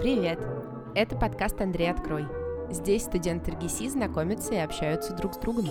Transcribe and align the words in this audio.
Привет! 0.00 0.38
Это 0.94 1.16
подкаст 1.16 1.60
«Андрей, 1.60 1.90
открой». 1.90 2.26
Здесь 2.70 3.04
студенты 3.04 3.52
РГСИ 3.52 3.88
знакомятся 3.88 4.54
и 4.54 4.58
общаются 4.58 5.14
друг 5.14 5.34
с 5.34 5.38
другом. 5.38 5.66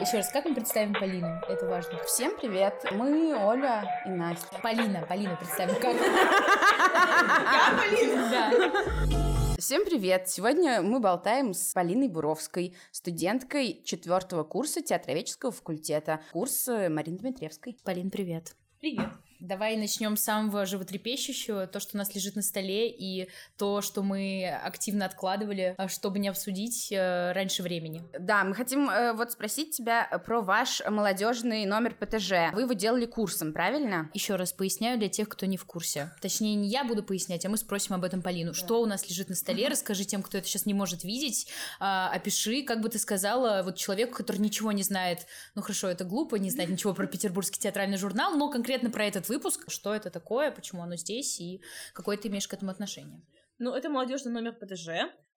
Еще 0.00 0.18
раз, 0.18 0.30
как 0.32 0.44
мы 0.44 0.54
представим 0.54 0.94
Полину? 0.94 1.40
Это 1.48 1.66
важно. 1.66 1.98
Всем 2.04 2.36
привет! 2.36 2.84
Мы 2.92 3.36
Оля 3.36 3.84
и 4.06 4.10
Настя. 4.10 4.58
Полина, 4.62 5.04
Полина, 5.08 5.36
представим, 5.36 5.74
как? 5.76 5.94
Я 5.94 7.74
Полина? 7.76 8.30
Да. 8.30 9.56
Всем 9.58 9.84
привет! 9.84 10.28
Сегодня 10.28 10.82
мы 10.82 11.00
болтаем 11.00 11.52
с 11.54 11.72
Полиной 11.72 12.08
Буровской, 12.08 12.76
студенткой 12.92 13.82
четвертого 13.84 14.44
курса 14.44 14.82
театроведческого 14.82 15.50
факультета, 15.50 16.20
курс 16.32 16.68
Марины 16.68 17.18
Дмитриевской. 17.18 17.76
Полин, 17.82 18.10
привет. 18.10 18.54
Привет. 18.80 19.08
Давай 19.40 19.76
начнем 19.76 20.16
с 20.16 20.22
самого 20.22 20.66
животрепещущего, 20.66 21.66
то, 21.66 21.80
что 21.80 21.96
у 21.96 21.98
нас 21.98 22.14
лежит 22.14 22.36
на 22.36 22.42
столе, 22.42 22.88
и 22.88 23.28
то, 23.58 23.80
что 23.82 24.02
мы 24.02 24.48
активно 24.48 25.04
откладывали, 25.04 25.74
а, 25.76 25.88
чтобы 25.88 26.18
не 26.18 26.28
обсудить 26.28 26.90
э, 26.90 27.32
раньше 27.32 27.62
времени. 27.62 28.02
Да, 28.18 28.44
мы 28.44 28.54
хотим 28.54 28.88
э, 28.88 29.12
вот 29.12 29.32
спросить 29.32 29.76
тебя 29.76 30.04
про 30.24 30.40
ваш 30.40 30.82
молодежный 30.88 31.66
номер 31.66 31.94
ПТЖ. 31.94 32.52
Вы 32.54 32.62
его 32.62 32.72
делали 32.72 33.04
курсом, 33.04 33.52
правильно? 33.52 34.10
Еще 34.14 34.36
раз 34.36 34.52
поясняю 34.52 34.98
для 34.98 35.08
тех, 35.08 35.28
кто 35.28 35.46
не 35.46 35.56
в 35.56 35.64
курсе. 35.64 36.12
Точнее, 36.20 36.54
не 36.54 36.68
я 36.68 36.84
буду 36.84 37.02
пояснять, 37.02 37.44
а 37.44 37.48
мы 37.48 37.58
спросим 37.58 37.94
об 37.94 38.04
этом 38.04 38.22
Полину. 38.22 38.52
Да. 38.52 38.58
Что 38.58 38.80
у 38.80 38.86
нас 38.86 39.08
лежит 39.08 39.28
на 39.28 39.34
столе? 39.34 39.68
Расскажи 39.70 40.04
тем, 40.04 40.22
кто 40.22 40.38
это 40.38 40.46
сейчас 40.46 40.66
не 40.66 40.74
может 40.74 41.04
видеть. 41.04 41.48
Э, 41.80 42.08
опиши, 42.12 42.62
как 42.62 42.80
бы 42.80 42.88
ты 42.88 42.98
сказала, 42.98 43.62
вот 43.62 43.76
человеку, 43.76 44.16
который 44.16 44.38
ничего 44.38 44.72
не 44.72 44.82
знает. 44.82 45.26
Ну 45.54 45.62
хорошо, 45.62 45.88
это 45.88 46.04
глупо, 46.04 46.36
не 46.36 46.50
знать 46.50 46.68
ничего 46.68 46.94
про 46.94 47.06
Петербургский 47.06 47.60
театральный 47.60 47.98
журнал, 47.98 48.36
но 48.36 48.50
конкретно 48.50 48.90
про 48.90 49.04
этот 49.04 49.25
выпуск, 49.28 49.70
что 49.70 49.94
это 49.94 50.10
такое, 50.10 50.50
почему 50.50 50.82
оно 50.82 50.96
здесь 50.96 51.40
и 51.40 51.60
какое 51.92 52.16
ты 52.16 52.28
имеешь 52.28 52.48
к 52.48 52.54
этому 52.54 52.70
отношение. 52.70 53.22
Ну, 53.58 53.72
это 53.72 53.88
молодежный 53.88 54.32
номер 54.32 54.52
ПТЖ. 54.52 54.88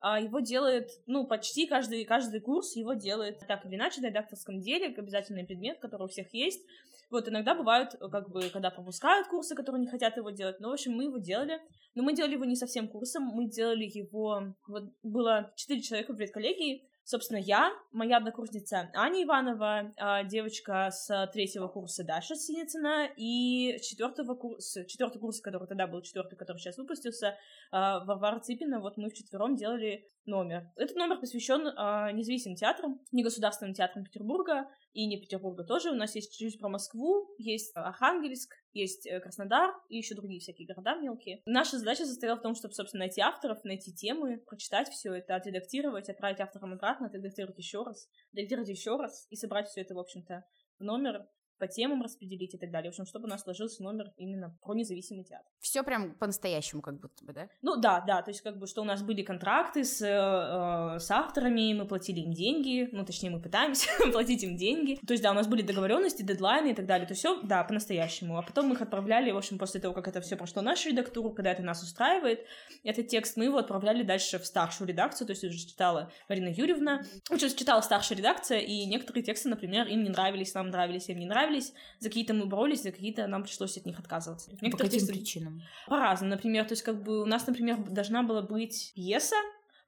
А 0.02 0.20
его 0.20 0.40
делает, 0.40 0.92
ну, 1.08 1.28
почти 1.28 1.68
каждый, 1.68 2.06
каждый 2.06 2.40
курс 2.40 2.76
его 2.76 2.94
делает 2.94 3.40
так 3.48 3.66
или 3.66 3.76
иначе 3.76 4.00
на 4.02 4.08
редакторском 4.08 4.62
деле, 4.62 4.96
обязательный 4.96 5.46
предмет, 5.46 5.80
который 5.80 6.04
у 6.04 6.08
всех 6.08 6.34
есть. 6.34 6.66
Вот 7.10 7.28
иногда 7.28 7.54
бывают, 7.54 7.96
как 8.12 8.30
бы, 8.30 8.50
когда 8.50 8.70
пропускают 8.70 9.28
курсы, 9.28 9.56
которые 9.56 9.82
не 9.82 9.88
хотят 9.88 10.16
его 10.16 10.30
делать. 10.30 10.60
Но, 10.60 10.70
в 10.70 10.74
общем, 10.74 10.94
мы 10.94 11.06
его 11.06 11.18
делали. 11.18 11.60
Но 11.96 12.04
мы 12.04 12.16
делали 12.16 12.34
его 12.34 12.46
не 12.46 12.56
совсем 12.56 12.88
курсом, 12.88 13.24
мы 13.24 13.50
делали 13.50 13.84
его... 13.86 14.56
Вот 14.68 14.84
было 15.04 15.52
четыре 15.56 15.82
человека 15.82 16.14
в 16.14 16.20
редколлегии, 16.20 16.88
Собственно, 17.10 17.40
я, 17.40 17.74
моя 17.92 18.18
однокурсница 18.18 18.92
Аня 18.94 19.24
Иванова, 19.24 19.92
а, 19.98 20.24
девочка 20.24 20.92
с 20.92 21.28
третьего 21.34 21.68
курса 21.68 22.04
Даша 22.04 22.36
Синицына 22.36 23.10
и 23.18 23.80
четвертого 23.82 24.36
курса, 24.36 24.86
четвертый 24.86 25.18
курс, 25.18 25.42
который 25.42 25.68
тогда 25.68 25.88
был 25.88 26.04
четвертый, 26.04 26.36
который 26.36 26.60
сейчас 26.60 26.78
выпустился, 26.78 27.36
а, 27.72 28.06
Варвара 28.06 28.40
Ципина, 28.42 28.80
вот 28.80 28.98
мы 28.98 29.10
вчетвером 29.10 29.56
делали 29.56 30.08
номер. 30.26 30.72
Этот 30.76 30.96
номер 30.96 31.20
посвящен 31.20 31.68
э, 31.68 32.12
независимым 32.14 32.56
театрам, 32.56 33.00
негосударственным 33.12 33.74
театрам 33.74 34.04
Петербурга 34.04 34.70
и 34.94 35.08
не 35.08 35.20
Петербурга 35.20 35.64
тоже. 35.64 35.92
У 35.92 35.96
нас 35.96 36.16
есть 36.16 36.32
чуть-чуть 36.32 36.60
про 36.60 36.70
Москву, 36.70 37.34
есть 37.38 37.72
Архангельск, 37.76 38.54
есть 38.74 39.08
э, 39.08 39.20
Краснодар 39.20 39.74
и 39.90 39.98
еще 39.98 40.16
другие 40.16 40.40
всякие 40.40 40.68
города 40.68 40.96
мелкие. 40.96 41.42
Наша 41.46 41.78
задача 41.78 42.06
состояла 42.06 42.38
в 42.38 42.42
том, 42.42 42.56
чтобы, 42.56 42.74
собственно, 42.74 43.06
найти 43.06 43.22
авторов, 43.22 43.64
найти 43.64 43.94
темы, 43.94 44.38
прочитать 44.38 44.90
все 44.90 45.14
это, 45.14 45.36
отредактировать, 45.36 46.10
отправить 46.10 46.40
авторам 46.40 46.74
обратно, 46.74 47.08
отредактировать 47.08 47.58
еще 47.58 47.84
раз, 47.84 48.08
редактировать 48.34 48.70
еще 48.70 48.96
раз 48.98 49.28
и 49.30 49.36
собрать 49.36 49.68
все 49.68 49.82
это, 49.82 49.96
в 49.96 50.00
общем-то, 50.00 50.46
в 50.80 50.84
номер 50.84 51.28
по 51.60 51.68
темам 51.68 52.02
распределить 52.02 52.54
и 52.54 52.58
так 52.58 52.72
далее. 52.72 52.92
В 52.92 52.94
общем, 52.94 53.06
чтобы 53.06 53.26
у 53.26 53.30
нас 53.30 53.44
сложился 53.44 53.84
номер 53.84 54.12
именно 54.18 54.58
про 54.62 54.74
независимый 54.74 55.24
театр. 55.24 55.46
Все 55.60 55.84
прям 55.84 56.16
по-настоящему 56.16 56.82
как 56.82 57.00
будто 57.00 57.24
бы, 57.26 57.34
да? 57.34 57.50
Ну 57.62 57.76
да, 57.76 58.02
да, 58.02 58.22
то 58.22 58.32
есть 58.32 58.42
как 58.42 58.58
бы, 58.58 58.68
что 58.68 58.82
у 58.82 58.86
нас 58.86 59.02
были 59.02 59.22
контракты 59.22 59.84
с, 59.84 60.02
э, 60.02 61.00
с 61.00 61.12
авторами, 61.12 61.74
мы 61.74 61.86
платили 61.86 62.22
им 62.22 62.34
деньги, 62.34 62.90
ну 62.92 63.06
точнее 63.06 63.30
мы 63.30 63.42
пытаемся 63.42 63.90
платить 64.12 64.44
им 64.44 64.56
деньги. 64.56 65.00
То 65.06 65.14
есть 65.14 65.24
да, 65.24 65.32
у 65.32 65.36
нас 65.36 65.48
были 65.48 65.62
договоренности, 65.62 66.24
дедлайны 66.24 66.72
и 66.72 66.74
так 66.74 66.86
далее, 66.86 67.08
то 67.08 67.14
все, 67.14 67.42
да, 67.42 67.64
по-настоящему. 67.64 68.38
А 68.38 68.42
потом 68.42 68.68
мы 68.68 68.76
их 68.76 68.82
отправляли, 68.82 69.32
в 69.32 69.38
общем, 69.38 69.58
после 69.58 69.82
того, 69.82 69.94
как 69.94 70.08
это 70.08 70.22
все 70.22 70.36
прошло 70.38 70.62
нашу 70.62 70.90
редактуру, 70.90 71.32
когда 71.32 71.52
это 71.52 71.62
нас 71.62 71.84
устраивает, 71.84 72.46
этот 72.84 73.08
текст 73.08 73.38
мы 73.38 73.46
его 73.46 73.58
отправляли 73.58 74.04
дальше 74.04 74.40
в 74.40 74.46
старшую 74.46 74.88
редакцию, 74.88 75.28
то 75.28 75.32
есть 75.32 75.44
уже 75.44 75.58
читала 75.58 76.12
Марина 76.30 76.48
Юрьевна, 76.48 77.02
уже 77.30 77.50
читала 77.50 77.82
старшая 77.82 78.18
редакция, 78.18 78.60
и 78.60 78.86
некоторые 78.86 79.24
тексты, 79.24 79.50
например, 79.50 79.88
им 79.88 80.04
не 80.04 80.10
нравились, 80.10 80.54
нам 80.54 80.70
нравились, 80.70 81.10
им 81.10 81.20
не 81.20 81.26
нравились, 81.26 81.49
нравились, 81.50 81.74
за 82.00 82.10
какие-то 82.10 82.34
мы 82.34 82.46
боролись, 82.46 82.84
за 82.84 82.92
какие-то 82.92 83.28
нам 83.28 83.44
пришлось 83.44 83.78
от 83.78 83.86
них 83.86 84.00
отказываться. 84.00 84.52
По 84.52 84.58
каким 84.58 84.90
тексты... 84.90 85.14
причинам? 85.14 85.62
По-разному. 85.88 86.32
Например, 86.32 86.66
то 86.66 86.74
есть 86.74 86.84
как 86.84 87.04
бы 87.04 87.22
у 87.22 87.26
нас, 87.26 87.46
например, 87.48 87.78
должна 87.78 88.24
была 88.24 88.42
быть 88.42 88.92
пьеса, 88.96 89.36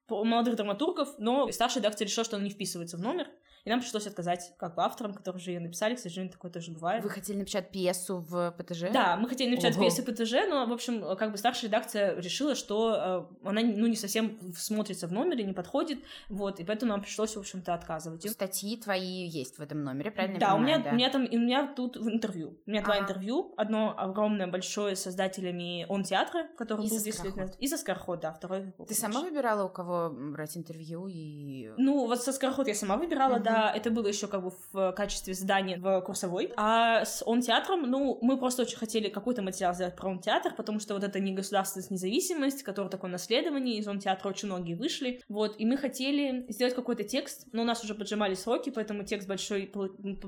молодых 0.09 0.55
драматургов, 0.57 1.15
но 1.19 1.49
старшая 1.51 1.81
редакция 1.81 2.05
решила, 2.05 2.25
что 2.25 2.35
она 2.35 2.45
не 2.45 2.51
вписывается 2.51 2.97
в 2.97 2.99
номер, 2.99 3.27
и 3.65 3.69
нам 3.69 3.79
пришлось 3.79 4.07
отказать 4.07 4.53
как 4.57 4.75
бы 4.75 4.83
авторам, 4.83 5.13
которые 5.13 5.41
же 5.41 5.51
ее 5.51 5.59
написали, 5.59 5.95
к 5.95 5.99
сожалению, 5.99 6.31
такое 6.31 6.51
тоже 6.51 6.71
бывает. 6.71 7.03
Вы 7.03 7.09
хотели 7.09 7.37
написать 7.37 7.71
пьесу 7.71 8.25
в 8.27 8.51
ПТЖ? 8.57 8.91
Да, 8.91 9.17
мы 9.17 9.29
хотели 9.29 9.49
написать 9.51 9.75
Ого. 9.75 9.83
пьесу 9.83 10.01
в 10.01 10.05
ПТЖ, 10.05 10.33
но, 10.49 10.65
в 10.65 10.73
общем, 10.73 11.15
как 11.15 11.31
бы 11.31 11.37
старшая 11.37 11.69
редакция 11.69 12.15
решила, 12.19 12.55
что 12.55 13.27
э, 13.43 13.47
она, 13.47 13.61
ну, 13.61 13.87
не 13.87 13.95
совсем 13.95 14.39
смотрится 14.55 15.07
в 15.07 15.11
номере, 15.11 15.43
не 15.43 15.53
подходит, 15.53 15.99
вот, 16.29 16.59
и 16.59 16.63
поэтому 16.63 16.91
нам 16.91 17.01
пришлось, 17.01 17.35
в 17.35 17.39
общем-то, 17.39 17.73
отказывать. 17.73 18.29
Статьи 18.29 18.77
твои 18.77 19.27
есть 19.27 19.57
в 19.57 19.61
этом 19.61 19.83
номере, 19.83 20.11
правильно 20.11 20.39
да, 20.39 20.55
понимаю, 20.55 20.61
у 20.61 20.65
меня, 20.65 20.83
да, 20.83 20.91
у 20.91 20.95
меня 20.95 21.09
там, 21.09 21.27
у 21.31 21.37
меня 21.37 21.73
тут 21.73 21.97
в 21.97 22.09
интервью, 22.09 22.59
у 22.65 22.69
меня 22.69 22.81
ага. 22.81 22.93
два 22.93 22.99
интервью, 23.01 23.53
одно 23.57 23.93
огромное, 23.97 24.47
большое 24.47 24.95
с 24.95 25.01
создателями 25.01 25.85
Он 25.89 26.03
театра, 26.03 26.47
который 26.57 26.87
был 26.89 26.97
здесь 26.97 27.23
лет 27.23 27.35
назад, 27.35 27.55
и 27.59 27.67
со 27.67 27.77
Скороход, 27.77 28.21
да, 28.21 28.33
второй. 28.33 28.73
Ты 28.87 28.93
сама 28.93 29.21
выбирала, 29.21 29.65
у 29.65 29.69
кого 29.69 30.09
брать 30.09 30.57
интервью 30.57 31.07
и... 31.07 31.71
Ну, 31.77 32.07
вот 32.07 32.21
со 32.21 32.31
Скороход 32.31 32.67
я 32.67 32.75
сама 32.75 32.97
выбирала, 32.97 33.35
угу. 33.35 33.43
Да, 33.51 33.71
это 33.75 33.91
было 33.91 34.07
еще 34.07 34.27
как 34.27 34.43
бы 34.43 34.51
в 34.71 34.91
качестве 34.93 35.33
задания 35.33 35.77
в 35.77 36.01
курсовой. 36.01 36.51
А 36.57 37.05
с 37.05 37.23
он 37.25 37.41
театром, 37.41 37.83
ну, 37.89 38.17
мы 38.21 38.37
просто 38.37 38.63
очень 38.63 38.77
хотели 38.77 39.09
какой-то 39.09 39.41
материал 39.41 39.73
сделать 39.73 39.95
про 39.95 40.09
он 40.09 40.19
театр, 40.19 40.53
потому 40.55 40.79
что 40.79 40.93
вот 40.93 41.03
это 41.03 41.19
не 41.19 41.33
государственность, 41.33 41.91
независимость, 41.91 42.63
которое 42.63 42.89
такое 42.89 43.11
наследование, 43.11 43.77
из 43.77 43.87
он 43.87 43.99
театра 43.99 44.29
очень 44.29 44.47
многие 44.47 44.75
вышли. 44.75 45.21
Вот, 45.29 45.55
и 45.59 45.65
мы 45.65 45.77
хотели 45.77 46.45
сделать 46.49 46.75
какой-то 46.75 47.03
текст, 47.03 47.47
но 47.51 47.61
у 47.61 47.65
нас 47.65 47.83
уже 47.83 47.95
поджимали 47.95 48.33
сроки, 48.35 48.69
поэтому 48.69 49.03
текст 49.03 49.27
большой, 49.27 49.71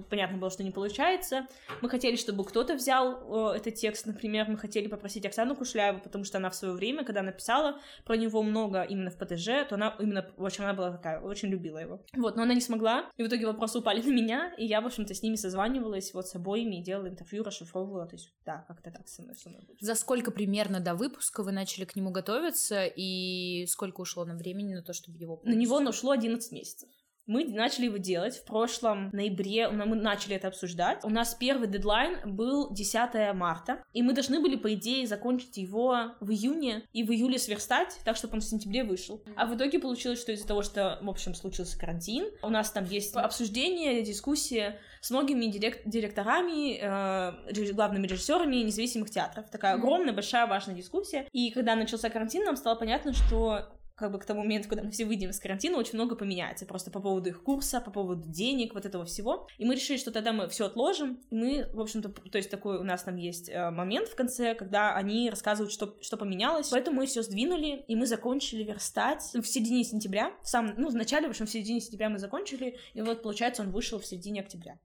понятно 0.10 0.38
было, 0.38 0.50
что 0.50 0.64
не 0.64 0.72
получается. 0.72 1.48
Мы 1.82 1.90
хотели, 1.90 2.16
чтобы 2.16 2.44
кто-то 2.44 2.76
взял 2.76 3.52
э, 3.54 3.58
этот 3.58 3.76
текст, 3.76 4.06
например, 4.06 4.48
мы 4.50 4.58
хотели 4.58 4.88
попросить 4.88 5.26
Оксану 5.26 5.56
Кушляеву, 5.56 6.00
потому 6.00 6.24
что 6.24 6.38
она 6.38 6.50
в 6.50 6.56
свое 6.56 6.74
время, 6.74 7.04
когда 7.04 7.22
написала 7.22 7.80
про 8.06 8.16
него 8.16 8.44
много 8.44 8.84
именно 8.84 9.10
в 9.10 9.18
ПТЖ, 9.18 9.68
то 9.70 9.76
она 9.76 9.96
именно, 10.00 10.26
в 10.38 10.46
общем, 10.46 10.64
она 10.64 10.74
была 10.74 10.92
такая, 10.92 11.20
очень 11.20 11.50
любила 11.50 11.78
его. 11.78 12.02
Вот, 12.16 12.36
но 12.36 12.44
она 12.44 12.54
не 12.54 12.62
смогла, 12.62 13.10
и 13.16 13.24
в 13.24 13.28
итоге 13.28 13.46
вопрос 13.46 13.76
упали 13.76 14.02
на 14.02 14.12
меня, 14.12 14.54
и 14.58 14.66
я, 14.66 14.82
в 14.82 14.86
общем-то, 14.86 15.14
с 15.14 15.22
ними 15.22 15.36
созванивалась 15.36 16.14
вот 16.14 16.28
с 16.28 16.36
обоими, 16.36 16.78
делала 16.82 17.08
интервью, 17.08 17.44
расшифровывала, 17.44 18.08
то 18.08 18.16
есть, 18.16 18.34
да, 18.46 18.66
как-то 18.68 18.92
так 18.92 19.08
со 19.08 19.22
мной, 19.22 19.36
со 19.36 19.50
мной 19.50 19.62
будет. 19.68 19.80
За 19.82 19.96
сколько 19.96 20.32
примерно 20.32 20.80
до 20.80 20.96
выпуска 20.96 21.44
вы 21.44 21.52
начали 21.52 21.86
к 21.86 21.96
нему 21.96 22.12
готовиться, 22.12 22.86
и 22.86 23.66
сколько 23.68 24.02
ушло 24.02 24.26
на 24.26 24.36
времени 24.36 24.74
на 24.74 24.82
то, 24.82 24.94
чтобы 24.94 25.18
его... 25.18 25.42
На 25.44 25.54
него 25.54 25.78
ушло 25.78 26.12
11 26.12 26.52
месяцев. 26.52 26.90
Мы 27.26 27.46
начали 27.46 27.86
его 27.86 27.98
делать 27.98 28.38
в 28.38 28.46
прошлом 28.46 29.10
ноябре, 29.14 29.70
мы 29.70 29.96
начали 29.96 30.36
это 30.36 30.50
обсуждать. 30.50 31.04
У 31.04 31.10
нас 31.10 31.34
первый 31.34 31.68
дедлайн 31.68 32.18
был 32.26 32.74
10 32.74 33.34
марта, 33.34 33.84
и 33.94 34.02
мы 34.02 34.14
должны 34.14 34.42
были, 34.42 34.58
по 34.58 34.74
идее, 34.74 35.08
закончить 35.08 35.58
его 35.58 36.16
в 36.20 36.32
июне 36.32 36.84
и 36.92 37.04
в 37.04 37.12
июле 37.12 37.40
сверстать, 37.40 37.98
так, 38.04 38.18
чтобы 38.18 38.36
он 38.36 38.42
в 38.42 38.44
сентябре 38.44 38.84
вышел. 38.84 39.24
А 39.38 39.46
в 39.46 39.56
итоге 39.56 39.80
получилось, 39.80 40.20
что 40.20 40.34
из-за 40.34 40.48
того, 40.48 40.64
что, 40.64 41.00
в 41.02 41.10
общем, 41.10 41.34
случился 41.34 41.80
карантин, 41.80 42.26
у 42.42 42.50
нас 42.50 42.72
там 42.72 42.84
есть 42.86 43.16
обсуждение, 43.16 44.02
дискуссия 44.04 44.80
с 45.00 45.10
многими 45.10 45.46
директ 45.46 45.88
директорами, 45.88 46.78
э, 46.80 47.72
главными 47.74 48.08
режиссерами 48.08 48.58
независимых 48.58 49.10
театров. 49.10 49.50
Такая 49.50 49.76
огромная, 49.76 50.14
большая, 50.14 50.48
важная 50.48 50.76
дискуссия. 50.76 51.28
И 51.32 51.52
когда 51.52 51.76
начался 51.76 52.10
карантин, 52.10 52.44
нам 52.44 52.56
стало 52.56 52.76
понятно, 52.76 53.14
что 53.14 53.74
как 53.96 54.12
бы 54.12 54.20
к 54.20 54.26
тому 54.26 54.42
моменту, 54.42 54.70
когда 54.70 54.84
мы 54.84 54.92
все 54.92 55.06
выйдем 55.06 55.30
из 55.30 55.40
карантина, 55.40 55.78
очень 55.78 55.96
много 55.96 56.16
поменяется. 56.16 56.66
Просто 56.66 56.92
по 56.92 57.00
поводу 57.00 57.30
их 57.30 57.44
курса, 57.44 57.80
по 57.80 57.92
поводу 57.92 58.28
денег, 58.28 58.74
вот 58.74 58.86
этого 58.86 59.06
всего. 59.06 59.48
И 59.58 59.66
мы 59.66 59.76
решили, 59.76 59.98
что 59.98 60.12
тогда 60.12 60.34
мы 60.34 60.48
все 60.50 60.66
отложим. 60.66 61.22
И 61.30 61.36
мы, 61.36 61.70
в 61.74 61.80
общем-то, 61.80 62.10
то 62.10 62.38
есть 62.38 62.50
такой 62.50 62.78
у 62.80 62.84
нас 62.84 63.04
там 63.04 63.18
есть 63.18 63.50
э, 63.50 63.70
момент 63.70 64.08
в 64.08 64.16
конце, 64.16 64.56
когда 64.56 64.96
они 64.96 65.30
рассказывают, 65.30 65.72
что, 65.72 65.96
что 66.02 66.18
поменялось. 66.18 66.70
Поэтому 66.70 66.98
мы 66.98 67.06
все 67.06 67.22
сдвинули, 67.22 67.84
и 67.88 67.96
мы 67.96 68.08
закончили 68.08 68.64
верстать 68.64 69.24
в 69.34 69.44
середине 69.44 69.84
сентября. 69.84 70.34
В 70.42 70.48
самом, 70.50 70.74
ну, 70.78 70.90
в 70.90 70.96
начале, 70.96 71.28
в 71.28 71.30
общем, 71.30 71.46
в 71.46 71.52
середине 71.52 71.80
сентября 71.80 72.10
мы 72.10 72.18
закончили. 72.18 72.78
И 72.94 73.02
вот, 73.02 73.22
получается, 73.22 73.62
он 73.62 73.72
вышел 73.72 74.00
в 74.00 74.06
середине 74.06 74.42
октября. 74.42 74.80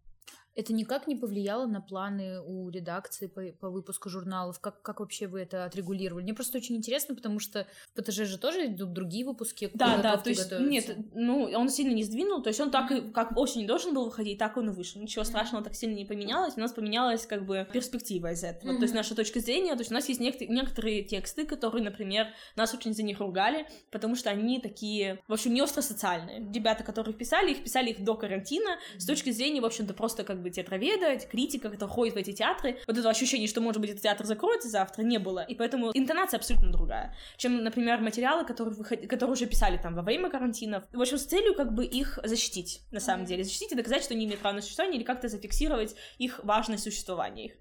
Это 0.58 0.72
никак 0.72 1.06
не 1.06 1.14
повлияло 1.14 1.66
на 1.66 1.80
планы 1.80 2.42
у 2.42 2.68
редакции 2.68 3.28
по, 3.28 3.42
по 3.60 3.70
выпуску 3.70 4.08
журналов? 4.08 4.58
Как, 4.58 4.82
как 4.82 4.98
вообще 4.98 5.28
вы 5.28 5.42
это 5.42 5.64
отрегулировали? 5.64 6.24
Мне 6.24 6.34
просто 6.34 6.58
очень 6.58 6.74
интересно, 6.74 7.14
потому 7.14 7.38
что 7.38 7.68
в 7.94 8.02
ПТЖ 8.02 8.24
же 8.24 8.38
тоже 8.38 8.66
идут 8.66 8.92
другие 8.92 9.24
выпуски. 9.24 9.70
Да, 9.74 9.98
да, 9.98 10.16
то 10.16 10.30
есть, 10.30 10.50
готовятся. 10.50 10.68
нет, 10.68 10.96
ну, 11.14 11.48
он 11.54 11.68
сильно 11.68 11.94
не 11.94 12.02
сдвинул, 12.02 12.42
то 12.42 12.48
есть 12.48 12.58
он 12.58 12.72
так 12.72 12.90
и, 12.90 13.02
как 13.12 13.36
осенью 13.36 13.68
должен 13.68 13.94
был 13.94 14.06
выходить, 14.06 14.38
так 14.38 14.56
он 14.56 14.70
и 14.70 14.72
вышел. 14.72 15.00
Ничего 15.00 15.22
страшного 15.22 15.62
так 15.62 15.76
сильно 15.76 15.94
не 15.94 16.04
поменялось, 16.04 16.56
у 16.56 16.60
нас 16.60 16.72
поменялась 16.72 17.24
как 17.24 17.46
бы 17.46 17.64
перспектива 17.72 18.32
из 18.32 18.42
этого. 18.42 18.72
Mm-hmm. 18.72 18.78
То 18.78 18.82
есть 18.82 18.94
наша 18.94 19.14
точка 19.14 19.38
зрения, 19.38 19.74
то 19.74 19.82
есть 19.82 19.92
у 19.92 19.94
нас 19.94 20.08
есть 20.08 20.18
некоторые, 20.18 20.52
некоторые 20.52 21.04
тексты, 21.04 21.46
которые, 21.46 21.84
например, 21.84 22.26
нас 22.56 22.74
очень 22.74 22.94
за 22.94 23.04
них 23.04 23.20
ругали, 23.20 23.68
потому 23.92 24.16
что 24.16 24.28
они 24.30 24.58
такие, 24.58 25.20
в 25.28 25.32
общем, 25.34 25.54
не 25.54 25.62
остро 25.62 25.82
социальные. 25.82 26.50
Ребята, 26.52 26.82
которые 26.82 27.14
писали, 27.14 27.52
их 27.52 27.62
писали 27.62 27.90
их 27.90 28.02
до 28.02 28.16
карантина, 28.16 28.78
с 28.96 29.06
точки 29.06 29.30
зрения, 29.30 29.60
в 29.60 29.64
общем-то, 29.64 29.94
просто 29.94 30.24
как 30.24 30.42
бы 30.42 30.47
театроведа, 30.50 31.18
критика, 31.26 31.70
которая 31.70 31.94
ходит 31.94 32.14
в 32.14 32.16
эти 32.18 32.32
театры, 32.32 32.78
вот 32.86 32.96
это 32.96 33.08
ощущение, 33.08 33.48
что, 33.48 33.60
может 33.60 33.80
быть, 33.80 33.90
этот 33.90 34.02
театр 34.02 34.26
закроется 34.26 34.68
завтра, 34.68 35.02
не 35.02 35.18
было. 35.18 35.44
И 35.44 35.54
поэтому 35.54 35.90
интонация 35.94 36.38
абсолютно 36.38 36.70
другая, 36.70 37.14
чем, 37.36 37.62
например, 37.62 38.00
материалы, 38.00 38.44
которые, 38.44 38.74
выход... 38.74 39.06
которые 39.06 39.32
уже 39.32 39.46
писали 39.46 39.78
там 39.78 39.94
во 39.94 40.02
время 40.02 40.30
карантина. 40.30 40.86
В 40.92 41.00
общем, 41.00 41.18
с 41.18 41.24
целью 41.24 41.54
как 41.54 41.72
бы 41.72 41.84
их 41.84 42.18
защитить, 42.24 42.82
на 42.90 43.00
самом 43.00 43.24
деле. 43.24 43.44
Защитить 43.44 43.72
и 43.72 43.74
доказать, 43.74 44.02
что 44.02 44.14
они 44.14 44.24
имеют 44.24 44.40
право 44.40 44.54
на 44.54 44.62
существование, 44.62 44.98
или 44.98 45.04
как-то 45.04 45.28
зафиксировать 45.28 45.94
их 46.18 46.40
важность 46.44 46.84
существования 46.84 47.46
их. 47.46 47.52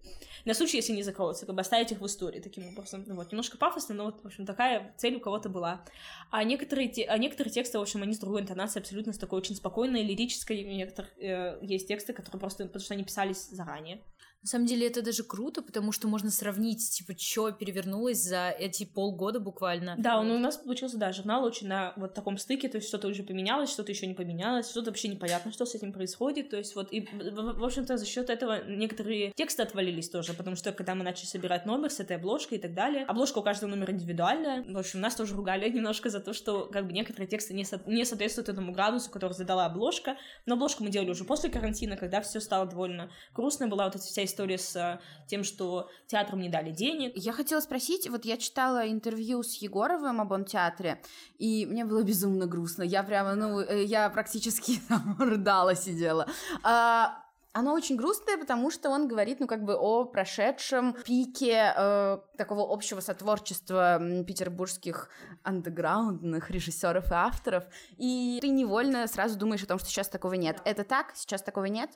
На 0.47 0.53
случай, 0.53 0.77
если 0.77 0.94
не 0.94 1.03
закроются, 1.03 1.45
как 1.45 1.55
бы 1.55 1.59
оставить 1.59 1.91
их 1.91 1.99
в 1.99 2.05
истории 2.05 2.39
таким 2.39 2.69
образом. 2.69 3.03
Ну, 3.05 3.15
вот, 3.15 3.33
немножко 3.33 3.57
пафосно, 3.57 3.94
но 3.94 4.05
вот, 4.05 4.21
в 4.23 4.25
общем, 4.25 4.45
такая 4.45 4.94
цель 4.95 5.17
у 5.17 5.19
кого-то 5.19 5.49
была. 5.49 5.83
А 6.31 6.41
некоторые, 6.45 6.88
те... 6.88 7.03
а 7.03 7.17
некоторые 7.17 7.51
тексты, 7.51 7.77
в 7.77 7.81
общем, 7.81 8.01
они 8.01 8.13
с 8.13 8.19
другой 8.19 8.39
интонацией, 8.39 8.81
абсолютно 8.81 9.11
с 9.11 9.17
такой 9.17 9.39
очень 9.39 9.55
спокойной, 9.55 10.03
лирической. 10.03 10.63
У 10.63 10.69
некоторых 10.69 11.11
э, 11.17 11.59
есть 11.61 11.89
тексты, 11.89 12.13
которые 12.13 12.39
просто, 12.39 12.63
потому 12.63 12.81
что 12.81 12.94
они 12.94 13.03
писались 13.03 13.49
заранее. 13.49 14.01
На 14.47 14.51
самом 14.51 14.65
деле 14.65 14.88
это 14.88 15.01
даже 15.01 15.23
круто, 15.23 15.61
потому 15.61 15.91
что 15.91 16.07
можно 16.07 16.31
сравнить, 16.31 16.89
типа, 16.89 17.19
что 17.19 17.51
перевернулось 17.51 18.19
за 18.19 18.49
эти 18.49 18.85
полгода 18.85 19.41
буквально. 19.41 19.95
Да, 19.97 20.23
ну 20.23 20.35
у 20.35 20.39
нас 20.39 20.55
получился, 20.55 20.97
да, 20.97 21.11
журнал 21.11 21.44
очень 21.44 21.67
на 21.67 21.91
вот 21.97 22.13
таком 22.13 22.38
стыке, 22.38 22.69
то 22.69 22.77
есть 22.77 22.88
что-то 22.88 23.09
уже 23.09 23.23
поменялось, 23.23 23.69
что-то 23.69 23.91
еще 23.91 24.07
не 24.07 24.13
поменялось, 24.13 24.69
что-то 24.69 24.91
вообще 24.91 25.09
непонятно, 25.09 25.51
что 25.51 25.65
с 25.65 25.75
этим 25.75 25.91
происходит, 25.91 26.49
то 26.49 26.55
есть 26.55 26.75
вот, 26.75 26.94
и, 26.94 27.01
в, 27.01 27.59
в 27.59 27.61
общем-то, 27.65 27.97
за 27.97 28.05
счет 28.05 28.29
этого 28.29 28.63
некоторые 28.65 29.33
тексты 29.33 29.63
отвалились 29.63 30.09
тоже, 30.09 30.33
потому 30.33 30.55
что 30.55 30.71
когда 30.71 30.95
мы 30.95 31.03
начали 31.03 31.25
собирать 31.25 31.65
номер 31.65 31.89
с 31.89 32.00
этой 32.00 32.15
обложкой 32.15 32.59
и 32.59 32.61
так 32.61 32.73
далее, 32.73 33.03
обложка 33.03 33.39
у 33.39 33.43
каждого 33.43 33.69
номера 33.69 33.91
индивидуальная, 33.91 34.63
в 34.63 34.77
общем, 34.77 35.01
нас 35.01 35.13
тоже 35.15 35.35
ругали 35.35 35.69
немножко 35.73 36.09
за 36.09 36.21
то, 36.21 36.31
что, 36.31 36.67
как 36.67 36.88
бы, 36.88 36.93
некоторые 36.93 37.27
тексты 37.27 37.53
не, 37.53 37.65
со 37.65 37.81
не 37.85 38.05
соответствуют 38.05 38.47
этому 38.47 38.71
градусу, 38.71 39.11
который 39.11 39.33
задала 39.33 39.65
обложка, 39.65 40.15
но 40.45 40.53
обложку 40.53 40.85
мы 40.85 40.89
делали 40.89 41.09
уже 41.09 41.25
после 41.25 41.50
карантина, 41.50 41.97
когда 41.97 42.21
все 42.21 42.39
стало 42.39 42.65
довольно 42.65 43.11
грустно, 43.33 43.67
была 43.67 43.83
вот 43.83 43.95
эта 43.95 44.05
вся 44.05 44.23
история 44.23 44.37
с 44.45 44.75
э, 44.75 45.00
тем, 45.28 45.44
что 45.44 45.89
театрам 46.07 46.39
не 46.39 46.50
дали 46.50 46.72
денег. 46.72 47.13
Я 47.16 47.34
хотела 47.34 47.60
спросить, 47.60 48.10
вот 48.10 48.25
я 48.25 48.38
читала 48.38 48.89
интервью 48.89 49.44
с 49.44 49.56
Егоровым 49.56 50.22
об 50.22 50.45
театре, 50.45 51.01
и 51.38 51.66
мне 51.66 51.86
было 51.86 52.04
безумно 52.04 52.45
грустно. 52.45 52.84
Я 52.84 53.04
прямо, 53.04 53.36
ну, 53.36 53.60
э, 53.60 53.84
я 53.84 54.10
практически 54.10 54.80
там 54.89 55.18
рыдала, 55.19 55.75
сидела. 55.75 56.28
А, 56.63 57.24
оно 57.57 57.74
очень 57.74 57.95
грустное, 57.95 58.38
потому 58.38 58.69
что 58.69 58.92
он 58.92 59.07
говорит, 59.07 59.39
ну, 59.39 59.48
как 59.48 59.63
бы 59.63 59.75
о 59.75 60.06
прошедшем 60.06 60.94
пике 61.06 61.74
э, 61.75 62.19
такого 62.38 62.72
общего 62.72 63.00
сотворчества 63.00 64.00
петербургских 64.28 65.10
андеграундных 65.42 66.51
режиссеров 66.51 67.12
и 67.12 67.16
авторов, 67.16 67.63
и 67.98 68.38
ты 68.42 68.50
невольно 68.50 69.07
сразу 69.07 69.39
думаешь 69.39 69.63
о 69.63 69.68
том, 69.68 69.80
что 69.80 69.89
сейчас 69.89 70.07
такого 70.07 70.34
нет. 70.34 70.62
Это 70.66 70.84
так? 70.84 71.13
Сейчас 71.16 71.42
такого 71.42 71.66
нет? 71.66 71.89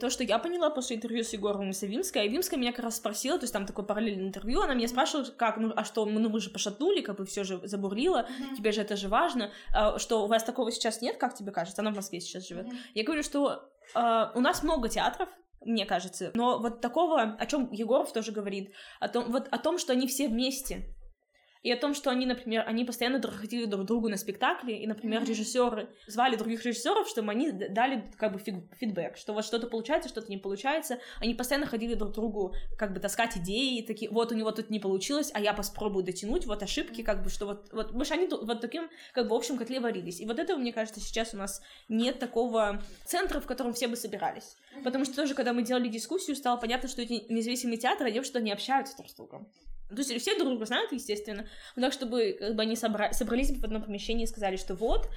То, 0.00 0.10
что 0.10 0.24
я 0.24 0.38
поняла 0.38 0.70
после 0.70 0.96
интервью 0.96 1.24
с 1.24 1.32
Егором 1.32 1.70
и 1.70 1.72
Савинской, 1.72 2.22
а 2.22 2.26
Вимская 2.26 2.58
меня 2.58 2.72
как 2.72 2.84
раз 2.84 2.96
спросила, 2.96 3.38
то 3.38 3.44
есть 3.44 3.52
там 3.52 3.66
такое 3.66 3.84
параллельное 3.84 4.26
интервью, 4.26 4.60
она 4.60 4.74
меня 4.74 4.88
спрашивала, 4.88 5.24
как, 5.24 5.56
ну, 5.56 5.72
а 5.74 5.84
что, 5.84 6.04
ну, 6.06 6.28
вы 6.28 6.40
же 6.40 6.50
пошатнули, 6.50 7.00
как 7.00 7.16
бы 7.16 7.26
все 7.26 7.44
же 7.44 7.60
забурлило, 7.64 8.26
mm-hmm. 8.28 8.56
тебе 8.56 8.72
же 8.72 8.80
это 8.80 8.96
же 8.96 9.08
важно, 9.08 9.52
а, 9.72 9.98
что 9.98 10.24
у 10.24 10.26
вас 10.26 10.42
такого 10.44 10.72
сейчас 10.72 11.00
нет, 11.00 11.16
как 11.16 11.34
тебе 11.34 11.52
кажется? 11.52 11.82
Она 11.82 11.92
в 11.92 11.96
Москве 11.96 12.20
сейчас 12.20 12.48
живет. 12.48 12.66
Mm-hmm. 12.66 12.78
Я 12.94 13.04
говорю, 13.04 13.22
что 13.22 13.70
а, 13.94 14.32
у 14.34 14.40
нас 14.40 14.62
много 14.62 14.88
театров, 14.88 15.28
мне 15.64 15.86
кажется, 15.86 16.30
но 16.34 16.58
вот 16.58 16.80
такого, 16.80 17.22
о 17.22 17.46
чем 17.46 17.70
Егоров 17.72 18.12
тоже 18.12 18.32
говорит, 18.32 18.72
о 19.00 19.08
том, 19.08 19.30
вот 19.30 19.48
о 19.50 19.58
том, 19.58 19.78
что 19.78 19.92
они 19.92 20.06
все 20.06 20.28
вместе, 20.28 20.94
и 21.64 21.72
о 21.72 21.78
том, 21.78 21.94
что 21.94 22.10
они, 22.10 22.26
например, 22.26 22.62
они 22.66 22.84
постоянно 22.84 23.20
ходили 23.22 23.64
друг 23.64 23.84
к 23.84 23.86
другу 23.86 24.10
на 24.10 24.18
спектакли, 24.18 24.72
и, 24.72 24.86
например, 24.86 25.22
mm-hmm. 25.22 25.28
режиссеры 25.28 25.88
звали 26.06 26.36
других 26.36 26.62
режиссеров, 26.62 27.08
чтобы 27.08 27.32
они 27.32 27.50
дали 27.52 28.04
как 28.18 28.34
бы 28.34 28.38
фидбэк, 28.38 29.16
что 29.16 29.32
вот 29.32 29.46
что-то 29.46 29.66
получается, 29.66 30.10
что-то 30.10 30.30
не 30.30 30.36
получается. 30.36 30.98
Они 31.20 31.34
постоянно 31.34 31.66
ходили 31.66 31.94
друг 31.94 32.12
к 32.12 32.14
другу 32.14 32.54
как 32.76 32.92
бы 32.92 33.00
таскать 33.00 33.38
идеи, 33.38 33.80
такие, 33.80 34.10
вот 34.10 34.30
у 34.30 34.34
него 34.34 34.50
тут 34.50 34.68
не 34.68 34.78
получилось, 34.78 35.30
а 35.32 35.40
я 35.40 35.54
попробую 35.54 36.04
дотянуть, 36.04 36.44
вот 36.44 36.62
ошибки, 36.62 37.02
как 37.02 37.22
бы, 37.22 37.30
что 37.30 37.46
вот, 37.46 37.72
вот, 37.72 37.92
мы 37.92 38.04
они 38.10 38.28
вот 38.28 38.60
таким, 38.60 38.90
как 39.14 39.24
бы, 39.24 39.30
в 39.30 39.38
общем 39.38 39.56
котле 39.56 39.80
варились. 39.80 40.20
И 40.20 40.26
вот 40.26 40.38
этого, 40.38 40.58
мне 40.58 40.72
кажется, 40.72 41.00
сейчас 41.00 41.32
у 41.32 41.38
нас 41.38 41.62
нет 41.88 42.18
такого 42.18 42.82
центра, 43.06 43.40
в 43.40 43.46
котором 43.46 43.72
все 43.72 43.88
бы 43.88 43.96
собирались. 43.96 44.58
Потому 44.84 45.06
что 45.06 45.16
тоже, 45.16 45.34
когда 45.34 45.54
мы 45.54 45.62
делали 45.62 45.88
дискуссию, 45.88 46.36
стало 46.36 46.58
понятно, 46.58 46.90
что 46.90 47.00
эти 47.00 47.24
независимые 47.32 47.78
театры, 47.78 48.08
они 48.08 48.22
что-то 48.22 48.42
не 48.42 48.52
общаются 48.52 48.98
друг 48.98 49.08
с 49.08 49.14
другом. 49.14 49.48
То 49.94 50.02
есть 50.02 50.20
все 50.20 50.36
друг 50.36 50.50
друга 50.50 50.66
знают, 50.66 50.92
естественно, 50.92 51.46
но 51.76 51.82
так, 51.82 51.92
чтобы 51.92 52.36
как 52.38 52.54
бы 52.54 52.62
они 52.62 52.74
собра- 52.74 53.12
собрались 53.12 53.50
в 53.50 53.64
одном 53.64 53.82
помещении 53.82 54.24
и 54.24 54.28
сказали, 54.28 54.56
что 54.56 54.74
вот, 54.74 55.08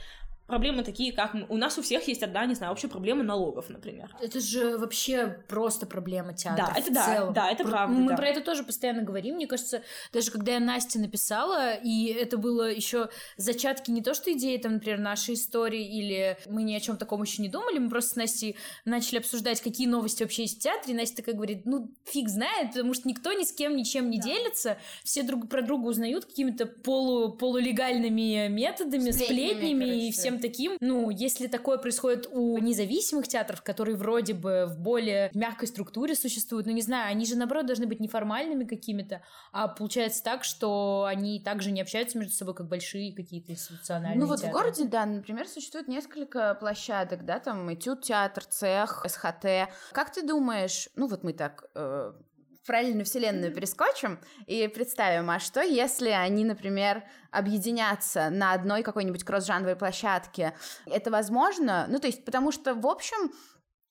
проблемы 0.47 0.83
такие, 0.83 1.11
как 1.11 1.35
у 1.49 1.57
нас 1.57 1.77
у 1.77 1.81
всех 1.81 2.07
есть 2.07 2.23
одна, 2.23 2.45
не 2.45 2.55
знаю, 2.55 2.71
общая 2.71 2.87
проблема 2.87 3.23
налогов, 3.23 3.69
например. 3.69 4.09
Это 4.21 4.39
же 4.39 4.77
вообще 4.77 5.43
просто 5.47 5.85
проблема 5.85 6.33
театра. 6.33 6.71
Да, 6.73 6.79
это 6.79 6.93
да, 6.93 7.05
целом. 7.05 7.33
да, 7.33 7.51
это 7.51 7.63
правда. 7.65 7.95
Мы 7.95 8.09
да. 8.09 8.17
про 8.17 8.27
это 8.27 8.41
тоже 8.41 8.63
постоянно 8.63 9.03
говорим. 9.03 9.35
Мне 9.35 9.45
кажется, 9.45 9.83
даже 10.13 10.31
когда 10.31 10.53
я 10.53 10.59
Насте 10.59 10.99
написала, 10.99 11.73
и 11.73 12.07
это 12.07 12.37
было 12.37 12.71
еще 12.71 13.09
зачатки 13.35 13.91
не 13.91 14.01
то, 14.01 14.13
что 14.13 14.31
идеи, 14.31 14.57
там, 14.57 14.73
например, 14.73 14.99
нашей 14.99 15.35
истории, 15.35 15.85
или 15.85 16.37
мы 16.47 16.63
ни 16.63 16.73
о 16.73 16.79
чем 16.79 16.97
таком 16.97 17.21
еще 17.21 17.41
не 17.41 17.49
думали, 17.49 17.79
мы 17.79 17.89
просто 17.89 18.11
с 18.11 18.15
Настей 18.15 18.55
начали 18.85 19.19
обсуждать, 19.19 19.61
какие 19.61 19.87
новости 19.87 20.23
вообще 20.23 20.43
есть 20.43 20.59
в 20.59 20.63
театре, 20.63 20.93
и 20.93 20.97
Настя 20.97 21.17
такая 21.17 21.35
говорит, 21.35 21.65
ну, 21.65 21.91
фиг 22.05 22.29
знает, 22.29 22.69
потому 22.69 22.93
что 22.93 23.07
никто 23.09 23.33
ни 23.33 23.43
с 23.43 23.51
кем 23.51 23.75
ничем 23.75 24.09
не 24.09 24.17
да. 24.17 24.23
делится, 24.23 24.77
все 25.03 25.23
друг 25.23 25.49
про 25.49 25.61
друга 25.61 25.87
узнают 25.87 26.25
какими-то 26.25 26.65
полу, 26.65 27.33
полулегальными 27.33 28.47
методами, 28.47 29.11
сплетнями, 29.11 29.49
сплетнями 29.49 30.07
и 30.07 30.11
всем 30.11 30.36
таким. 30.37 30.77
Ну, 30.79 31.09
если 31.09 31.47
такое 31.47 31.77
происходит 31.77 32.27
у 32.31 32.57
независимых 32.57 33.27
театров, 33.27 33.61
которые 33.61 33.95
вроде 33.95 34.33
бы 34.33 34.65
в 34.67 34.79
более 34.79 35.29
мягкой 35.33 35.67
структуре 35.67 36.15
существуют, 36.15 36.65
ну, 36.67 36.73
не 36.73 36.81
знаю, 36.81 37.09
они 37.11 37.25
же, 37.25 37.35
наоборот, 37.35 37.65
должны 37.65 37.87
быть 37.87 37.99
неформальными 37.99 38.63
какими-то, 38.65 39.21
а 39.51 39.67
получается 39.67 40.23
так, 40.23 40.43
что 40.43 41.05
они 41.07 41.39
также 41.39 41.71
не 41.71 41.81
общаются 41.81 42.17
между 42.17 42.33
собой, 42.33 42.55
как 42.55 42.67
большие 42.67 43.13
какие-то 43.13 43.51
институциональные 43.51 44.19
Ну, 44.19 44.27
вот 44.27 44.41
театры. 44.41 44.51
в 44.51 44.53
городе, 44.61 44.85
да, 44.85 45.05
например, 45.05 45.47
существует 45.47 45.87
несколько 45.87 46.55
площадок, 46.55 47.25
да, 47.25 47.39
там 47.39 47.73
этюд-театр, 47.73 48.43
цех, 48.45 49.05
СХТ. 49.07 49.69
Как 49.91 50.11
ты 50.13 50.21
думаешь, 50.25 50.89
ну, 50.95 51.07
вот 51.07 51.23
мы 51.23 51.33
так 51.33 51.65
э, 51.75 52.13
параллельную 52.67 53.05
вселенную 53.05 53.53
перескочим 53.53 54.19
и 54.45 54.67
представим, 54.67 55.29
а 55.31 55.39
что 55.39 55.61
если 55.61 56.09
они, 56.09 56.45
например, 56.45 57.03
объединятся 57.31 58.29
на 58.29 58.53
одной 58.53 58.83
какой-нибудь 58.83 59.23
кросс-жанровой 59.23 59.75
площадке? 59.75 60.53
Это 60.85 61.09
возможно? 61.09 61.85
Ну, 61.89 61.99
то 61.99 62.07
есть, 62.07 62.23
потому 62.25 62.51
что, 62.51 62.75
в 62.75 62.85
общем, 62.85 63.31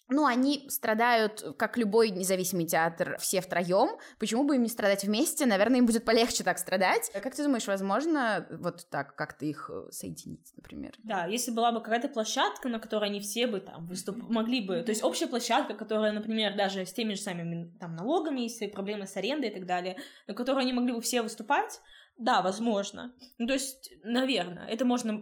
ну, 0.09 0.25
они 0.25 0.67
страдают, 0.69 1.45
как 1.59 1.77
любой 1.77 2.11
независимый 2.11 2.67
театр, 2.67 3.17
все 3.19 3.41
втроем. 3.41 3.99
Почему 4.19 4.45
бы 4.45 4.57
им 4.57 4.63
не 4.63 4.69
страдать 4.69 5.05
вместе? 5.05 5.47
Наверное, 5.47 5.79
им 5.79 5.87
будет 5.87 6.05
полегче 6.05 6.45
так 6.45 6.59
страдать. 6.59 7.11
Как 7.13 7.35
ты 7.35 7.43
думаешь, 7.43 7.67
возможно 7.67 8.47
вот 8.51 8.89
так 8.91 9.17
как-то 9.17 9.45
их 9.45 9.71
э, 9.73 9.91
соединить, 9.91 10.53
например? 10.57 10.93
Да, 11.03 11.27
если 11.27 11.51
была 11.51 11.73
бы 11.73 11.81
какая-то 11.81 12.09
площадка, 12.09 12.69
на 12.69 12.79
которой 12.79 13.11
они 13.11 13.21
все 13.21 13.47
бы 13.47 13.61
там 13.61 13.87
выступ... 13.87 14.17
могли 14.29 14.61
бы... 14.61 14.83
То 14.83 14.91
есть 14.91 15.03
общая 15.03 15.27
площадка, 15.27 15.75
которая, 15.75 16.13
например, 16.13 16.57
даже 16.57 16.87
с 16.87 16.93
теми 16.93 17.15
же 17.15 17.21
самыми 17.21 17.77
там 17.81 17.97
налогами, 17.97 18.41
если 18.41 18.67
проблемы 18.69 19.07
с 19.07 19.17
арендой 19.17 19.51
и 19.51 19.55
так 19.55 19.67
далее, 19.67 19.97
на 20.29 20.35
которой 20.35 20.63
они 20.63 20.73
могли 20.73 20.93
бы 20.93 21.01
все 21.01 21.23
выступать, 21.23 21.81
да, 22.19 22.41
возможно. 22.41 23.15
Ну, 23.39 23.47
то 23.47 23.53
есть, 23.53 23.93
наверное, 24.03 24.67
это 24.67 24.87
можно, 24.87 25.21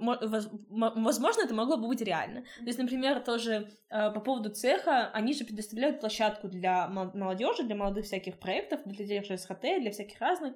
возможно, 0.69 1.43
это 1.43 1.53
могло 1.53 1.77
бы 1.77 1.89
быть 1.89 2.01
реально. 2.01 2.43
То 2.59 2.67
есть, 2.67 2.79
например, 2.79 3.21
тоже 3.21 3.69
э, 3.91 4.13
по 4.13 4.21
поводу 4.21 4.51
цеха, 4.51 5.11
они 5.13 5.35
же 5.35 5.45
предоставляют 5.45 6.01
площадку 6.01 6.49
для 6.49 6.87
молодежи, 6.89 7.65
для 7.65 7.75
молодых 7.75 8.05
всяких 8.05 8.39
проектов, 8.39 8.81
для 8.85 9.07
тех 9.07 9.25
же 9.25 9.37
СХТ, 9.37 9.63
для 9.81 9.91
всяких 9.91 10.21
разных, 10.21 10.55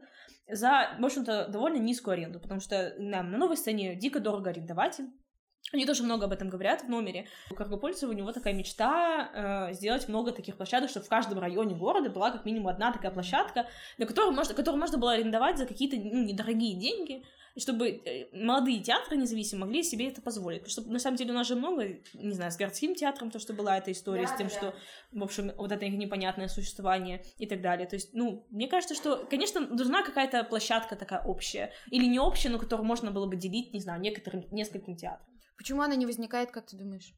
за, 0.48 0.96
в 0.98 1.04
общем-то, 1.04 1.48
довольно 1.48 1.78
низкую 1.78 2.12
аренду, 2.12 2.38
потому 2.38 2.60
что 2.60 2.94
нам 2.98 3.32
на 3.32 3.38
новой 3.38 3.56
сцене 3.56 3.96
дико 3.96 4.20
дорого 4.20 4.50
арендовать 4.50 5.00
они 5.72 5.84
тоже 5.84 6.02
много 6.02 6.24
об 6.26 6.32
этом 6.32 6.48
говорят 6.48 6.82
в 6.82 6.88
номере. 6.88 7.26
У 7.50 7.54
Каргопольцева 7.54 8.10
у 8.10 8.14
него 8.14 8.32
такая 8.32 8.54
мечта 8.54 9.68
э, 9.70 9.74
сделать 9.74 10.08
много 10.08 10.32
таких 10.32 10.56
площадок, 10.56 10.88
чтобы 10.88 11.06
в 11.06 11.08
каждом 11.08 11.38
районе 11.38 11.74
города 11.74 12.08
была 12.08 12.30
как 12.30 12.44
минимум 12.44 12.68
одна 12.68 12.92
такая 12.92 13.10
площадка, 13.10 13.66
на 13.98 14.06
которую 14.06 14.34
можно, 14.34 14.54
которую 14.54 14.80
можно 14.80 14.96
было 14.96 15.12
арендовать 15.12 15.58
за 15.58 15.66
какие-то 15.66 15.96
ну, 15.96 16.24
недорогие 16.24 16.74
деньги, 16.74 17.22
чтобы 17.58 17.88
э, 17.88 18.28
молодые 18.32 18.80
театры 18.80 19.16
независимо 19.16 19.66
могли 19.66 19.82
себе 19.82 20.08
это 20.08 20.22
позволить. 20.22 20.60
Потому 20.62 20.70
что, 20.70 20.92
на 20.92 20.98
самом 20.98 21.16
деле, 21.16 21.32
у 21.32 21.34
нас 21.34 21.46
же 21.46 21.54
много, 21.54 21.98
не 22.14 22.32
знаю, 22.32 22.50
с 22.50 22.56
городским 22.56 22.94
театром, 22.94 23.30
то, 23.30 23.38
что 23.38 23.52
была 23.52 23.76
эта 23.76 23.92
история 23.92 24.26
Да, 24.26 24.34
с 24.34 24.38
тем, 24.38 24.48
да, 24.48 24.54
что, 24.54 24.74
в 25.12 25.22
общем, 25.22 25.52
вот 25.56 25.70
это 25.70 25.84
их 25.84 25.94
непонятное 25.94 26.48
существование 26.48 27.24
и 27.36 27.46
так 27.46 27.60
далее. 27.60 27.86
То 27.86 27.96
есть, 27.96 28.14
ну, 28.14 28.46
мне 28.48 28.68
кажется, 28.68 28.94
что, 28.94 29.26
конечно, 29.28 29.60
нужна 29.60 30.02
какая-то 30.02 30.44
площадка 30.44 30.96
такая 30.96 31.22
общая. 31.24 31.72
Или 31.90 32.06
не 32.06 32.18
общая, 32.18 32.48
но 32.48 32.58
которую 32.58 32.86
можно 32.86 33.10
было 33.10 33.26
бы 33.26 33.36
делить, 33.36 33.74
не 33.74 33.80
знаю, 33.80 34.00
некоторым, 34.00 34.46
нескольким 34.50 34.96
театрам. 34.96 35.37
Почему 35.58 35.82
она 35.82 35.96
не 35.96 36.06
возникает, 36.06 36.50
как 36.50 36.66
ты 36.66 36.76
думаешь? 36.76 37.12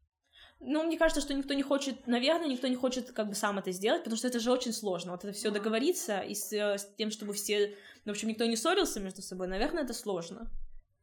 Ну, 0.59 0.83
мне 0.83 0.99
кажется, 0.99 1.21
что 1.21 1.33
никто 1.33 1.55
не 1.55 1.63
хочет, 1.63 2.07
наверное, 2.07 2.49
никто 2.49 2.67
не 2.67 2.77
хочет 2.77 3.13
как 3.13 3.29
бы 3.29 3.35
сам 3.35 3.59
это 3.59 3.71
сделать, 3.71 4.03
потому 4.03 4.19
что 4.19 4.29
это 4.29 4.41
же 4.41 4.51
очень 4.51 4.73
сложно. 4.73 5.13
Вот 5.13 5.25
это 5.25 5.33
все 5.33 5.51
договориться 5.51 6.21
и 6.21 6.35
с, 6.35 6.53
э, 6.53 6.77
с 6.77 6.91
тем, 6.97 7.11
чтобы 7.11 7.35
все, 7.35 7.77
в 8.05 8.11
общем, 8.11 8.29
никто 8.29 8.45
не 8.47 8.57
ссорился 8.57 8.99
между 8.99 9.23
собой, 9.23 9.47
наверное, 9.47 9.85
это 9.85 9.95
сложно 9.95 10.51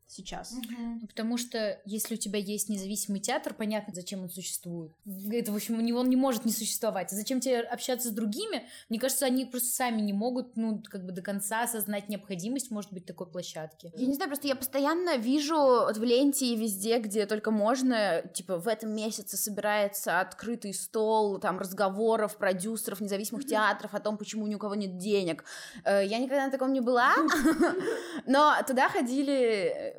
сейчас. 0.07 0.53
Ну, 0.53 1.07
Потому 1.07 1.37
что 1.37 1.79
если 1.85 2.15
у 2.15 2.17
тебя 2.17 2.39
есть 2.39 2.69
независимый 2.69 3.19
театр, 3.19 3.53
понятно, 3.53 3.93
зачем 3.93 4.23
он 4.23 4.29
существует. 4.29 4.91
Это, 5.31 5.51
в 5.51 5.55
общем, 5.55 5.77
у 5.77 5.81
него 5.81 5.99
он 5.99 6.09
не 6.09 6.15
может 6.15 6.45
не 6.45 6.51
существовать. 6.51 7.11
А 7.11 7.15
зачем 7.15 7.39
тебе 7.39 7.59
общаться 7.61 8.09
с 8.09 8.11
другими? 8.11 8.65
Мне 8.89 8.99
кажется, 8.99 9.25
они 9.25 9.45
просто 9.45 9.69
сами 9.69 10.01
не 10.01 10.13
могут, 10.13 10.55
ну, 10.55 10.81
как 10.85 11.05
бы 11.05 11.11
до 11.11 11.21
конца 11.21 11.63
осознать 11.63 12.09
необходимость, 12.09 12.71
может 12.71 12.91
быть, 12.93 13.05
такой 13.05 13.27
площадки. 13.27 13.91
Я 13.95 14.07
не 14.07 14.13
знаю, 14.15 14.29
просто 14.29 14.47
я 14.47 14.55
постоянно 14.55 15.17
вижу 15.17 15.55
вот 15.57 15.97
в 15.97 16.03
ленте 16.03 16.45
и 16.47 16.55
везде, 16.55 16.99
где 16.99 17.25
только 17.25 17.51
можно, 17.51 18.23
типа, 18.33 18.57
в 18.57 18.67
этом 18.67 18.95
месяце 18.95 19.37
собирается 19.37 20.19
открытый 20.19 20.73
стол, 20.73 21.39
там, 21.39 21.59
разговоров 21.59 22.37
продюсеров 22.37 23.01
независимых 23.01 23.45
театров 23.45 23.93
о 23.93 23.99
том, 23.99 24.17
почему 24.17 24.47
ни 24.47 24.55
у 24.55 24.59
кого 24.59 24.75
нет 24.75 24.97
денег. 24.97 25.43
Э, 25.83 26.05
Я 26.05 26.19
никогда 26.19 26.45
на 26.45 26.51
таком 26.51 26.71
не 26.73 26.81
была, 26.81 27.13
но 28.25 28.55
туда 28.65 28.89
ходили 28.89 29.33
э, 29.33 29.96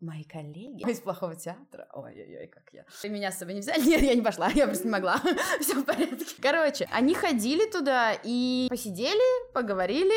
мои 0.00 0.24
коллеги 0.24 0.88
из 0.90 1.00
плохого 1.00 1.36
театра. 1.36 1.88
Ой-ой-ой, 1.92 2.46
как 2.48 2.64
я. 2.72 2.84
И 3.02 3.08
меня 3.08 3.30
с 3.30 3.38
собой 3.38 3.54
не 3.54 3.60
взяли? 3.60 3.80
Нет, 3.86 4.02
я 4.02 4.14
не 4.14 4.22
пошла, 4.22 4.48
я 4.48 4.66
просто 4.66 4.84
не 4.84 4.90
могла. 4.90 5.20
Все 5.60 5.74
в 5.74 5.84
порядке. 5.84 6.26
Короче, 6.40 6.88
они 6.92 7.14
ходили 7.14 7.70
туда 7.70 8.14
и 8.22 8.66
посидели, 8.70 9.52
поговорили, 9.52 10.14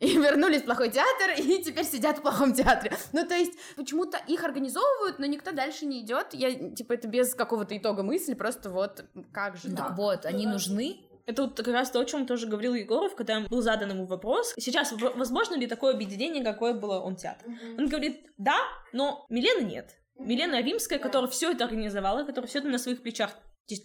и 0.00 0.16
вернулись 0.18 0.62
в 0.62 0.64
плохой 0.64 0.90
театр, 0.90 1.34
и 1.38 1.62
теперь 1.62 1.84
сидят 1.84 2.18
в 2.18 2.22
плохом 2.22 2.52
театре. 2.52 2.96
Ну, 3.12 3.26
то 3.26 3.34
есть, 3.34 3.52
почему-то 3.76 4.18
их 4.26 4.44
организовывают, 4.44 5.18
но 5.18 5.26
никто 5.26 5.52
дальше 5.52 5.86
не 5.86 6.00
идет. 6.00 6.34
Я, 6.34 6.70
типа, 6.70 6.94
это 6.94 7.08
без 7.08 7.34
какого-то 7.34 7.76
итога 7.76 8.02
мысли, 8.02 8.34
просто 8.34 8.68
вот 8.70 9.04
как 9.32 9.56
же 9.56 9.70
Ну, 9.70 9.76
так? 9.76 9.88
так 9.88 9.96
вот, 9.96 10.26
они 10.26 10.46
нужны. 10.46 11.00
Это 11.26 11.42
вот 11.42 11.56
как 11.56 11.68
раз 11.68 11.90
то, 11.90 12.00
о 12.00 12.04
чем 12.04 12.26
тоже 12.26 12.46
говорил 12.46 12.74
Егоров, 12.74 13.14
когда 13.14 13.40
был 13.40 13.62
задан 13.62 13.90
ему 13.90 14.06
вопрос. 14.06 14.54
Сейчас 14.58 14.92
возможно 14.92 15.54
ли 15.54 15.66
такое 15.66 15.94
объединение, 15.94 16.42
какое 16.42 16.74
было 16.74 17.00
он 17.00 17.16
театр? 17.16 17.46
Он 17.78 17.88
говорит, 17.88 18.26
да, 18.38 18.56
но 18.92 19.26
Милены 19.28 19.64
нет. 19.64 19.96
Милена 20.18 20.60
Римская, 20.60 20.98
которая 20.98 21.30
все 21.30 21.52
это 21.52 21.64
организовала, 21.64 22.24
которая 22.24 22.48
все 22.48 22.58
это 22.58 22.68
на 22.68 22.78
своих 22.78 23.02
плечах 23.02 23.36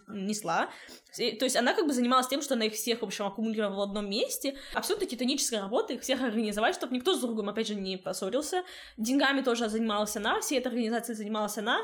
несла. 0.08 0.70
То 1.15 1.46
есть 1.46 1.56
она 1.56 1.74
как 1.74 1.88
бы 1.88 1.94
занималась 1.94 2.27
тем, 2.27 2.41
что 2.41 2.56
она 2.56 2.65
их 2.65 2.74
всех, 2.74 3.01
в 3.01 3.06
общем, 3.06 3.25
аккумулировала 3.25 3.86
в 3.86 3.89
одном 3.89 4.10
месте. 4.10 4.58
Абсолютно 4.74 5.08
титаническая 5.08 5.62
работа, 5.62 5.94
их 5.94 6.01
всех 6.01 6.22
организовать, 6.22 6.75
чтобы 6.75 6.96
никто 6.96 7.15
с 7.15 7.22
другом, 7.22 7.50
опять 7.50 7.67
же, 7.67 7.75
не 7.75 7.98
поссорился. 7.98 8.63
Деньгами 8.98 9.41
тоже 9.41 9.70
занималась 9.70 10.15
она, 10.17 10.41
всей 10.41 10.60
этой 10.60 10.70
организацией 10.70 11.15
занималась 11.15 11.58
она. 11.58 11.79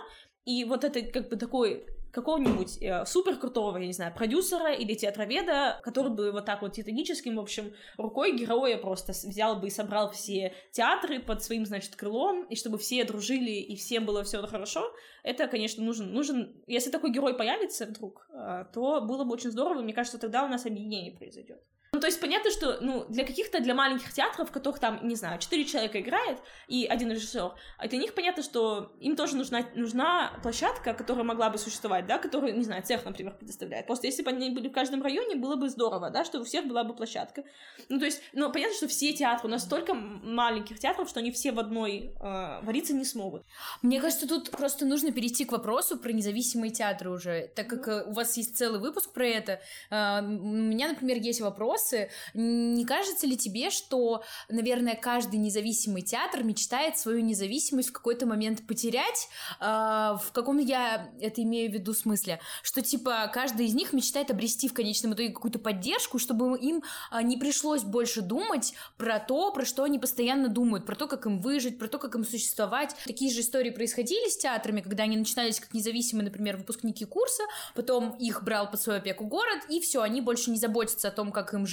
И 0.45 0.65
вот 0.65 0.83
это 0.83 1.01
как 1.01 1.29
бы 1.29 1.37
такой 1.37 1.87
какого-нибудь 2.13 2.77
э, 2.79 3.05
супер 3.05 3.37
крутого, 3.37 3.77
я 3.77 3.87
не 3.87 3.93
знаю, 3.93 4.13
продюсера 4.13 4.71
или 4.71 4.93
театроведа, 4.93 5.79
который 5.83 6.11
бы 6.11 6.31
вот 6.31 6.45
так 6.45 6.61
вот 6.61 6.73
титаническим, 6.73 7.35
в 7.35 7.39
общем, 7.39 7.73
рукой 7.97 8.37
героя 8.37 8.77
просто 8.77 9.13
взял 9.13 9.59
бы 9.59 9.67
и 9.67 9.71
собрал 9.71 10.11
все 10.11 10.53
театры 10.71 11.19
под 11.19 11.43
своим, 11.43 11.65
значит, 11.65 11.95
крылом, 11.95 12.45
и 12.45 12.55
чтобы 12.55 12.77
все 12.77 13.03
дружили 13.03 13.51
и 13.51 13.75
всем 13.75 14.05
было 14.05 14.23
все 14.23 14.45
хорошо, 14.45 14.93
это, 15.23 15.47
конечно, 15.47 15.83
нужен, 15.83 16.13
нужен, 16.13 16.61
если 16.67 16.91
такой 16.91 17.11
герой 17.11 17.35
появится 17.35 17.87
вдруг, 17.87 18.27
э, 18.31 18.65
то 18.71 19.01
было 19.01 19.23
бы 19.23 19.33
очень 19.33 19.51
здорово, 19.51 19.81
мне 19.81 19.93
кажется, 19.93 20.19
тогда 20.19 20.45
у 20.45 20.47
нас 20.47 20.67
объединение 20.67 21.17
произойдет. 21.17 21.63
Ну, 21.93 21.99
то 21.99 22.07
есть 22.07 22.19
понятно, 22.19 22.49
что, 22.49 22.79
ну, 22.81 23.05
для 23.07 23.23
каких-то, 23.23 23.59
для 23.59 23.75
маленьких 23.75 24.11
театров, 24.11 24.49
в 24.49 24.51
которых 24.51 24.79
там, 24.79 25.07
не 25.07 25.15
знаю, 25.15 25.39
четыре 25.39 25.63
человека 25.63 25.99
играет 25.99 26.39
и 26.67 26.87
один 26.87 27.11
режиссер, 27.11 27.51
а 27.77 27.87
для 27.87 27.99
них 27.99 28.15
понятно, 28.15 28.41
что 28.41 28.91
им 28.99 29.15
тоже 29.15 29.35
нужна, 29.37 29.63
нужна 29.75 30.31
площадка, 30.41 30.95
которая 30.95 31.23
могла 31.23 31.51
бы 31.51 31.59
существовать, 31.59 32.07
да, 32.07 32.17
которую, 32.17 32.57
не 32.57 32.63
знаю, 32.63 32.81
цех, 32.81 33.05
например, 33.05 33.35
предоставляет. 33.37 33.85
Просто 33.85 34.07
если 34.07 34.23
бы 34.23 34.31
они 34.31 34.49
были 34.49 34.69
в 34.69 34.71
каждом 34.71 35.03
районе, 35.03 35.35
было 35.35 35.55
бы 35.55 35.69
здорово, 35.69 36.09
да, 36.09 36.25
что 36.25 36.39
у 36.39 36.43
всех 36.43 36.65
была 36.65 36.83
бы 36.83 36.95
площадка. 36.95 37.43
Ну, 37.89 37.99
то 37.99 38.05
есть, 38.05 38.23
ну, 38.33 38.51
понятно, 38.51 38.75
что 38.75 38.87
все 38.87 39.13
театры, 39.13 39.47
у 39.47 39.51
нас 39.51 39.63
столько 39.63 39.93
маленьких 39.93 40.79
театров, 40.79 41.07
что 41.07 41.19
они 41.19 41.31
все 41.31 41.51
в 41.51 41.59
одной 41.59 42.15
э, 42.19 42.61
вариться 42.63 42.95
не 42.95 43.05
смогут. 43.05 43.43
Мне 43.83 44.01
кажется, 44.01 44.27
тут 44.27 44.49
просто 44.49 44.87
нужно 44.87 45.11
перейти 45.11 45.45
к 45.45 45.51
вопросу 45.51 45.99
про 45.99 46.11
независимые 46.11 46.71
театры 46.71 47.11
уже, 47.11 47.51
так 47.55 47.67
как 47.67 47.87
э, 47.87 48.03
у 48.05 48.13
вас 48.13 48.35
есть 48.35 48.57
целый 48.57 48.79
выпуск 48.79 49.13
про 49.13 49.27
это. 49.27 49.61
Э, 49.91 50.21
У 50.21 50.23
меня, 50.23 50.87
например, 50.87 51.17
есть 51.17 51.39
вопросы. 51.83 52.09
Не 52.33 52.85
кажется 52.85 53.27
ли 53.27 53.37
тебе, 53.37 53.69
что, 53.69 54.23
наверное, 54.49 54.95
каждый 54.95 55.37
независимый 55.37 56.01
театр 56.01 56.43
мечтает 56.43 56.97
свою 56.97 57.21
независимость 57.21 57.89
в 57.89 57.93
какой-то 57.93 58.25
момент 58.25 58.65
потерять? 58.67 59.27
Э, 59.59 60.15
В 60.21 60.31
каком 60.33 60.57
я 60.59 61.09
это 61.19 61.41
имею 61.43 61.71
в 61.71 61.73
виду 61.73 61.93
смысле? 61.93 62.39
Что, 62.61 62.81
типа, 62.81 63.29
каждый 63.33 63.67
из 63.67 63.73
них 63.73 63.93
мечтает 63.93 64.31
обрести 64.31 64.67
в 64.67 64.73
конечном 64.73 65.13
итоге 65.13 65.29
какую-то 65.29 65.59
поддержку, 65.59 66.19
чтобы 66.19 66.57
им 66.57 66.83
а, 67.11 67.21
не 67.21 67.37
пришлось 67.37 67.83
больше 67.83 68.21
думать 68.21 68.73
про 68.97 69.19
то, 69.19 69.51
про 69.51 69.65
что 69.65 69.83
они 69.83 69.99
постоянно 69.99 70.49
думают, 70.49 70.85
про 70.85 70.95
то, 70.95 71.07
как 71.07 71.25
им 71.25 71.39
выжить, 71.39 71.79
про 71.79 71.87
то, 71.87 71.97
как 71.99 72.15
им 72.15 72.23
существовать. 72.23 72.95
Такие 73.05 73.31
же 73.31 73.41
истории 73.41 73.71
происходили 73.71 74.29
с 74.29 74.37
театрами, 74.37 74.81
когда 74.81 75.03
они 75.03 75.17
начинались 75.17 75.59
как 75.59 75.73
независимые, 75.73 76.25
например, 76.25 76.57
выпускники 76.57 77.05
курса, 77.05 77.43
потом 77.75 78.11
их 78.11 78.43
брал 78.43 78.69
под 78.69 78.81
свою 78.81 78.99
опеку 78.99 79.25
город, 79.25 79.59
и 79.69 79.79
все, 79.79 80.01
они 80.01 80.21
больше 80.21 80.51
не 80.51 80.57
заботятся 80.57 81.07
о 81.07 81.11
том, 81.11 81.31
как 81.31 81.53
им 81.53 81.65
жить, 81.65 81.72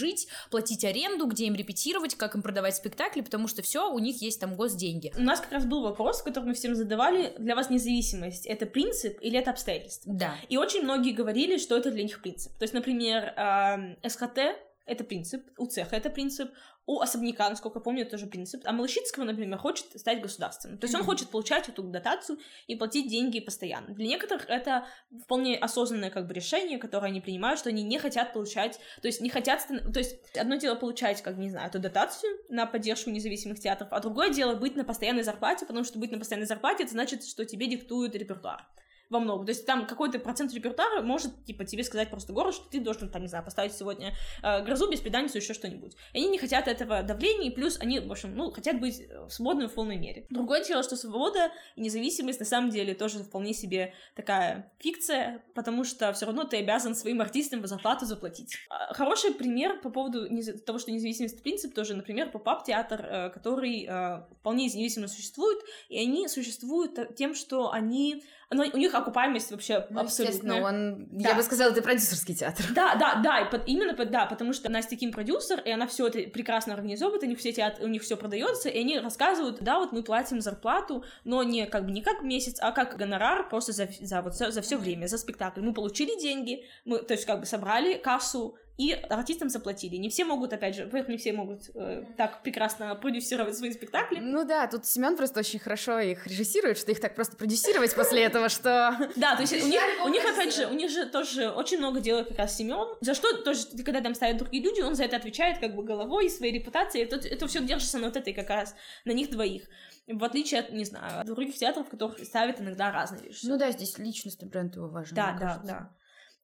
платить 0.50 0.85
аренду, 0.85 1.26
где 1.26 1.47
им 1.47 1.54
репетировать, 1.54 2.14
как 2.14 2.35
им 2.35 2.42
продавать 2.42 2.76
спектакли, 2.76 3.21
потому 3.21 3.49
что 3.49 3.62
все, 3.62 3.90
у 3.90 3.99
них 3.99 4.23
есть 4.23 4.40
там 4.40 4.54
госденьги. 4.54 5.12
У 5.16 5.23
нас 5.23 5.40
как 5.40 5.52
раз 5.52 5.64
был 5.64 5.83
вопрос, 5.83 6.23
который 6.23 6.47
мы 6.47 6.54
всем 6.54 6.75
задавали. 6.75 7.35
Для 7.38 7.54
вас 7.54 7.71
независимость— 7.71 8.47
это 8.47 8.66
принцип 8.66 9.19
или 9.21 9.38
это 9.38 9.50
обстоятельство? 9.50 10.12
Да. 10.12 10.35
И 10.49 10.57
очень 10.57 10.83
многие 10.83 11.12
говорили, 11.12 11.59
что 11.59 11.76
это 11.76 11.90
для 11.90 12.02
них 12.02 12.21
принцип. 12.23 12.52
То 12.59 12.64
есть, 12.64 12.75
например, 12.75 13.35
эм, 13.37 13.97
СХТ— 14.07 14.38
это 14.87 15.05
принцип, 15.05 15.47
у 15.59 15.67
цеха 15.67 15.97
это 15.97 16.11
принцип, 16.11 16.51
у 16.87 17.01
особняка, 17.01 17.49
насколько 17.49 17.79
я 17.79 17.83
помню, 17.83 18.03
это 18.03 18.13
тоже 18.13 18.27
принцип. 18.27 18.63
А 18.65 18.73
Малышицкого, 18.73 19.25
например, 19.25 19.59
хочет 19.59 19.87
стать 20.01 20.21
государственным. 20.21 20.79
То 20.79 20.87
есть 20.87 20.95
он 20.95 21.03
Мгм. 21.03 21.11
хочет 21.11 21.29
получать 21.29 21.69
эту 21.69 21.85
дотацию 21.85 22.39
и 22.67 22.75
платить 22.75 23.09
деньги 23.09 23.39
постоянно. 23.39 23.95
Для 23.95 24.07
некоторых 24.07 24.49
это 24.49 24.87
вполне 25.23 25.57
осознанное 25.57 26.11
как 26.11 26.27
бы 26.27 26.35
решение, 26.35 26.79
которое 26.79 27.07
они 27.07 27.21
принимают, 27.21 27.61
что 27.61 27.69
они 27.69 27.85
не 27.85 27.99
хотят 27.99 28.33
получать, 28.33 28.81
то 29.01 29.07
есть 29.07 29.21
не 29.21 29.29
хотят, 29.29 29.67
то 29.69 29.99
есть 30.01 30.17
одно 30.37 30.57
дело 30.57 30.75
получать, 30.75 31.23
как, 31.23 31.37
не 31.37 31.51
знаю, 31.51 31.69
эту 31.69 31.79
дотацию 31.79 32.33
на 32.49 32.67
поддержку 32.67 33.11
независимых 33.11 33.61
театров, 33.61 33.89
а 33.93 34.01
другое 34.01 34.31
дело 34.31 34.57
быть 34.57 34.75
на 34.75 34.85
постоянной 34.85 35.23
зарплате, 35.23 35.67
потому 35.67 35.85
что 35.85 35.99
быть 36.01 36.11
на 36.11 36.19
постоянной 36.19 36.47
зарплате, 36.47 36.83
это 36.85 36.93
значит, 36.93 37.25
что 37.25 37.45
тебе 37.45 37.69
диктуют 37.69 38.17
репертуар 38.17 38.67
во 39.11 39.19
многом. 39.19 39.45
То 39.45 39.50
есть 39.50 39.67
там 39.67 39.87
какой-то 39.87 40.19
процент 40.21 40.55
репертуара 40.55 41.02
может, 41.02 41.45
типа, 41.45 41.64
тебе 41.64 41.85
сказать 41.85 42.11
просто 42.11 42.33
город, 42.33 42.55
что 42.55 42.69
ты 42.71 42.81
должен, 42.81 43.11
там, 43.11 43.23
не 43.23 43.29
знаю, 43.29 43.45
поставить 43.45 43.73
сегодня 43.73 44.14
э, 44.43 44.62
грозу, 44.64 44.88
беспреданницу, 44.88 45.38
еще 45.38 45.52
что-нибудь. 45.52 45.97
И 46.12 46.19
они 46.19 46.29
не 46.29 46.38
хотят 46.38 46.69
этого 46.69 47.02
давления, 47.02 47.50
и 47.50 47.55
плюс 47.55 47.79
они, 47.81 47.99
в 48.00 48.11
общем, 48.11 48.35
ну, 48.35 48.50
хотят 48.52 48.81
быть 48.81 49.00
э, 49.00 49.29
свободными 49.29 49.69
в 49.69 49.75
полной 49.75 49.97
мере. 49.97 50.26
Другое 50.31 50.64
дело, 50.64 50.83
что 50.83 50.97
свобода 50.97 51.50
и 51.75 51.81
независимость 51.81 52.38
на 52.38 52.47
самом 52.47 52.71
деле 52.71 52.95
тоже 52.95 53.19
вполне 53.19 53.52
себе 53.52 53.95
такая 54.14 54.73
фикция, 54.79 55.43
потому 55.55 55.85
что 55.85 56.12
все 56.12 56.26
равно 56.26 56.45
ты 56.45 56.59
обязан 56.59 56.95
своим 56.95 57.21
артистам 57.21 57.67
зарплату 57.67 58.07
заплатить. 58.07 58.57
А, 58.69 58.95
Хороший 58.95 59.35
пример 59.35 59.81
по 59.81 59.90
поводу 59.90 60.29
того, 60.64 60.79
что 60.79 60.93
независимость 60.93 61.43
принцип, 61.43 61.75
тоже, 61.75 61.95
например, 61.95 62.31
поп 62.31 62.64
театр, 62.64 63.00
э, 63.02 63.31
который 63.31 63.87
э, 63.88 64.23
вполне 64.40 64.67
независимо 64.67 65.09
существует, 65.09 65.59
и 65.88 65.99
они 65.99 66.29
существуют 66.29 67.17
тем, 67.17 67.35
что 67.35 67.73
они 67.73 68.23
ну, 68.52 68.64
у 68.73 68.76
них 68.76 68.95
окупаемость 68.95 69.50
вообще 69.52 69.87
Ну, 69.90 70.00
абсолютная. 70.00 70.62
он, 70.62 71.07
Да. 71.12 71.30
я 71.30 71.35
бы 71.37 71.42
сказала, 71.42 71.71
это 71.71 71.83
продюсерский 71.83 72.35
театр. 72.35 72.66
Да, 72.75 72.97
да, 72.97 73.21
да, 73.23 73.40
и 73.40 73.50
под- 73.50 73.69
именно 73.69 73.95
под- 73.95 74.11
да, 74.11 74.26
потому 74.26 74.52
что 74.52 74.69
Настя 74.69 74.97
Ким 74.97 75.12
продюсер, 75.12 75.61
и 75.61 75.71
она 75.71 75.87
все 75.87 76.09
это 76.09 76.19
прекрасно 76.30 76.75
организовывает, 76.75 77.23
у 77.23 77.26
них 77.26 77.38
все 77.38 77.52
театры, 77.52 77.85
у 77.85 77.88
них 77.88 78.02
все 78.02 78.16
продается, 78.16 78.69
и 78.69 78.80
они 78.80 78.99
рассказывают, 78.99 79.61
да, 79.62 79.78
вот 79.78 79.92
мы 79.92 80.02
платим 80.02 80.40
зарплату, 80.40 81.04
но 81.25 81.42
не 81.45 81.66
как 81.66 81.85
бы 81.87 81.92
не 81.92 82.02
как 82.02 82.23
месяц, 82.23 82.57
а 82.61 82.73
как 82.73 82.97
гонорар 82.97 83.49
просто 83.49 83.73
за, 83.73 83.88
за 84.00 84.21
вот 84.23 84.35
за, 84.35 84.61
все 84.62 84.76
время, 84.76 85.07
за 85.07 85.19
спектакль. 85.19 85.61
Мы 85.61 85.73
получили 85.73 86.21
деньги, 86.21 86.64
мы, 86.85 86.99
то 86.99 87.14
есть 87.14 87.26
как 87.26 87.40
бы 87.40 87.47
собрали 87.47 87.95
кассу, 87.95 88.57
и 88.81 88.93
артистам 88.93 89.51
заплатили. 89.51 89.97
Не 89.97 90.09
все 90.09 90.25
могут, 90.25 90.55
опять 90.55 90.75
же, 90.75 90.85
во-первых, 90.85 91.09
не 91.11 91.19
все 91.19 91.35
могут 91.35 91.69
э, 91.75 92.03
так 92.17 92.43
прекрасно 92.43 92.95
продюсировать 92.95 93.55
свои 93.55 93.73
спектакли. 93.73 94.21
Ну 94.21 94.45
да, 94.47 94.67
тут 94.69 94.87
Семен 94.87 95.19
просто 95.19 95.41
очень 95.41 95.59
хорошо 95.59 95.99
их 95.99 96.27
режиссирует, 96.27 96.79
что 96.79 96.91
их 96.91 96.99
так 96.99 97.15
просто 97.15 97.37
продюсировать 97.37 97.95
после 97.95 98.25
этого, 98.25 98.49
что... 98.49 98.97
Да, 99.17 99.37
то 99.37 99.43
есть 99.43 99.53
у 99.53 99.67
них, 99.67 99.83
у 100.03 100.09
них, 100.09 100.25
опять 100.25 100.55
же, 100.55 100.67
у 100.67 100.73
них 100.73 100.91
же 100.91 101.05
тоже 101.05 101.51
очень 101.51 101.77
много 101.77 102.01
делает 102.01 102.29
как 102.29 102.39
раз 102.39 102.57
Семен, 102.57 102.97
за 103.03 103.15
что 103.15 103.37
тоже, 103.43 103.67
когда 103.85 104.01
там 104.01 104.15
ставят 104.15 104.39
другие 104.39 104.65
люди, 104.65 104.81
он 104.81 104.95
за 104.95 105.05
это 105.05 105.17
отвечает 105.17 105.59
как 105.59 105.75
бы 105.75 105.83
головой, 105.83 106.31
своей 106.31 106.55
репутацией, 106.55 107.05
это, 107.05 107.17
это 107.17 107.47
все 107.49 107.61
держится 107.61 107.99
на 107.99 108.07
вот 108.07 108.17
этой 108.17 108.33
как 108.33 108.49
раз, 108.49 108.75
на 109.05 109.13
них 109.13 109.31
двоих. 109.31 109.65
В 110.07 110.25
отличие 110.25 110.61
от, 110.61 110.73
не 110.73 110.87
знаю, 110.87 111.21
от 111.21 111.27
других 111.27 111.55
театров, 111.55 111.91
которых 111.91 112.19
ставят 112.25 112.63
иногда 112.63 112.91
разные 112.91 113.25
вещи. 113.25 113.45
Ну 113.45 113.59
да, 113.59 113.71
здесь 113.73 113.99
личностный 113.99 114.49
бренд 114.49 114.75
его 114.75 114.89
важен. 114.89 115.15
Да, 115.15 115.37
да, 115.39 115.61
да. 115.63 115.97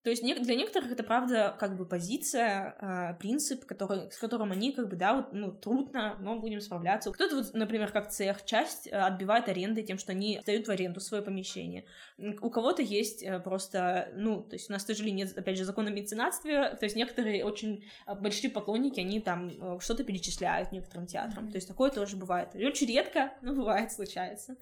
То 0.06 0.10
есть 0.10 0.22
для 0.22 0.54
некоторых 0.54 0.92
это 0.92 1.02
правда 1.02 1.56
как 1.58 1.76
бы 1.76 1.84
позиция, 1.84 2.76
э, 2.80 3.18
принцип, 3.18 3.64
который, 3.64 4.08
с 4.12 4.18
которым 4.18 4.52
они 4.52 4.70
как 4.70 4.88
бы, 4.88 4.94
да, 4.94 5.14
вот, 5.14 5.32
ну, 5.32 5.50
трудно, 5.50 6.16
но 6.20 6.38
будем 6.38 6.60
справляться. 6.60 7.10
Кто-то 7.10 7.34
вот, 7.34 7.54
например, 7.54 7.90
как 7.90 8.12
цех, 8.12 8.44
часть 8.44 8.86
э, 8.86 8.90
отбивает 8.92 9.48
аренды 9.48 9.82
тем, 9.82 9.98
что 9.98 10.12
они 10.12 10.38
сдают 10.42 10.68
в 10.68 10.70
аренду 10.70 11.00
свое 11.00 11.24
помещение. 11.24 11.86
У 12.18 12.50
кого-то 12.50 12.82
есть 12.82 13.24
э, 13.24 13.40
просто, 13.40 14.12
ну, 14.14 14.44
то 14.44 14.54
есть 14.54 14.70
у 14.70 14.74
нас 14.74 14.84
тоже 14.84 15.10
нет, 15.10 15.36
опять 15.36 15.58
же, 15.58 15.64
закона 15.64 15.88
меценатстве, 15.88 16.76
то 16.78 16.84
есть 16.84 16.94
некоторые 16.94 17.44
очень 17.44 17.84
большие 18.20 18.52
поклонники, 18.52 19.00
они 19.00 19.18
там 19.18 19.80
что-то 19.80 20.04
перечисляют 20.04 20.70
некоторым 20.70 21.08
театрам. 21.08 21.46
Mm-hmm. 21.46 21.50
То 21.50 21.56
есть 21.56 21.66
такое 21.66 21.90
тоже 21.90 22.16
бывает. 22.16 22.50
Очень 22.54 22.86
редко, 22.86 23.32
но 23.42 23.54
бывает, 23.54 23.90
случается. 23.90 24.56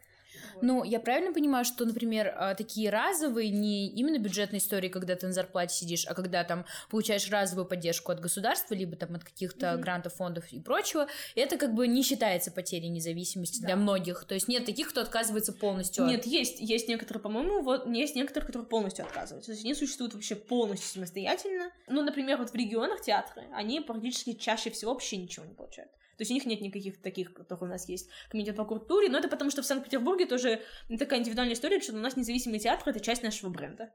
Ну, 0.62 0.84
я 0.84 1.00
правильно 1.00 1.32
понимаю, 1.32 1.64
что, 1.64 1.84
например, 1.84 2.34
а, 2.36 2.54
такие 2.54 2.90
разовые, 2.90 3.50
не 3.50 3.88
именно 3.88 4.18
бюджетные 4.18 4.58
истории, 4.58 4.88
когда 4.88 5.14
ты 5.16 5.26
на 5.26 5.32
зарплате 5.32 5.74
сидишь, 5.74 6.06
а 6.06 6.14
когда 6.14 6.44
там 6.44 6.64
получаешь 6.90 7.28
разовую 7.30 7.66
поддержку 7.66 8.12
от 8.12 8.20
государства, 8.20 8.74
либо 8.74 8.96
там 8.96 9.14
от 9.14 9.24
каких-то 9.24 9.66
mm-hmm. 9.66 9.78
грантов, 9.78 10.14
фондов 10.14 10.52
и 10.52 10.60
прочего, 10.60 11.06
это 11.34 11.56
как 11.56 11.74
бы 11.74 11.86
не 11.86 12.02
считается 12.02 12.50
потерей 12.50 12.88
независимости 12.88 13.60
да. 13.60 13.68
для 13.68 13.76
многих. 13.76 14.24
То 14.24 14.34
есть 14.34 14.48
нет 14.48 14.64
таких, 14.64 14.90
кто 14.90 15.00
отказывается 15.00 15.52
полностью. 15.52 16.06
Нет, 16.06 16.20
от... 16.20 16.26
есть, 16.26 16.60
есть 16.60 16.88
некоторые, 16.88 17.22
по-моему, 17.22 17.62
вот 17.62 17.86
есть 17.86 18.16
некоторые, 18.16 18.46
которые 18.46 18.68
полностью 18.68 19.04
отказываются. 19.04 19.50
То 19.50 19.52
есть 19.52 19.64
они 19.64 19.74
существуют 19.74 20.14
вообще 20.14 20.36
полностью 20.36 20.88
самостоятельно. 20.88 21.70
Ну, 21.88 22.02
например, 22.02 22.38
вот 22.38 22.50
в 22.50 22.54
регионах 22.54 23.02
театры, 23.02 23.44
они 23.52 23.80
практически 23.80 24.32
чаще 24.32 24.70
всего 24.70 24.92
вообще 24.92 25.16
ничего 25.16 25.44
не 25.44 25.54
получают. 25.54 25.90
То 26.16 26.23
есть 26.23 26.30
у 26.30 26.35
них 26.35 26.47
нет 26.47 26.61
никаких 26.61 27.00
таких, 27.00 27.35
которых 27.35 27.62
у 27.62 27.66
нас 27.66 27.88
есть, 27.88 28.09
комитет 28.30 28.56
по 28.56 28.64
культуре, 28.64 29.09
но 29.09 29.18
это 29.18 29.28
потому, 29.28 29.50
что 29.50 29.62
в 29.62 29.66
Санкт-Петербурге 29.66 30.26
тоже 30.26 30.62
такая 30.99 31.21
индивидуальная 31.21 31.54
история, 31.54 31.80
что 31.80 31.92
у 31.92 31.97
нас 31.97 32.16
независимый 32.16 32.59
театр— 32.59 32.83
это 32.88 33.00
часть 33.00 33.23
нашего 33.23 33.50
бренда 33.50 33.92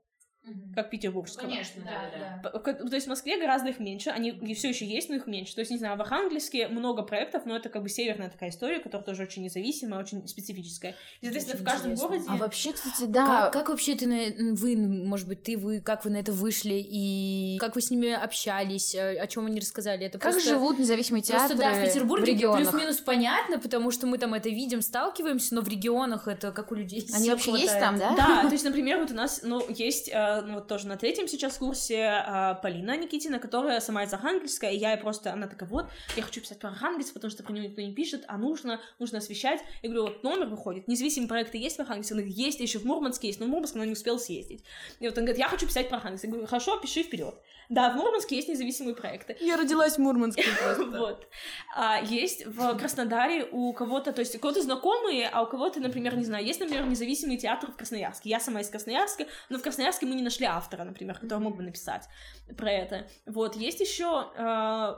как 0.76 0.90
петербургского. 0.90 1.48
Конечно, 1.48 1.84
да, 1.84 2.50
да. 2.52 2.60
То 2.60 2.96
есть 2.96 3.08
в 3.08 3.10
Москве 3.10 3.40
гораздо 3.40 3.70
их 3.70 3.80
меньше, 3.80 4.10
они 4.10 4.32
все 4.54 4.70
еще 4.70 4.86
есть, 4.86 5.10
но 5.10 5.16
их 5.16 5.28
меньше. 5.28 5.56
То 5.56 5.62
есть, 5.62 5.72
не 5.72 5.78
знаю, 5.78 5.98
в 5.98 6.02
Архангельске 6.02 6.68
много 6.68 7.04
проектов, 7.04 7.46
но 7.46 7.56
это 7.56 7.70
как 7.70 7.84
бы 7.84 7.90
северная 7.90 8.30
такая 8.30 8.50
история, 8.50 8.80
которая 8.80 9.06
тоже 9.06 9.24
очень 9.24 9.44
независимая, 9.44 10.00
очень 10.00 10.28
специфическая. 10.28 10.96
И, 11.22 11.26
соответственно, 11.26 11.56
очень 11.56 11.66
в 11.66 11.70
каждом 11.70 11.92
интересно. 11.92 12.08
городе... 12.08 12.26
А 12.30 12.38
вообще, 12.38 12.74
кстати, 12.74 13.06
да... 13.06 13.26
Как, 13.26 13.54
как 13.54 13.70
вообще 13.70 13.96
ты, 13.96 14.08
на... 14.08 14.56
вы, 14.56 14.76
может 14.78 15.28
быть, 15.28 15.44
ты, 15.44 15.58
вы, 15.58 15.82
как 15.82 16.06
вы 16.06 16.12
на 16.12 16.18
это 16.18 16.32
вышли, 16.32 16.76
и 16.76 17.58
как 17.60 17.76
вы 17.76 17.82
с 17.82 17.92
ними 17.92 18.12
общались, 18.12 18.96
о 18.96 19.28
чем 19.28 19.46
они 19.46 19.60
рассказали? 19.60 20.06
Это 20.06 20.20
как 20.20 20.34
просто... 20.34 20.50
живут 20.50 20.80
независимые 20.80 21.22
театры 21.22 21.56
Просто, 21.56 21.58
да, 21.58 21.74
в 21.74 21.86
Петербурге 21.86 22.36
плюс-минус 22.36 22.98
понятно, 22.98 23.60
потому 23.60 23.92
что 23.92 24.08
мы 24.08 24.18
там 24.18 24.34
это 24.34 24.50
видим, 24.50 24.82
сталкиваемся, 24.82 25.56
но 25.56 25.62
в 25.62 25.68
регионах 25.68 26.28
это 26.28 26.52
как 26.52 26.72
у 26.72 26.76
людей 26.76 27.06
Они 27.14 27.30
вообще 27.30 27.52
хватает. 27.52 27.70
есть 27.70 27.80
там, 27.80 27.98
да? 27.98 28.16
Да, 28.16 28.42
то 28.44 28.52
есть, 28.52 28.64
например, 28.64 29.00
вот 29.00 29.12
у 29.12 29.16
нас, 29.16 29.42
ну, 29.44 29.66
есть, 29.70 30.10
э, 30.10 30.39
ну, 30.42 30.56
вот 30.56 30.68
тоже 30.68 30.88
на 30.88 30.98
третьем 30.98 31.28
сейчас 31.28 31.58
курсе 31.58 32.24
э, 32.26 32.56
Полина 32.62 32.98
Никитина, 32.98 33.40
которая 33.40 33.80
сама 33.80 34.04
из 34.04 34.14
Архангельска, 34.14 34.68
и 34.68 34.78
я 34.78 34.96
просто, 34.98 35.34
она 35.34 35.48
такая, 35.48 35.70
вот, 35.70 35.88
я 36.16 36.24
хочу 36.24 36.42
писать 36.42 36.60
про 36.60 36.70
Архангельск, 36.70 37.14
потому 37.14 37.32
что 37.32 37.44
про 37.44 37.54
него 37.54 37.68
никто 37.68 37.82
не 37.82 37.94
пишет, 37.94 38.24
а 38.28 38.38
нужно, 38.38 38.82
нужно 39.00 39.20
освещать. 39.20 39.62
Я 39.82 39.90
говорю, 39.90 40.14
вот 40.14 40.24
номер 40.24 40.48
выходит, 40.48 40.88
независимые 40.88 41.28
проекты 41.28 41.58
есть 41.58 41.78
в 41.78 41.80
Архангельске? 41.82 42.14
Она 42.14 42.22
говорит, 42.22 42.38
есть, 42.38 42.60
еще 42.60 42.80
в 42.80 42.86
Мурманске 42.86 43.28
есть, 43.28 43.40
но 43.40 43.46
в 43.46 43.50
Мурманск 43.50 43.76
она 43.76 43.86
не 43.86 43.94
успела 43.94 44.18
съездить. 44.18 44.64
И 45.00 45.08
вот 45.08 45.18
он 45.18 45.26
говорит, 45.26 45.40
я 45.40 45.48
хочу 45.48 45.68
писать 45.68 45.90
про 45.90 45.98
Архангельск. 45.98 46.24
Я 46.26 46.32
говорю, 46.32 46.48
хорошо, 46.48 46.78
пиши 46.80 47.04
вперед. 47.04 47.36
Да, 47.70 47.92
в 47.92 47.98
Мурманске 47.98 48.36
есть 48.36 48.50
независимые 48.50 48.96
проекты. 48.96 49.38
Я 49.40 49.56
родилась 49.56 49.96
в 49.96 50.00
Мурманске 50.00 50.44
просто. 50.60 50.86
Вот. 50.86 51.28
А, 51.76 52.02
есть 52.02 52.44
в 52.48 52.76
Краснодаре 52.80 53.48
у 53.52 53.72
кого-то, 53.74 54.12
то 54.12 54.22
есть 54.22 54.36
у 54.36 54.40
кого-то 54.40 54.64
знакомые, 54.64 55.30
а 55.32 55.44
у 55.44 55.46
кого-то, 55.46 55.80
например, 55.80 56.18
не 56.18 56.26
знаю, 56.26 56.44
есть, 56.44 56.60
например, 56.60 56.88
независимый 56.88 57.38
театр 57.38 57.72
в 57.72 57.76
Красноярске. 57.76 58.30
Я 58.32 58.40
сама 58.40 58.62
из 58.62 58.70
Красноярска, 58.70 59.28
но 59.50 59.60
в 59.60 59.62
Красноярске 59.62 60.08
мы 60.08 60.16
не 60.16 60.24
нашли 60.24 60.48
автора, 60.48 60.84
например, 60.84 61.20
который 61.20 61.44
мог 61.44 61.58
бы 61.58 61.62
написать 61.62 62.10
про 62.58 62.72
это. 62.72 63.08
Вот, 63.28 63.56
есть 63.56 63.80
еще, 63.80 64.32
э, 64.36 64.42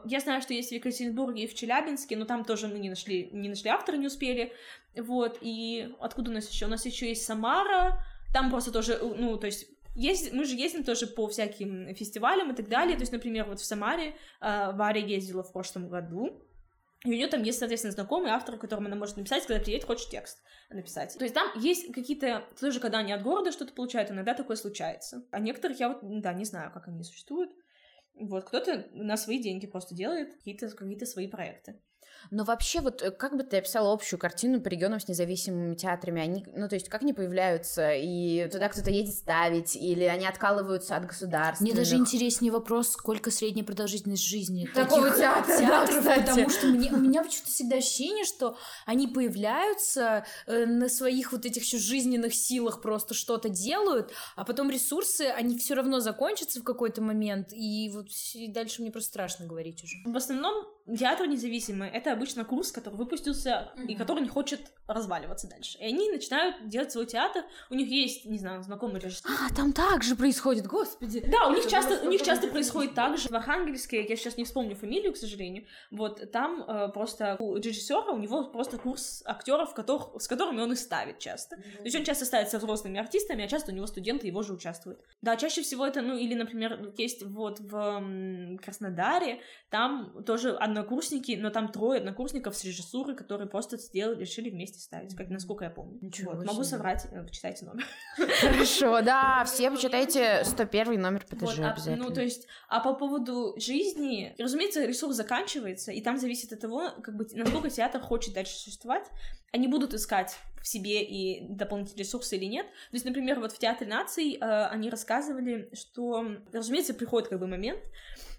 я 0.05 0.19
знаю, 0.21 0.41
что 0.41 0.53
есть 0.53 0.69
в 0.69 0.73
Екатеринбурге 0.73 1.43
и 1.43 1.47
в 1.47 1.53
Челябинске, 1.53 2.15
но 2.15 2.23
там 2.23 2.45
тоже 2.45 2.69
мы 2.69 2.79
не 2.79 2.89
нашли, 2.89 3.29
не 3.33 3.49
нашли 3.49 3.69
автора, 3.69 3.97
не 3.97 4.07
успели. 4.07 4.53
Вот, 4.95 5.39
и 5.41 5.93
откуда 5.99 6.31
у 6.31 6.33
нас 6.33 6.49
еще? 6.49 6.67
У 6.67 6.69
нас 6.69 6.85
еще 6.85 7.09
есть 7.09 7.25
Самара, 7.25 8.01
там 8.33 8.49
просто 8.49 8.71
тоже, 8.71 8.97
ну, 9.01 9.37
то 9.37 9.47
есть 9.47 9.67
есть, 9.95 10.31
мы 10.33 10.45
же 10.45 10.55
ездим 10.55 10.83
тоже 10.83 11.07
по 11.07 11.27
всяким 11.27 11.93
фестивалям 11.95 12.51
и 12.51 12.55
так 12.55 12.69
далее. 12.69 12.95
То 12.95 13.01
есть, 13.01 13.11
например, 13.11 13.45
вот 13.45 13.59
в 13.59 13.65
Самаре 13.65 14.15
э, 14.39 14.71
Варя 14.73 15.01
ездила 15.01 15.43
в 15.43 15.51
прошлом 15.51 15.89
году. 15.89 16.41
И 17.03 17.09
у 17.09 17.13
нее 17.13 17.27
там 17.27 17.41
есть, 17.41 17.57
соответственно, 17.57 17.93
знакомый 17.93 18.31
автор, 18.31 18.57
которому 18.57 18.87
она 18.87 18.95
может 18.95 19.17
написать, 19.17 19.45
когда 19.45 19.61
приедет, 19.61 19.85
хочет 19.85 20.09
текст 20.09 20.41
написать. 20.69 21.17
То 21.17 21.23
есть 21.23 21.33
там 21.33 21.47
есть 21.59 21.91
какие-то, 21.91 22.47
тоже 22.59 22.79
когда 22.79 22.99
они 22.99 23.11
от 23.11 23.23
города 23.23 23.51
что-то 23.51 23.73
получают, 23.73 24.11
иногда 24.11 24.35
такое 24.35 24.55
случается. 24.55 25.25
А 25.31 25.39
некоторых 25.39 25.79
я 25.79 25.89
вот, 25.89 25.99
да, 26.01 26.33
не 26.33 26.45
знаю, 26.45 26.71
как 26.71 26.87
они 26.87 27.03
существуют. 27.03 27.51
Вот, 28.13 28.43
кто-то 28.43 28.87
на 28.91 29.17
свои 29.17 29.41
деньги 29.41 29.65
просто 29.65 29.95
делает 29.95 30.35
какие-то 30.35 30.69
какие 30.69 31.05
свои 31.05 31.27
проекты. 31.27 31.81
Но 32.29 32.43
вообще, 32.43 32.81
вот 32.81 33.01
э, 33.01 33.11
как 33.11 33.35
бы 33.35 33.43
ты 33.43 33.57
описала 33.57 33.91
общую 33.91 34.19
картину 34.19 34.61
по 34.61 34.67
регионам 34.67 34.99
с 34.99 35.07
независимыми 35.07 35.75
театрами? 35.75 36.21
Они, 36.21 36.45
ну, 36.55 36.67
то 36.67 36.75
есть, 36.75 36.89
как 36.89 37.01
они 37.01 37.13
появляются? 37.13 37.93
И 37.93 38.47
туда 38.49 38.69
кто-то 38.69 38.91
едет 38.91 39.13
ставить? 39.13 39.75
Или 39.75 40.03
они 40.03 40.27
откалываются 40.27 40.95
от 40.95 41.05
государства? 41.05 41.63
Мне 41.63 41.73
даже 41.73 41.95
интереснее 41.95 42.51
вопрос, 42.51 42.89
сколько 42.91 43.31
средняя 43.31 43.65
продолжительность 43.65 44.23
жизни 44.23 44.69
такого 44.73 45.09
театра, 45.11 45.57
театров, 45.57 46.03
да, 46.03 46.15
потому 46.21 46.49
что 46.49 46.67
мне, 46.67 46.91
у 46.91 46.97
меня 46.97 47.23
почему-то 47.23 47.51
всегда 47.51 47.77
ощущение, 47.77 48.25
что 48.25 48.57
они 48.85 49.07
появляются 49.07 50.25
э, 50.47 50.65
на 50.65 50.89
своих 50.89 51.31
вот 51.31 51.45
этих 51.45 51.63
еще 51.63 51.77
жизненных 51.77 52.33
силах, 52.33 52.81
просто 52.81 53.13
что-то 53.13 53.49
делают, 53.49 54.11
а 54.35 54.45
потом 54.45 54.69
ресурсы, 54.69 55.21
они 55.21 55.57
все 55.57 55.73
равно 55.73 55.99
закончатся 55.99 56.59
в 56.59 56.63
какой-то 56.63 57.01
момент, 57.01 57.49
и 57.51 57.89
вот 57.93 58.07
и 58.33 58.47
дальше 58.47 58.81
мне 58.81 58.91
просто 58.91 59.09
страшно 59.09 59.45
говорить 59.45 59.83
уже. 59.83 59.97
В 60.05 60.15
основном 60.15 60.65
театр 60.97 61.27
независимый— 61.27 61.89
это 61.93 62.11
обычно 62.11 62.45
курс, 62.45 62.71
который 62.71 62.95
выпустился 62.95 63.71
mm-hmm. 63.75 63.85
и 63.87 63.95
который 63.95 64.21
не 64.21 64.29
хочет 64.29 64.71
разваливаться 64.87 65.47
дальше. 65.47 65.77
И 65.79 65.85
они 65.85 66.09
начинают 66.11 66.67
делать 66.67 66.91
свой 66.91 67.05
театр, 67.05 67.43
у 67.69 67.75
них 67.75 67.87
есть, 67.87 68.25
не 68.25 68.37
знаю, 68.37 68.61
знакомый 68.63 68.99
режиссер. 68.99 69.29
А, 69.29 69.53
там 69.55 69.73
так 69.73 70.03
же 70.03 70.15
происходит, 70.15 70.67
господи! 70.67 71.23
Да, 71.27 71.47
у 71.47 71.53
них 71.53 71.67
часто, 71.67 72.05
у 72.05 72.09
них 72.09 72.21
часто 72.21 72.47
происходит 72.47 72.93
так 72.93 73.17
же. 73.17 73.29
В 73.29 73.33
Архангельске, 73.33 74.05
я 74.05 74.15
сейчас 74.15 74.37
не 74.37 74.43
вспомню 74.43 74.75
фамилию, 74.75 75.13
к 75.13 75.17
сожалению, 75.17 75.65
вот 75.91 76.31
там 76.31 76.63
э, 76.63 76.89
просто 76.89 77.37
у 77.39 77.55
режиссера, 77.55 78.11
у 78.11 78.17
него 78.17 78.45
просто 78.45 78.77
курс 78.77 79.23
актеров, 79.25 79.73
которых, 79.73 80.21
с 80.21 80.27
которыми 80.27 80.61
он 80.61 80.73
и 80.73 80.75
ставит 80.75 81.19
часто. 81.19 81.55
Mm-hmm. 81.55 81.77
То 81.77 81.83
есть 81.83 81.95
он 81.95 82.03
часто 82.03 82.25
ставит 82.25 82.49
со 82.49 82.57
взрослыми 82.57 82.99
артистами, 82.99 83.43
а 83.43 83.47
часто 83.47 83.71
у 83.71 83.75
него 83.75 83.87
студенты 83.87 84.27
его 84.27 84.41
же 84.41 84.53
участвуют. 84.53 84.99
Да, 85.21 85.37
чаще 85.37 85.61
всего 85.61 85.85
это, 85.85 86.01
ну, 86.01 86.17
или, 86.17 86.33
например, 86.33 86.93
есть 86.97 87.23
вот 87.23 87.59
в 87.59 88.57
Краснодаре, 88.63 89.41
там 89.69 90.23
тоже 90.25 90.55
однокурсники, 90.71 91.37
но 91.39 91.49
там 91.49 91.71
трое 91.71 91.99
однокурсников 91.99 92.55
с 92.55 92.63
режиссуры, 92.63 93.15
которые 93.15 93.47
просто 93.47 93.77
сделали, 93.77 94.21
решили 94.21 94.49
вместе 94.49 94.79
ставить, 94.79 95.15
как 95.15 95.29
насколько 95.29 95.63
я 95.63 95.69
помню. 95.69 95.99
Ничего 96.01 96.33
вот. 96.33 96.45
Могу 96.45 96.63
соврать, 96.63 97.07
э, 97.11 97.23
почитайте 97.23 97.65
номер. 97.65 97.85
Хорошо, 98.15 99.01
да, 99.05 99.43
все 99.45 99.71
почитайте 99.71 100.43
101 100.43 100.99
номер 100.99 101.25
ПТЖ 101.25 101.41
вот, 101.41 101.59
а, 101.59 101.71
обязательно. 101.71 102.05
Ну, 102.07 102.13
то 102.13 102.21
есть, 102.21 102.47
а 102.67 102.79
по 102.79 102.93
поводу 102.93 103.53
жизни, 103.57 104.35
разумеется, 104.37 104.85
ресурс 104.85 105.15
заканчивается, 105.15 105.91
и 105.91 106.01
там 106.01 106.17
зависит 106.17 106.51
от 106.53 106.59
того, 106.59 106.91
как 107.03 107.15
бы, 107.15 107.27
насколько 107.33 107.69
театр 107.69 108.01
хочет 108.01 108.33
дальше 108.33 108.55
существовать. 108.55 109.07
Они 109.51 109.67
будут 109.67 109.93
искать 109.93 110.37
в 110.61 110.67
себе 110.67 111.03
и 111.03 111.47
дополнительные 111.47 112.03
ресурсы 112.03 112.37
или 112.37 112.45
нет. 112.45 112.65
То 112.65 112.93
есть, 112.95 113.05
например, 113.05 113.39
вот 113.39 113.51
в 113.51 113.57
Театре 113.57 113.89
наций 113.89 114.37
э, 114.39 114.65
они 114.67 114.89
рассказывали, 114.89 115.69
что, 115.73 116.25
разумеется, 116.53 116.93
приходит 116.93 117.29
как 117.29 117.39
бы 117.39 117.47
момент, 117.47 117.79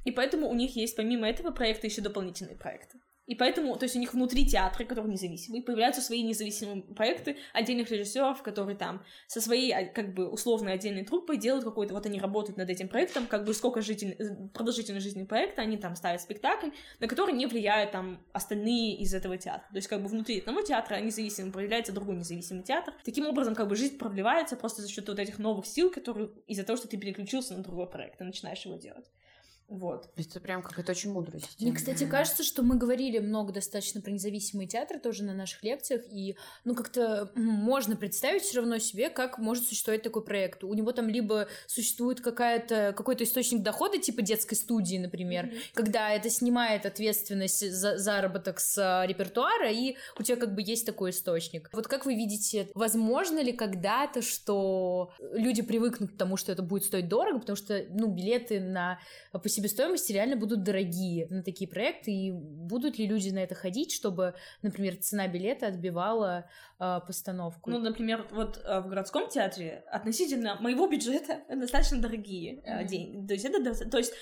и 0.05 0.11
поэтому 0.11 0.49
у 0.49 0.55
них 0.55 0.77
есть 0.77 0.97
помимо 0.97 1.29
этого 1.29 1.51
проекта 1.51 1.87
еще 1.87 2.01
дополнительные 2.01 2.57
проекты. 2.57 2.99
И 3.27 3.37
поэтому, 3.37 3.77
то 3.77 3.85
есть 3.85 3.95
у 3.95 4.01
них 4.01 4.15
внутри 4.15 4.45
театра, 4.47 4.85
который 4.85 5.11
независимый, 5.11 5.63
появляются 5.63 6.03
свои 6.03 6.23
независимые 6.23 6.83
проекты 6.83 7.37
отдельных 7.53 7.89
режиссеров, 7.91 8.43
которые 8.43 8.77
там 8.77 9.05
со 9.29 9.41
своей, 9.41 9.73
а, 9.73 9.87
как 9.87 10.13
бы, 10.13 10.29
условной 10.29 10.73
отдельной 10.73 11.05
труппой 11.05 11.37
делают 11.37 11.65
какой-то, 11.65 11.95
вот 11.95 12.05
они 12.05 12.19
работают 12.19 12.59
над 12.59 12.69
этим 12.69 12.89
проектом, 12.89 13.29
как 13.29 13.45
бы 13.45 13.55
сколько 13.55 13.81
житель, 13.81 14.17
э, 14.19 14.49
продолжительность 14.53 15.05
жизни 15.05 15.25
проекта, 15.25 15.63
они 15.63 15.77
там 15.77 15.95
ставят 15.95 16.21
спектакль, 16.21 16.71
на 16.99 17.07
который 17.07 17.33
не 17.33 17.47
влияют 17.47 17.93
там 17.93 18.27
остальные 18.33 18.97
из 18.97 19.15
этого 19.15 19.39
театра. 19.39 19.69
То 19.71 19.77
есть 19.77 19.87
как 19.87 20.03
бы 20.03 20.09
внутри 20.09 20.41
одного 20.41 20.63
театра 20.63 20.97
независимым 20.97 21.53
появляется 21.53 21.93
другой 21.93 22.17
независимый 22.17 22.65
театр. 22.65 22.93
Таким 23.05 23.27
образом, 23.27 23.55
как 23.55 23.69
бы 23.69 23.77
жизнь 23.77 23.99
продлевается 23.99 24.57
просто 24.57 24.83
за 24.83 24.89
счет 24.89 25.09
вот 25.09 25.21
этих 25.21 25.39
новых 25.39 25.67
сил, 25.67 25.93
которые 25.93 26.31
из-за 26.49 26.65
того, 26.65 26.77
что 26.77 26.89
ты 26.89 26.97
переключился 26.97 27.57
на 27.57 27.63
другой 27.63 27.89
проект 27.89 28.21
и 28.21 28.25
начинаешь 28.25 28.65
его 28.67 28.75
делать. 28.75 29.07
Вот. 29.73 30.11
Это 30.17 30.39
прям 30.39 30.63
какая-то 30.63 30.93
очень 30.93 31.13
мудрая 31.13 31.41
система. 31.41 31.71
Мне, 31.71 31.73
кстати, 31.73 32.05
кажется, 32.05 32.45
что 32.45 32.63
мы 32.63 32.77
говорили 32.77 33.19
много 33.19 33.55
достаточно 33.55 34.03
про 34.03 34.11
независимые 34.11 34.69
театры 34.69 34.99
тоже 34.99 35.25
на 35.25 35.33
наших 35.33 35.63
лекциях, 35.65 36.03
и, 36.11 36.37
ну, 36.65 36.75
как-то 36.75 37.33
можно 37.35 37.97
представить 37.97 38.43
все 38.43 38.59
равно 38.59 38.79
себе, 38.79 39.09
как 39.09 39.39
может 39.39 39.67
существовать 39.67 40.03
такой 40.03 40.23
проект. 40.23 40.63
У 40.63 40.75
него 40.75 40.93
там 40.93 41.09
либо 41.09 41.49
существует 41.67 42.21
какая-то, 42.21 42.93
какой-то 42.95 43.25
источник 43.25 43.63
дохода, 43.63 43.99
типа 43.99 44.21
детской 44.21 44.57
студии, 44.57 44.99
например, 44.99 45.47
mm-hmm. 45.47 45.63
когда 45.73 46.11
это 46.11 46.29
снимает 46.29 46.85
ответственность 46.85 47.73
за 47.73 47.97
заработок 47.97 48.61
с 48.61 48.77
а, 48.77 49.07
репертуара, 49.07 49.71
и 49.71 49.97
у 50.19 50.23
тебя 50.23 50.37
как 50.37 50.55
бы 50.55 50.61
есть 50.61 50.85
такой 50.85 51.11
источник. 51.11 51.71
Вот 51.73 51.89
как 51.89 52.05
вы 52.05 52.15
видите, 52.15 52.69
возможно 52.75 53.43
ли 53.43 53.53
когда-то, 53.53 54.21
что 54.21 55.13
люди 55.33 55.63
привыкнут 55.63 56.13
к 56.13 56.17
тому, 56.19 56.37
что 56.37 56.53
это 56.53 56.63
будет 56.63 56.85
стоить 56.85 57.09
дорого, 57.09 57.39
потому 57.39 57.57
что, 57.57 57.87
ну, 57.89 58.09
билеты 58.09 58.61
на 58.61 59.01
по 59.31 59.39
себестоимости 59.63 60.13
реально 60.13 60.37
будут 60.37 60.65
дорогие 60.65 61.29
на 61.31 61.43
такие 61.43 61.69
проекты, 61.71 62.11
и 62.11 62.33
будут 62.33 62.99
ли 62.99 63.07
люди 63.07 63.31
на 63.31 63.39
это 63.39 63.55
ходить, 63.55 63.93
чтобы, 63.93 64.35
например, 64.63 64.97
цена 64.97 65.29
билета 65.29 65.69
отбивала 65.69 66.51
э, 66.81 67.01
постановку? 67.07 67.71
Ну, 67.71 67.79
например, 67.79 68.27
вот 68.33 68.61
э, 68.65 68.81
в 68.81 68.89
городском 68.89 69.29
театре 69.29 69.85
относительно 69.91 70.57
моего 70.61 70.89
бюджета 70.89 71.43
достаточно 71.49 72.01
дорогие 72.01 72.57
mm-hmm. 72.57 72.85
деньги. 72.87 73.27
То 73.27 73.35
есть 73.35 73.45
это, 73.45 73.89
то 73.89 73.99
есть 73.99 74.13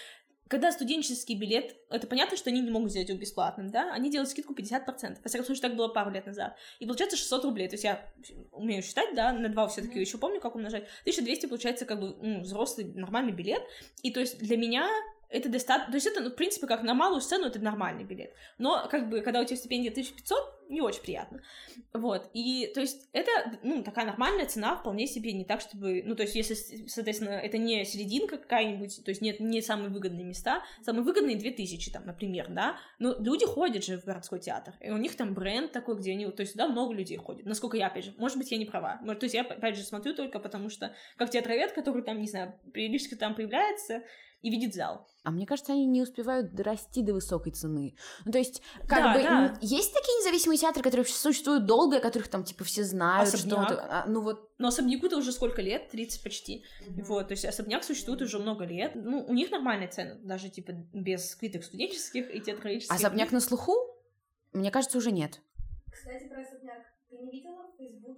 когда 0.48 0.72
студенческий 0.72 1.36
билет, 1.36 1.76
это 1.90 2.08
понятно, 2.08 2.36
что 2.36 2.50
они 2.50 2.60
не 2.60 2.70
могут 2.70 2.90
сделать 2.90 3.08
его 3.08 3.20
бесплатным, 3.20 3.70
да, 3.70 3.92
они 3.92 4.10
делают 4.10 4.30
скидку 4.30 4.52
50%. 4.52 5.18
Во 5.22 5.28
всяком 5.28 5.46
случае, 5.46 5.62
так 5.62 5.76
было 5.76 5.86
пару 5.86 6.10
лет 6.10 6.26
назад. 6.26 6.56
И 6.80 6.86
получается 6.86 7.16
600 7.16 7.44
рублей. 7.44 7.68
То 7.68 7.74
есть 7.74 7.84
я 7.84 8.04
умею 8.50 8.82
считать, 8.82 9.14
да, 9.14 9.32
на 9.32 9.48
два 9.48 9.68
все 9.68 9.80
таки 9.80 9.98
mm-hmm. 9.98 10.00
еще 10.00 10.18
помню, 10.18 10.40
как 10.40 10.56
умножать. 10.56 10.82
1200 11.02 11.46
получается 11.46 11.86
как 11.86 12.00
бы 12.00 12.16
ну, 12.20 12.40
взрослый 12.40 12.92
нормальный 12.92 13.32
билет. 13.32 13.62
И 14.02 14.10
то 14.10 14.18
есть 14.18 14.38
для 14.38 14.56
меня 14.56 14.88
это 15.30 15.48
достаточно, 15.48 15.92
то 15.92 15.96
есть 15.96 16.06
это, 16.06 16.20
ну, 16.20 16.30
в 16.30 16.34
принципе, 16.34 16.66
как 16.66 16.82
на 16.82 16.94
малую 16.94 17.20
сцену, 17.20 17.46
это 17.46 17.60
нормальный 17.60 18.04
билет. 18.04 18.32
Но, 18.58 18.88
как 18.90 19.08
бы, 19.08 19.20
когда 19.20 19.40
у 19.40 19.44
тебя 19.44 19.56
стипендия 19.56 19.90
1500, 19.90 20.60
не 20.68 20.80
очень 20.80 21.02
приятно. 21.02 21.42
Вот, 21.92 22.30
и, 22.32 22.70
то 22.74 22.80
есть, 22.80 23.08
это, 23.12 23.30
ну, 23.62 23.82
такая 23.82 24.06
нормальная 24.06 24.46
цена, 24.46 24.76
вполне 24.76 25.06
себе, 25.06 25.32
не 25.32 25.44
так, 25.44 25.60
чтобы, 25.60 26.02
ну, 26.04 26.14
то 26.14 26.22
есть, 26.22 26.34
если, 26.34 26.54
соответственно, 26.86 27.30
это 27.30 27.58
не 27.58 27.84
серединка 27.84 28.38
какая-нибудь, 28.38 29.04
то 29.04 29.10
есть, 29.10 29.20
нет, 29.20 29.40
не 29.40 29.62
самые 29.62 29.90
выгодные 29.90 30.24
места, 30.24 30.62
самые 30.82 31.02
выгодные 31.02 31.36
2000, 31.36 31.92
там, 31.92 32.06
например, 32.06 32.46
да, 32.50 32.76
но 32.98 33.16
люди 33.18 33.46
ходят 33.46 33.84
же 33.84 33.98
в 33.98 34.04
городской 34.04 34.40
театр, 34.40 34.74
и 34.80 34.90
у 34.90 34.96
них 34.96 35.16
там 35.16 35.34
бренд 35.34 35.72
такой, 35.72 35.96
где 35.96 36.12
они, 36.12 36.26
то 36.30 36.42
есть, 36.42 36.52
туда 36.52 36.68
много 36.68 36.92
людей 36.92 37.16
ходит, 37.16 37.46
насколько 37.46 37.76
я, 37.76 37.88
опять 37.88 38.04
же, 38.04 38.14
может 38.16 38.38
быть, 38.38 38.50
я 38.50 38.58
не 38.58 38.64
права, 38.64 38.98
может, 39.02 39.20
то 39.20 39.24
есть, 39.24 39.34
я, 39.34 39.42
опять 39.42 39.76
же, 39.76 39.82
смотрю 39.82 40.14
только 40.14 40.38
потому, 40.38 40.70
что, 40.70 40.94
как 41.16 41.30
театровед, 41.30 41.72
который 41.72 42.02
там, 42.02 42.20
не 42.20 42.28
знаю, 42.28 42.54
периодически 42.72 43.14
там 43.14 43.34
появляется, 43.34 44.02
и 44.42 44.50
видит 44.50 44.74
зал. 44.74 45.06
А 45.22 45.30
мне 45.30 45.46
кажется, 45.46 45.72
они 45.72 45.86
не 45.86 46.00
успевают 46.00 46.54
дорасти 46.54 47.02
до 47.02 47.12
высокой 47.12 47.52
цены. 47.52 47.94
Ну, 48.24 48.32
то 48.32 48.38
есть, 48.38 48.62
как 48.86 49.02
да, 49.02 49.14
бы, 49.14 49.22
да. 49.22 49.58
есть 49.60 49.92
такие 49.92 50.18
независимые 50.18 50.58
театры, 50.58 50.82
которые 50.82 51.04
существуют 51.04 51.66
долго, 51.66 51.98
о 51.98 52.00
которых 52.00 52.28
там, 52.28 52.42
типа, 52.42 52.64
все 52.64 52.84
знают, 52.84 53.28
Особняк. 53.28 53.68
что... 53.68 53.82
А, 53.82 54.04
ну, 54.06 54.22
вот... 54.22 54.50
Но 54.58 54.68
особняку-то 54.68 55.18
уже 55.18 55.32
сколько 55.32 55.60
лет? 55.60 55.90
30 55.90 56.22
почти. 56.22 56.64
Mm-hmm. 56.86 57.04
Вот, 57.04 57.28
то 57.28 57.32
есть 57.32 57.44
особняк 57.44 57.84
существует 57.84 58.22
уже 58.22 58.38
много 58.38 58.64
лет. 58.64 58.92
Ну, 58.94 59.24
у 59.26 59.34
них 59.34 59.50
нормальные 59.50 59.88
цены, 59.88 60.16
даже, 60.22 60.48
типа, 60.48 60.72
без 60.94 61.30
скидок 61.30 61.64
студенческих 61.64 62.34
и 62.34 62.40
театралических. 62.40 62.94
Особняк 62.94 63.32
на 63.32 63.40
слуху? 63.40 63.74
Мне 64.52 64.70
кажется, 64.70 64.96
уже 64.96 65.12
нет. 65.12 65.40
Кстати, 65.92 66.28
про 66.28 66.40
особняк. 66.40 66.82
Ты 67.10 67.18
не 67.18 67.30
видела? 67.30 67.59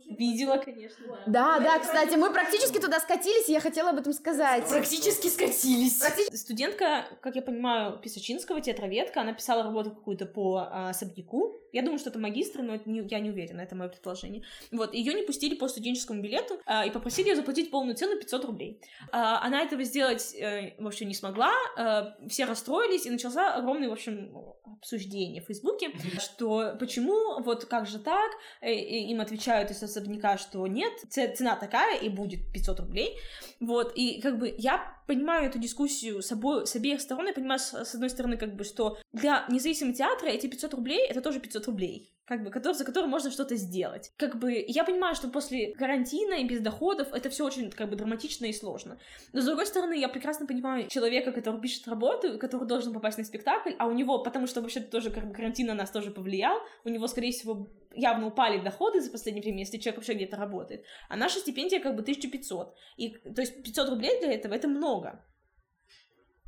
Видела, 0.06 0.58
конечно. 0.58 1.04
Да, 1.26 1.58
да, 1.60 1.78
кстати, 1.78 2.16
мы 2.16 2.32
практически 2.32 2.78
туда 2.78 3.00
скатились, 3.00 3.48
и 3.48 3.52
я 3.52 3.60
хотела 3.60 3.90
об 3.90 3.98
этом 3.98 4.12
сказать. 4.12 4.68
Практически 4.68 5.28
скатились. 5.28 6.02
Студентка, 6.38 7.06
как 7.20 7.36
я 7.36 7.42
понимаю, 7.42 7.98
Писачинского, 7.98 8.60
театроведка, 8.60 9.20
она 9.20 9.32
писала 9.32 9.62
работу 9.62 9.90
какую-то 9.90 10.26
по 10.26 10.68
а, 10.70 10.90
особняку. 10.90 11.58
Я 11.72 11.82
думаю, 11.82 11.98
что 11.98 12.10
это 12.10 12.18
магистр, 12.18 12.60
но 12.62 12.74
это 12.74 12.88
не, 12.88 13.06
я 13.08 13.18
не 13.18 13.30
уверена, 13.30 13.62
это 13.62 13.74
мое 13.74 13.88
предположение. 13.88 14.44
Вот, 14.70 14.92
ее 14.92 15.14
не 15.14 15.22
пустили 15.22 15.54
по 15.54 15.68
студенческому 15.68 16.20
билету 16.20 16.60
а, 16.66 16.84
и 16.84 16.90
попросили 16.90 17.28
ее 17.28 17.36
заплатить 17.36 17.70
полную 17.70 17.96
цену 17.96 18.18
500 18.18 18.44
рублей. 18.44 18.80
А, 19.10 19.42
она 19.42 19.62
этого 19.62 19.82
сделать, 19.84 20.34
э, 20.34 20.74
в 20.78 20.86
общем, 20.86 21.08
не 21.08 21.14
смогла, 21.14 21.52
а, 21.76 22.14
все 22.28 22.44
расстроились, 22.44 23.06
и 23.06 23.10
начался 23.10 23.54
огромный, 23.54 23.88
в 23.88 23.92
общем, 23.92 24.54
обсуждение 24.64 25.42
в 25.42 25.46
Фейсбуке, 25.46 25.92
что 26.18 26.76
почему, 26.78 27.40
вот 27.42 27.64
как 27.64 27.86
же 27.86 27.98
так, 27.98 28.30
э, 28.60 28.72
им 28.72 29.20
отвечают 29.20 29.70
из 29.70 29.82
особняка, 29.92 30.38
что 30.38 30.66
нет, 30.66 30.92
цена 31.10 31.56
такая 31.56 31.98
и 31.98 32.08
будет 32.08 32.40
500 32.52 32.80
рублей, 32.80 33.18
вот, 33.60 33.92
и 33.94 34.20
как 34.20 34.38
бы 34.38 34.54
я 34.58 34.96
понимаю 35.06 35.48
эту 35.48 35.58
дискуссию 35.58 36.22
с, 36.22 36.32
обо... 36.32 36.64
с 36.64 36.76
обеих 36.76 37.00
сторон, 37.00 37.26
я 37.26 37.32
понимаю, 37.32 37.58
с, 37.58 37.72
с 37.72 37.94
одной 37.94 38.10
стороны, 38.10 38.36
как 38.36 38.56
бы, 38.56 38.64
что 38.64 38.98
для 39.12 39.44
независимого 39.48 39.94
театра 39.94 40.28
эти 40.28 40.46
500 40.46 40.74
рублей— 40.74 41.06
это 41.08 41.20
тоже 41.20 41.40
500 41.40 41.66
рублей 41.66 42.12
как 42.32 42.44
бы, 42.44 42.50
который, 42.50 42.74
за 42.74 42.84
который 42.84 43.06
можно 43.06 43.30
что-то 43.30 43.56
сделать. 43.56 44.12
Как 44.16 44.38
бы, 44.38 44.64
я 44.66 44.84
понимаю, 44.84 45.14
что 45.14 45.28
после 45.28 45.74
карантина 45.74 46.34
и 46.34 46.44
без 46.44 46.60
доходов 46.60 47.12
это 47.12 47.28
все 47.28 47.44
очень, 47.44 47.70
как 47.70 47.90
бы, 47.90 47.96
драматично 47.96 48.46
и 48.46 48.52
сложно. 48.52 48.98
Но, 49.32 49.40
с 49.42 49.44
другой 49.44 49.66
стороны, 49.66 49.98
я 49.98 50.08
прекрасно 50.08 50.46
понимаю 50.46 50.88
человека, 50.88 51.32
который 51.32 51.60
пишет 51.60 51.86
работу, 51.88 52.38
который 52.38 52.66
должен 52.66 52.94
попасть 52.94 53.18
на 53.18 53.24
спектакль, 53.24 53.72
а 53.78 53.86
у 53.86 53.92
него, 53.92 54.22
потому 54.22 54.46
что 54.46 54.62
вообще 54.62 54.80
тоже 54.80 55.10
как 55.10 55.28
бы, 55.28 55.34
карантин 55.34 55.66
на 55.66 55.74
нас 55.74 55.90
тоже 55.90 56.10
повлиял, 56.10 56.56
у 56.84 56.88
него, 56.88 57.06
скорее 57.06 57.32
всего, 57.32 57.68
явно 57.94 58.28
упали 58.28 58.62
доходы 58.62 59.00
за 59.00 59.10
последнее 59.10 59.42
время, 59.42 59.60
если 59.60 59.78
человек 59.78 59.98
вообще 59.98 60.14
где-то 60.14 60.36
работает. 60.36 60.84
А 61.08 61.16
наша 61.16 61.38
стипендия 61.38 61.80
как 61.80 61.94
бы 61.94 62.02
1500. 62.02 62.74
И, 62.96 63.10
то 63.10 63.40
есть 63.42 63.62
500 63.62 63.88
рублей 63.90 64.20
для 64.20 64.32
этого 64.32 64.54
это 64.54 64.68
много 64.68 64.91
много 65.00 65.31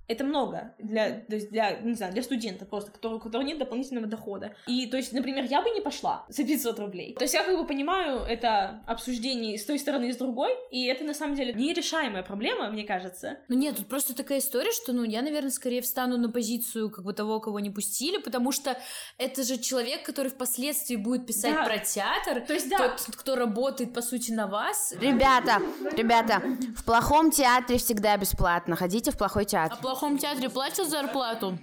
это 0.06 0.24
много 0.24 0.74
для, 0.78 1.20
то 1.20 1.34
есть 1.34 1.50
для, 1.50 1.78
не 1.80 1.94
знаю, 1.94 2.12
для 2.12 2.22
студента 2.22 2.66
просто, 2.66 2.90
который, 2.90 3.14
у 3.14 3.20
которого 3.20 3.46
нет 3.46 3.58
дополнительного 3.58 4.06
дохода. 4.06 4.54
И, 4.66 4.86
то 4.86 4.96
есть, 4.96 5.12
например, 5.12 5.44
я 5.44 5.62
бы 5.62 5.70
не 5.70 5.80
пошла 5.80 6.26
за 6.28 6.44
500 6.44 6.78
рублей. 6.78 7.14
То 7.14 7.24
есть 7.24 7.34
я 7.34 7.42
как 7.42 7.56
бы 7.56 7.66
понимаю 7.66 8.20
это 8.20 8.82
обсуждение 8.86 9.58
с 9.58 9.64
той 9.64 9.78
стороны 9.78 10.10
и 10.10 10.12
с 10.12 10.16
другой, 10.16 10.50
и 10.70 10.86
это 10.86 11.04
на 11.04 11.14
самом 11.14 11.34
деле 11.34 11.54
нерешаемая 11.54 12.22
проблема, 12.22 12.70
мне 12.70 12.84
кажется. 12.84 13.38
Ну 13.48 13.56
нет, 13.56 13.76
тут 13.76 13.86
просто 13.86 14.14
такая 14.14 14.38
история, 14.38 14.72
что, 14.72 14.92
ну, 14.92 15.04
я, 15.04 15.22
наверное, 15.22 15.50
скорее 15.50 15.80
встану 15.80 16.18
на 16.18 16.30
позицию 16.30 16.90
как 16.90 17.04
бы 17.04 17.12
того, 17.12 17.40
кого 17.40 17.60
не 17.60 17.70
пустили, 17.70 18.18
потому 18.18 18.52
что 18.52 18.76
это 19.18 19.42
же 19.42 19.58
человек, 19.58 20.04
который 20.04 20.30
впоследствии 20.30 20.96
будет 20.96 21.26
писать 21.26 21.54
да. 21.54 21.64
про 21.64 21.78
театр, 21.78 22.42
то 22.46 22.52
есть, 22.52 22.68
да. 22.68 22.78
тот, 22.78 23.00
кто 23.16 23.36
работает, 23.36 23.94
по 23.94 24.02
сути, 24.02 24.32
на 24.32 24.46
вас. 24.46 24.94
Ребята, 25.00 25.62
ребята, 25.96 26.42
в 26.76 26.84
плохом 26.84 27.30
театре 27.30 27.78
всегда 27.78 28.16
бесплатно, 28.16 28.76
ходите 28.76 29.10
в 29.10 29.18
плохой 29.18 29.44
театр. 29.44 29.78
А 29.80 29.82
плохом 29.94 30.18
театре 30.18 30.50
платят 30.50 30.88
зарплату? 30.88 31.56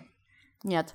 Нет. 0.63 0.93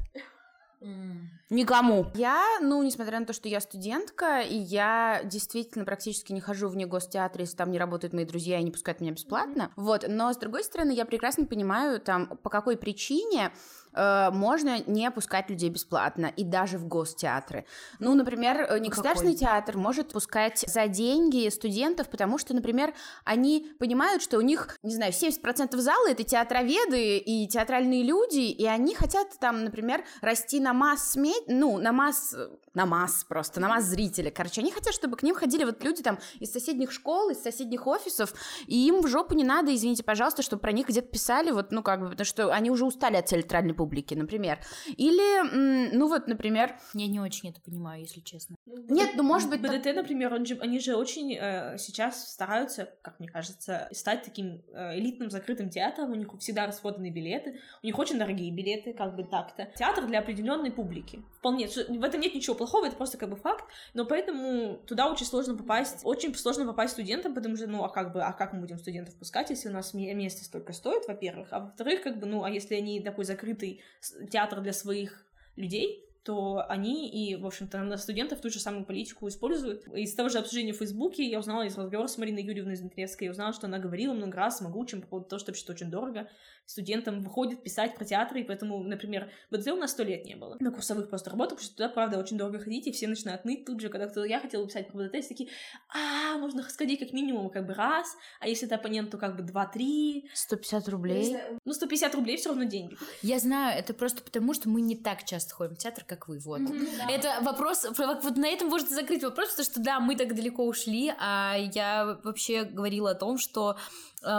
Никому. 1.51 2.07
Я, 2.15 2.43
ну, 2.63 2.83
несмотря 2.83 3.21
на 3.21 3.27
то, 3.27 3.33
что 3.35 3.49
я 3.49 3.61
студентка, 3.61 4.41
и 4.41 4.57
я 4.57 5.21
действительно 5.25 5.85
практически 5.85 6.33
не 6.33 6.41
хожу 6.41 6.69
вне 6.69 6.87
гостеатра, 6.87 7.43
если 7.43 7.57
там 7.57 7.71
не 7.71 7.79
работают 7.79 8.15
мои 8.15 8.25
друзья 8.25 8.59
и 8.59 8.63
не 8.63 8.71
пускают 8.71 9.01
меня 9.01 9.13
бесплатно. 9.13 9.65
Mm-hmm. 9.65 9.83
Вот, 9.83 10.05
но 10.09 10.33
с 10.33 10.37
другой 10.39 10.65
стороны, 10.65 10.93
я 10.93 11.05
прекрасно 11.05 11.45
понимаю, 11.47 12.01
там, 12.01 12.39
по 12.43 12.49
какой 12.49 12.77
причине 12.77 13.53
э, 13.97 14.31
можно 14.31 14.79
не 14.87 15.11
пускать 15.11 15.51
людей 15.51 15.71
бесплатно, 15.71 16.27
и 16.37 16.45
даже 16.45 16.79
в 16.79 16.87
гостеатры. 16.87 17.65
Ну, 17.99 18.15
например, 18.15 18.67
э, 18.69 18.79
негосударственный 18.79 19.33
Какой? 19.33 19.47
театр 19.47 19.77
может 19.77 20.13
пускать 20.13 20.65
за 20.69 20.87
деньги 20.87 21.49
студентов, 21.49 22.09
потому 22.09 22.39
что, 22.39 22.55
например, 22.55 22.95
они 23.25 23.73
понимают, 23.79 24.23
что 24.23 24.39
у 24.39 24.43
них, 24.43 24.79
не 24.83 24.95
знаю, 24.95 25.13
70% 25.13 25.77
зала— 25.77 26.09
это 26.11 26.23
театроведы 26.23 27.19
и 27.19 27.49
театральные 27.49 28.03
люди, 28.03 28.51
и 28.51 28.67
они 28.67 28.95
хотят 28.95 29.39
там, 29.41 29.65
например, 29.65 30.05
расти 30.21 30.61
на 30.61 30.73
масс 30.73 31.17
ну, 31.47 31.79
на 31.79 31.93
масс, 31.93 32.37
на 32.77 32.87
масс 32.87 33.25
просто, 33.25 33.59
на 33.59 33.69
масс 33.69 33.85
зрителей. 33.85 34.31
Короче, 34.31 34.61
они 34.61 34.71
хотят, 34.71 34.95
чтобы 34.95 35.17
к 35.17 35.23
ним 35.23 35.35
ходили 35.35 35.65
вот 35.65 35.83
люди 35.83 36.03
там 36.03 36.19
из 36.39 36.53
соседних 36.53 36.93
школ, 36.93 37.31
из 37.31 37.43
соседних 37.43 37.87
офисов, 37.87 38.35
и 38.67 38.87
им 38.87 39.01
в 39.01 39.09
жопу 39.09 39.35
не 39.35 39.45
надо, 39.45 39.75
извините, 39.75 40.05
пожалуйста, 40.05 40.43
чтобы 40.43 40.61
про 40.61 40.73
них 40.73 40.87
где-то 40.89 41.09
писали, 41.09 41.51
вот, 41.51 41.73
ну, 41.73 41.83
как 41.83 42.01
бы, 42.01 42.11
потому 42.11 42.27
что 42.27 42.53
они 42.53 42.71
уже 42.71 42.85
устали 42.85 43.17
от 43.17 43.27
театральной 43.27 43.75
публики, 43.75 44.15
например. 44.15 44.59
Или, 44.87 45.95
ну, 45.95 46.07
вот, 46.07 46.29
например... 46.29 46.77
Я 46.93 47.09
не 47.09 47.19
очень 47.19 47.49
это 47.49 47.61
понимаю, 47.61 48.03
если 48.03 48.21
честно. 48.21 48.57
Нет, 48.67 49.13
ну, 49.17 49.23
может 49.23 49.49
быть... 49.49 49.63
БДТ, 49.63 49.95
например, 49.95 50.35
он 50.35 50.45
же, 50.45 50.59
они 50.61 50.79
же 50.79 50.97
очень 50.97 51.35
э, 51.35 51.79
сейчас 51.79 52.31
стараются, 52.31 52.91
как 53.01 53.19
мне 53.19 53.29
кажется, 53.29 53.89
стать 53.93 54.23
таким 54.23 54.63
э, 54.75 54.99
элитным 54.99 55.31
закрытым 55.31 55.71
театром, 55.71 56.13
у 56.13 56.15
них 56.15 56.29
всегда 56.41 56.67
расходные 56.67 57.11
билеты, 57.11 57.59
у 57.83 57.87
них 57.87 57.99
очень 57.99 58.19
дорогие 58.19 58.53
билеты, 58.53 58.93
как 58.93 59.17
бы 59.17 59.25
так-то. 59.25 59.71
Театр 59.77 60.07
для 60.07 60.19
определенной 60.19 60.71
публики. 60.71 61.23
Вполне. 61.39 61.69
В 61.69 62.05
этом 62.05 62.21
нет 62.21 62.35
ничего 62.35 62.55
плохого, 62.67 62.87
это 62.87 62.97
просто 62.97 63.17
как 63.17 63.31
бы 63.31 63.37
факт, 63.37 63.65
но 63.95 64.05
поэтому 64.05 64.79
туда 64.87 65.11
очень 65.11 65.27
сложно 65.27 65.57
попасть, 65.57 66.01
очень 66.05 66.35
сложно 66.35 66.67
попасть 66.67 66.95
студентам, 66.95 67.35
потому 67.35 67.57
что, 67.57 67.67
ну, 67.69 67.85
а 67.85 67.89
как 67.89 68.13
бы, 68.13 68.23
а 68.23 68.33
как 68.33 68.53
мы 68.53 68.61
будем 68.61 68.79
студентов 68.79 69.15
пускать, 69.15 69.51
если 69.51 69.69
у 69.69 69.73
нас 69.73 69.95
место 69.95 70.45
столько 70.45 70.73
стоит, 70.73 71.07
во-первых, 71.07 71.49
а 71.53 71.61
во-вторых, 71.61 72.03
как 72.03 72.19
бы, 72.19 72.27
ну, 72.27 72.43
а 72.43 72.51
если 72.51 72.75
они 72.75 73.01
такой 73.01 73.25
закрытый 73.25 73.83
театр 74.31 74.61
для 74.61 74.73
своих 74.73 75.25
людей, 75.55 76.03
то 76.25 76.65
они 76.69 77.09
и, 77.09 77.37
в 77.37 77.47
общем-то, 77.47 77.79
на 77.85 77.97
студентов 77.97 78.41
ту 78.41 78.51
же 78.51 78.59
самую 78.59 78.85
политику 78.85 79.29
используют. 79.29 79.87
Из 79.87 80.13
того 80.13 80.29
же 80.29 80.39
обсуждения 80.39 80.73
в 80.73 80.79
Фейсбуке 80.79 81.23
я 81.23 81.39
узнала 81.39 81.63
из 81.63 81.79
разговора 81.79 82.09
с 82.09 82.19
Мариной 82.19 82.43
Юрьевной 82.43 82.75
Знакревской, 82.75 83.27
я 83.27 83.31
узнала, 83.31 83.53
что 83.53 83.69
она 83.69 83.79
говорила 83.79 84.13
много 84.13 84.37
раз 84.37 84.61
могучим 84.61 85.03
по 85.03 85.07
поводу 85.07 85.29
того, 85.29 85.39
что 85.39 85.53
вообще 85.53 85.71
очень 85.71 85.89
дорого 85.89 86.29
студентам 86.67 87.21
выходит 87.21 87.63
писать 87.63 87.95
про 87.95 88.05
театры, 88.05 88.41
и 88.41 88.45
поэтому, 88.45 88.83
например, 88.83 89.31
БДТ 89.51 89.69
у 89.69 89.77
нас 89.77 89.93
сто 89.93 90.03
лет 90.03 90.25
не 90.25 90.35
было. 90.35 90.57
На 90.61 90.71
курсовых 90.71 91.09
просто 91.09 91.31
работал, 91.31 91.57
потому 91.57 91.67
что 91.67 91.77
туда, 91.77 91.89
правда, 91.89 92.19
очень 92.19 92.37
дорого 92.37 92.59
ходить, 92.59 92.87
и 92.87 92.93
все 92.93 93.07
начинают 93.07 93.45
ныть 93.45 93.65
тут 93.65 93.81
же, 93.81 93.89
когда 93.89 94.07
кто-то 94.07 94.27
я 94.27 94.41
хотела 94.41 94.67
писать 94.67 94.89
про 94.89 95.09
все 95.09 95.29
такие, 95.29 95.51
а, 95.95 96.37
можно 96.39 96.63
сходить 96.65 96.99
как 96.99 97.13
минимум 97.13 97.51
как 97.51 97.67
бы 97.67 97.75
раз, 97.75 98.17
а 98.41 98.49
если 98.49 98.67
это 98.67 98.75
оппонент, 98.75 99.11
то 99.11 99.19
как 99.19 99.37
бы 99.37 99.43
два-три. 99.43 100.29
150 100.35 100.89
рублей. 100.89 101.37
Ну, 101.65 101.73
150 101.73 102.15
рублей 102.15 102.37
все 102.37 102.51
равно 102.51 102.65
деньги. 102.65 102.97
Я 103.23 103.39
знаю, 103.39 103.79
это 103.79 103.95
просто 103.95 104.23
потому, 104.23 104.53
что 104.55 104.69
мы 104.69 104.81
не 104.81 104.97
так 104.97 105.25
часто 105.25 105.55
ходим 105.55 105.75
в 105.77 105.79
театр, 105.79 106.05
как 106.05 106.29
вы, 106.29 106.39
вот. 106.39 106.61
Это 107.09 107.39
вопрос, 107.43 107.87
вот 107.97 108.37
на 108.37 108.49
этом 108.49 108.69
можно 108.69 108.89
закрыть 108.89 109.23
вопрос, 109.23 109.51
потому 109.51 109.65
что 109.65 109.81
да, 109.81 110.01
мы 110.01 110.17
так 110.17 110.35
далеко 110.35 110.65
ушли, 110.65 111.13
а 111.19 111.57
я 111.57 112.19
вообще 112.25 112.65
говорила 112.65 113.11
о 113.11 113.15
том, 113.15 113.39
что 113.39 113.77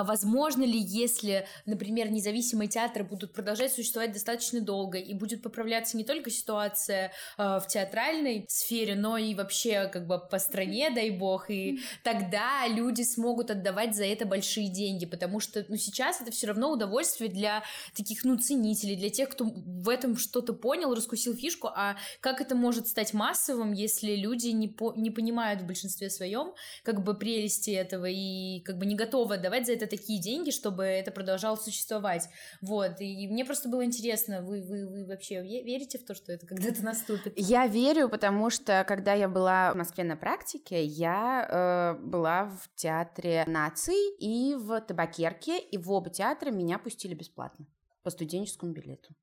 возможно 0.04 0.64
ли, 0.64 0.80
если, 0.80 1.48
например, 1.66 2.12
независимые 2.12 2.68
театры 2.68 3.04
будут 3.04 3.34
продолжать 3.34 3.74
существовать 3.74 4.12
достаточно 4.14 4.62
долго 4.62 4.98
и 4.98 5.14
будет 5.14 5.42
поправляться 5.42 5.98
не 5.98 6.04
только 6.04 6.30
ситуация 6.30 7.12
э, 7.38 7.60
в 7.60 7.68
театральной 7.68 8.46
сфере, 8.48 8.96
но 8.96 9.18
и 9.18 9.36
вообще 9.36 9.88
как 9.88 10.08
бы 10.08 10.20
по 10.20 10.40
стране, 10.40 10.90
дай 10.90 11.10
бог, 11.12 11.50
и 11.50 11.80
тогда 12.04 12.68
люди 12.68 13.04
смогут 13.04 13.52
отдавать 13.52 13.96
за 13.96 14.06
это 14.06 14.26
большие 14.26 14.70
деньги, 14.70 15.06
потому 15.06 15.40
что, 15.40 15.66
ну, 15.68 15.78
сейчас 15.78 16.22
это 16.22 16.32
все 16.32 16.48
равно 16.48 16.72
удовольствие 16.72 17.30
для 17.30 17.64
таких, 17.96 18.24
ну, 18.24 18.38
ценителей, 18.38 18.96
для 18.96 19.10
тех, 19.10 19.30
кто 19.30 19.46
в 19.46 19.90
этом 19.90 20.18
что-то 20.18 20.54
понял, 20.54 20.94
раскусил 20.94 21.36
фишку, 21.36 21.68
а 21.68 21.98
как 22.20 22.42
это 22.42 22.56
может 22.56 22.88
стать 22.88 23.14
массовым, 23.14 23.74
если 23.74 24.16
люди 24.16 24.48
не, 24.48 24.68
по 24.68 24.94
не 24.96 25.12
понимают 25.12 25.62
в 25.62 25.66
большинстве 25.66 26.10
своем 26.10 26.54
как 26.84 27.04
бы 27.04 27.14
прелести 27.14 27.72
этого 27.72 28.06
и 28.06 28.62
как 28.62 28.78
бы 28.78 28.86
не 28.86 28.96
готовы 28.96 29.36
отдавать 29.36 29.66
за 29.66 29.74
это 29.74 29.77
такие 29.86 30.22
деньги, 30.22 30.50
чтобы 30.50 30.84
это 30.84 31.12
продолжало 31.12 31.56
существовать. 31.56 32.30
Вот, 32.62 33.00
и 33.00 33.28
мне 33.28 33.46
просто 33.46 33.70
было 33.70 33.86
интересно, 33.86 34.42
вы, 34.42 34.62
вы, 34.62 34.88
вы 34.88 35.06
вообще 35.06 35.42
верите 35.42 36.00
в 36.00 36.06
то, 36.06 36.16
что 36.16 36.32
это 36.32 36.48
когда-то 36.48 36.84
наступит? 36.84 37.34
Я 37.36 37.68
верю, 37.68 38.10
потому 38.10 38.50
что 38.50 38.84
когда 38.88 39.14
я 39.14 39.28
была 39.28 39.74
в 39.74 39.78
Москве 39.78 40.04
на 40.04 40.16
практике, 40.16 40.84
я 40.84 41.96
э, 41.98 42.02
была 42.02 42.46
в 42.46 42.70
театре 42.76 43.44
наций 43.48 44.16
и 44.20 44.56
в 44.56 44.82
табакерке, 44.82 45.60
и 45.60 45.78
в 45.78 45.92
оба 45.92 46.10
театра 46.10 46.50
меня 46.50 46.80
пустили 46.80 47.14
бесплатно 47.14 47.68
по 48.04 48.10
студенческому 48.10 48.72
билету. 48.72 49.14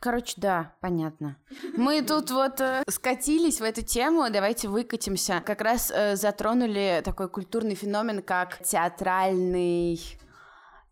Короче, 0.00 0.32
да, 0.38 0.72
понятно. 0.80 1.36
Мы 1.76 2.00
тут 2.00 2.30
вот 2.30 2.58
э, 2.62 2.82
скатились 2.88 3.60
в 3.60 3.64
эту 3.64 3.82
тему, 3.82 4.30
давайте 4.30 4.68
выкатимся. 4.68 5.42
Как 5.44 5.60
раз 5.60 5.92
э, 5.94 6.16
затронули 6.16 7.02
такой 7.04 7.28
культурный 7.28 7.74
феномен, 7.74 8.22
как 8.22 8.62
театральный 8.62 10.00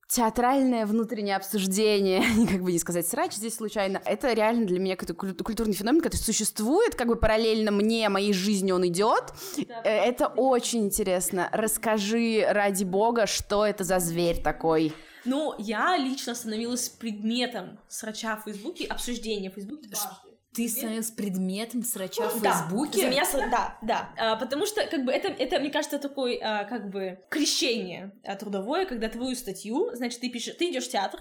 театральное 0.09 0.87
внутреннее 0.87 1.37
обсуждение, 1.37 2.23
как 2.51 2.63
бы 2.63 2.73
не 2.73 2.79
сказать 2.79 3.07
срач 3.07 3.35
здесь 3.35 3.57
случайно, 3.57 4.01
это 4.05 4.33
реально 4.33 4.67
для 4.67 4.79
меня 4.79 4.97
какой-то 4.97 5.45
культурный 5.45 5.75
феномен, 5.75 6.01
который 6.01 6.23
существует, 6.23 6.95
как 6.95 7.09
бы 7.09 7.17
параллельно 7.17 7.71
мне, 7.71 8.09
моей 8.09 8.33
жизни 8.33 8.73
он 8.73 8.87
идет. 8.87 9.33
Да, 9.69 9.83
э, 9.85 9.91
это 9.91 10.27
очень 10.29 10.87
интересно. 10.87 11.49
Расскажи, 11.53 12.47
ради 12.49 12.85
бога, 12.85 13.27
что 13.27 13.67
это 13.67 13.85
за 13.85 13.99
зверь 13.99 14.43
такой? 14.43 14.95
Ну, 15.25 15.55
я 15.59 15.97
лично 15.97 16.35
становилась 16.35 16.89
предметом 16.89 17.79
срача 17.89 18.37
в 18.37 18.45
Фейсбуке, 18.45 18.87
обсуждения 18.87 19.51
в 19.51 19.55
Фейсбуке 19.55 19.89
дважды. 19.89 20.29
Ты 20.55 20.69
становилась 20.69 21.11
предметом 21.11 21.85
срача 21.85 22.29
в 22.29 22.41
Фейсбуке? 22.41 23.03
За 23.03 23.09
меня, 23.09 23.25
да, 23.51 23.79
да. 23.83 24.11
А, 24.17 24.37
потому 24.37 24.67
что, 24.67 24.85
как 24.87 25.05
бы, 25.05 25.13
это, 25.13 25.29
это, 25.29 25.61
мне 25.61 25.71
кажется, 25.71 25.99
такое, 25.99 26.39
а, 26.43 26.65
как 26.65 26.91
бы, 26.91 27.21
крещение 27.29 28.13
а, 28.25 28.35
трудовое, 28.35 28.87
когда 28.87 29.09
твою 29.09 29.37
статью, 29.37 29.91
значит, 29.95 30.21
ты 30.21 30.31
пишешь, 30.31 30.57
ты 30.59 30.71
идешь 30.71 30.87
в 30.87 30.91
театр, 30.91 31.21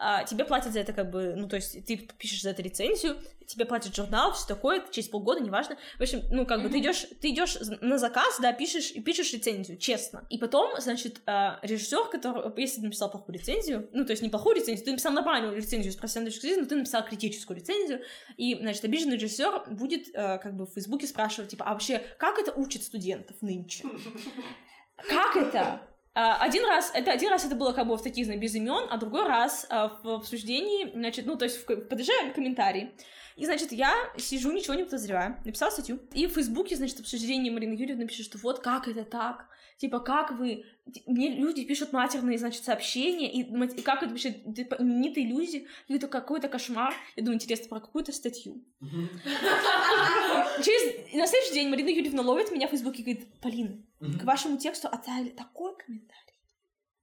а, 0.00 0.22
тебе 0.22 0.44
платят 0.44 0.72
за 0.72 0.78
это 0.78 0.92
как 0.92 1.10
бы, 1.10 1.34
ну, 1.36 1.48
то 1.48 1.56
есть 1.56 1.84
ты 1.84 1.96
пишешь 1.96 2.42
за 2.42 2.50
это 2.50 2.62
рецензию, 2.62 3.16
тебе 3.46 3.64
платят 3.64 3.96
журнал, 3.96 4.32
все 4.32 4.46
такое, 4.46 4.84
через 4.92 5.08
полгода, 5.08 5.40
неважно. 5.40 5.76
В 5.98 6.02
общем, 6.02 6.22
ну, 6.30 6.46
как 6.46 6.62
бы 6.62 6.68
ты 6.68 6.78
идешь, 6.78 7.06
ты 7.20 7.30
идешь 7.30 7.56
на 7.80 7.98
заказ, 7.98 8.38
да, 8.40 8.52
пишешь 8.52 8.92
и 8.92 9.00
пишешь 9.00 9.32
рецензию, 9.32 9.76
честно. 9.76 10.24
И 10.30 10.38
потом, 10.38 10.80
значит, 10.80 11.20
а, 11.26 11.58
режиссер, 11.62 12.10
который, 12.10 12.52
если 12.60 12.76
ты 12.76 12.86
написал 12.86 13.10
плохую 13.10 13.36
рецензию, 13.36 13.90
ну, 13.92 14.04
то 14.04 14.12
есть 14.12 14.22
не 14.22 14.28
плохую 14.28 14.54
рецензию, 14.54 14.84
ты 14.84 14.90
написал 14.92 15.12
нормальную 15.12 15.56
рецензию 15.56 15.92
с 15.92 15.96
профессиональной 15.96 16.30
точки 16.30 16.42
зрения, 16.42 16.62
но 16.62 16.68
ты 16.68 16.76
написал 16.76 17.04
критическую 17.04 17.56
рецензию, 17.56 18.02
и, 18.36 18.54
значит, 18.54 18.84
обиженный 18.84 19.16
режиссер 19.16 19.64
будет, 19.70 20.14
а, 20.14 20.38
как 20.38 20.54
бы, 20.54 20.66
в 20.66 20.74
Фейсбуке 20.74 21.08
спрашивать, 21.08 21.50
типа, 21.50 21.64
а 21.64 21.72
вообще, 21.72 22.04
как 22.18 22.38
это 22.38 22.52
учат 22.52 22.84
студентов 22.84 23.36
нынче? 23.42 23.84
Как 25.08 25.36
это? 25.36 25.80
А, 26.20 26.34
один 26.38 26.64
раз, 26.66 26.90
это 26.94 27.12
один 27.12 27.30
раз 27.30 27.44
это 27.44 27.54
было 27.54 27.72
как 27.72 27.86
бы 27.86 27.96
в 27.96 28.02
таких, 28.02 28.26
без 28.40 28.52
имен, 28.56 28.88
а 28.90 28.96
другой 28.96 29.28
раз 29.28 29.68
а, 29.70 29.96
в 30.02 30.08
обсуждении, 30.08 30.90
значит, 30.92 31.26
ну, 31.26 31.36
то 31.36 31.44
есть 31.44 31.64
в 31.64 31.76
ПДЖ 31.76 32.10
комментарии. 32.34 32.92
И, 33.36 33.44
значит, 33.44 33.70
я 33.70 33.94
сижу, 34.16 34.50
ничего 34.50 34.74
не 34.74 34.82
подозреваю, 34.82 35.36
написала 35.44 35.70
статью. 35.70 36.00
И 36.12 36.26
в 36.26 36.32
Фейсбуке, 36.32 36.74
значит, 36.74 36.98
обсуждение 36.98 37.52
Марины 37.52 37.74
Юрьевны 37.74 38.08
пишет, 38.08 38.26
что 38.26 38.38
вот 38.38 38.58
как 38.58 38.88
это 38.88 39.04
так? 39.04 39.46
Типа, 39.78 40.00
как 40.00 40.32
вы... 40.32 40.64
Мне 41.06 41.36
люди 41.36 41.64
пишут 41.64 41.92
матерные, 41.92 42.36
значит, 42.36 42.64
сообщения, 42.64 43.32
и, 43.32 43.42
и 43.42 43.82
как 43.82 44.02
это 44.02 44.10
вообще, 44.10 44.32
типа, 44.32 44.76
именитые 44.80 45.26
люди, 45.26 45.68
это 45.88 46.08
какой-то 46.08 46.48
кошмар. 46.48 46.92
Я 47.14 47.22
думаю, 47.22 47.36
интересно, 47.36 47.68
про 47.68 47.80
какую-то 47.80 48.12
статью. 48.12 48.64
Через... 48.80 51.14
На 51.14 51.26
следующий 51.28 51.54
день 51.54 51.68
Марина 51.68 51.90
Юрьевна 51.90 52.22
ловит 52.22 52.50
меня 52.50 52.66
в 52.66 52.70
Фейсбуке 52.70 53.02
и 53.02 53.04
говорит, 53.04 53.40
Полина, 53.40 53.80
к 54.00 54.24
вашему 54.24 54.58
тексту 54.58 54.88
оставили 54.88 55.30
такой 55.30 55.76
комментарий. 55.76 56.40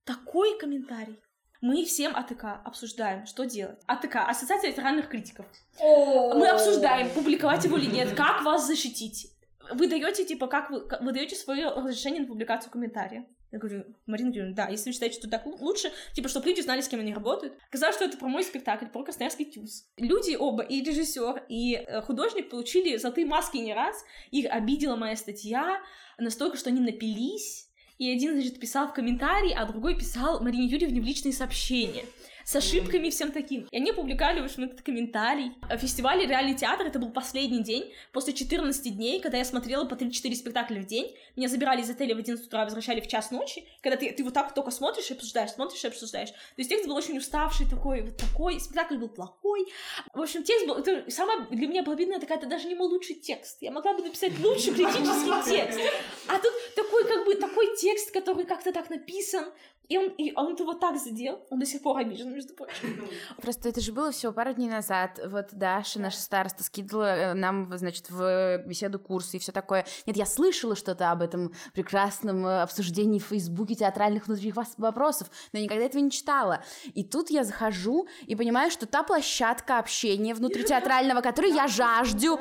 Такой 0.03 0.59
комментарий. 0.59 1.17
Мы 1.61 1.85
всем 1.85 2.15
АТК 2.15 2.61
обсуждаем, 2.65 3.25
что 3.25 3.45
делать. 3.45 3.79
АТК, 3.87 4.17
Ассоциация 4.27 4.69
ветеранных 4.69 5.07
критиков. 5.07 5.45
Мы 5.79 6.49
обсуждаем, 6.49 7.09
публиковать 7.11 7.63
его 7.63 7.77
или 7.77 7.89
нет, 7.89 8.13
как 8.15 8.43
вас 8.43 8.67
защитить. 8.67 9.31
Вы 9.73 9.87
даете, 9.87 10.25
типа, 10.25 10.47
как 10.47 10.69
вы, 10.69 10.87
вы 11.01 11.11
даете 11.11 11.35
свое 11.35 11.69
разрешение 11.69 12.21
на 12.21 12.27
публикацию 12.27 12.71
комментария. 12.71 13.25
Я 13.51 13.59
говорю, 13.59 13.85
Марина 14.05 14.27
Юрьевна, 14.29 14.53
да, 14.53 14.67
если 14.67 14.89
вы 14.89 14.93
считаете, 14.93 15.17
что 15.17 15.29
так 15.29 15.45
лучше, 15.45 15.91
типа, 16.13 16.27
чтобы 16.27 16.47
люди 16.47 16.61
знали, 16.61 16.81
с 16.81 16.89
кем 16.89 16.99
они 16.99 17.13
работают. 17.13 17.53
Оказалось, 17.69 17.95
что 17.95 18.05
это 18.05 18.17
про 18.17 18.27
мой 18.27 18.43
спектакль, 18.43 18.87
про 18.87 19.03
Красноярский 19.03 19.45
тюз. 19.45 19.85
Люди 19.97 20.35
оба, 20.35 20.63
и 20.63 20.83
режиссер, 20.83 21.45
и 21.47 21.75
э, 21.75 22.01
художник 22.01 22.49
получили 22.49 22.97
золотые 22.97 23.25
маски 23.25 23.57
не 23.57 23.73
раз. 23.73 24.03
Их 24.31 24.47
обидела 24.49 24.97
моя 24.97 25.15
статья 25.15 25.79
настолько, 26.17 26.57
что 26.57 26.69
они 26.69 26.81
напились. 26.81 27.69
И 27.97 28.11
один, 28.11 28.33
значит, 28.33 28.59
писал 28.59 28.89
в 28.89 28.93
комментарии, 28.93 29.53
а 29.55 29.65
другой 29.65 29.97
писал 29.97 30.41
Марине 30.41 30.65
Юрьевне 30.65 30.99
в 30.99 31.05
личные 31.05 31.31
сообщения 31.31 32.03
с 32.45 32.55
ошибками 32.55 33.07
и 33.07 33.09
всем 33.09 33.31
таким. 33.31 33.67
И 33.71 33.77
они 33.77 33.91
публиковали, 33.91 34.39
в 34.39 34.45
общем, 34.45 34.65
этот 34.65 34.83
комментарий. 34.83 35.51
Фестиваль 35.77 36.25
«Реальный 36.25 36.53
театр»— 36.53 36.85
это 36.87 36.99
был 36.99 37.09
последний 37.09 37.63
день, 37.63 37.91
после 38.13 38.33
14 38.33 38.95
дней, 38.95 39.19
когда 39.19 39.39
я 39.39 39.45
смотрела 39.45 39.85
по 39.85 39.95
3-4 39.95 40.35
спектакля 40.35 40.79
в 40.81 40.85
день. 40.85 41.15
Меня 41.35 41.49
забирали 41.49 41.81
из 41.81 41.89
отеля 41.89 42.15
в 42.15 42.19
11 42.19 42.45
утра, 42.45 42.63
возвращали 42.63 43.01
в 43.01 43.07
час 43.07 43.31
ночи, 43.31 43.67
когда 43.81 43.97
ты, 43.97 44.11
ты 44.11 44.23
вот 44.23 44.33
так 44.33 44.53
только 44.53 44.69
смотришь 44.69 45.09
и 45.09 45.15
обсуждаешь, 45.15 45.51
смотришь 45.51 45.83
и 45.83 45.87
обсуждаешь. 45.87 46.29
То 46.29 46.37
есть 46.57 46.69
текст 46.69 46.87
был 46.87 46.95
очень 46.95 47.17
уставший 47.17 47.67
такой, 47.67 48.03
вот 48.03 48.17
такой, 48.17 48.59
спектакль 48.59 48.97
был 48.97 49.09
плохой. 49.09 49.65
В 50.13 50.21
общем, 50.21 50.43
текст 50.43 50.67
был... 50.67 50.75
Это 50.75 51.09
самое 51.09 51.47
для 51.49 51.67
меня 51.67 51.81
было 51.81 51.95
обидно, 51.95 52.19
такая, 52.19 52.37
это 52.37 52.47
даже 52.47 52.67
не 52.67 52.75
мой 52.75 52.87
лучший 52.87 53.15
текст. 53.15 53.57
Я 53.61 53.71
могла 53.71 53.93
бы 53.93 54.03
написать 54.03 54.37
лучший 54.39 54.73
критический 54.75 55.51
текст. 55.51 55.79
А 56.27 56.37
тут 56.37 56.53
такой, 56.75 57.07
как 57.07 57.25
бы, 57.25 57.35
такой 57.35 57.75
текст, 57.75 58.11
который 58.11 58.45
как-то 58.45 58.71
так 58.71 58.91
написан, 58.91 59.45
и 59.87 59.97
он, 59.97 60.09
и 60.17 60.33
он 60.35 60.53
это 60.53 60.63
вот 60.63 60.79
так 60.79 60.97
задел, 60.97 61.45
он 61.49 61.59
до 61.59 61.65
сих 61.65 61.81
пор 61.81 61.97
обижен, 61.97 62.34
между 62.35 62.53
прочим. 62.53 63.09
Просто 63.41 63.69
это 63.69 63.81
же 63.81 63.91
было 63.91 64.11
всего 64.11 64.31
пару 64.31 64.53
дней 64.53 64.69
назад. 64.69 65.19
Вот 65.25 65.47
Даша, 65.53 65.99
наша 65.99 66.19
староста, 66.19 66.63
скидывала 66.63 67.15
э, 67.15 67.33
нам, 67.33 67.75
значит, 67.77 68.09
в 68.09 68.57
беседу 68.65 68.99
курсы 68.99 69.37
и 69.37 69.39
все 69.39 69.51
такое. 69.51 69.85
Нет, 70.05 70.17
я 70.17 70.25
слышала 70.25 70.75
что-то 70.75 71.11
об 71.11 71.21
этом 71.21 71.53
прекрасном 71.73 72.45
э, 72.45 72.61
обсуждении 72.61 73.19
в 73.19 73.25
Фейсбуке 73.25 73.75
театральных 73.75 74.27
внутренних 74.27 74.55
вопросов, 74.77 75.29
но 75.53 75.59
никогда 75.59 75.85
этого 75.85 76.01
не 76.01 76.11
читала. 76.11 76.63
И 76.93 77.03
тут 77.03 77.29
я 77.29 77.43
захожу 77.43 78.07
и 78.27 78.35
понимаю, 78.35 78.69
что 78.69 78.85
та 78.85 79.03
площадка 79.03 79.79
общения 79.79 80.33
внутритеатрального, 80.33 81.21
которой 81.21 81.51
я 81.51 81.67
жажду, 81.67 82.39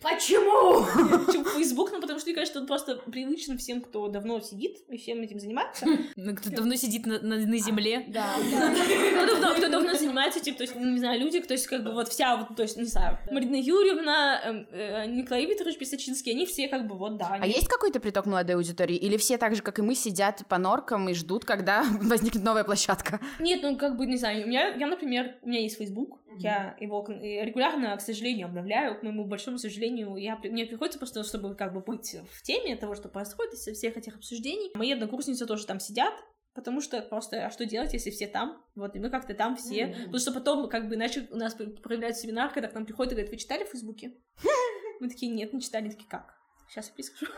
Почему? 0.00 0.84
Почему 1.26 1.44
Facebook? 1.44 1.90
Ну, 1.92 2.00
потому 2.00 2.18
что, 2.18 2.28
мне 2.28 2.34
кажется, 2.34 2.60
он 2.60 2.66
просто 2.66 2.96
привычен 2.96 3.58
всем, 3.58 3.80
кто 3.80 4.08
давно 4.08 4.40
сидит 4.40 4.78
и 4.88 4.98
всем 4.98 5.20
этим 5.20 5.38
занимается. 5.38 5.86
Ну, 6.16 6.34
кто 6.36 6.50
давно 6.50 6.74
сидит 6.74 7.06
на, 7.06 7.20
на, 7.20 7.36
на 7.36 7.58
земле. 7.58 8.06
Да. 8.12 8.34
Кто 8.36 9.26
давно, 9.26 9.54
кто 9.54 9.68
давно 9.68 9.94
занимается, 9.94 10.40
типа, 10.40 10.58
то 10.58 10.64
есть, 10.64 10.76
не 10.76 10.98
знаю, 10.98 11.20
люди, 11.20 11.40
то 11.40 11.54
есть, 11.54 11.66
как 11.66 11.82
бы, 11.82 11.92
вот 11.92 12.08
вся, 12.08 12.36
вот, 12.36 12.56
то 12.56 12.62
есть, 12.62 12.76
не 12.76 12.84
знаю, 12.84 13.18
Марина 13.30 13.56
Юрьевна, 13.56 14.40
эм, 14.44 14.66
э, 14.70 15.06
Николай 15.06 15.46
Викторович 15.46 15.78
Писачинский, 15.78 16.32
они 16.32 16.44
все, 16.44 16.68
как 16.68 16.86
бы, 16.86 16.96
вот, 16.96 17.16
да. 17.16 17.38
А 17.40 17.46
есть 17.46 17.68
какой-то 17.68 18.00
приток 18.00 18.26
молодой 18.26 18.56
аудитории? 18.56 18.96
Или 18.96 19.16
все 19.16 19.38
так 19.38 19.56
же, 19.56 19.62
как 19.62 19.78
и 19.78 19.82
мы, 19.82 19.94
сидят 19.94 20.42
по 20.48 20.58
норкам 20.58 21.08
и 21.08 21.14
ждут, 21.14 21.44
когда 21.44 21.84
возникнет 22.02 22.44
новая 22.44 22.64
площадка? 22.64 23.20
Нет, 23.40 23.60
ну, 23.62 23.76
как 23.76 23.96
бы, 23.96 24.06
не 24.06 24.16
знаю, 24.16 24.44
у 24.44 24.48
меня, 24.48 24.74
я, 24.74 24.86
например, 24.86 25.36
у 25.42 25.48
меня 25.48 25.60
есть 25.60 25.78
Facebook, 25.78 26.18
Я 26.38 26.76
его 26.80 27.04
регулярно, 27.08 27.96
к 27.96 28.00
сожалению, 28.00 28.46
обновляю. 28.46 28.98
К 28.98 29.02
моему 29.02 29.24
большому 29.24 29.58
сожалению, 29.58 30.16
я, 30.16 30.36
мне 30.36 30.66
приходится 30.66 30.98
просто, 30.98 31.24
чтобы 31.24 31.54
как 31.54 31.72
бы 31.72 31.80
быть 31.80 32.16
в 32.30 32.42
теме 32.42 32.76
того, 32.76 32.94
что 32.94 33.08
происходит 33.08 33.54
из 33.54 33.60
всех 33.60 33.96
этих 33.96 34.16
обсуждений. 34.16 34.70
Мои 34.74 34.92
однокурсницы 34.92 35.46
тоже 35.46 35.66
там 35.66 35.80
сидят, 35.80 36.14
потому 36.54 36.80
что 36.80 37.00
просто, 37.02 37.46
а 37.46 37.50
что 37.50 37.66
делать, 37.66 37.92
если 37.92 38.10
все 38.10 38.26
там? 38.26 38.62
Вот, 38.74 38.96
и 38.96 38.98
мы 38.98 39.10
как-то 39.10 39.34
там 39.34 39.56
все. 39.56 39.88
Потому 39.88 40.18
что 40.18 40.32
потом, 40.32 40.68
как 40.68 40.88
бы, 40.88 40.94
иначе 40.94 41.28
у 41.30 41.36
нас 41.36 41.54
проявляется 41.54 42.22
семинар, 42.22 42.52
когда 42.52 42.68
к 42.68 42.74
нам 42.74 42.86
приходят 42.86 43.12
и 43.12 43.16
говорят, 43.16 43.32
вы 43.32 43.38
читали 43.38 43.64
в 43.64 43.68
Фейсбуке? 43.68 44.14
Мы 45.00 45.08
такие, 45.08 45.32
нет, 45.32 45.52
не 45.52 45.60
читали. 45.60 45.88
Такие, 45.88 46.08
как? 46.08 46.32
Сейчас 46.68 46.92
я 46.96 47.04
скажу. 47.04 47.32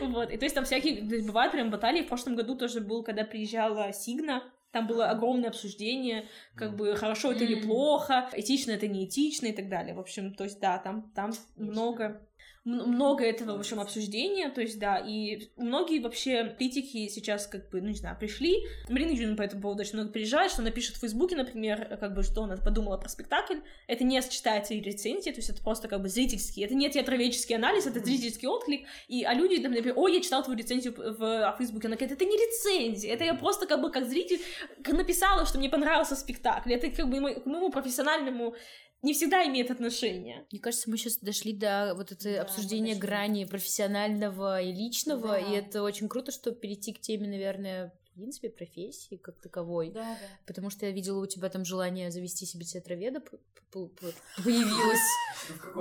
вот, 0.00 0.30
и 0.30 0.38
то 0.38 0.44
есть 0.46 0.54
там 0.54 0.64
всякие, 0.64 1.06
то 1.06 1.14
есть 1.14 1.26
бывают 1.26 1.52
прям 1.52 1.70
баталии. 1.70 2.02
В 2.02 2.08
прошлом 2.08 2.34
году 2.34 2.56
тоже 2.56 2.80
был, 2.80 3.04
когда 3.04 3.24
приезжала 3.24 3.92
Сигна, 3.92 4.42
там 4.74 4.88
было 4.88 5.08
огромное 5.08 5.50
обсуждение, 5.50 6.28
как 6.56 6.74
бы 6.74 6.96
хорошо 6.96 7.30
это 7.30 7.44
или 7.44 7.64
плохо, 7.64 8.28
этично 8.32 8.72
это 8.72 8.88
не 8.88 9.06
этично 9.06 9.46
и 9.46 9.52
так 9.52 9.68
далее. 9.68 9.94
В 9.94 10.00
общем, 10.00 10.34
то 10.34 10.42
есть 10.42 10.60
да, 10.60 10.78
там, 10.78 11.12
там 11.14 11.30
много 11.56 12.26
много 12.64 13.24
этого, 13.24 13.56
в 13.56 13.60
общем, 13.60 13.78
обсуждения, 13.78 14.48
то 14.48 14.62
есть, 14.62 14.78
да, 14.78 14.96
и 14.98 15.50
многие 15.56 16.00
вообще 16.00 16.54
критики 16.56 17.08
сейчас, 17.08 17.46
как 17.46 17.68
бы, 17.70 17.80
ну, 17.80 17.88
не 17.88 17.94
знаю, 17.94 18.16
пришли. 18.18 18.64
Марина 18.88 19.10
Юрьевна 19.10 19.36
по 19.36 19.42
этому 19.42 19.62
поводу 19.62 19.82
очень 19.82 19.94
много 19.94 20.10
приезжает, 20.10 20.50
что 20.50 20.62
она 20.62 20.70
пишет 20.70 20.96
в 20.96 21.00
Фейсбуке, 21.00 21.36
например, 21.36 21.98
как 22.00 22.14
бы, 22.14 22.22
что 22.22 22.44
она 22.44 22.56
подумала 22.56 22.96
про 22.96 23.08
спектакль. 23.08 23.58
Это 23.86 24.04
не 24.04 24.20
сочетается 24.22 24.72
и 24.72 24.80
рецензии, 24.80 25.30
то 25.30 25.36
есть 25.36 25.50
это 25.50 25.62
просто 25.62 25.88
как 25.88 26.00
бы 26.00 26.08
зрительский, 26.08 26.64
это 26.64 26.74
не 26.74 26.88
театроведческий 26.88 27.56
анализ, 27.56 27.86
это 27.86 28.00
зрительский 28.00 28.48
отклик, 28.48 28.86
и, 29.08 29.24
а 29.24 29.34
люди, 29.34 29.60
там, 29.60 29.72
например, 29.72 29.98
ой, 29.98 30.14
я 30.14 30.20
читал 30.22 30.42
твою 30.42 30.58
рецензию 30.58 30.94
в, 30.94 31.18
в 31.18 31.54
Фейсбуке, 31.58 31.88
она 31.88 31.96
говорит, 31.96 32.16
это 32.16 32.24
не 32.24 32.36
рецензия, 32.36 33.12
это 33.12 33.24
я 33.24 33.34
просто 33.34 33.66
как 33.66 33.82
бы 33.82 33.90
как 33.90 34.08
зритель 34.08 34.40
написала, 34.86 35.44
что 35.44 35.58
мне 35.58 35.68
понравился 35.68 36.16
спектакль, 36.16 36.72
это 36.72 36.90
как 36.90 37.10
бы 37.10 37.34
к 37.34 37.46
моему 37.46 37.70
профессиональному 37.70 38.54
не 39.04 39.12
всегда 39.12 39.44
имеет 39.46 39.70
отношение. 39.70 40.46
Мне 40.50 40.60
кажется, 40.60 40.90
мы 40.90 40.96
сейчас 40.96 41.18
дошли 41.18 41.52
до 41.52 41.92
вот 41.96 42.10
это 42.12 42.34
Да, 42.34 42.42
обсуждения 42.42 42.94
дошли. 42.94 43.00
грани 43.00 43.44
профессионального 43.44 44.60
и 44.60 44.72
личного, 44.72 45.28
Да. 45.28 45.38
и 45.38 45.52
это 45.54 45.82
очень 45.82 46.08
круто, 46.08 46.32
что 46.32 46.50
перейти 46.52 46.92
к 46.92 47.00
теме, 47.00 47.28
наверное, 47.28 47.92
принципе, 48.14 48.50
профессии 48.50 49.16
как 49.16 49.38
таковой. 49.40 49.90
Да, 49.90 50.02
да. 50.02 50.16
Потому 50.46 50.70
что 50.70 50.86
я 50.86 50.92
видела 50.92 51.22
у 51.22 51.26
тебя 51.26 51.48
там 51.48 51.64
желание 51.64 52.10
завести 52.10 52.46
себе 52.46 52.64
театроведа 52.64 53.22
появилось. 53.70 55.00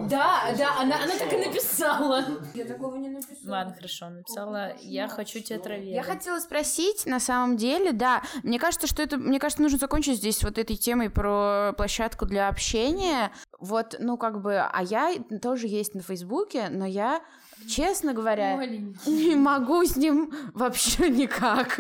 Да, 0.10 0.54
да, 0.58 0.82
она, 0.82 1.02
она 1.04 1.18
так 1.18 1.32
и 1.32 1.38
написала. 1.38 2.26
Я 2.54 2.66
такого 2.66 2.98
не 2.98 3.08
написала. 3.10 3.52
Ладно, 3.52 3.74
хорошо, 3.74 4.10
написала, 4.10 4.74
я 4.82 5.08
хочу 5.08 5.40
театроведа. 5.40 5.96
Я 5.96 6.04
хотела 6.04 6.40
спросить, 6.40 7.06
на 7.06 7.22
самом 7.22 7.56
деле, 7.56 7.94
да, 7.94 8.24
мне 8.44 8.60
кажется, 8.60 8.88
что 8.88 9.02
это, 9.02 9.18
мне 9.18 9.40
кажется, 9.40 9.62
нужно 9.62 9.78
закончить 9.78 10.18
здесь 10.18 10.44
вот 10.44 10.58
этой 10.58 10.76
темой 10.76 11.10
про 11.10 11.74
площадку 11.78 12.26
для 12.26 12.50
общения. 12.50 13.32
Вот, 13.60 13.96
ну, 14.00 14.18
как 14.18 14.42
бы, 14.42 14.60
а 14.60 14.84
я 14.84 15.16
тоже 15.42 15.68
есть 15.68 15.94
на 15.94 16.02
Фейсбуке, 16.02 16.68
но 16.70 16.86
я, 16.86 17.22
честно 17.68 18.14
говоря, 18.14 18.56
не 19.06 19.36
могу 19.36 19.84
с 19.84 19.96
ним 19.96 20.32
вообще 20.54 21.10
никак. 21.10 21.80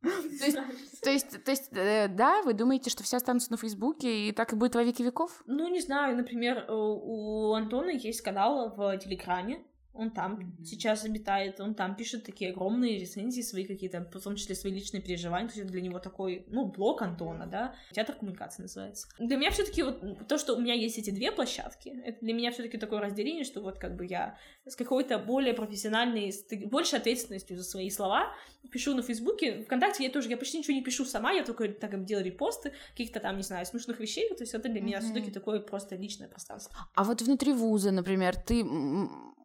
То 0.00 0.44
есть, 0.44 0.58
то 1.02 1.10
есть, 1.10 1.44
то 1.44 1.50
есть, 1.50 1.68
э, 1.72 2.08
да, 2.08 2.42
вы 2.42 2.54
думаете, 2.54 2.88
что 2.88 3.02
все 3.02 3.16
останутся 3.16 3.50
на 3.50 3.56
Фейсбуке, 3.56 4.28
и 4.28 4.32
так 4.32 4.52
и 4.52 4.56
будет 4.56 4.76
во 4.76 4.82
веки 4.82 5.02
веков? 5.02 5.42
Ну, 5.46 5.68
не 5.68 5.80
знаю, 5.80 6.16
например, 6.16 6.58
э, 6.58 6.72
у 6.72 7.52
Антона 7.52 7.90
есть 7.90 8.20
канал 8.20 8.74
в 8.76 8.98
Телеграме, 8.98 9.64
он 9.98 10.12
там 10.12 10.56
сейчас 10.64 11.04
обитает, 11.04 11.60
он 11.60 11.74
там 11.74 11.96
пишет 11.96 12.24
такие 12.24 12.52
огромные 12.52 13.00
рецензии, 13.00 13.42
свои 13.42 13.64
какие-то, 13.64 14.00
в 14.00 14.20
том 14.22 14.36
числе 14.36 14.54
свои 14.54 14.72
личные 14.72 15.02
переживания, 15.02 15.48
то 15.48 15.54
есть 15.54 15.64
это 15.64 15.72
для 15.72 15.80
него 15.82 15.98
такой, 15.98 16.44
ну, 16.46 16.66
блог 16.66 17.02
Антона, 17.02 17.46
да, 17.46 17.74
театр 17.92 18.14
коммуникации 18.14 18.62
называется. 18.62 19.08
Для 19.18 19.36
меня 19.36 19.50
все 19.50 19.64
таки 19.64 19.82
вот 19.82 20.28
то, 20.28 20.38
что 20.38 20.54
у 20.54 20.60
меня 20.60 20.74
есть 20.74 20.98
эти 20.98 21.10
две 21.10 21.32
площадки, 21.32 22.00
это 22.04 22.18
для 22.20 22.32
меня 22.32 22.52
все 22.52 22.62
таки 22.62 22.78
такое 22.78 23.00
разделение, 23.00 23.42
что 23.42 23.60
вот 23.60 23.78
как 23.78 23.96
бы 23.96 24.06
я 24.06 24.38
с 24.66 24.76
какой-то 24.76 25.18
более 25.18 25.52
профессиональной, 25.52 26.32
с 26.32 26.44
больше 26.66 26.94
ответственностью 26.96 27.56
за 27.56 27.64
свои 27.64 27.90
слова 27.90 28.32
пишу 28.70 28.94
на 28.94 29.02
Фейсбуке, 29.02 29.62
ВКонтакте 29.64 30.04
я 30.04 30.10
тоже, 30.10 30.28
я 30.28 30.36
почти 30.36 30.58
ничего 30.58 30.74
не 30.74 30.82
пишу 30.84 31.04
сама, 31.06 31.32
я 31.32 31.44
только 31.44 31.68
так 31.68 32.04
делаю 32.04 32.24
репосты 32.24 32.72
каких-то 32.92 33.18
там, 33.18 33.36
не 33.36 33.42
знаю, 33.42 33.66
смешных 33.66 33.98
вещей, 33.98 34.28
то 34.28 34.44
есть 34.44 34.54
это 34.54 34.68
для 34.68 34.80
меня 34.80 34.98
Мгм. 34.98 35.06
все 35.06 35.14
таки 35.14 35.30
такое 35.32 35.58
просто 35.58 35.96
личное 35.96 36.28
пространство. 36.28 36.76
А 36.94 37.02
вот 37.02 37.20
внутри 37.20 37.52
вуза, 37.52 37.90
например, 37.90 38.36
ты 38.36 38.64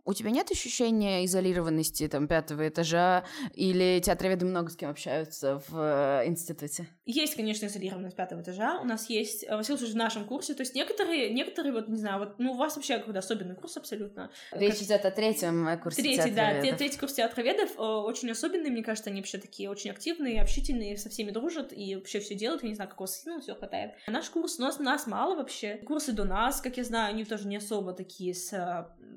у 0.06 0.14
тебя 0.14 0.32
нет 0.32 0.52
ощущения 0.52 1.26
изолированности 1.26 2.08
там 2.08 2.28
пятого 2.28 2.68
этажа 2.68 3.24
или 3.54 4.02
театроведы 4.04 4.46
много 4.46 4.70
с 4.70 4.76
кем 4.76 4.90
общаются 4.90 5.62
в 5.68 5.78
э, 5.78 6.28
институте? 6.28 6.88
Есть, 7.06 7.36
конечно, 7.36 7.66
изолированность 7.68 8.16
пятого 8.16 8.42
этажа. 8.42 8.80
У 8.82 8.86
нас 8.86 9.10
есть, 9.10 9.48
во 9.50 9.62
всяком 9.62 9.80
случае, 9.80 9.96
в 9.96 9.98
нашем 9.98 10.26
курсе. 10.26 10.54
То 10.54 10.62
есть 10.62 10.76
некоторые, 10.76 11.30
некоторые, 11.34 11.74
вот, 11.74 11.88
не 11.88 11.98
знаю, 11.98 12.20
вот, 12.20 12.40
ну, 12.40 12.52
у 12.52 12.58
вас 12.58 12.76
вообще 12.76 12.98
какой-то 12.98 13.20
особенный 13.20 13.56
курс 13.56 13.78
абсолютно. 13.78 14.30
Речь 14.52 14.82
идет 14.82 15.06
о 15.06 15.12
третьем 15.12 15.68
э, 15.68 15.78
курсе 15.78 16.02
Третий, 16.02 16.32
да, 16.32 16.52
театроведов. 16.52 16.78
третий 16.78 17.00
курс 17.00 17.14
театроведов 17.14 17.72
э, 17.78 17.82
очень 17.82 18.30
особенный, 18.32 18.70
мне 18.70 18.84
кажется, 18.84 19.10
они 19.10 19.22
вообще 19.22 19.38
такие 19.38 19.70
очень 19.70 19.92
активные, 19.92 20.42
общительные, 20.42 20.98
со 20.98 21.10
всеми 21.10 21.32
дружат 21.32 21.72
и 21.72 21.96
вообще 21.96 22.20
все 22.20 22.36
делают, 22.36 22.64
я 22.64 22.70
не 22.70 22.76
знаю, 22.76 22.90
какого 22.90 23.08
сына 23.08 23.40
все 23.40 23.56
хватает. 23.56 23.94
Наш 24.08 24.30
курс, 24.30 24.60
у 24.60 24.62
нас, 24.62 24.80
нас 24.80 25.08
мало 25.08 25.36
вообще. 25.36 25.78
Курсы 25.86 26.12
до 26.12 26.26
нас, 26.26 26.62
как 26.62 26.78
я 26.78 26.84
знаю, 26.84 27.14
они 27.14 27.24
тоже 27.24 27.48
не 27.48 27.58
особо 27.58 27.94
такие 27.94 28.34
с 28.34 28.52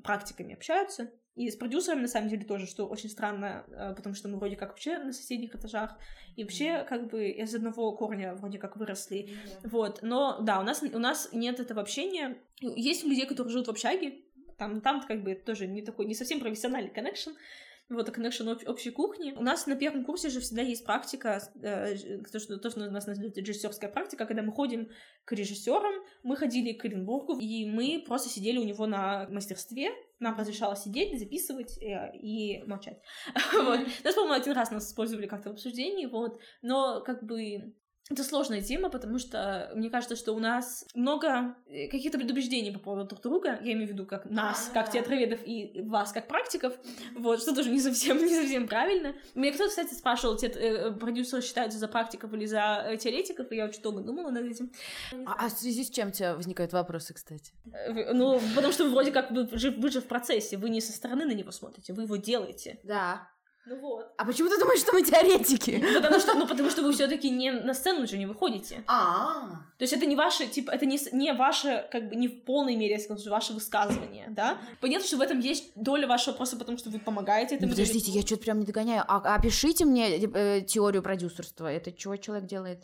практиками 0.01 0.53
общаются. 0.53 1.11
И 1.35 1.51
с 1.51 1.55
продюсерами, 1.55 2.01
на 2.01 2.07
самом 2.07 2.29
деле, 2.29 2.45
тоже, 2.45 2.65
что 2.65 2.87
очень 2.87 3.09
странно, 3.09 3.63
э, 3.67 3.93
потому 3.95 4.15
что 4.15 4.27
мы 4.27 4.37
вроде 4.37 4.55
как 4.55 4.69
вообще 4.69 4.97
на 4.97 5.13
соседних 5.13 5.55
этажах, 5.55 5.95
и 6.35 6.43
вообще 6.43 6.83
как 6.83 7.09
бы 7.11 7.29
из 7.29 7.53
одного 7.53 7.95
корня 7.95 8.33
вроде 8.33 8.57
как 8.57 8.75
выросли. 8.75 9.37
Вот, 9.63 9.99
но 10.01 10.41
да, 10.41 10.59
у 10.59 10.63
нас, 10.63 10.81
у 10.81 10.99
нас 10.99 11.29
нет 11.33 11.59
этого 11.59 11.81
общения. 11.81 12.37
Есть 12.59 13.03
людей, 13.03 13.27
которые 13.27 13.51
живут 13.51 13.67
в 13.67 13.71
общаге, 13.71 14.23
там, 14.57 14.81
там 14.81 15.05
как 15.05 15.23
бы 15.23 15.35
тоже 15.35 15.67
не 15.67 15.83
такой, 15.83 16.07
не 16.07 16.15
совсем 16.15 16.39
профессиональный 16.39 16.89
коннекшн, 16.89 17.31
вот, 17.89 18.09
коннекшн 18.11 18.49
об- 18.49 18.67
общей 18.67 18.91
кухни. 18.91 19.31
У 19.31 19.41
нас 19.41 19.65
на 19.65 19.75
первом 19.75 20.03
курсе 20.03 20.29
же 20.29 20.41
всегда 20.41 20.61
есть 20.61 20.85
практика, 20.85 21.41
э, 21.61 21.95
то, 22.31 22.39
что, 22.39 22.57
то, 22.57 22.69
что 22.69 22.81
у 22.81 22.91
нас 22.91 23.07
называется 23.07 23.39
режиссерская 23.39 23.89
практика, 23.89 24.25
когда 24.25 24.41
мы 24.41 24.51
ходим 24.51 24.89
к 25.23 25.31
режиссерам, 25.31 25.93
мы 26.23 26.35
ходили 26.35 26.73
к 26.73 26.83
Оренбургу, 26.83 27.39
и 27.39 27.65
мы 27.65 28.03
просто 28.05 28.29
сидели 28.29 28.57
у 28.57 28.63
него 28.63 28.87
на 28.87 29.27
мастерстве, 29.29 29.91
нам 30.19 30.37
разрешалось 30.37 30.83
сидеть, 30.83 31.17
записывать 31.17 31.77
э, 31.81 32.11
и 32.17 32.63
молчать. 32.63 33.01
Вот. 33.53 33.79
Нас, 34.03 34.15
по-моему, 34.15 34.33
один 34.33 34.53
раз 34.53 34.71
нас 34.71 34.89
использовали 34.89 35.27
как-то 35.27 35.49
в 35.49 35.53
обсуждении, 35.53 36.05
вот. 36.05 36.39
Но 36.61 37.01
как 37.01 37.23
бы 37.23 37.73
это 38.09 38.23
сложная 38.23 38.61
тема, 38.61 38.89
потому 38.89 39.19
что 39.19 39.71
мне 39.75 39.89
кажется, 39.89 40.15
что 40.15 40.33
у 40.33 40.39
нас 40.39 40.85
много 40.95 41.55
э, 41.67 41.87
каких-то 41.87 42.17
предубеждений 42.17 42.71
по 42.71 42.79
поводу 42.79 43.09
друг 43.09 43.21
друга. 43.21 43.59
Я 43.61 43.73
имею 43.73 43.87
в 43.87 43.91
виду 43.91 44.05
как 44.05 44.25
нас, 44.29 44.69
как 44.73 44.91
театроведов, 44.91 45.39
и 45.45 45.81
вас, 45.81 46.13
как 46.13 46.27
практиков. 46.27 46.73
Вот, 47.15 47.41
что 47.41 47.53
тоже 47.53 47.69
не 47.69 47.79
совсем, 47.79 48.17
не 48.25 48.33
совсем 48.33 48.67
правильно. 48.67 49.13
Меня 49.35 49.51
кто-то, 49.51 49.69
кстати, 49.69 49.93
спрашивал, 49.93 50.37
те, 50.37 50.47
э, 50.47 50.91
продюсеры 50.91 51.41
считаются 51.41 51.79
за 51.79 51.87
практиков 51.87 52.33
или 52.33 52.45
за 52.45 52.85
э, 52.87 52.97
теоретиков, 52.97 53.51
и 53.51 53.57
я 53.57 53.65
очень 53.65 53.81
долго 53.81 54.01
думала 54.01 54.29
над 54.29 54.45
этим. 54.45 54.71
А, 55.25 55.45
а 55.45 55.49
в 55.49 55.51
связи 55.51 55.83
с 55.83 55.89
чем 55.89 56.09
у 56.09 56.11
тебя 56.11 56.35
возникают 56.35 56.71
вопросы, 56.71 57.13
кстати? 57.13 57.53
Э, 57.73 58.13
Ну, 58.13 58.39
потому 58.55 58.71
что 58.71 58.85
вы 58.85 58.91
вроде 58.91 59.11
как 59.11 59.31
вы 59.31 59.49
же, 59.57 59.71
вы 59.71 59.91
же 59.91 59.99
в 59.99 60.05
процессе, 60.05 60.57
вы 60.57 60.69
не 60.69 60.79
со 60.79 60.93
стороны 60.93 61.25
на 61.25 61.33
него 61.33 61.51
смотрите, 61.51 61.93
вы 61.93 62.03
его 62.03 62.15
делаете. 62.15 62.79
Да. 62.83 63.29
Ну 63.69 63.75
вот. 63.81 64.13
А 64.17 64.23
почему 64.23 64.47
ты 64.47 64.57
думаешь, 64.57 64.79
что 64.79 64.93
мы 64.93 65.03
теоретики? 65.03 65.83
Потому 65.93 66.19
что, 66.21 66.35
ну, 66.35 66.47
потому 66.47 66.69
что 66.69 66.83
вы 66.83 66.93
все-таки 66.93 67.29
не 67.29 67.51
на 67.51 67.73
сцену 67.73 68.07
же 68.07 68.17
не 68.17 68.25
выходите. 68.25 68.83
А, 68.87 69.49
То 69.77 69.83
есть 69.83 69.91
это 69.91 70.05
не 70.05 70.15
ваше, 70.15 70.47
типа, 70.47 70.71
это 70.71 70.85
не, 70.85 70.97
не 71.11 71.33
ваше, 71.33 71.85
как 71.91 72.07
бы, 72.07 72.15
не 72.15 72.29
в 72.29 72.45
полной 72.45 72.77
мере, 72.77 72.93
я 72.93 72.99
скажу, 72.99 73.29
ваше 73.29 73.51
высказывание, 73.51 74.27
да? 74.29 74.57
Понятно, 74.79 75.05
что 75.05 75.17
в 75.17 75.21
этом 75.21 75.39
есть 75.39 75.71
доля 75.75 76.07
вашего 76.07 76.33
просто 76.33 76.55
потому, 76.55 76.77
что 76.77 76.89
вы 76.89 76.99
помогаете 76.99 77.55
этому. 77.55 77.71
подождите, 77.71 78.09
я 78.11 78.21
что-то 78.21 78.43
прям 78.43 78.59
не 78.59 78.65
догоняю. 78.65 79.03
А, 79.05 79.35
опишите 79.35 79.83
мне 79.83 80.17
э, 80.17 80.61
теорию 80.61 81.03
продюсерства. 81.03 81.67
Это 81.67 81.91
чего 81.91 82.15
человек 82.15 82.47
делает? 82.47 82.83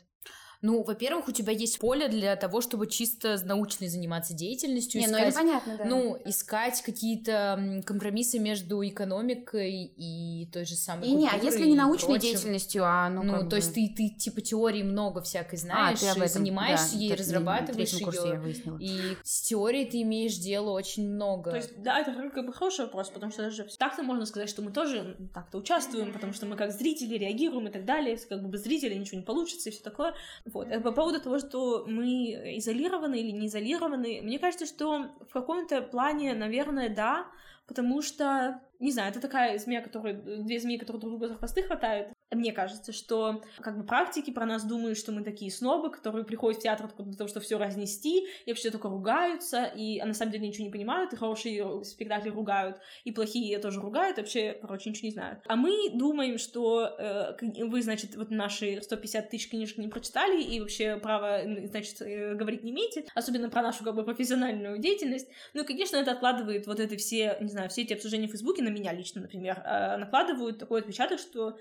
Ну, 0.64 0.82
во-первых, 0.82 1.28
у 1.28 1.32
тебя 1.34 1.52
есть 1.52 1.78
поле 1.78 2.08
для 2.08 2.38
того, 2.38 2.62
чтобы 2.62 2.88
чисто 2.88 3.38
научной 3.44 3.90
заниматься 3.90 4.34
деятельностью, 4.34 5.02
Не, 5.02 5.08
ну 5.08 5.18
искать, 5.18 5.28
это 5.28 5.38
понятно, 5.38 5.78
да. 5.78 5.86
ну, 5.86 6.18
искать 6.24 6.82
какие-то 6.82 7.84
компромиссы 7.86 8.40
между 8.40 8.82
экономикой 8.88 9.84
и 9.96 10.48
той 10.54 10.66
же 10.66 10.76
самой 10.76 11.08
и 11.10 11.12
не, 11.14 11.28
а 11.28 11.36
если 11.36 11.66
не 11.66 11.76
научной 11.76 12.06
прочим. 12.16 12.22
деятельностью, 12.22 12.84
а 12.86 13.10
ну, 13.10 13.24
Ну, 13.24 13.32
как 13.34 13.42
то 13.42 13.48
бы- 13.50 13.56
есть 13.58 13.74
ты, 13.74 13.94
ты 13.96 14.10
типа 14.10 14.40
теории 14.40 14.84
много 14.84 15.22
всякой 15.22 15.58
знаешь, 15.58 16.00
А, 16.02 16.06
ты 16.06 16.08
об 16.12 16.18
и 16.18 16.20
этом, 16.22 16.30
занимаешься 16.30 16.94
да, 16.94 17.00
ей, 17.00 17.14
разрабатываешь 17.14 17.90
третьем 17.90 18.06
курсе 18.06 18.28
я 18.30 18.36
ее. 18.36 18.78
И 18.80 19.18
с 19.24 19.42
теорией 19.42 19.86
ты 19.86 20.02
имеешь 20.04 20.38
дело 20.38 20.70
очень 20.72 21.10
много. 21.10 21.52
То 21.52 21.58
есть, 21.58 21.82
да, 21.84 22.00
это 22.00 22.14
как 22.14 22.46
бы 22.46 22.54
хороший 22.54 22.86
вопрос, 22.86 23.10
потому 23.10 23.34
что 23.34 23.42
даже 23.44 23.68
так-то 23.78 24.02
можно 24.02 24.26
сказать, 24.26 24.50
что 24.50 24.62
мы 24.62 24.72
тоже 24.72 25.18
так-то 25.34 25.58
участвуем, 25.58 26.14
потому 26.14 26.32
что 26.32 26.46
мы 26.46 26.56
как 26.56 26.72
зрители 26.72 27.18
реагируем 27.18 27.68
и 27.68 27.72
так 27.72 27.84
далее, 27.84 28.18
как 28.30 28.42
бы 28.42 28.48
без 28.48 28.64
зрителей 28.64 28.98
ничего 28.98 29.18
не 29.18 29.26
получится 29.26 29.68
и 29.68 29.74
все 29.74 29.84
такое. 29.84 30.14
Вот. 30.54 30.72
А 30.72 30.80
по 30.80 30.92
поводу 30.92 31.20
того, 31.20 31.40
что 31.40 31.86
мы 31.88 32.58
изолированы 32.58 33.20
или 33.20 33.32
не 33.32 33.48
изолированы, 33.48 34.22
мне 34.22 34.40
кажется, 34.40 34.66
что 34.66 35.12
в 35.28 35.34
каком-то 35.34 35.82
плане, 35.82 36.34
наверное, 36.36 36.90
да, 36.90 37.28
потому 37.68 38.02
что, 38.02 38.62
не 38.80 38.92
знаю, 38.92 39.12
это 39.12 39.20
такая 39.20 39.58
змея, 39.58 39.82
которая, 39.82 40.14
две 40.14 40.60
змеи, 40.60 40.78
которые 40.78 41.02
друг 41.02 41.14
друга 41.14 41.28
за 41.28 41.36
хвосты 41.36 41.64
хватают. 41.64 42.13
Мне 42.36 42.52
кажется, 42.52 42.92
что 42.92 43.42
как 43.60 43.78
бы 43.78 43.84
практики 43.84 44.32
про 44.32 44.46
нас 44.46 44.64
думают, 44.64 44.98
что 44.98 45.12
мы 45.12 45.24
такие 45.24 45.52
снобы, 45.52 45.92
которые 45.92 46.26
приходят 46.26 46.60
в 46.60 46.64
театр 46.64 46.90
для 46.98 47.14
того, 47.14 47.28
чтобы 47.28 47.46
все 47.46 47.58
разнести, 47.58 48.28
и 48.46 48.52
вообще 48.52 48.72
только 48.72 48.90
ругаются, 48.90 49.66
и 49.66 50.00
а 50.00 50.06
на 50.06 50.14
самом 50.14 50.32
деле 50.32 50.48
ничего 50.48 50.66
не 50.66 50.72
понимают, 50.72 51.14
и 51.14 51.16
хорошие 51.16 51.84
спектакли 51.84 52.30
ругают, 52.30 52.78
и 53.04 53.12
плохие 53.12 53.60
тоже 53.60 53.80
ругают, 53.80 54.18
вообще, 54.18 54.58
короче, 54.62 54.90
ничего 54.90 55.08
не 55.08 55.14
знают. 55.14 55.40
А 55.48 55.56
мы 55.56 55.90
думаем, 55.94 56.38
что 56.38 56.96
э, 56.98 57.36
вы, 57.66 57.82
значит, 57.82 58.16
вот 58.16 58.32
наши 58.32 58.82
150 58.82 59.30
тысяч 59.30 59.50
книжек 59.50 59.78
не 59.78 59.88
прочитали, 59.88 60.42
и 60.42 60.60
вообще 60.60 60.98
право, 60.98 61.42
значит, 61.66 62.02
э, 62.02 62.36
говорить 62.36 62.64
не 62.64 62.72
имеете, 62.72 63.06
особенно 63.16 63.50
про 63.50 63.62
нашу 63.62 63.84
как 63.84 63.96
бы 63.96 64.04
профессиональную 64.04 64.80
деятельность. 64.80 65.28
Ну, 65.54 65.64
и, 65.64 65.66
конечно, 65.66 65.98
это 65.98 66.12
откладывает 66.12 66.68
вот 66.68 66.80
это 66.80 66.98
все, 66.98 67.38
не 67.40 67.50
знаю, 67.50 67.70
все 67.70 67.84
эти 67.84 67.94
обсуждения 67.94 68.28
в 68.28 68.32
Фейсбуке 68.32 68.64
на 68.64 68.70
меня 68.70 68.94
лично, 68.94 69.22
например, 69.22 69.62
э, 69.66 69.98
накладывают 69.98 70.60
такой 70.60 70.82
отпечаток, 70.82 71.20
что 71.20 71.58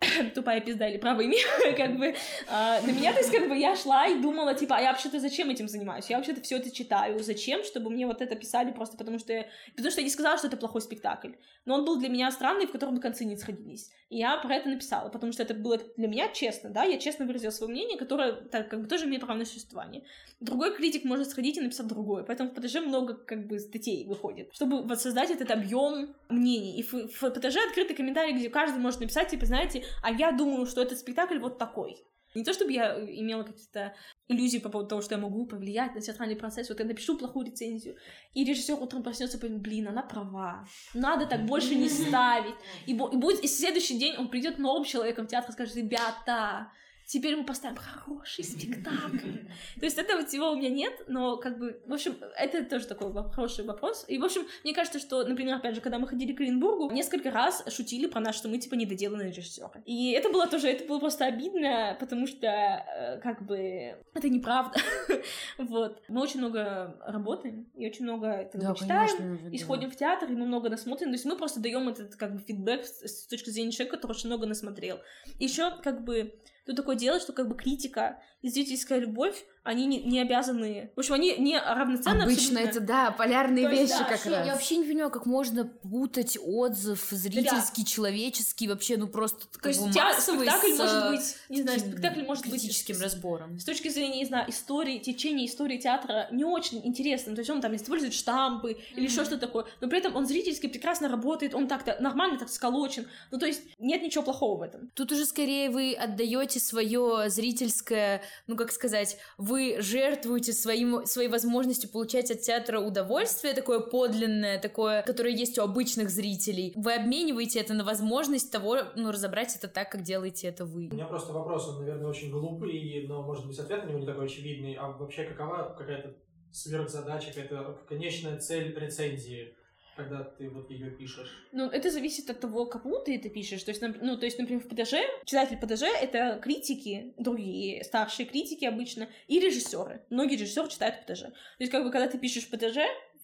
тупая 0.34 0.60
пизда 0.60 0.88
или 0.88 0.96
право 0.96 1.20
имя, 1.20 1.36
как 1.76 1.96
бы, 1.98 2.14
а, 2.48 2.80
на 2.80 2.90
меня, 2.90 3.12
то 3.12 3.18
есть, 3.18 3.30
как 3.30 3.48
бы, 3.48 3.56
я 3.56 3.76
шла 3.76 4.06
и 4.06 4.20
думала, 4.20 4.54
типа, 4.54 4.76
а 4.76 4.80
я 4.80 4.90
вообще-то 4.92 5.20
зачем 5.20 5.50
этим 5.50 5.68
занимаюсь? 5.68 6.06
Я 6.08 6.16
вообще-то 6.16 6.40
все 6.40 6.56
это 6.56 6.70
читаю, 6.70 7.18
зачем? 7.20 7.62
Чтобы 7.64 7.90
мне 7.90 8.06
вот 8.06 8.22
это 8.22 8.34
писали 8.34 8.72
просто 8.72 8.96
потому, 8.96 9.18
что 9.18 9.32
я, 9.32 9.46
потому 9.76 9.90
что 9.90 10.00
я 10.00 10.04
не 10.04 10.10
сказала, 10.10 10.38
что 10.38 10.46
это 10.46 10.56
плохой 10.56 10.80
спектакль. 10.80 11.32
Но 11.66 11.74
он 11.74 11.84
был 11.84 11.98
для 11.98 12.08
меня 12.08 12.30
странный, 12.30 12.66
в 12.66 12.72
котором 12.72 12.98
концы 12.98 13.24
не 13.24 13.36
сходились. 13.36 13.90
И 14.08 14.18
я 14.18 14.36
про 14.38 14.54
это 14.54 14.68
написала, 14.68 15.10
потому 15.10 15.32
что 15.32 15.42
это 15.42 15.54
было 15.54 15.78
для 15.96 16.08
меня 16.08 16.28
честно, 16.32 16.70
да, 16.70 16.84
я 16.84 16.98
честно 16.98 17.26
выразила 17.26 17.50
свое 17.50 17.70
мнение, 17.70 17.98
которое, 17.98 18.32
так, 18.32 18.70
как 18.70 18.82
бы, 18.82 18.88
тоже 18.88 19.04
имеет 19.04 19.22
право 19.22 19.38
на 19.38 19.44
существование. 19.44 20.04
Другой 20.40 20.74
критик 20.74 21.04
может 21.04 21.28
сходить 21.28 21.58
и 21.58 21.60
написать 21.60 21.86
другое, 21.86 22.24
поэтому 22.24 22.50
в 22.50 22.54
ПТЖ 22.54 22.76
много, 22.80 23.14
как 23.14 23.46
бы, 23.46 23.58
статей 23.58 24.06
выходит, 24.06 24.50
чтобы 24.54 24.82
воссоздать 24.82 25.30
этот 25.30 25.50
объем 25.50 26.16
мнений. 26.30 26.78
И 26.78 26.82
в, 26.82 26.92
в 26.92 27.30
ПТЖ 27.30 27.58
открытый 27.68 27.94
комментарий, 27.94 28.32
где 28.32 28.48
каждый 28.48 28.78
может 28.78 29.00
написать, 29.00 29.28
типа, 29.28 29.44
знаете, 29.44 29.84
а 30.02 30.10
я 30.10 30.32
думаю, 30.32 30.66
что 30.66 30.82
этот 30.82 30.98
спектакль 30.98 31.38
вот 31.38 31.58
такой. 31.58 31.96
Не 32.34 32.44
то, 32.44 32.52
чтобы 32.52 32.72
я 32.72 32.96
имела 32.96 33.42
какие-то 33.42 33.92
иллюзии 34.28 34.58
по 34.58 34.68
поводу 34.68 34.88
того, 34.88 35.02
что 35.02 35.16
я 35.16 35.20
могу 35.20 35.46
повлиять 35.46 35.94
на 35.96 36.00
театральный 36.00 36.36
процесс. 36.36 36.68
Вот 36.68 36.78
я 36.78 36.84
напишу 36.84 37.18
плохую 37.18 37.46
рецензию, 37.46 37.96
и 38.34 38.44
режиссер 38.44 38.74
утром 38.74 39.02
проснется 39.02 39.36
и 39.36 39.40
поймет, 39.40 39.60
блин, 39.60 39.88
она 39.88 40.02
права. 40.02 40.64
Надо 40.94 41.26
так 41.26 41.44
больше 41.44 41.74
не 41.74 41.88
ставить. 41.88 42.54
И, 42.86 42.92
и 42.92 42.94
будет, 42.94 43.42
и 43.42 43.48
следующий 43.48 43.98
день 43.98 44.16
он 44.16 44.28
придет 44.28 44.58
новым 44.58 44.84
человеком 44.84 45.26
в 45.26 45.30
театр 45.30 45.50
и 45.50 45.52
скажет, 45.52 45.74
ребята, 45.74 46.70
теперь 47.10 47.36
мы 47.36 47.44
поставим 47.44 47.76
хороший 47.76 48.44
спектакль. 48.44 49.38
То 49.80 49.84
есть 49.84 49.98
этого 49.98 50.24
всего 50.24 50.52
у 50.52 50.56
меня 50.56 50.70
нет, 50.70 50.92
но 51.08 51.36
как 51.36 51.58
бы, 51.58 51.80
в 51.84 51.92
общем, 51.92 52.16
это 52.36 52.64
тоже 52.64 52.86
такой 52.86 53.12
хороший 53.32 53.64
вопрос. 53.64 54.04
И, 54.06 54.16
в 54.18 54.24
общем, 54.24 54.42
мне 54.62 54.72
кажется, 54.72 55.00
что, 55.00 55.24
например, 55.24 55.56
опять 55.56 55.74
же, 55.74 55.80
когда 55.80 55.98
мы 55.98 56.06
ходили 56.06 56.32
к 56.32 56.40
Оренбургу, 56.40 56.90
несколько 56.92 57.30
раз 57.32 57.64
шутили 57.68 58.06
про 58.06 58.20
нас, 58.20 58.36
что 58.36 58.48
мы, 58.48 58.58
типа, 58.58 58.74
недоделанные 58.74 59.28
режиссеры. 59.28 59.82
И 59.86 60.12
это 60.12 60.30
было 60.30 60.46
тоже, 60.46 60.68
это 60.68 60.84
было 60.84 61.00
просто 61.00 61.24
обидно, 61.24 61.96
потому 61.98 62.28
что, 62.28 62.46
э, 62.46 63.20
как 63.20 63.44
бы, 63.44 63.96
это 64.14 64.28
неправда. 64.28 64.78
вот. 65.58 66.02
Мы 66.08 66.22
очень 66.22 66.38
много 66.38 66.96
работаем, 67.04 67.68
и 67.74 67.86
очень 67.86 68.04
много 68.04 68.48
да, 68.54 68.74
читаем, 68.74 69.08
конечно, 69.08 69.48
и 69.50 69.58
сходим 69.58 69.90
в 69.90 69.96
театр, 69.96 70.30
и 70.30 70.36
мы 70.36 70.46
много 70.46 70.70
насмотрим. 70.70 71.08
То 71.08 71.14
есть 71.14 71.24
мы 71.24 71.36
просто 71.36 71.58
даем 71.60 71.88
этот, 71.88 72.14
как 72.14 72.34
бы, 72.34 72.38
фидбэк 72.38 72.84
с 72.84 73.26
точки 73.26 73.50
зрения 73.50 73.72
человека, 73.72 73.96
который 73.96 74.12
очень 74.12 74.28
много 74.28 74.46
насмотрел. 74.46 75.00
Еще, 75.40 75.72
как 75.82 76.04
бы, 76.04 76.38
Тут 76.70 76.76
такое 76.76 76.94
дело, 76.94 77.18
что 77.18 77.32
как 77.32 77.48
бы 77.48 77.56
критика 77.56 78.22
и 78.42 78.48
зрительская 78.48 79.00
любовь, 79.00 79.44
они 79.62 79.86
не, 79.86 80.02
не 80.02 80.20
обязаны... 80.20 80.90
В 80.96 81.00
общем, 81.00 81.14
они 81.14 81.36
не 81.36 81.58
равноценны 81.58 82.22
Обычно 82.22 82.60
абсолютно. 82.60 82.78
это, 82.78 82.80
да, 82.80 83.10
полярные 83.10 83.68
То 83.68 83.72
вещи 83.74 83.98
да, 83.98 84.04
как 84.04 84.26
раз. 84.26 84.46
Я 84.46 84.52
вообще 84.54 84.76
не 84.78 84.86
понимаю, 84.86 85.10
как 85.10 85.26
можно 85.26 85.64
путать 85.66 86.38
отзыв 86.42 87.08
зрительский, 87.10 87.84
да. 87.84 87.90
человеческий, 87.90 88.68
вообще, 88.68 88.96
ну 88.96 89.06
просто 89.06 89.46
То 89.60 89.68
есть 89.68 89.80
спектакль 89.80 90.72
с, 90.72 90.78
может 90.78 91.10
быть, 91.10 91.36
не 91.50 91.62
знаю, 91.62 91.80
спектакль 91.80 92.22
может 92.22 92.44
быть... 92.44 92.60
Критическим 92.60 93.00
разбором. 93.00 93.58
С 93.58 93.64
точки 93.64 93.88
зрения, 93.88 94.18
не 94.18 94.26
знаю, 94.26 94.48
истории, 94.48 94.98
течения 94.98 95.46
истории 95.46 95.76
театра 95.76 96.28
не 96.30 96.44
очень 96.44 96.80
интересным. 96.86 97.34
То 97.34 97.40
есть 97.40 97.50
он 97.50 97.60
там 97.60 97.76
использует 97.76 98.14
штампы 98.14 98.72
mm-hmm. 98.72 98.94
или 98.96 99.04
еще 99.04 99.24
что-то 99.24 99.38
такое, 99.38 99.66
но 99.80 99.88
при 99.88 99.98
этом 99.98 100.16
он 100.16 100.26
зрительски 100.26 100.68
прекрасно 100.68 101.08
работает, 101.08 101.54
он 101.54 101.68
так-то 101.68 101.96
нормально 102.00 102.38
так 102.38 102.48
сколочен. 102.48 103.06
Ну, 103.30 103.38
то 103.38 103.46
есть 103.46 103.62
нет 103.78 104.02
ничего 104.02 104.24
плохого 104.24 104.58
в 104.58 104.62
этом. 104.62 104.90
Тут 104.94 105.12
уже 105.12 105.26
скорее 105.26 105.70
вы 105.70 105.94
отдаете 105.94 106.60
свое 106.60 107.28
зрительское, 107.28 108.22
ну, 108.46 108.56
как 108.56 108.72
сказать, 108.72 109.18
вы 109.50 109.76
жертвуете 109.80 110.52
своим, 110.52 111.04
своей 111.04 111.28
возможностью 111.28 111.90
получать 111.90 112.30
от 112.30 112.40
театра 112.40 112.78
удовольствие 112.78 113.52
такое 113.52 113.80
подлинное, 113.80 114.60
такое, 114.60 115.02
которое 115.02 115.34
есть 115.34 115.58
у 115.58 115.62
обычных 115.62 116.08
зрителей. 116.08 116.72
Вы 116.76 116.94
обмениваете 116.94 117.58
это 117.58 117.74
на 117.74 117.84
возможность 117.84 118.52
того, 118.52 118.78
ну, 118.94 119.10
разобрать 119.10 119.56
это 119.56 119.66
так, 119.66 119.90
как 119.90 120.02
делаете 120.02 120.46
это 120.46 120.64
вы. 120.64 120.88
У 120.92 120.94
меня 120.94 121.06
просто 121.06 121.32
вопрос, 121.32 121.68
он, 121.68 121.80
наверное, 121.80 122.08
очень 122.08 122.30
глупый, 122.30 123.04
но, 123.08 123.22
может 123.22 123.46
быть, 123.46 123.58
ответ 123.58 123.84
на 123.84 123.88
него 123.88 123.98
не 123.98 124.06
такой 124.06 124.26
очевидный. 124.26 124.74
А 124.74 124.88
вообще, 124.88 125.24
какова 125.24 125.74
какая-то 125.76 126.14
сверхзадача, 126.52 127.28
какая-то 127.28 127.78
конечная 127.88 128.38
цель 128.38 128.78
рецензии? 128.78 129.54
Когда 129.96 130.24
ты 130.24 130.48
вот 130.48 130.70
ее 130.70 130.90
пишешь? 130.90 131.48
Ну, 131.52 131.68
это 131.68 131.90
зависит 131.90 132.30
от 132.30 132.40
того, 132.40 132.66
кому 132.66 133.02
ты 133.04 133.16
это 133.16 133.28
пишешь. 133.28 133.62
То 133.62 133.70
есть, 133.70 133.82
ну, 133.82 134.16
то 134.16 134.24
есть, 134.24 134.38
например, 134.38 134.62
в 134.62 134.68
ПДЖ, 134.68 134.94
читатель 135.24 135.58
ПДЖ— 135.58 135.82
это 136.00 136.40
критики, 136.42 137.12
другие 137.18 137.84
старшие 137.84 138.26
критики 138.26 138.64
обычно, 138.64 139.08
и 139.28 139.40
режиссеры. 139.40 140.02
Многие 140.10 140.36
режиссеры 140.36 140.68
читают 140.68 141.04
ПДЖ. 141.04 141.22
То 141.22 141.34
есть, 141.58 141.72
как 141.72 141.84
бы, 141.84 141.90
когда 141.90 142.08
ты 142.08 142.18
пишешь 142.18 142.48
ПДЖ, 142.48 142.78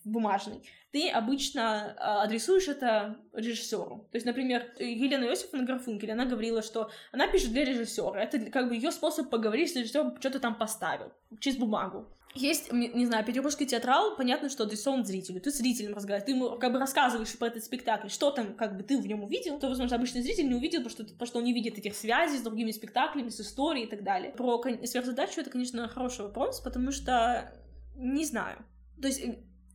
бумажный, 0.06 0.62
ты 0.92 1.10
обычно 1.10 1.94
а, 1.98 2.22
адресуешь 2.22 2.68
это 2.68 3.18
режиссеру. 3.32 4.08
То 4.10 4.16
есть, 4.16 4.24
например, 4.24 4.72
Елена 4.78 5.24
Иосифовна 5.24 5.66
Графункель, 5.66 6.12
она 6.12 6.24
говорила, 6.24 6.62
что 6.62 6.90
она 7.12 7.26
пишет 7.26 7.50
для 7.50 7.64
режиссера. 7.64 8.22
Это 8.22 8.38
как 8.50 8.68
бы 8.68 8.76
ее 8.76 8.92
способ 8.92 9.28
поговорить 9.28 9.72
с 9.72 9.76
режиссером, 9.76 10.16
что-то 10.20 10.40
там 10.40 10.54
поставил 10.54 11.12
через 11.40 11.58
бумагу. 11.58 12.06
Есть, 12.34 12.70
не 12.70 13.06
знаю, 13.06 13.24
петербургский 13.24 13.66
театрал, 13.66 14.14
понятно, 14.14 14.50
что 14.50 14.64
адресован 14.64 15.06
зрителю. 15.06 15.40
Ты 15.40 15.50
с 15.50 15.56
зрителем 15.56 15.94
разговариваешь, 15.94 16.26
ты 16.26 16.32
ему 16.32 16.58
как 16.58 16.70
бы 16.70 16.78
рассказываешь 16.78 17.36
про 17.38 17.48
этот 17.48 17.64
спектакль, 17.64 18.08
что 18.08 18.30
там 18.30 18.54
как 18.54 18.76
бы 18.76 18.82
ты 18.82 18.98
в 18.98 19.06
нем 19.06 19.24
увидел, 19.24 19.58
то, 19.58 19.68
возможно, 19.68 19.96
обычный 19.96 20.20
зритель 20.22 20.46
не 20.48 20.54
увидел, 20.54 20.80
потому 20.80 20.90
что, 20.90 21.04
потому 21.04 21.26
что 21.26 21.38
он 21.38 21.44
не 21.44 21.54
видит 21.54 21.78
этих 21.78 21.96
связей 21.96 22.36
с 22.36 22.42
другими 22.42 22.72
спектаклями, 22.72 23.30
с 23.30 23.40
историей 23.40 23.86
и 23.86 23.88
так 23.88 24.02
далее. 24.02 24.32
Про 24.32 24.62
сверхзадачу 24.84 25.40
это, 25.40 25.50
конечно, 25.50 25.88
хороший 25.88 26.26
вопрос, 26.26 26.60
потому 26.60 26.92
что 26.92 27.50
не 27.96 28.26
знаю. 28.26 28.58
То 29.00 29.08
есть 29.08 29.22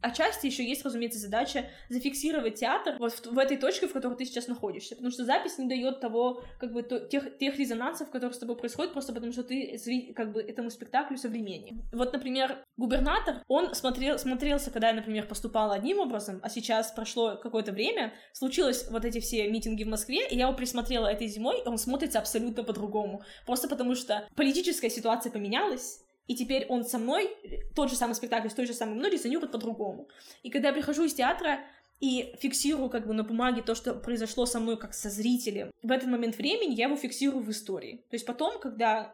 Отчасти 0.01 0.47
еще 0.47 0.67
есть, 0.67 0.83
разумеется, 0.83 1.19
задача 1.19 1.69
зафиксировать 1.89 2.55
театр 2.55 2.95
вот 2.99 3.13
в, 3.13 3.25
в 3.25 3.37
этой 3.37 3.57
точке, 3.57 3.87
в 3.87 3.93
которой 3.93 4.17
ты 4.17 4.25
сейчас 4.25 4.47
находишься. 4.47 4.95
Потому 4.95 5.11
что 5.11 5.25
запись 5.25 5.57
не 5.57 5.67
дает 5.67 5.99
того, 5.99 6.43
как 6.59 6.73
бы, 6.73 6.83
то, 6.83 6.99
тех, 6.99 7.37
тех 7.37 7.57
резонансов, 7.57 8.09
которые 8.09 8.33
с 8.33 8.39
тобой 8.39 8.55
происходят, 8.55 8.93
просто 8.93 9.13
потому 9.13 9.31
что 9.31 9.43
ты 9.43 10.13
как 10.15 10.31
бы 10.31 10.41
этому 10.41 10.69
спектаклю 10.69 11.17
современнее. 11.17 11.75
Вот, 11.91 12.13
например, 12.13 12.63
губернатор, 12.77 13.43
он 13.47 13.75
смотрел, 13.75 14.17
смотрелся, 14.17 14.71
когда 14.71 14.89
я, 14.89 14.93
например, 14.93 15.27
поступала 15.27 15.75
одним 15.75 15.99
образом, 15.99 16.39
а 16.43 16.49
сейчас 16.49 16.91
прошло 16.91 17.37
какое-то 17.37 17.71
время, 17.71 18.13
случилось 18.33 18.87
вот 18.89 19.05
эти 19.05 19.19
все 19.19 19.49
митинги 19.49 19.83
в 19.83 19.87
Москве, 19.87 20.27
и 20.27 20.35
я 20.35 20.47
его 20.47 20.53
присмотрела 20.55 21.07
этой 21.07 21.27
зимой, 21.27 21.61
и 21.61 21.67
он 21.67 21.77
смотрится 21.77 22.19
абсолютно 22.19 22.63
по-другому. 22.63 23.23
Просто 23.45 23.67
потому 23.67 23.95
что 23.95 24.27
политическая 24.35 24.89
ситуация 24.89 25.31
поменялась, 25.31 25.99
и 26.31 26.35
теперь 26.35 26.65
он 26.67 26.85
со 26.85 26.97
мной, 26.97 27.29
тот 27.75 27.89
же 27.89 27.97
самый 27.97 28.13
спектакль 28.13 28.47
с 28.47 28.53
той 28.53 28.65
же 28.65 28.73
самой 28.73 28.95
мной 28.95 29.11
резонирует 29.11 29.51
по-другому. 29.51 30.07
И 30.43 30.49
когда 30.49 30.69
я 30.69 30.73
прихожу 30.73 31.03
из 31.03 31.13
театра 31.13 31.59
и 31.99 32.33
фиксирую 32.39 32.89
как 32.89 33.05
бы 33.05 33.13
на 33.13 33.25
бумаге 33.25 33.61
то, 33.61 33.75
что 33.75 33.93
произошло 33.93 34.45
со 34.45 34.61
мной 34.61 34.77
как 34.77 34.93
со 34.93 35.09
зрителем, 35.09 35.73
в 35.83 35.91
этот 35.91 36.07
момент 36.07 36.37
времени 36.37 36.73
я 36.73 36.85
его 36.85 36.95
фиксирую 36.95 37.43
в 37.43 37.51
истории. 37.51 38.05
То 38.09 38.15
есть 38.15 38.25
потом, 38.25 38.61
когда 38.61 39.13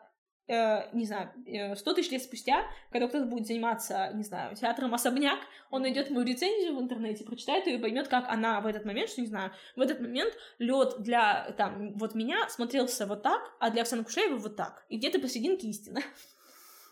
Э, 0.49 0.87
не 0.93 1.05
знаю, 1.05 1.29
э, 1.45 1.75
100 1.75 1.93
тысяч 1.93 2.11
лет 2.11 2.23
спустя, 2.23 2.63
когда 2.89 3.09
кто-то 3.09 3.25
будет 3.25 3.47
заниматься, 3.47 4.11
не 4.13 4.23
знаю, 4.23 4.55
театром 4.55 4.93
«Особняк», 4.93 5.39
он 5.71 5.81
найдет 5.81 6.09
мою 6.09 6.25
рецензию 6.25 6.73
в 6.73 6.81
интернете, 6.81 7.25
прочитает 7.25 7.67
ее 7.67 7.77
и 7.77 7.81
поймет, 7.81 8.07
как 8.07 8.29
она 8.29 8.61
в 8.61 8.65
этот 8.65 8.85
момент, 8.85 9.09
что, 9.09 9.19
не 9.19 9.27
знаю, 9.27 9.51
в 9.75 9.81
этот 9.81 9.99
момент 9.99 10.33
лед 10.57 10.95
для, 10.99 11.51
там, 11.57 11.97
вот 11.97 12.15
меня 12.15 12.47
смотрелся 12.47 13.05
вот 13.05 13.23
так, 13.23 13.41
а 13.59 13.71
для 13.71 13.81
Оксаны 13.81 14.05
Кушаевой 14.05 14.39
вот 14.39 14.55
так. 14.55 14.85
И 14.87 14.97
где-то 14.97 15.19
посерединке 15.19 15.67
истина. 15.67 15.99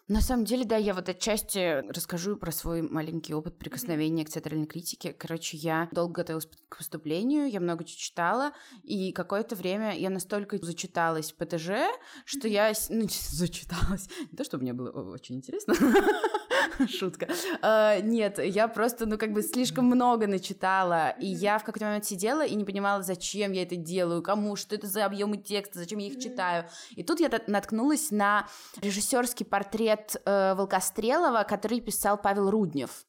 На 0.08 0.22
самом 0.22 0.46
деле, 0.46 0.66
да, 0.66 0.78
я 0.78 0.94
вот 0.94 1.10
отчасти 1.10 1.82
расскажу 1.90 2.36
про 2.36 2.52
свой 2.52 2.84
маленький 2.84 3.34
опыт 3.34 3.58
прикосновения 3.58 4.24
к 4.24 4.30
театральной 4.30 4.68
критике. 4.68 5.14
Короче, 5.14 5.58
я 5.58 5.90
долго 5.92 6.22
готовилась 6.22 6.48
к 6.70 6.78
поступлению, 6.78 7.50
я 7.50 7.60
много 7.60 7.84
читала, 7.86 8.52
и 8.84 9.12
какое-то 9.14 9.56
время 9.56 9.98
я 9.98 10.12
настолько 10.12 10.64
зачиталась 10.64 11.32
в 11.32 11.36
ПТЖ, 11.36 11.90
что 12.24 12.48
я 12.48 12.72
ну, 12.90 13.08
зачиталась. 13.32 14.08
Не 14.32 14.38
то, 14.38 14.44
чтобы 14.44 14.62
мне 14.62 14.74
было 14.74 14.92
очень 14.92 15.38
интересно, 15.38 15.74
Шутка. 16.88 17.28
Uh, 17.62 18.02
нет, 18.02 18.40
я 18.40 18.68
просто, 18.68 19.06
ну, 19.06 19.18
как 19.18 19.34
бы 19.34 19.42
слишком 19.42 19.86
много 19.86 20.28
начитала, 20.28 21.10
и 21.20 21.26
я 21.26 21.58
в 21.58 21.64
какой-то 21.64 21.86
момент 21.86 22.06
сидела 22.06 22.46
и 22.46 22.54
не 22.56 22.64
понимала, 22.64 23.02
зачем 23.02 23.54
я 23.54 23.64
это 23.64 23.76
делаю, 23.76 24.22
кому, 24.22 24.56
что 24.56 24.76
это 24.76 24.88
за 24.88 25.06
объемы 25.06 25.38
текста, 25.38 25.80
зачем 25.80 26.00
я 26.00 26.08
их 26.08 26.20
читаю. 26.20 26.66
И 26.92 27.04
тут 27.04 27.20
я 27.20 27.32
наткнулась 27.48 28.12
на 28.12 28.48
режиссерский 28.82 29.46
портрет 29.46 29.95
портрет 29.96 30.22
э, 30.26 30.54
Волкострелова, 30.56 31.44
который 31.44 31.80
писал 31.80 32.18
Павел 32.18 32.50
Руднев 32.50 33.06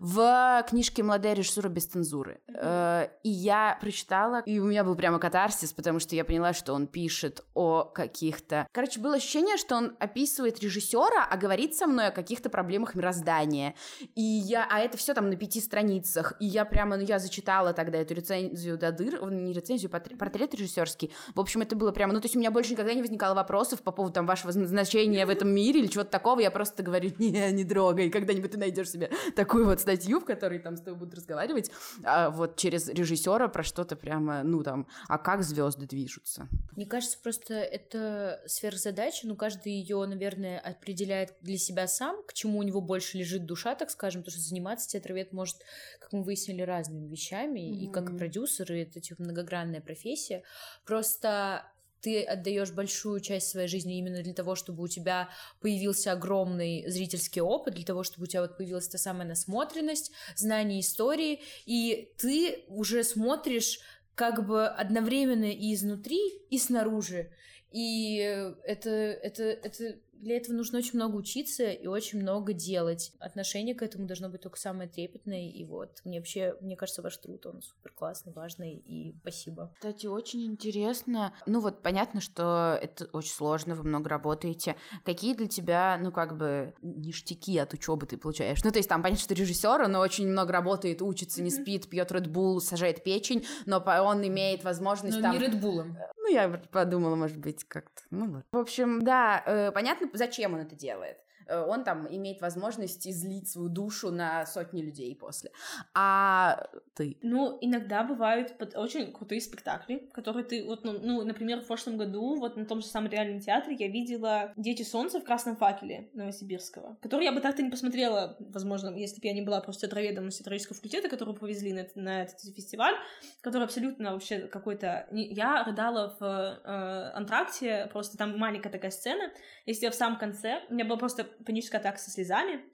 в 0.00 0.64
книжке 0.68 1.02
«Молодая 1.02 1.34
режиссура 1.34 1.68
без 1.68 1.86
цензуры». 1.86 2.40
Э, 2.48 3.08
и 3.22 3.30
я 3.30 3.78
прочитала, 3.80 4.42
и 4.46 4.58
у 4.58 4.64
меня 4.64 4.84
был 4.84 4.94
прямо 4.94 5.18
катарсис, 5.18 5.72
потому 5.72 5.98
что 5.98 6.14
я 6.14 6.24
поняла, 6.24 6.52
что 6.52 6.74
он 6.74 6.86
пишет 6.86 7.44
о 7.54 7.84
каких-то... 7.84 8.66
Короче, 8.72 9.00
было 9.00 9.16
ощущение, 9.16 9.56
что 9.56 9.76
он 9.76 9.96
описывает 9.98 10.60
режиссера, 10.60 11.26
а 11.28 11.36
говорит 11.36 11.74
со 11.74 11.86
мной 11.86 12.08
о 12.08 12.10
каких-то 12.10 12.50
проблемах 12.50 12.94
мироздания. 12.94 13.74
И 14.14 14.22
я... 14.22 14.66
А 14.70 14.80
это 14.80 14.96
все 14.96 15.14
там 15.14 15.28
на 15.30 15.36
пяти 15.36 15.60
страницах. 15.60 16.34
И 16.40 16.46
я 16.46 16.64
прямо, 16.64 16.96
ну, 16.96 17.02
я 17.02 17.18
зачитала 17.18 17.72
тогда 17.72 17.98
эту 17.98 18.14
рецензию 18.14 18.78
до 18.78 18.92
дыр, 18.92 19.18
о, 19.20 19.28
не 19.30 19.52
рецензию, 19.52 19.90
портре- 19.90 20.16
портрет 20.16 20.54
режиссерский. 20.54 21.12
В 21.34 21.40
общем, 21.40 21.62
это 21.62 21.76
было 21.76 21.92
прямо... 21.92 22.12
Ну, 22.12 22.20
то 22.20 22.26
есть 22.26 22.36
у 22.36 22.38
меня 22.38 22.50
больше 22.50 22.72
никогда 22.72 22.94
не 22.94 23.02
возникало 23.02 23.34
вопросов 23.34 23.82
по 23.82 23.92
поводу 23.92 24.14
там 24.14 24.26
вашего 24.26 24.52
назначения 24.52 25.26
в 25.26 25.30
этом 25.30 25.48
мире 25.48 25.80
или 25.80 25.86
чего-то 25.86 26.10
такого. 26.10 26.27
Я 26.38 26.50
просто 26.50 26.82
говорю, 26.82 27.10
не, 27.18 27.52
не 27.52 27.64
трогай. 27.64 28.10
Когда-нибудь 28.10 28.50
ты 28.50 28.58
найдешь 28.58 28.90
себе 28.90 29.10
такую 29.34 29.66
вот 29.66 29.80
статью, 29.80 30.20
в 30.20 30.24
которой 30.24 30.58
там 30.58 30.76
с 30.76 30.80
тобой 30.80 30.98
будут 30.98 31.14
разговаривать, 31.14 31.70
а 32.04 32.30
вот 32.30 32.56
через 32.56 32.88
режиссера 32.88 33.48
про 33.48 33.62
что-то 33.62 33.96
прямо, 33.96 34.42
ну 34.42 34.62
там, 34.62 34.86
а 35.08 35.18
как 35.18 35.42
звезды 35.42 35.86
движутся. 35.86 36.48
Мне 36.76 36.86
кажется, 36.86 37.18
просто 37.22 37.54
это 37.54 38.40
сверхзадача, 38.46 39.26
ну, 39.26 39.36
каждый 39.36 39.72
ее, 39.72 40.04
наверное, 40.06 40.58
определяет 40.58 41.34
для 41.40 41.58
себя 41.58 41.86
сам, 41.86 42.22
к 42.24 42.32
чему 42.32 42.58
у 42.58 42.62
него 42.62 42.80
больше 42.80 43.18
лежит 43.18 43.46
душа, 43.46 43.74
так 43.74 43.90
скажем, 43.90 44.22
потому 44.22 44.32
что 44.32 44.48
заниматься 44.48 44.88
театровед 44.88 45.32
может, 45.32 45.56
как 46.00 46.12
мы 46.12 46.22
выяснили, 46.22 46.62
разными 46.62 47.08
вещами, 47.08 47.60
mm-hmm. 47.60 47.78
и 47.78 47.90
как 47.90 48.10
и 48.10 48.16
продюсеры, 48.16 48.82
это 48.82 49.00
типа 49.00 49.22
многогранная 49.22 49.80
профессия. 49.80 50.42
Просто 50.84 51.64
ты 52.00 52.22
отдаешь 52.22 52.70
большую 52.70 53.20
часть 53.20 53.48
своей 53.48 53.68
жизни 53.68 53.98
именно 53.98 54.22
для 54.22 54.34
того, 54.34 54.54
чтобы 54.54 54.82
у 54.82 54.88
тебя 54.88 55.28
появился 55.60 56.12
огромный 56.12 56.88
зрительский 56.88 57.40
опыт, 57.40 57.74
для 57.74 57.84
того, 57.84 58.02
чтобы 58.02 58.24
у 58.24 58.26
тебя 58.26 58.42
вот 58.42 58.56
появилась 58.56 58.88
та 58.88 58.98
самая 58.98 59.26
насмотренность, 59.26 60.12
знание 60.36 60.80
истории, 60.80 61.40
и 61.66 62.12
ты 62.18 62.64
уже 62.68 63.04
смотришь 63.04 63.80
как 64.14 64.46
бы 64.46 64.66
одновременно 64.66 65.50
и 65.50 65.74
изнутри, 65.74 66.18
и 66.50 66.58
снаружи. 66.58 67.30
И 67.70 68.16
это, 68.64 68.90
это, 68.90 69.42
это 69.42 69.98
для 70.20 70.36
этого 70.36 70.54
нужно 70.54 70.78
очень 70.78 70.94
много 70.94 71.16
учиться 71.16 71.70
и 71.70 71.86
очень 71.86 72.20
много 72.20 72.52
делать. 72.52 73.12
Отношение 73.18 73.74
к 73.74 73.82
этому 73.82 74.06
должно 74.06 74.28
быть 74.28 74.40
только 74.40 74.58
самое 74.58 74.88
трепетное. 74.88 75.50
И 75.50 75.64
вот 75.64 76.00
мне 76.04 76.18
вообще, 76.18 76.54
мне 76.60 76.76
кажется, 76.76 77.02
ваш 77.02 77.16
труд, 77.16 77.46
он 77.46 77.62
супер 77.62 77.92
классный, 77.92 78.32
важный, 78.32 78.76
и 78.76 79.14
спасибо. 79.20 79.72
Кстати, 79.74 80.06
очень 80.06 80.46
интересно. 80.46 81.32
Ну 81.46 81.60
вот 81.60 81.82
понятно, 81.82 82.20
что 82.20 82.78
это 82.80 83.06
очень 83.12 83.32
сложно, 83.32 83.74
вы 83.74 83.84
много 83.84 84.08
работаете. 84.08 84.76
Какие 85.04 85.34
для 85.34 85.48
тебя, 85.48 85.98
ну 86.02 86.12
как 86.12 86.36
бы, 86.36 86.74
ништяки 86.82 87.58
от 87.58 87.72
учебы 87.72 88.06
ты 88.06 88.16
получаешь? 88.16 88.62
Ну 88.64 88.70
то 88.70 88.78
есть 88.78 88.88
там 88.88 89.02
понятно, 89.02 89.22
что 89.22 89.34
режиссер, 89.34 89.82
он 89.82 89.94
очень 89.96 90.28
много 90.28 90.52
работает, 90.52 91.02
учится, 91.02 91.42
не 91.42 91.50
спит, 91.50 91.88
пьет 91.88 92.10
Red 92.12 92.28
Bull, 92.28 92.60
сажает 92.60 93.04
печень, 93.04 93.46
но 93.66 93.78
он 93.78 94.26
имеет 94.26 94.64
возможность 94.64 95.16
но 95.16 95.22
там... 95.22 95.38
не 95.38 95.44
Red 95.44 95.60
Bull. 95.60 95.84
Ну, 96.28 96.34
я 96.34 96.48
подумала, 96.70 97.16
может 97.16 97.38
быть, 97.38 97.64
как-то. 97.64 98.02
Ну, 98.10 98.30
вот. 98.30 98.44
В 98.52 98.58
общем, 98.58 99.02
да, 99.02 99.42
э, 99.46 99.72
понятно, 99.72 100.10
зачем 100.12 100.52
он 100.52 100.60
это 100.60 100.76
делает. 100.76 101.16
Э, 101.48 101.64
он 101.66 101.84
там 101.84 102.06
имеет 102.08 102.40
возможность 102.40 103.06
излить 103.06 103.48
свою 103.48 103.68
душу 103.68 104.10
на 104.10 104.46
сотни 104.46 104.82
людей 104.82 105.14
после. 105.16 105.50
А 105.94 106.68
ты? 106.94 107.16
Ну, 107.22 107.58
иногда 107.60 108.04
бывают 108.04 108.54
очень 108.74 109.12
крутые 109.12 109.40
спектакли, 109.40 110.08
которые 110.12 110.44
ты, 110.44 110.64
вот, 110.64 110.84
ну, 110.84 110.98
ну, 111.00 111.24
например, 111.24 111.60
в 111.60 111.66
прошлом 111.66 111.96
году, 111.96 112.36
вот 112.36 112.56
на 112.56 112.66
том 112.66 112.80
же 112.80 112.86
самом 112.86 113.10
реальном 113.10 113.40
театре 113.40 113.76
я 113.78 113.88
видела 113.88 114.52
«Дети 114.56 114.82
солнца» 114.82 115.20
в 115.20 115.24
«Красном 115.24 115.56
факеле» 115.56 116.10
Новосибирского, 116.12 116.96
который 117.00 117.24
я 117.24 117.32
бы 117.32 117.40
так-то 117.40 117.62
не 117.62 117.70
посмотрела, 117.70 118.36
возможно, 118.40 118.94
если 118.96 119.20
бы 119.20 119.26
я 119.26 119.34
не 119.34 119.42
была 119.42 119.60
просто 119.60 119.86
театроведом 119.86 120.28
из 120.28 120.36
театровического 120.36 120.76
факультета, 120.76 121.08
которого 121.08 121.34
повезли 121.34 121.72
на, 121.72 121.86
на 121.94 122.22
этот 122.22 122.40
фестиваль, 122.54 122.94
который 123.40 123.64
абсолютно 123.64 124.12
вообще 124.12 124.40
какой-то... 124.40 125.06
Я 125.10 125.64
рыдала 125.64 126.16
в 126.18 126.22
э, 126.22 127.16
антракте, 127.16 127.88
просто 127.92 128.18
там 128.18 128.38
маленькая 128.38 128.70
такая 128.70 128.90
сцена, 128.90 129.32
я 129.66 129.90
в 129.90 129.94
самом 129.94 130.18
конце, 130.18 130.62
у 130.68 130.74
меня 130.74 130.84
была 130.84 130.98
просто 130.98 131.26
паническая 131.44 131.80
атака 131.80 131.98
со 131.98 132.10
слезами, 132.10 132.64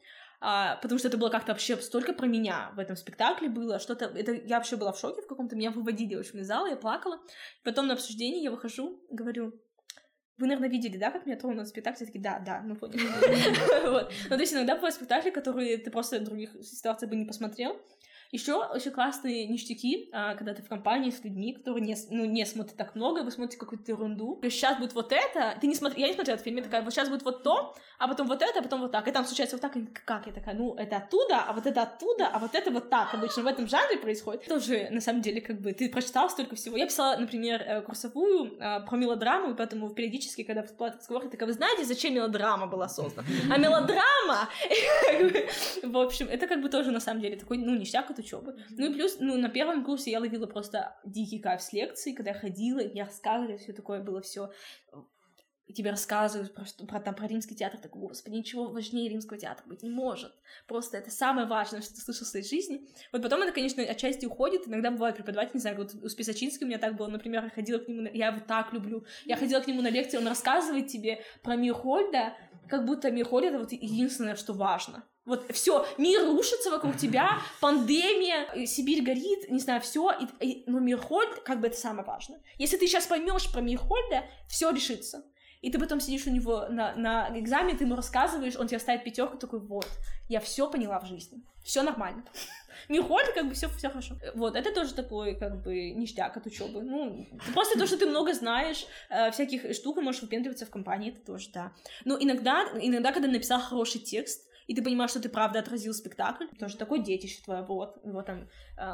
а, 0.41 0.77
потому 0.77 0.99
что 0.99 1.09
это 1.09 1.17
было 1.17 1.31
как-то 1.31 1.53
вообще 1.53 1.77
столько 1.77 2.13
про 2.13 2.27
меня 2.27 2.71
в 2.75 2.79
этом 2.79 2.97
спектакле 2.97 3.49
было, 3.49 3.79
что-то, 3.79 4.07
это, 4.07 4.33
я 4.33 4.57
вообще 4.57 4.77
была 4.77 4.93
в 4.93 4.99
шоке 4.99 5.23
в 5.23 5.27
каком-то, 5.27 5.57
меня 5.57 5.71
выводили, 5.71 6.15
в 6.15 6.21
общем, 6.21 6.41
из 6.41 6.47
зала, 6.47 6.67
я 6.67 6.77
плакала, 6.77 7.19
потом 7.63 7.87
на 7.87 7.95
обсуждении 7.95 8.43
я 8.43 8.51
выхожу, 8.51 9.01
говорю, 9.11 9.55
вы, 10.37 10.49
наверное, 10.49 10.69
видели, 10.69 10.97
да, 10.97 11.13
как 11.13 11.27
меня 11.27 11.37
тронул 11.37 11.65
спектакль? 11.65 11.97
Все 11.97 12.07
такие, 12.07 12.21
да, 12.21 12.41
да, 12.41 12.61
ну 12.61 12.75
понял. 12.75 12.99
вот. 13.91 14.13
Ну, 14.25 14.29
то 14.29 14.41
есть 14.41 14.53
иногда 14.53 14.75
бывают 14.75 14.97
спектакли, 14.97 15.31
которые 15.31 15.79
ты 15.79 15.93
просто 15.93 16.19
в 16.19 16.25
других 16.25 16.51
ситуациях 16.63 17.11
бы 17.11 17.17
не 17.17 17.25
посмотрел, 17.25 17.81
еще 18.35 18.55
очень 18.55 18.91
классные 18.91 19.47
ништяки, 19.47 20.09
а, 20.13 20.35
когда 20.35 20.55
ты 20.55 20.63
в 20.63 20.69
компании 20.69 21.11
с 21.11 21.23
людьми, 21.23 21.53
которые 21.53 21.85
не, 21.85 21.97
ну, 22.11 22.25
не 22.25 22.45
смотрят 22.45 22.77
так 22.77 22.97
много, 22.97 23.21
вы 23.21 23.31
смотрите 23.31 23.59
какую-то 23.59 23.93
ерунду. 23.93 24.41
Сейчас 24.43 24.79
будет 24.79 24.93
вот 24.95 25.13
это, 25.13 25.57
ты 25.61 25.69
не 25.69 25.75
смотри, 25.77 26.03
я 26.03 26.09
не 26.09 26.15
смотрела 26.15 26.35
этот 26.35 26.45
фильм, 26.45 26.57
я 26.57 26.65
такая, 26.65 26.83
вот 26.83 26.93
сейчас 26.93 27.09
будет 27.09 27.23
вот 27.23 27.45
то, 27.45 27.77
а 27.99 28.09
потом 28.09 28.27
вот 28.27 28.43
это, 28.43 28.59
а 28.59 28.63
потом 28.63 28.81
вот 28.81 28.91
так, 28.91 29.07
и 29.07 29.13
там 29.13 29.25
случается 29.25 29.55
вот 29.55 29.63
так, 29.63 29.77
и 29.77 29.87
как? 29.87 30.27
Я 30.27 30.33
такая, 30.33 30.57
ну, 30.57 30.75
это 30.75 30.97
оттуда, 30.97 31.45
а 31.47 31.53
вот 31.53 31.67
это 31.67 31.83
оттуда, 31.83 32.27
а 32.27 32.41
вот 32.41 32.55
это 32.57 32.73
вот 32.73 32.91
так. 32.91 33.15
Обычно 33.15 33.45
в 33.45 33.47
этом 33.47 33.69
жанре 33.69 33.99
происходит. 33.99 34.47
Тоже, 34.47 34.89
на 34.91 35.01
самом 35.01 35.23
деле, 35.23 35.41
как 35.41 35.61
бы, 35.61 35.73
ты 35.73 35.89
прочитал 35.89 36.29
столько 36.29 36.57
всего. 36.57 36.77
Я 36.77 36.87
писала, 36.87 37.17
например, 37.17 37.63
э, 37.63 37.83
курсовую 37.83 38.59
э, 38.59 38.85
про 38.85 38.97
мелодраму, 38.97 39.53
и 39.53 39.55
поэтому 39.55 39.91
периодически, 39.91 40.43
когда 40.43 40.65
всплывает 40.65 40.97
разговор, 40.99 41.25
я 41.25 41.31
такая, 41.31 41.47
вы 41.47 41.53
знаете, 41.53 41.85
зачем 41.85 42.15
мелодрама 42.15 42.67
была 42.67 42.89
создана? 42.89 43.29
А 43.49 43.59
мелодрама! 43.59 44.49
В 45.85 45.99
общем, 45.99 46.29
это 46.29 46.49
как 46.49 46.61
бы 46.61 46.69
тоже, 46.69 46.91
на 46.91 47.01
самом 47.01 47.21
деле, 47.21 47.37
такой, 47.37 47.59
ну, 47.59 47.77
ништяк 47.77 48.11
от 48.11 48.24
учебы. 48.25 48.57
Ну 48.71 48.91
и 48.91 48.93
плюс, 48.93 49.19
ну, 49.21 49.37
на 49.37 49.49
первом 49.49 49.85
курсе 49.85 50.11
я 50.11 50.21
ловила 50.21 50.47
просто 50.47 50.97
дикий 51.05 51.39
кайф 51.39 51.63
с 51.63 51.73
лекции, 51.73 52.13
когда 52.13 52.31
я 52.33 52.39
ходила, 52.39 52.81
и 52.81 52.91
мне 52.91 53.05
рассказывали, 53.05 53.57
все 53.57 53.73
такое 53.73 54.01
было 54.03 54.21
все 54.21 54.51
и 55.67 55.73
тебе 55.73 55.91
рассказывают 55.91 56.55
про, 56.55 56.65
про, 56.87 57.01
там, 57.01 57.15
про 57.15 57.27
римский 57.27 57.55
театр, 57.55 57.81
такой, 57.81 58.03
господи, 58.03 58.35
ничего 58.35 58.69
важнее 58.69 59.09
римского 59.09 59.39
театра 59.39 59.65
быть 59.67 59.83
не 59.83 59.89
может. 59.89 60.33
Просто 60.67 60.99
это 60.99 61.11
самое 61.11 61.47
важное, 61.47 61.81
что 61.81 61.95
ты 61.95 62.01
слышал 62.01 62.27
в 62.27 62.29
своей 62.29 62.47
жизни. 62.47 62.87
Вот 63.13 63.23
потом 63.23 63.41
это, 63.43 63.53
конечно, 63.53 63.83
отчасти 63.83 64.27
уходит. 64.27 64.69
Иногда 64.69 64.91
бывает 64.91 65.17
преподаватель, 65.17 65.53
не 65.55 65.61
знаю, 65.61 65.77
вот 65.79 65.95
у 65.95 66.09
Списочинского 66.09 66.67
у 66.67 66.69
меня 66.69 66.79
так 66.79 66.97
было, 66.97 67.07
например, 67.07 67.45
я 67.45 67.51
ходила 67.51 67.79
к 67.79 67.89
нему, 67.89 68.03
на... 68.03 68.09
я 68.09 68.29
его 68.29 68.41
так 68.47 68.73
люблю, 68.73 69.05
я 69.25 69.37
ходила 69.37 69.61
к 69.61 69.67
нему 69.67 69.81
на 69.81 69.91
лекции, 69.91 70.19
он 70.19 70.27
рассказывает 70.27 70.89
тебе 70.89 71.23
про 71.43 71.57
Мирхольда, 71.57 72.35
как 72.69 72.85
будто 72.85 73.11
Мирхольд 73.11 73.47
это 73.47 73.59
вот 73.59 73.73
единственное, 73.73 74.37
что 74.37 74.53
важно. 74.53 75.05
Вот 75.27 75.51
все, 75.53 75.87
мир 75.97 76.25
рушится 76.25 76.71
вокруг 76.71 76.97
тебя, 76.97 77.39
пандемия, 77.61 78.67
Сибирь 78.67 79.03
горит, 79.03 79.51
не 79.51 79.59
знаю, 79.59 79.81
все. 79.81 80.13
И, 80.41 80.47
и, 80.47 80.65
но 80.67 80.81
Мирхольд, 80.81 81.41
как 81.41 81.61
бы 81.61 81.69
это 81.69 81.77
самое 81.77 82.07
важное. 82.07 82.41
Если 82.59 82.77
ты 82.77 82.87
сейчас 82.87 83.07
поймешь 83.07 83.51
про 83.51 83.63
Мирхольда, 83.63 84.25
все 84.49 84.71
решится. 84.71 85.25
И 85.63 85.71
ты 85.71 85.79
потом 85.79 85.99
сидишь 85.99 86.27
у 86.27 86.31
него 86.31 86.67
на, 86.69 86.95
на 86.95 87.41
экзамене, 87.41 87.79
ты 87.79 87.85
ему 87.85 87.97
рассказываешь, 87.97 88.55
он 88.55 88.69
тебе 88.69 88.79
ставит 88.79 89.03
пятерку, 89.03 89.39
такой, 89.39 89.61
вот, 89.61 89.89
я 90.29 90.41
все 90.41 90.71
поняла 90.71 91.01
в 91.01 91.07
жизни, 91.07 91.43
все 91.65 91.83
нормально. 91.83 92.23
Мирхольд, 92.91 93.33
как 93.33 93.49
бы 93.49 93.55
все, 93.55 93.69
все 93.71 93.89
хорошо. 93.89 94.17
Вот, 94.35 94.57
это 94.57 94.75
тоже 94.75 94.93
такой, 94.93 95.35
как 95.37 95.63
бы, 95.63 95.93
ништяк 95.93 96.37
от 96.37 96.45
учебы. 96.45 96.83
Ну, 96.83 97.27
просто 97.55 97.79
то, 97.79 97.87
что 97.87 97.97
ты 97.97 98.05
много 98.05 98.35
знаешь, 98.35 98.85
э, 99.09 99.31
всяких 99.31 99.75
штук, 99.75 100.03
можешь 100.03 100.21
выпендриваться 100.21 100.67
в 100.67 100.71
компании, 100.71 101.13
это 101.13 101.25
тоже, 101.25 101.49
да. 101.55 101.73
Но 102.05 102.19
иногда, 102.21 102.67
иногда, 102.79 103.13
когда 103.13 103.29
написал 103.29 103.63
хороший 103.63 104.03
текст, 104.03 104.47
и 104.67 104.75
ты 104.75 104.83
понимаешь, 104.83 105.11
что 105.11 105.21
ты 105.21 105.29
правда 105.29 105.59
отразил 105.59 105.93
спектакль, 105.95 106.47
тоже 106.59 106.77
такое 106.77 107.01
детище 107.01 107.43
твое, 107.43 107.63
вот, 107.63 108.05
его 108.05 108.23
там 108.23 108.49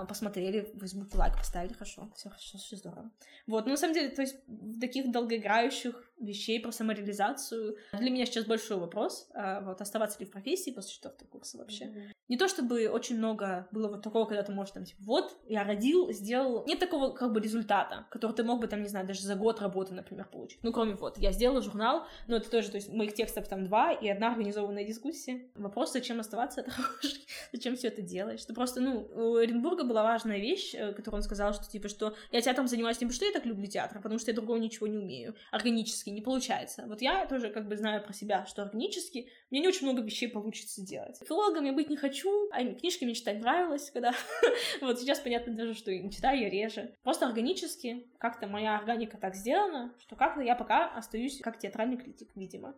посмотрели, 0.09 0.71
в 0.75 0.81
Facebook 0.81 1.15
лайк 1.15 1.37
поставили, 1.37 1.73
хорошо, 1.73 2.11
все 2.15 2.29
хорошо, 2.29 2.59
все 2.59 2.77
здорово. 2.77 3.11
Вот, 3.47 3.65
ну, 3.65 3.73
на 3.73 3.77
самом 3.77 3.95
деле, 3.95 4.11
то 4.11 4.23
есть, 4.23 4.37
таких 4.81 5.11
долгоиграющих 5.11 6.11
вещей 6.21 6.61
про 6.61 6.71
самореализацию 6.71 7.77
для 7.93 8.11
меня 8.11 8.27
сейчас 8.27 8.45
большой 8.45 8.79
вопрос, 8.79 9.29
э, 9.35 9.65
вот, 9.65 9.81
оставаться 9.81 10.19
ли 10.21 10.27
в 10.27 10.31
профессии 10.31 10.71
после 10.71 10.93
четвертого 10.93 11.29
курса 11.29 11.59
вообще. 11.59 11.85
Mm-hmm. 11.85 12.11
Не 12.29 12.37
то, 12.37 12.47
чтобы 12.47 12.89
очень 12.89 13.17
много 13.17 13.67
было 13.73 13.89
вот 13.89 14.03
такого, 14.03 14.27
когда 14.27 14.43
ты 14.43 14.53
можешь 14.53 14.73
там, 14.73 14.85
типа, 14.85 15.01
вот, 15.03 15.37
я 15.49 15.65
родил, 15.65 16.13
сделал, 16.13 16.65
нет 16.67 16.79
такого, 16.79 17.11
как 17.13 17.33
бы, 17.33 17.41
результата, 17.41 18.07
который 18.11 18.33
ты 18.33 18.45
мог 18.45 18.61
бы, 18.61 18.69
там, 18.69 18.83
не 18.83 18.89
знаю, 18.89 19.07
даже 19.07 19.23
за 19.23 19.35
год 19.35 19.61
работы, 19.61 19.95
например, 19.95 20.29
получить. 20.31 20.63
Ну, 20.63 20.73
кроме 20.73 20.95
вот, 20.95 21.19
я 21.19 21.33
сделала 21.33 21.63
журнал, 21.63 22.07
но 22.27 22.37
это 22.37 22.51
тоже, 22.51 22.71
то 22.71 22.77
есть, 22.77 22.93
моих 22.93 23.15
текстов 23.15 23.49
там 23.49 23.65
два, 23.65 23.93
и 23.93 24.09
одна 24.09 24.33
организованная 24.33 24.85
дискуссия, 24.85 25.51
Вопрос, 25.55 25.93
зачем 25.93 26.21
оставаться, 26.21 26.61
это 26.63 26.71
хороший, 26.71 27.27
зачем 27.53 27.77
все 27.77 27.89
это 27.89 28.03
делать. 28.03 28.41
Что 28.41 28.55
просто, 28.55 28.81
ну, 28.81 29.09
у 29.15 29.37
Оренбурга 29.71 29.89
была 29.89 30.03
важная 30.03 30.39
вещь, 30.39 30.73
которую 30.73 31.19
он 31.19 31.23
сказал, 31.23 31.53
что, 31.55 31.69
типа, 31.69 31.89
что 31.89 32.15
я 32.33 32.41
театром 32.41 32.67
занимаюсь 32.67 33.01
не 33.01 33.07
потому, 33.07 33.17
что 33.17 33.25
я 33.27 33.33
так 33.33 33.47
люблю 33.47 33.67
театр, 33.67 33.99
а 33.99 34.01
потому 34.01 34.19
что 34.19 34.31
я 34.31 34.35
другого 34.35 34.59
ничего 34.59 34.87
не 34.87 34.99
умею, 34.99 35.35
органически 35.51 35.81
органически 35.81 36.11
не 36.11 36.21
получается. 36.21 36.85
Вот 36.87 37.03
я 37.03 37.27
тоже 37.27 37.51
как 37.51 37.69
бы 37.69 37.77
знаю 37.77 38.03
про 38.03 38.13
себя, 38.13 38.47
что 38.47 38.63
органически 38.63 39.29
мне 39.51 39.61
не 39.61 39.69
очень 39.69 39.87
много 39.87 40.03
вещей 40.03 40.29
получится 40.29 40.83
делать. 40.83 41.19
Филологом 41.27 41.65
я 41.65 41.73
быть 41.73 41.91
не 41.91 41.97
хочу, 41.97 42.49
а 42.51 42.65
книжки 42.65 43.05
мне 43.05 43.15
читать 43.15 43.41
нравилось, 43.41 43.91
когда... 43.91 44.13
вот 44.81 44.99
сейчас 44.99 45.21
понятно 45.21 45.55
даже, 45.55 45.75
что 45.75 45.95
не 45.95 46.11
читаю 46.11 46.41
я 46.41 46.51
реже. 46.51 46.95
Просто 47.03 47.27
органически 47.27 48.07
как-то 48.19 48.47
моя 48.47 48.77
органика 48.77 49.17
так 49.17 49.35
сделана, 49.35 49.95
что 49.99 50.17
как-то 50.17 50.41
я 50.41 50.55
пока 50.55 50.87
остаюсь 50.87 51.41
как 51.41 51.59
театральный 51.59 51.97
критик, 51.97 52.31
видимо. 52.35 52.75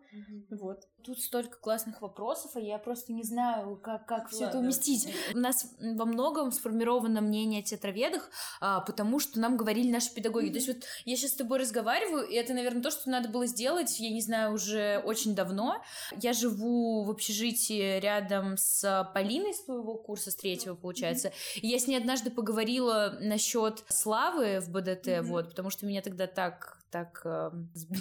Вот. 0.49 0.87
Тут 1.03 1.19
столько 1.19 1.59
классных 1.59 2.01
вопросов, 2.01 2.55
а 2.55 2.59
я 2.59 2.77
просто 2.77 3.13
не 3.13 3.23
знаю, 3.23 3.77
как, 3.77 4.05
как 4.05 4.29
все 4.29 4.45
это 4.45 4.59
уместить. 4.59 5.13
У 5.33 5.37
нас 5.37 5.75
во 5.79 6.05
многом 6.05 6.51
сформировано 6.51 6.82
мнение 7.21 7.61
о 7.61 7.63
театроведах, 7.63 8.29
а, 8.59 8.81
потому 8.81 9.19
что 9.19 9.39
нам 9.39 9.57
говорили 9.57 9.91
наши 9.91 10.13
педагоги. 10.13 10.49
То 10.49 10.55
есть 10.55 10.67
вот 10.67 10.77
я 11.05 11.15
сейчас 11.15 11.31
с 11.31 11.35
тобой 11.35 11.59
разговариваю, 11.59 12.27
и 12.27 12.35
это, 12.35 12.53
наверное, 12.53 12.81
то, 12.81 12.91
что 12.91 13.09
надо 13.09 13.29
было 13.29 13.45
сделать, 13.45 13.99
я 13.99 14.09
не 14.09 14.21
знаю, 14.21 14.53
уже 14.53 15.01
очень 15.05 15.35
давно. 15.35 15.83
Я 16.19 16.33
живу 16.33 17.03
в 17.03 17.09
общежитии 17.09 17.99
рядом 17.99 18.57
с 18.57 19.11
Полиной 19.13 19.53
с 19.53 19.63
твоего 19.63 19.95
курса, 19.95 20.31
с 20.31 20.35
третьего, 20.35 20.75
получается. 20.75 21.31
И 21.55 21.67
я 21.67 21.79
с 21.79 21.87
ней 21.87 21.97
однажды 21.97 22.29
поговорила 22.29 23.17
насчет 23.21 23.83
славы 23.89 24.59
в 24.59 24.69
БДТ, 24.69 25.07
mm-hmm. 25.07 25.21
вот, 25.23 25.49
потому 25.49 25.69
что 25.69 25.85
меня 25.85 26.01
тогда 26.01 26.27
так 26.27 26.82
так 26.93 27.21
э, 27.25 27.49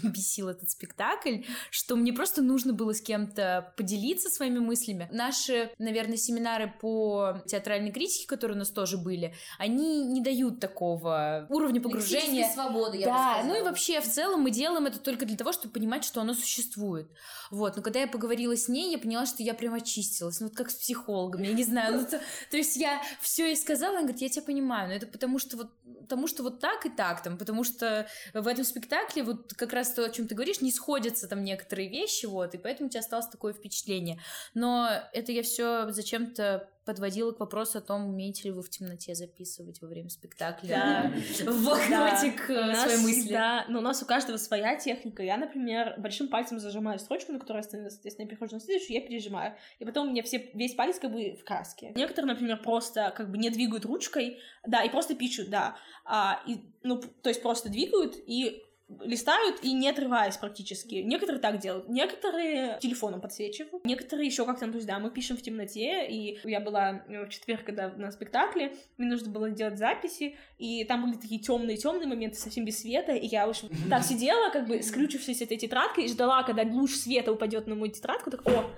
бесил 0.05 0.51
этот 0.51 0.71
спектакль, 0.71 1.39
что 1.71 1.97
мне 1.97 2.13
просто 2.13 2.43
нужно 2.43 2.75
было 2.75 2.93
с 2.93 3.01
кем-то 3.01 3.73
поделиться 3.77 4.29
своими 4.29 4.59
мыслями. 4.59 5.09
Наши, 5.11 5.71
наверное, 5.79 6.19
семинары 6.19 6.73
по 6.81 7.43
театральной 7.47 7.91
критике, 7.91 8.29
которые 8.29 8.57
у 8.57 8.59
нас 8.59 8.71
тоже 8.71 8.99
были, 8.99 9.35
они 9.59 10.05
не 10.05 10.21
дают 10.21 10.61
такого 10.61 11.47
уровня 11.49 11.81
погружения. 11.81 12.49
свободы, 12.53 12.99
я 12.99 13.07
Да, 13.07 13.43
ну 13.45 13.59
и 13.59 13.63
вообще 13.63 14.01
в 14.01 14.09
целом 14.09 14.43
мы 14.43 14.51
делаем 14.51 14.87
это 14.87 15.01
только 15.01 15.25
для 15.25 15.37
того, 15.37 15.53
чтобы 15.53 15.73
понимать, 15.73 16.05
что 16.05 16.21
оно 16.21 16.35
существует. 16.35 17.09
Вот, 17.51 17.77
но 17.77 17.83
когда 17.83 18.01
я 18.01 18.07
поговорила 18.07 18.57
с 18.57 18.69
ней, 18.69 18.93
я 18.93 18.99
поняла, 18.99 19.25
что 19.25 19.43
я 19.43 19.55
прям 19.55 19.75
очистилась, 19.75 20.41
ну 20.41 20.49
вот 20.49 20.57
как 20.57 20.71
с 20.71 20.75
психологом, 20.75 21.43
я 21.43 21.53
не 21.53 21.65
знаю, 21.65 22.01
ну 22.01 22.05
то, 22.05 22.21
то 22.51 22.57
есть 22.57 22.77
я 22.77 23.01
все 23.21 23.47
ей 23.47 23.57
сказала, 23.57 23.93
она 23.93 24.03
говорит, 24.03 24.21
я 24.21 24.29
тебя 24.29 24.43
понимаю, 24.43 24.89
но 24.89 24.95
это 24.95 25.07
потому 25.07 25.39
что 25.39 25.57
вот, 25.57 25.71
потому 26.03 26.27
что 26.27 26.43
вот 26.43 26.61
так 26.61 26.85
и 26.85 26.91
так 26.91 27.23
там, 27.23 27.39
потому 27.39 27.65
что 27.65 28.07
в 28.35 28.47
этом 28.47 28.65
спектакле 28.65 28.82
спектакле 28.83 29.23
вот 29.23 29.55
как 29.55 29.73
раз 29.73 29.93
то, 29.93 30.05
о 30.05 30.11
чем 30.11 30.27
ты 30.27 30.35
говоришь, 30.35 30.61
не 30.61 30.73
сходятся 30.73 31.29
там 31.29 31.45
некоторые 31.45 31.89
вещи, 31.89 32.27
вот, 32.27 32.55
и 32.55 32.59
поэтому 32.59 32.89
у 32.89 32.91
тебя 32.91 33.01
осталось 33.01 33.29
такое 33.29 33.53
впечатление. 33.53 34.19
Но 34.55 34.89
это 35.13 35.33
я 35.33 35.43
все 35.43 35.91
зачем-то 35.91 36.69
подводила 36.85 37.31
к 37.31 37.39
вопросу 37.39 37.79
о 37.79 37.81
том, 37.81 38.09
умеете 38.09 38.49
ли 38.49 38.51
вы 38.51 38.63
в 38.63 38.69
темноте 38.69 39.15
записывать 39.15 39.81
во 39.81 39.87
время 39.87 40.09
спектакля 40.09 41.13
да. 41.45 41.45
в 41.53 41.65
блокнотик 41.65 42.49
да. 42.49 42.75
свои 42.75 42.97
мысли. 42.97 43.33
Да, 43.33 43.65
но 43.69 43.79
у 43.79 43.83
нас 43.83 44.03
у 44.03 44.07
каждого 44.07 44.37
своя 44.37 44.75
техника. 44.75 45.23
Я, 45.23 45.37
например, 45.37 45.95
большим 45.99 46.27
пальцем 46.27 46.59
зажимаю 46.59 46.99
строчку, 46.99 47.31
на 47.31 47.39
которой 47.39 47.59
остановилась, 47.59 47.95
соответственно, 47.95 48.25
я 48.25 48.31
перехожу 48.31 48.55
на 48.57 48.61
следующую, 48.61 48.97
я 48.97 49.01
пережимаю. 49.01 49.55
И 49.79 49.85
потом 49.85 50.09
у 50.09 50.11
меня 50.11 50.25
все, 50.25 50.51
весь 50.55 50.75
палец 50.75 50.99
как 50.99 51.13
бы 51.13 51.37
в 51.41 51.45
краске. 51.45 51.93
Некоторые, 51.95 52.33
например, 52.33 52.61
просто 52.61 53.13
как 53.17 53.31
бы 53.31 53.39
не 53.39 53.51
двигают 53.51 53.85
ручкой, 53.85 54.39
да, 54.67 54.83
и 54.83 54.91
просто 54.91 55.15
пишут, 55.15 55.51
да. 55.51 55.77
А, 56.05 56.43
и, 56.49 56.63
ну, 56.83 57.01
то 57.01 57.29
есть 57.29 57.43
просто 57.43 57.69
двигают 57.69 58.17
и 58.27 58.65
листают 59.01 59.63
и 59.63 59.73
не 59.73 59.89
отрываясь 59.89 60.37
практически. 60.37 60.97
Некоторые 60.97 61.41
так 61.41 61.59
делают, 61.59 61.89
некоторые 61.89 62.79
телефоном 62.81 63.21
подсвечивают, 63.21 63.85
некоторые 63.85 64.27
еще 64.27 64.45
как-то, 64.45 64.67
ну, 64.67 64.73
то 64.73 64.77
есть, 64.77 64.89
да, 64.89 64.99
мы 64.99 65.11
пишем 65.11 65.37
в 65.37 65.43
темноте, 65.43 66.07
и 66.09 66.39
я 66.45 66.61
была 66.61 67.03
в 67.09 67.29
четверг, 67.29 67.65
когда 67.65 67.91
на 67.91 68.11
спектакле, 68.11 68.75
мне 68.99 69.09
нужно 69.09 69.31
было 69.31 69.51
делать 69.51 69.79
записи, 69.79 70.37
и 70.59 70.85
там 70.85 71.03
были 71.03 71.21
такие 71.21 71.41
темные-темные 71.41 72.07
моменты, 72.07 72.37
совсем 72.39 72.65
без 72.65 72.81
света, 72.81 73.13
и 73.13 73.27
я, 73.27 73.45
общем, 73.45 73.69
так 73.89 74.03
сидела, 74.05 74.51
как 74.51 74.67
бы 74.67 74.83
скрючившись 74.83 75.43
этой 75.43 75.57
тетрадкой, 75.57 76.05
и 76.05 76.09
ждала, 76.09 76.43
когда 76.43 76.63
луч 76.63 76.95
света 76.95 77.33
упадет 77.33 77.67
на 77.67 77.75
мою 77.75 77.93
тетрадку, 77.93 78.31
так, 78.31 78.47
о, 78.47 78.71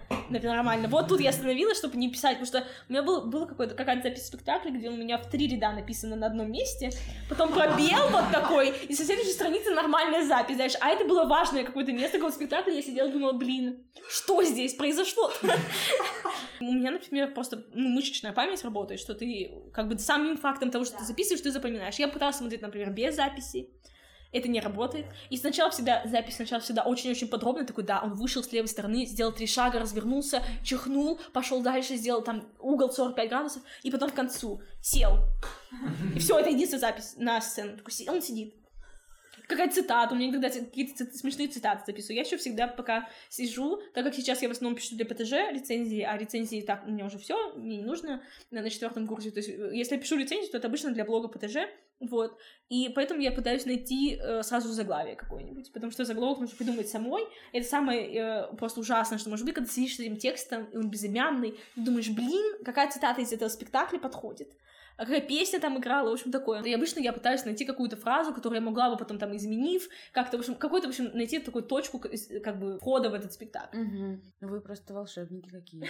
нормально. 0.42 0.88
Вот 0.88 1.08
тут 1.08 1.20
я 1.20 1.30
остановилась, 1.30 1.78
чтобы 1.78 1.96
не 1.96 2.10
писать, 2.10 2.38
потому 2.38 2.46
что 2.46 2.66
у 2.88 2.92
меня 2.92 3.02
был, 3.02 3.26
было 3.26 3.46
какое-то, 3.46 3.74
какая-то 3.74 4.02
запись 4.08 4.26
спектакля, 4.26 4.70
где 4.70 4.88
у 4.88 4.96
меня 4.96 5.18
в 5.18 5.28
три 5.30 5.48
ряда 5.48 5.72
написано 5.72 6.16
на 6.16 6.26
одном 6.26 6.50
месте, 6.50 6.90
потом 7.28 7.52
пробел 7.52 8.08
вот 8.10 8.24
такой, 8.32 8.74
и 8.88 8.94
со 8.94 9.04
следующей 9.04 9.32
страницы 9.32 9.70
нормальная 9.70 10.24
запись, 10.24 10.56
знаешь, 10.56 10.74
а 10.80 10.90
это 10.90 11.04
было 11.04 11.24
важное 11.24 11.64
какое-то 11.64 11.92
место 11.92 12.18
какого 12.18 12.32
спектакля, 12.32 12.74
я 12.74 12.82
сидела 12.82 13.08
и 13.08 13.12
думала, 13.12 13.32
блин, 13.32 13.84
что 14.08 14.42
здесь 14.42 14.74
произошло? 14.74 15.32
У 16.60 16.72
меня, 16.72 16.90
например, 16.90 17.32
просто 17.34 17.64
ну, 17.74 17.88
мышечная 17.88 18.32
память 18.32 18.62
работает, 18.64 19.00
что 19.00 19.14
ты 19.14 19.52
как 19.72 19.88
бы 19.88 19.98
самим 19.98 20.36
фактом 20.36 20.70
того, 20.70 20.84
что 20.84 20.98
ты 20.98 21.04
записываешь, 21.04 21.42
ты 21.42 21.50
запоминаешь. 21.50 21.96
Я 21.96 22.08
пыталась 22.08 22.36
смотреть, 22.36 22.62
например, 22.62 22.90
без 22.90 23.16
записи, 23.16 23.68
это 24.34 24.48
не 24.48 24.60
работает. 24.60 25.06
И 25.30 25.36
сначала 25.36 25.70
всегда, 25.70 26.02
запись 26.04 26.36
сначала 26.36 26.60
всегда 26.60 26.82
очень-очень 26.82 27.28
подробно, 27.28 27.64
такой, 27.64 27.84
да, 27.84 28.00
он 28.02 28.14
вышел 28.14 28.42
с 28.42 28.52
левой 28.52 28.68
стороны, 28.68 29.06
сделал 29.06 29.32
три 29.32 29.46
шага, 29.46 29.78
развернулся, 29.78 30.42
чихнул, 30.62 31.18
пошел 31.32 31.62
дальше, 31.62 31.96
сделал 31.96 32.22
там 32.22 32.46
угол 32.58 32.90
45 32.90 33.28
градусов, 33.28 33.62
и 33.82 33.90
потом 33.90 34.10
к 34.10 34.14
концу 34.14 34.60
сел. 34.82 35.18
И 36.14 36.18
все, 36.18 36.38
это 36.38 36.50
единственная 36.50 36.80
запись 36.80 37.14
на 37.16 37.40
сцену. 37.40 37.76
Такой, 37.76 37.94
он 38.08 38.20
сидит 38.20 38.54
какая-то 39.46 39.74
цитата, 39.74 40.14
у 40.14 40.16
меня 40.16 40.30
иногда 40.30 40.48
какие-то 40.48 41.04
смешные 41.16 41.48
цитаты 41.48 41.82
записываю. 41.86 42.16
Я 42.16 42.22
еще 42.22 42.36
всегда 42.36 42.66
пока 42.66 43.08
сижу, 43.28 43.80
так 43.92 44.04
как 44.04 44.14
сейчас 44.14 44.42
я 44.42 44.48
в 44.48 44.52
основном 44.52 44.76
пишу 44.76 44.96
для 44.96 45.04
ПТЖ 45.04 45.32
рецензии, 45.52 46.00
а 46.00 46.16
рецензии 46.16 46.60
так, 46.62 46.86
меня 46.86 47.06
уже 47.06 47.18
все, 47.18 47.54
мне 47.54 47.78
не 47.78 47.84
нужно 47.84 48.22
на 48.50 48.70
четвертом 48.70 49.06
курсе. 49.06 49.30
То 49.30 49.38
есть, 49.38 49.50
э, 49.50 49.70
если 49.72 49.94
я 49.94 50.00
пишу 50.00 50.16
рецензию, 50.16 50.50
то 50.50 50.58
это 50.58 50.68
обычно 50.68 50.92
для 50.92 51.04
блога 51.04 51.28
ПТЖ, 51.28 51.56
вот. 52.00 52.36
И 52.68 52.88
поэтому 52.94 53.20
я 53.20 53.32
пытаюсь 53.32 53.66
найти 53.66 54.16
э, 54.16 54.42
сразу 54.42 54.68
заглавие 54.72 55.16
какое-нибудь, 55.16 55.72
потому 55.72 55.92
что 55.92 56.04
заголовок 56.04 56.40
нужно 56.40 56.56
придумать 56.56 56.88
самой. 56.88 57.22
Это 57.52 57.66
самое 57.66 58.14
э, 58.14 58.56
просто 58.56 58.80
ужасное, 58.80 59.18
что 59.18 59.30
может 59.30 59.44
быть, 59.44 59.54
когда 59.54 59.70
сидишь 59.70 59.96
с 59.96 60.00
этим 60.00 60.16
текстом, 60.16 60.64
и 60.66 60.76
он 60.76 60.90
безымянный, 60.90 61.52
ты 61.74 61.80
думаешь, 61.80 62.10
блин, 62.10 62.64
какая 62.64 62.90
цитата 62.90 63.20
из 63.20 63.32
этого 63.32 63.48
спектакля 63.48 63.98
подходит 63.98 64.48
а 64.96 65.04
какая 65.04 65.20
песня 65.20 65.60
там 65.60 65.78
играла, 65.78 66.10
в 66.10 66.12
общем, 66.12 66.30
такое. 66.30 66.62
И 66.62 66.72
обычно 66.72 67.00
я 67.00 67.12
пытаюсь 67.12 67.44
найти 67.44 67.64
какую-то 67.64 67.96
фразу, 67.96 68.32
которую 68.32 68.60
я 68.60 68.64
могла 68.64 68.90
бы 68.90 68.96
потом 68.96 69.18
там 69.18 69.34
изменив, 69.36 69.88
как-то, 70.12 70.36
в 70.36 70.40
общем, 70.40 70.54
какой-то, 70.54 70.86
в 70.86 70.90
общем, 70.90 71.10
найти 71.14 71.38
такую 71.40 71.64
точку, 71.64 71.98
как 71.98 72.58
бы, 72.58 72.78
входа 72.78 73.10
в 73.10 73.14
этот 73.14 73.32
спектакль. 73.32 73.78
Угу. 73.78 74.20
Вы 74.42 74.60
просто 74.60 74.94
волшебники 74.94 75.48
какие-то. 75.48 75.88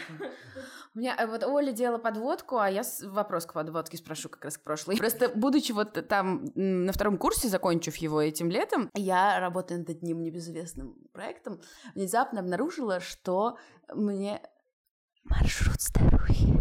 У 0.95 0.99
меня 0.99 1.17
э, 1.19 1.27
вот 1.27 1.45
Оля 1.45 1.73
делала 1.73 1.99
подводку, 1.99 2.59
а 2.59 2.71
я 2.71 2.83
вопрос 3.03 3.47
к 3.47 3.53
подводке 3.53 3.97
спрошу 3.97 4.29
как 4.29 4.45
раз 4.45 4.59
к 4.59 4.63
прошлой. 4.63 4.97
Просто 4.97 5.29
будучи 5.29 5.73
вот 5.73 5.93
там 6.09 6.47
на 6.55 6.93
втором 6.93 7.19
курсе, 7.19 7.49
закончив 7.49 7.97
его 7.97 8.23
этим 8.23 8.51
летом, 8.51 8.91
я, 8.95 9.39
работаю 9.41 9.81
над 9.81 9.91
одним 9.91 10.23
небезызвестным 10.23 10.97
проектом, 11.13 11.61
внезапно 11.95 12.41
обнаружила, 12.41 13.01
что 13.01 13.59
мне 13.89 14.41
маршрут 15.25 15.81
старухи 15.81 16.53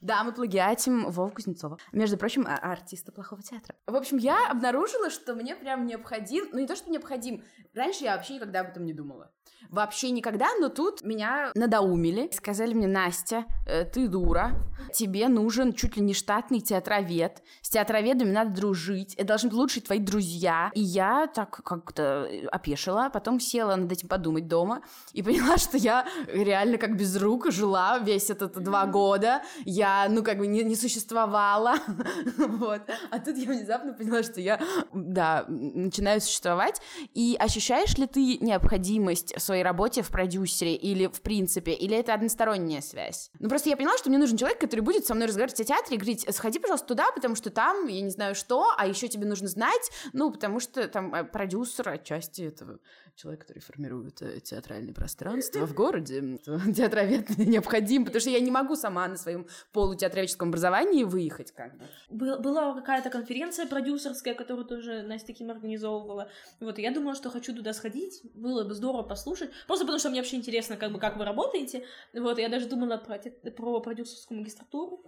да, 0.00 0.24
мы 0.24 0.32
плагиатим 0.32 1.10
Вову 1.10 1.30
Кузнецова. 1.30 1.76
Между 1.92 2.16
прочим, 2.16 2.46
а, 2.46 2.56
артиста 2.56 3.12
плохого 3.12 3.42
театра. 3.42 3.74
В 3.86 3.94
общем, 3.96 4.16
я 4.16 4.50
обнаружила, 4.50 5.10
что 5.10 5.34
мне 5.34 5.54
прям 5.54 5.84
необходим, 5.86 6.46
ну 6.52 6.58
не 6.58 6.66
то, 6.66 6.74
что 6.74 6.90
необходим, 6.90 7.44
раньше 7.74 8.04
я 8.04 8.16
вообще 8.16 8.36
никогда 8.36 8.60
об 8.60 8.68
этом 8.68 8.86
не 8.86 8.94
думала. 8.94 9.30
Вообще 9.68 10.10
никогда, 10.10 10.48
но 10.58 10.70
тут 10.70 11.02
меня 11.02 11.52
надоумили. 11.54 12.30
Сказали 12.32 12.72
мне, 12.72 12.86
Настя, 12.86 13.44
э, 13.66 13.84
ты 13.84 14.08
дура, 14.08 14.52
тебе 14.92 15.28
нужен 15.28 15.74
чуть 15.74 15.96
ли 15.96 16.02
не 16.02 16.14
штатный 16.14 16.60
театровед. 16.60 17.42
С 17.60 17.68
театроведами 17.68 18.30
надо 18.30 18.58
дружить, 18.58 19.14
это 19.14 19.28
должны 19.28 19.50
быть 19.50 19.58
лучшие 19.58 19.82
твои 19.82 19.98
друзья. 19.98 20.70
И 20.74 20.80
я 20.80 21.26
так 21.26 21.60
как-то 21.62 22.26
опешила, 22.50 23.10
потом 23.12 23.38
села 23.38 23.76
над 23.76 23.92
этим 23.92 24.08
подумать 24.08 24.48
дома 24.48 24.80
и 25.12 25.22
поняла, 25.22 25.58
что 25.58 25.76
я 25.76 26.06
реально 26.26 26.78
как 26.78 26.96
без 26.96 27.14
рук 27.16 27.49
жила 27.50 27.98
весь 27.98 28.30
этот 28.30 28.62
два 28.62 28.86
года. 28.86 29.42
Я, 29.64 30.06
ну, 30.08 30.22
как 30.22 30.38
бы 30.38 30.46
не, 30.46 30.62
не 30.62 30.76
существовала. 30.76 31.74
вот. 32.36 32.82
А 33.10 33.18
тут 33.18 33.36
я 33.36 33.48
внезапно 33.48 33.92
поняла, 33.92 34.22
что 34.22 34.40
я, 34.40 34.60
да, 34.92 35.44
начинаю 35.48 36.20
существовать. 36.20 36.80
И 37.14 37.36
ощущаешь 37.38 37.96
ли 37.96 38.06
ты 38.06 38.38
необходимость 38.38 39.40
своей 39.40 39.62
работе 39.62 40.02
в 40.02 40.08
продюсере 40.08 40.74
или 40.74 41.06
в 41.06 41.20
принципе, 41.22 41.72
или 41.72 41.96
это 41.96 42.14
односторонняя 42.14 42.80
связь? 42.80 43.30
Ну, 43.38 43.48
просто 43.48 43.68
я 43.68 43.76
поняла, 43.76 43.96
что 43.98 44.08
мне 44.08 44.18
нужен 44.18 44.36
человек, 44.36 44.60
который 44.60 44.80
будет 44.80 45.06
со 45.06 45.14
мной 45.14 45.26
разговаривать 45.26 45.60
о 45.60 45.64
театре 45.64 45.96
и 45.96 45.98
говорить, 45.98 46.26
сходи, 46.34 46.58
пожалуйста, 46.58 46.88
туда, 46.88 47.10
потому 47.12 47.34
что 47.34 47.50
там, 47.50 47.86
я 47.86 48.00
не 48.00 48.10
знаю 48.10 48.34
что, 48.34 48.72
а 48.76 48.86
еще 48.86 49.08
тебе 49.08 49.26
нужно 49.26 49.48
знать, 49.48 49.90
ну, 50.12 50.30
потому 50.30 50.60
что 50.60 50.86
там 50.88 51.14
э, 51.14 51.24
продюсер 51.24 51.88
отчасти 51.88 52.42
этого 52.42 52.78
человек, 53.16 53.42
который 53.42 53.60
формирует 53.60 54.22
э, 54.22 54.40
театральное 54.40 54.94
пространство 54.94 55.66
в 55.66 55.74
городе. 55.74 56.38
Театровед 56.76 57.36
необходим, 57.38 58.04
потому 58.04 58.20
что 58.20 58.30
я 58.30 58.40
не 58.40 58.50
могу 58.50 58.76
сама 58.76 59.08
на 59.08 59.16
своем 59.16 59.46
полутеатроведческом 59.72 60.48
образовании 60.48 61.04
выехать 61.04 61.52
как 61.52 61.76
бы. 61.76 61.86
Была 62.08 62.74
какая-то 62.74 63.10
конференция 63.10 63.66
продюсерская, 63.66 64.34
которую 64.34 64.66
тоже 64.66 65.02
Настя 65.02 65.32
Ким 65.32 65.50
организовывала. 65.50 66.28
Вот, 66.60 66.78
я 66.78 66.92
думала, 66.92 67.14
что 67.14 67.30
хочу 67.30 67.54
туда 67.54 67.72
сходить. 67.72 68.22
Было 68.34 68.64
бы 68.64 68.74
здорово 68.74 69.02
послушать. 69.02 69.50
Просто 69.66 69.84
потому 69.84 69.98
что 69.98 70.10
мне 70.10 70.20
вообще 70.20 70.36
интересно, 70.36 70.76
как 70.76 70.92
бы, 70.92 70.98
как 70.98 71.16
вы 71.16 71.24
работаете. 71.24 71.84
Вот, 72.12 72.38
я 72.38 72.48
даже 72.48 72.66
думала 72.66 72.96
про, 72.96 73.18
про 73.50 73.80
продюсерскую 73.80 74.40
магистратуру. 74.40 75.04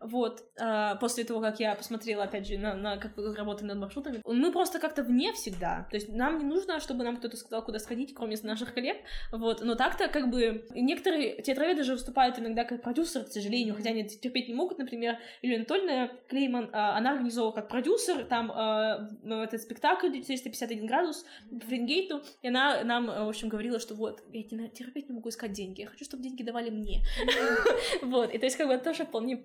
вот, 0.00 0.44
а, 0.58 0.96
после 0.96 1.24
того, 1.24 1.40
как 1.40 1.60
я 1.60 1.74
посмотрела, 1.74 2.24
опять 2.24 2.46
же, 2.46 2.58
на, 2.58 2.74
на 2.74 2.96
как 2.96 3.12
работы 3.16 3.64
над 3.64 3.78
маршрутами, 3.78 4.20
мы 4.24 4.52
просто 4.52 4.78
как-то 4.78 5.02
вне 5.02 5.32
всегда, 5.32 5.86
то 5.90 5.96
есть 5.96 6.08
нам 6.08 6.38
не 6.38 6.44
нужно, 6.44 6.80
чтобы 6.80 7.04
нам 7.04 7.16
кто-то 7.16 7.36
сказал, 7.44 7.64
куда 7.64 7.78
сходить, 7.78 8.14
кроме 8.14 8.36
наших 8.42 8.74
коллег, 8.74 8.96
вот, 9.32 9.62
но 9.62 9.74
так-то 9.74 10.08
как 10.08 10.30
бы 10.30 10.66
некоторые 10.74 11.40
театроведы 11.42 11.78
даже 11.78 11.92
выступают 11.92 12.38
иногда 12.38 12.64
как 12.64 12.82
продюсеры, 12.82 13.24
к 13.24 13.28
сожалению, 13.28 13.74
хотя 13.74 13.90
они 13.90 14.06
терпеть 14.08 14.48
не 14.48 14.54
могут, 14.54 14.78
например, 14.78 15.18
Юлия 15.42 15.56
Анатольевна 15.56 16.10
Клейман, 16.28 16.70
а, 16.72 16.96
она 16.96 17.12
организовала 17.12 17.52
как 17.52 17.68
продюсер, 17.68 18.24
там 18.24 18.50
а, 18.54 19.08
этот 19.24 19.60
спектакль 19.60 20.10
451 20.12 20.86
градус 20.86 21.24
по 21.50 21.66
Фрингейту, 21.66 22.22
и 22.42 22.48
она 22.48 22.82
нам, 22.84 23.06
в 23.06 23.28
общем, 23.28 23.48
говорила, 23.48 23.78
что 23.78 23.94
вот, 23.94 24.22
я 24.32 24.42
терпеть 24.68 25.08
не 25.08 25.14
могу 25.14 25.28
искать 25.28 25.52
деньги, 25.52 25.82
я 25.82 25.86
хочу, 25.86 26.04
чтобы 26.04 26.22
деньги 26.22 26.42
давали 26.42 26.70
мне, 26.70 27.02
вот, 28.02 28.32
и 28.34 28.38
то 28.38 28.46
есть 28.46 28.56
как 28.56 28.66
бы 28.66 28.74
это 28.74 28.84
тоже 28.84 29.04
вполне 29.04 29.36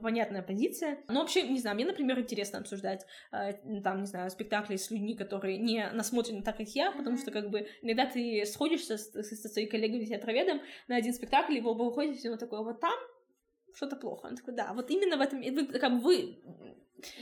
понятная 0.00 0.42
позиция. 0.42 0.98
Но 1.08 1.20
вообще, 1.20 1.42
не 1.48 1.58
знаю, 1.58 1.76
мне, 1.76 1.86
например, 1.86 2.18
интересно 2.18 2.58
обсуждать 2.58 3.06
э, 3.32 3.54
там, 3.82 4.00
не 4.00 4.06
знаю, 4.06 4.30
спектакли 4.30 4.76
с 4.76 4.90
людьми, 4.90 5.14
которые 5.14 5.58
не 5.58 5.88
насмотрены 5.92 6.42
так, 6.42 6.56
как 6.56 6.68
я, 6.68 6.92
потому 6.92 7.18
что 7.18 7.30
как 7.30 7.45
бы 7.50 7.68
иногда 7.82 8.06
ты 8.06 8.44
сходишься 8.46 8.96
с, 8.96 9.12
с, 9.12 9.42
со 9.42 9.48
своей 9.48 9.68
коллегой 9.68 10.06
театроведом 10.06 10.60
на 10.88 10.96
один 10.96 11.12
спектакль, 11.12 11.56
и 11.56 11.60
вы 11.60 11.70
оба 11.70 11.84
выходите, 11.84 12.28
и 12.28 12.30
он 12.30 12.38
такой, 12.38 12.62
вот 12.64 12.80
там 12.80 12.98
что-то 13.74 13.96
плохо. 13.96 14.26
Он 14.26 14.36
такой, 14.36 14.54
да, 14.54 14.72
вот 14.74 14.90
именно 14.90 15.16
в 15.16 15.20
этом, 15.20 15.42
как 15.78 15.92
бы 15.92 16.00
вы 16.00 16.38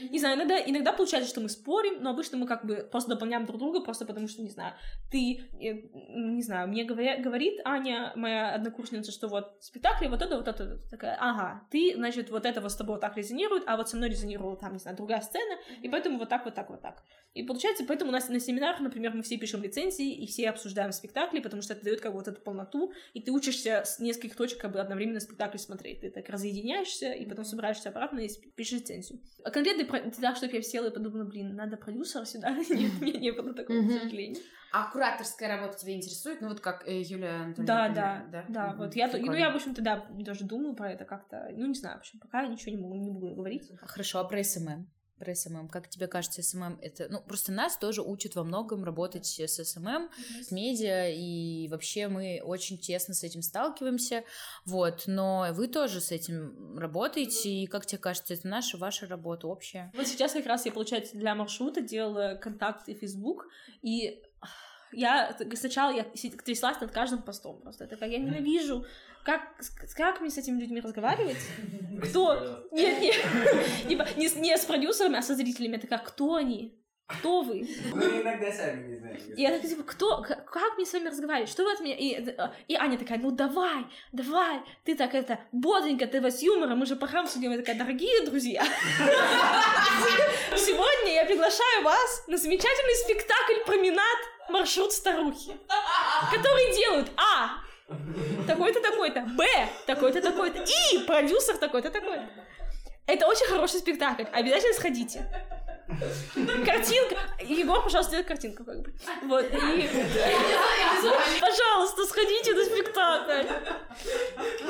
не 0.09 0.19
знаю, 0.19 0.37
иногда, 0.37 0.59
иногда 0.59 0.93
получается, 0.93 1.29
что 1.29 1.41
мы 1.41 1.49
спорим, 1.49 2.01
но 2.01 2.11
обычно 2.11 2.37
мы 2.37 2.47
как 2.47 2.65
бы 2.65 2.87
просто 2.89 3.11
дополняем 3.11 3.45
друг 3.45 3.59
друга, 3.59 3.81
просто 3.81 4.05
потому 4.05 4.27
что, 4.27 4.41
не 4.41 4.49
знаю, 4.49 4.73
ты, 5.11 5.41
э, 5.59 5.73
не 6.09 6.41
знаю, 6.41 6.67
мне 6.67 6.83
говоря, 6.83 7.17
говорит 7.21 7.59
Аня, 7.65 8.13
моя 8.15 8.53
однокурсница, 8.53 9.11
что 9.11 9.27
вот 9.27 9.57
спектакль, 9.59 10.07
вот 10.07 10.21
это, 10.21 10.37
вот 10.37 10.47
это, 10.47 10.77
такая, 10.89 11.17
ага, 11.19 11.67
ты, 11.71 11.93
значит, 11.95 12.29
вот 12.29 12.45
этого 12.45 12.69
с 12.69 12.75
тобой 12.75 12.99
так 12.99 13.17
резонирует, 13.17 13.63
а 13.67 13.77
вот 13.77 13.89
со 13.89 13.97
мной 13.97 14.09
резонировала 14.09 14.55
там, 14.55 14.73
не 14.73 14.79
знаю, 14.79 14.97
другая 14.97 15.21
сцена, 15.21 15.57
и 15.81 15.89
поэтому 15.89 16.17
вот 16.19 16.29
так, 16.29 16.45
вот 16.45 16.55
так, 16.55 16.69
вот 16.69 16.81
так. 16.81 17.03
И 17.33 17.43
получается, 17.43 17.83
поэтому 17.85 18.11
у 18.11 18.13
нас 18.13 18.29
на 18.29 18.39
семинарах, 18.39 18.79
например, 18.79 19.13
мы 19.13 19.21
все 19.21 19.37
пишем 19.37 19.61
лицензии, 19.61 20.13
и 20.13 20.25
все 20.25 20.49
обсуждаем 20.49 20.93
спектакли, 20.93 21.39
потому 21.41 21.61
что 21.61 21.73
это 21.73 21.83
дает 21.83 21.99
как 21.99 22.13
бы 22.13 22.19
вот 22.19 22.29
эту 22.29 22.41
полноту, 22.41 22.93
и 23.13 23.21
ты 23.21 23.31
учишься 23.31 23.83
с 23.85 23.99
нескольких 23.99 24.37
точек 24.37 24.59
как 24.59 24.71
бы 24.71 24.79
одновременно 24.79 25.19
спектакль 25.19 25.57
смотреть. 25.57 26.01
Ты 26.01 26.11
так 26.11 26.29
разъединяешься, 26.29 27.11
и 27.11 27.25
потом 27.25 27.43
собираешься 27.43 27.89
обратно 27.89 28.19
и 28.19 28.29
пишешь 28.55 28.79
рецензию. 28.79 29.19
А 29.71 29.77
конкретно 29.77 30.11
так, 30.21 30.37
чтобы 30.37 30.53
я 30.53 30.61
села 30.61 30.87
и 30.87 30.93
подумала, 30.93 31.23
блин, 31.23 31.55
надо 31.55 31.77
продюсера 31.77 32.25
сюда. 32.25 32.51
Нет, 32.69 32.91
у 32.99 33.03
меня 33.03 33.19
не 33.19 33.31
было 33.31 33.53
такого, 33.53 33.81
к 33.81 33.91
сожалению. 33.91 34.41
А 34.71 34.91
кураторская 34.91 35.47
работа 35.47 35.79
тебя 35.79 35.93
интересует? 35.95 36.41
Ну, 36.41 36.49
вот 36.49 36.59
как 36.59 36.85
э, 36.85 37.01
Юлия 37.01 37.43
Анатольевна. 37.43 37.89
Да, 37.89 37.89
да, 37.89 38.25
да, 38.29 38.45
да. 38.49 38.75
Вот 38.77 38.93
я, 38.95 39.07
ну, 39.07 39.33
я, 39.33 39.49
в 39.51 39.55
общем-то, 39.55 39.81
да, 39.81 40.05
даже 40.09 40.43
думаю 40.43 40.75
про 40.75 40.91
это 40.91 41.05
как-то. 41.05 41.49
Ну, 41.53 41.65
не 41.67 41.75
знаю, 41.75 41.97
в 41.97 41.99
общем, 41.99 42.19
пока 42.19 42.45
ничего 42.45 42.75
не 42.75 42.81
могу, 42.81 42.95
не 42.95 43.09
буду 43.09 43.35
говорить. 43.35 43.71
Хорошо, 43.81 44.19
а 44.19 44.25
про 44.25 44.43
SMM? 44.43 44.85
Про 45.17 45.33
SMM. 45.33 45.69
Как 45.69 45.89
тебе 45.89 46.07
кажется, 46.07 46.41
SMM 46.41 46.79
это... 46.81 47.07
Ну, 47.09 47.21
просто 47.21 47.51
нас 47.51 47.77
тоже 47.77 48.01
учат 48.01 48.35
во 48.35 48.43
многом 48.43 48.83
работать 48.83 49.25
с 49.25 49.63
SMM, 49.63 50.09
с 50.41 50.51
медиа, 50.51 51.09
и 51.09 51.67
вообще 51.69 52.07
мы 52.07 52.41
очень 52.43 52.77
тесно 52.77 53.13
с 53.13 53.23
этим 53.23 53.41
сталкиваемся, 53.41 54.23
вот. 54.65 55.03
Но 55.07 55.47
вы 55.51 55.67
тоже 55.67 56.01
с 56.01 56.11
этим 56.11 56.77
работаете, 56.77 57.49
и 57.49 57.67
как 57.67 57.85
тебе 57.85 57.99
кажется, 57.99 58.33
это 58.33 58.47
наша, 58.47 58.77
ваша 58.77 59.07
работа 59.07 59.47
общая? 59.47 59.91
Вот 59.95 60.07
сейчас 60.07 60.33
как 60.33 60.45
раз 60.45 60.65
я, 60.65 60.71
получается, 60.71 61.17
для 61.17 61.35
маршрута 61.35 61.81
делала 61.81 62.35
контакт 62.41 62.89
и 62.89 62.93
Facebook, 62.93 63.47
и 63.81 64.21
я 64.95 65.37
сначала 65.55 65.91
я 65.91 66.03
тряслась 66.03 66.79
над 66.79 66.91
каждым 66.91 67.21
постом 67.21 67.61
просто. 67.61 67.83
Это 67.83 67.97
как 67.97 68.09
я 68.09 68.19
ненавижу 68.19 68.85
как, 69.25 69.41
как 69.95 70.21
мне 70.21 70.29
с 70.29 70.37
этими 70.37 70.61
людьми 70.61 70.79
разговаривать? 70.79 71.37
Кто? 72.03 72.67
Нет, 72.71 73.01
нет. 73.01 73.15
Типа, 73.87 74.07
не, 74.15 74.29
не 74.39 74.55
с 74.55 74.65
продюсерами, 74.65 75.17
а 75.17 75.23
со 75.23 75.35
зрителями. 75.35 75.77
Это 75.77 75.87
как, 75.87 76.05
кто 76.05 76.35
они? 76.35 76.79
Кто 77.07 77.41
вы? 77.43 77.67
Мы 77.93 78.21
иногда 78.21 78.51
сами 78.51 78.87
не 78.87 78.97
знаем. 78.97 79.17
И 79.35 79.41
я 79.41 79.51
такая, 79.51 79.69
типа, 79.69 79.83
кто, 79.83 80.21
как, 80.23 80.77
мне 80.77 80.87
с 80.87 80.93
вами 80.93 81.09
разговаривать? 81.09 81.49
Что 81.49 81.63
вы 81.63 81.73
от 81.73 81.79
меня? 81.79 81.95
И, 81.95 82.15
э, 82.15 82.49
и 82.67 82.73
Аня 82.75 82.97
такая, 82.97 83.19
ну 83.19 83.29
давай, 83.29 83.85
давай, 84.11 84.61
ты 84.83 84.95
так 84.95 85.13
это, 85.13 85.39
бодренько, 85.51 86.07
ты 86.07 86.19
с 86.31 86.41
юмором, 86.41 86.79
мы 86.79 86.87
же 86.87 86.95
по 86.95 87.05
храму 87.05 87.27
судим. 87.27 87.51
Я 87.51 87.57
такая, 87.57 87.77
дорогие 87.77 88.25
друзья, 88.25 88.63
сегодня 90.55 91.13
я 91.13 91.25
приглашаю 91.25 91.83
вас 91.83 92.23
на 92.27 92.37
замечательный 92.37 92.95
спектакль 92.95 93.63
«Променад. 93.65 94.17
Маршрут 94.49 94.91
старухи», 94.91 95.53
который 96.31 96.75
делают, 96.75 97.09
а, 97.17 97.61
такой-то, 98.45 98.79
такой-то, 98.79 99.21
Б, 99.21 99.45
такой-то, 99.87 100.21
такой-то, 100.21 100.63
И, 100.63 100.99
продюсер 100.99 101.57
такой-то, 101.57 101.89
такой-то. 101.89 102.29
Это 103.07 103.27
очень 103.27 103.45
хороший 103.47 103.79
спектакль, 103.79 104.25
обязательно 104.31 104.73
сходите. 104.73 105.27
Картинка. 106.65 107.17
Егор, 107.39 107.83
пожалуйста, 107.83 108.11
сделай 108.11 108.23
картинку, 108.23 108.63
как 108.63 108.81
бы. 108.81 108.93
Вот, 109.23 109.45
и... 109.45 109.89
Пожалуйста, 111.39 112.05
сходите 112.05 112.53
на 112.53 112.65
спектакль. 112.65 113.47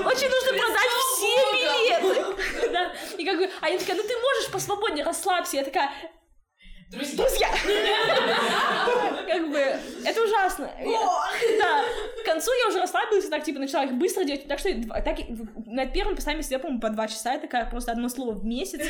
Очень 0.04 0.30
нужно 0.30 0.54
продать 0.54 0.92
все 1.16 1.36
билеты. 1.54 2.72
Да. 2.72 2.94
И 3.18 3.26
как 3.26 3.38
бы, 3.38 3.50
они 3.62 3.78
такая, 3.78 3.96
ну 3.96 4.04
ты 4.04 4.18
можешь 4.18 4.52
посвободнее, 4.52 5.06
расслабься. 5.06 5.58
Я 5.58 5.64
такая, 5.64 5.92
Друзья. 6.92 7.26
Друзья. 7.26 7.50
Как 9.28 9.50
бы, 9.50 9.58
это 9.58 10.22
ужасно. 10.22 10.72
Да. 11.60 11.84
К 12.22 12.26
концу 12.26 12.52
я 12.64 12.70
уже 12.70 12.80
расслабилась 12.80 13.28
так, 13.28 13.44
типа, 13.44 13.60
начала 13.60 13.86
их 13.86 13.94
быстро 13.94 14.24
делать. 14.24 14.48
Так 14.48 14.60
что 14.60 14.70
так, 15.04 15.18
на 15.66 15.88
первом 15.88 16.16
постоянно 16.16 16.44
сидела, 16.44 16.60
по-моему, 16.60 16.80
по 16.80 16.90
два 16.90 17.08
часа. 17.08 17.34
Я 17.34 17.40
такая, 17.40 17.66
просто 17.70 17.92
одно 17.92 18.08
слово 18.08 18.34
в 18.34 18.46
месяц. 18.46 18.82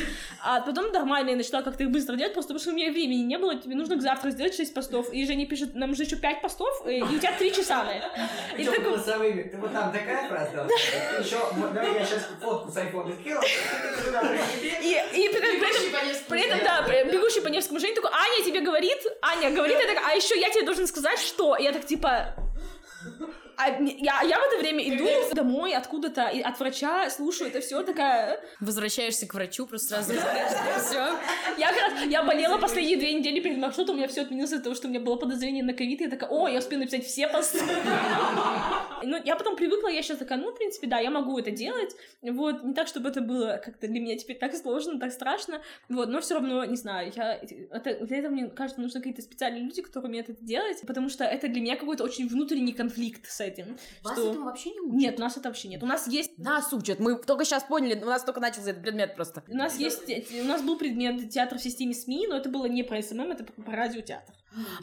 А 0.43 0.59
потом 0.61 0.91
нормально 0.91 1.31
я 1.31 1.35
начала 1.37 1.61
как-то 1.61 1.83
их 1.83 1.89
быстро 1.89 2.15
делать, 2.15 2.33
просто 2.33 2.53
потому 2.53 2.61
что 2.61 2.71
у 2.71 2.73
меня 2.73 2.91
времени 2.91 3.23
не 3.23 3.37
было. 3.37 3.55
Тебе 3.55 3.75
нужно 3.75 3.95
к 3.95 4.01
завтра 4.01 4.29
сделать 4.29 4.55
6 4.55 4.73
постов. 4.73 5.11
И 5.13 5.25
Женя 5.25 5.47
пишет, 5.47 5.73
нам 5.73 5.91
уже 5.91 6.03
еще 6.03 6.17
5 6.17 6.41
постов, 6.41 6.85
и 6.85 7.01
у 7.01 7.17
тебя 7.17 7.31
3 7.31 7.53
часа 7.53 7.83
на 7.85 7.93
это. 7.93 8.09
И 8.57 8.65
ты 8.65 8.81
голосовыми? 8.81 9.43
Ты 9.43 9.57
вот 9.57 9.71
там 9.71 9.91
такая 9.91 10.27
фраза? 10.27 10.67
Еще, 11.19 11.39
давай 11.73 11.93
я 11.93 12.05
сейчас 12.05 12.27
фотку 12.41 12.69
с 12.71 12.77
айфона 12.77 13.13
скину. 13.15 13.39
И 15.13 15.29
при 16.27 16.41
этом, 16.45 16.59
да, 16.63 16.81
бегущий 17.05 17.41
по 17.41 17.47
Невскому 17.47 17.79
Женя 17.85 17.95
такой, 17.95 18.11
Аня 18.13 18.43
тебе 18.43 18.61
говорит, 18.61 18.97
Аня 19.21 19.51
говорит, 19.51 19.77
я 19.79 19.93
так, 19.93 20.03
а 20.07 20.13
еще 20.15 20.39
я 20.39 20.49
тебе 20.49 20.65
должен 20.65 20.87
сказать, 20.87 21.19
что? 21.19 21.55
И 21.55 21.63
я 21.63 21.71
так, 21.71 21.85
типа, 21.85 22.33
а 23.57 23.69
я, 23.69 24.21
я 24.21 24.39
в 24.39 24.43
это 24.43 24.57
время 24.59 24.87
иду 24.87 25.07
домой 25.33 25.73
откуда-то, 25.73 26.27
и 26.27 26.41
от 26.41 26.59
врача 26.59 27.09
слушаю 27.09 27.49
это 27.49 27.61
все 27.61 27.83
такая... 27.83 28.39
Возвращаешься 28.59 29.27
к 29.27 29.33
врачу, 29.33 29.65
просто 29.65 30.01
сразу 30.01 30.13
все. 30.85 31.09
Я 31.57 31.71
как 31.73 31.81
раз, 31.81 32.05
я 32.05 32.23
болела 32.23 32.57
последние 32.57 32.97
две 32.97 33.13
недели 33.13 33.39
перед 33.39 33.57
маршрутом, 33.57 33.95
у 33.95 33.97
меня 33.97 34.07
все 34.07 34.21
отменилось 34.21 34.51
из-за 34.51 34.63
того, 34.63 34.75
что 34.75 34.87
у 34.87 34.89
меня 34.89 34.99
было 34.99 35.15
подозрение 35.15 35.63
на 35.63 35.73
ковид, 35.73 36.01
и 36.01 36.05
я 36.05 36.09
такая, 36.09 36.29
о, 36.29 36.47
я 36.47 36.59
успею 36.59 36.79
написать 36.81 37.05
все 37.05 37.27
посты. 37.27 37.59
Ну, 39.03 39.21
я 39.23 39.35
потом 39.35 39.55
привыкла, 39.55 39.89
я 39.89 40.01
сейчас 40.01 40.17
такая, 40.17 40.39
ну, 40.39 40.51
в 40.51 40.55
принципе, 40.55 40.87
да, 40.87 40.99
я 40.99 41.11
могу 41.11 41.37
это 41.37 41.51
делать, 41.51 41.95
вот, 42.21 42.63
не 42.63 42.73
так, 42.73 42.87
чтобы 42.87 43.09
это 43.09 43.21
было 43.21 43.61
как-то 43.63 43.87
для 43.87 43.99
меня 43.99 44.17
теперь 44.17 44.37
так 44.37 44.55
сложно, 44.55 44.99
так 44.99 45.11
страшно, 45.11 45.61
вот, 45.89 46.09
но 46.09 46.21
все 46.21 46.35
равно, 46.35 46.65
не 46.65 46.77
знаю, 46.77 47.11
я, 47.15 47.35
это, 47.35 48.05
для 48.05 48.17
этого, 48.17 48.31
мне 48.31 48.47
кажется, 48.47 48.81
нужны 48.81 48.99
какие-то 48.99 49.21
специальные 49.21 49.63
люди, 49.63 49.81
которые 49.81 50.09
умеют 50.09 50.29
это 50.29 50.43
делать, 50.43 50.81
потому 50.87 51.09
что 51.09 51.23
это 51.23 51.47
для 51.47 51.61
меня 51.61 51.75
какой-то 51.75 52.03
очень 52.03 52.27
внутренний 52.27 52.73
конфликт 52.73 53.29
с 53.29 53.41
этим. 53.45 53.77
Вас 54.03 54.13
что... 54.13 54.29
этому 54.29 54.45
вообще 54.45 54.71
не 54.71 54.79
учат? 54.81 54.97
Нет, 54.97 55.19
нас 55.19 55.37
это 55.37 55.49
вообще 55.49 55.67
нет. 55.67 55.83
У 55.83 55.85
нас 55.85 56.07
есть... 56.07 56.37
Нас 56.37 56.71
учат. 56.73 56.99
Мы 56.99 57.15
только 57.17 57.45
сейчас 57.45 57.63
поняли, 57.63 58.01
у 58.01 58.05
нас 58.05 58.23
только 58.23 58.39
начался 58.39 58.71
этот 58.71 58.83
предмет 58.83 59.15
просто. 59.15 59.43
У 59.47 59.55
нас 59.55 59.77
есть... 59.77 60.09
У 60.31 60.43
нас 60.45 60.61
был 60.61 60.77
предмет 60.77 61.29
театр 61.29 61.57
в 61.57 61.61
системе 61.61 61.93
СМИ, 61.93 62.27
но 62.27 62.37
это 62.37 62.49
было 62.49 62.65
не 62.65 62.83
про 62.83 63.01
SMM, 63.01 63.31
это 63.31 63.43
про 63.43 63.75
радиотеатр. 63.75 64.33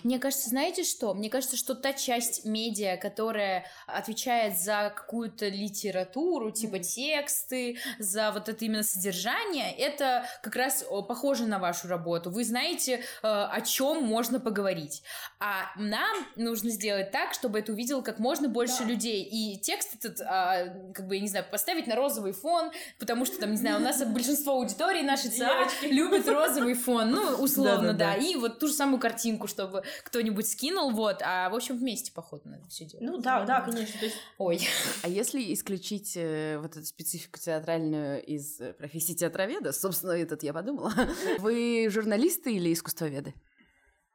Мне 0.03 0.19
кажется, 0.19 0.51
знаете 0.51 0.85
что? 0.85 1.15
Мне 1.15 1.31
кажется, 1.31 1.57
что 1.57 1.75
та 1.75 1.93
часть 1.93 2.45
медиа, 2.45 2.97
которая 2.97 3.67
отвечает 3.87 4.59
за 4.59 4.93
какую-то 4.95 5.49
литературу, 5.49 6.51
типа 6.51 6.79
тексты, 6.79 7.79
за 7.99 8.31
вот 8.33 8.49
это 8.49 8.65
именно 8.65 8.83
содержание, 8.83 9.73
это 9.73 10.27
как 10.43 10.57
раз 10.57 10.85
похоже 11.09 11.47
на 11.47 11.59
вашу 11.59 11.89
работу. 11.89 12.31
Вы 12.31 12.45
знаете, 12.45 12.97
э, 12.97 13.03
о 13.23 13.61
чем 13.61 14.05
можно 14.05 14.41
поговорить. 14.41 15.03
А 15.39 15.67
нам 15.77 16.27
нужно 16.37 16.71
сделать 16.71 17.11
так, 17.11 17.35
чтобы 17.35 17.59
это 17.59 17.73
увидел 17.73 18.03
как 18.03 18.19
можно 18.19 18.49
больше 18.49 18.81
да. 18.81 18.85
людей. 18.85 19.23
И 19.23 19.59
текст 19.59 19.95
этот, 19.95 20.21
а, 20.21 20.69
как 20.95 21.07
бы, 21.07 21.17
я 21.17 21.21
не 21.21 21.29
знаю, 21.29 21.45
поставить 21.51 21.87
на 21.87 21.97
розовый 21.97 22.33
фон, 22.33 22.71
потому 22.99 23.25
что 23.25 23.39
там, 23.39 23.53
не 23.53 23.57
знаю, 23.57 23.77
у 23.77 23.81
нас 23.81 24.03
большинство 24.07 24.55
аудитории 24.55 25.03
нашей 25.03 25.31
ЦА 25.31 25.69
любит 25.83 26.29
розовый 26.29 26.75
фон, 26.75 27.11
ну, 27.11 27.37
условно, 27.43 27.93
да, 27.93 28.15
И 28.15 28.37
вот 28.37 28.59
ту 28.59 28.69
же 28.69 28.75
самую 28.75 29.01
картинку, 29.01 29.47
что 29.47 29.62
чтобы 29.63 29.83
кто-нибудь 30.05 30.49
скинул, 30.49 30.91
вот, 30.91 31.23
а, 31.23 31.49
в 31.51 31.55
общем, 31.55 31.77
вместе, 31.77 32.13
походу, 32.13 32.49
надо 32.49 32.69
все 32.69 32.85
делать. 32.85 33.07
Ну, 33.07 33.19
да, 33.19 33.45
да, 33.45 33.61
конечно, 33.61 33.99
то 33.99 34.07
есть... 34.07 34.17
Ой. 34.39 34.61
А 35.03 35.09
если 35.09 35.53
исключить 35.53 36.17
э, 36.17 36.59
вот 36.59 36.73
эту 36.73 36.85
специфику 36.85 37.39
театральную 37.39 38.23
из 38.25 38.61
э, 38.61 38.73
профессии 38.73 39.15
театроведа, 39.15 39.73
собственно, 39.73 40.13
этот 40.13 40.43
я 40.43 40.53
подумала, 40.53 40.93
вы 41.39 41.89
журналисты 41.91 42.55
или 42.55 42.73
искусствоведы? 42.73 43.35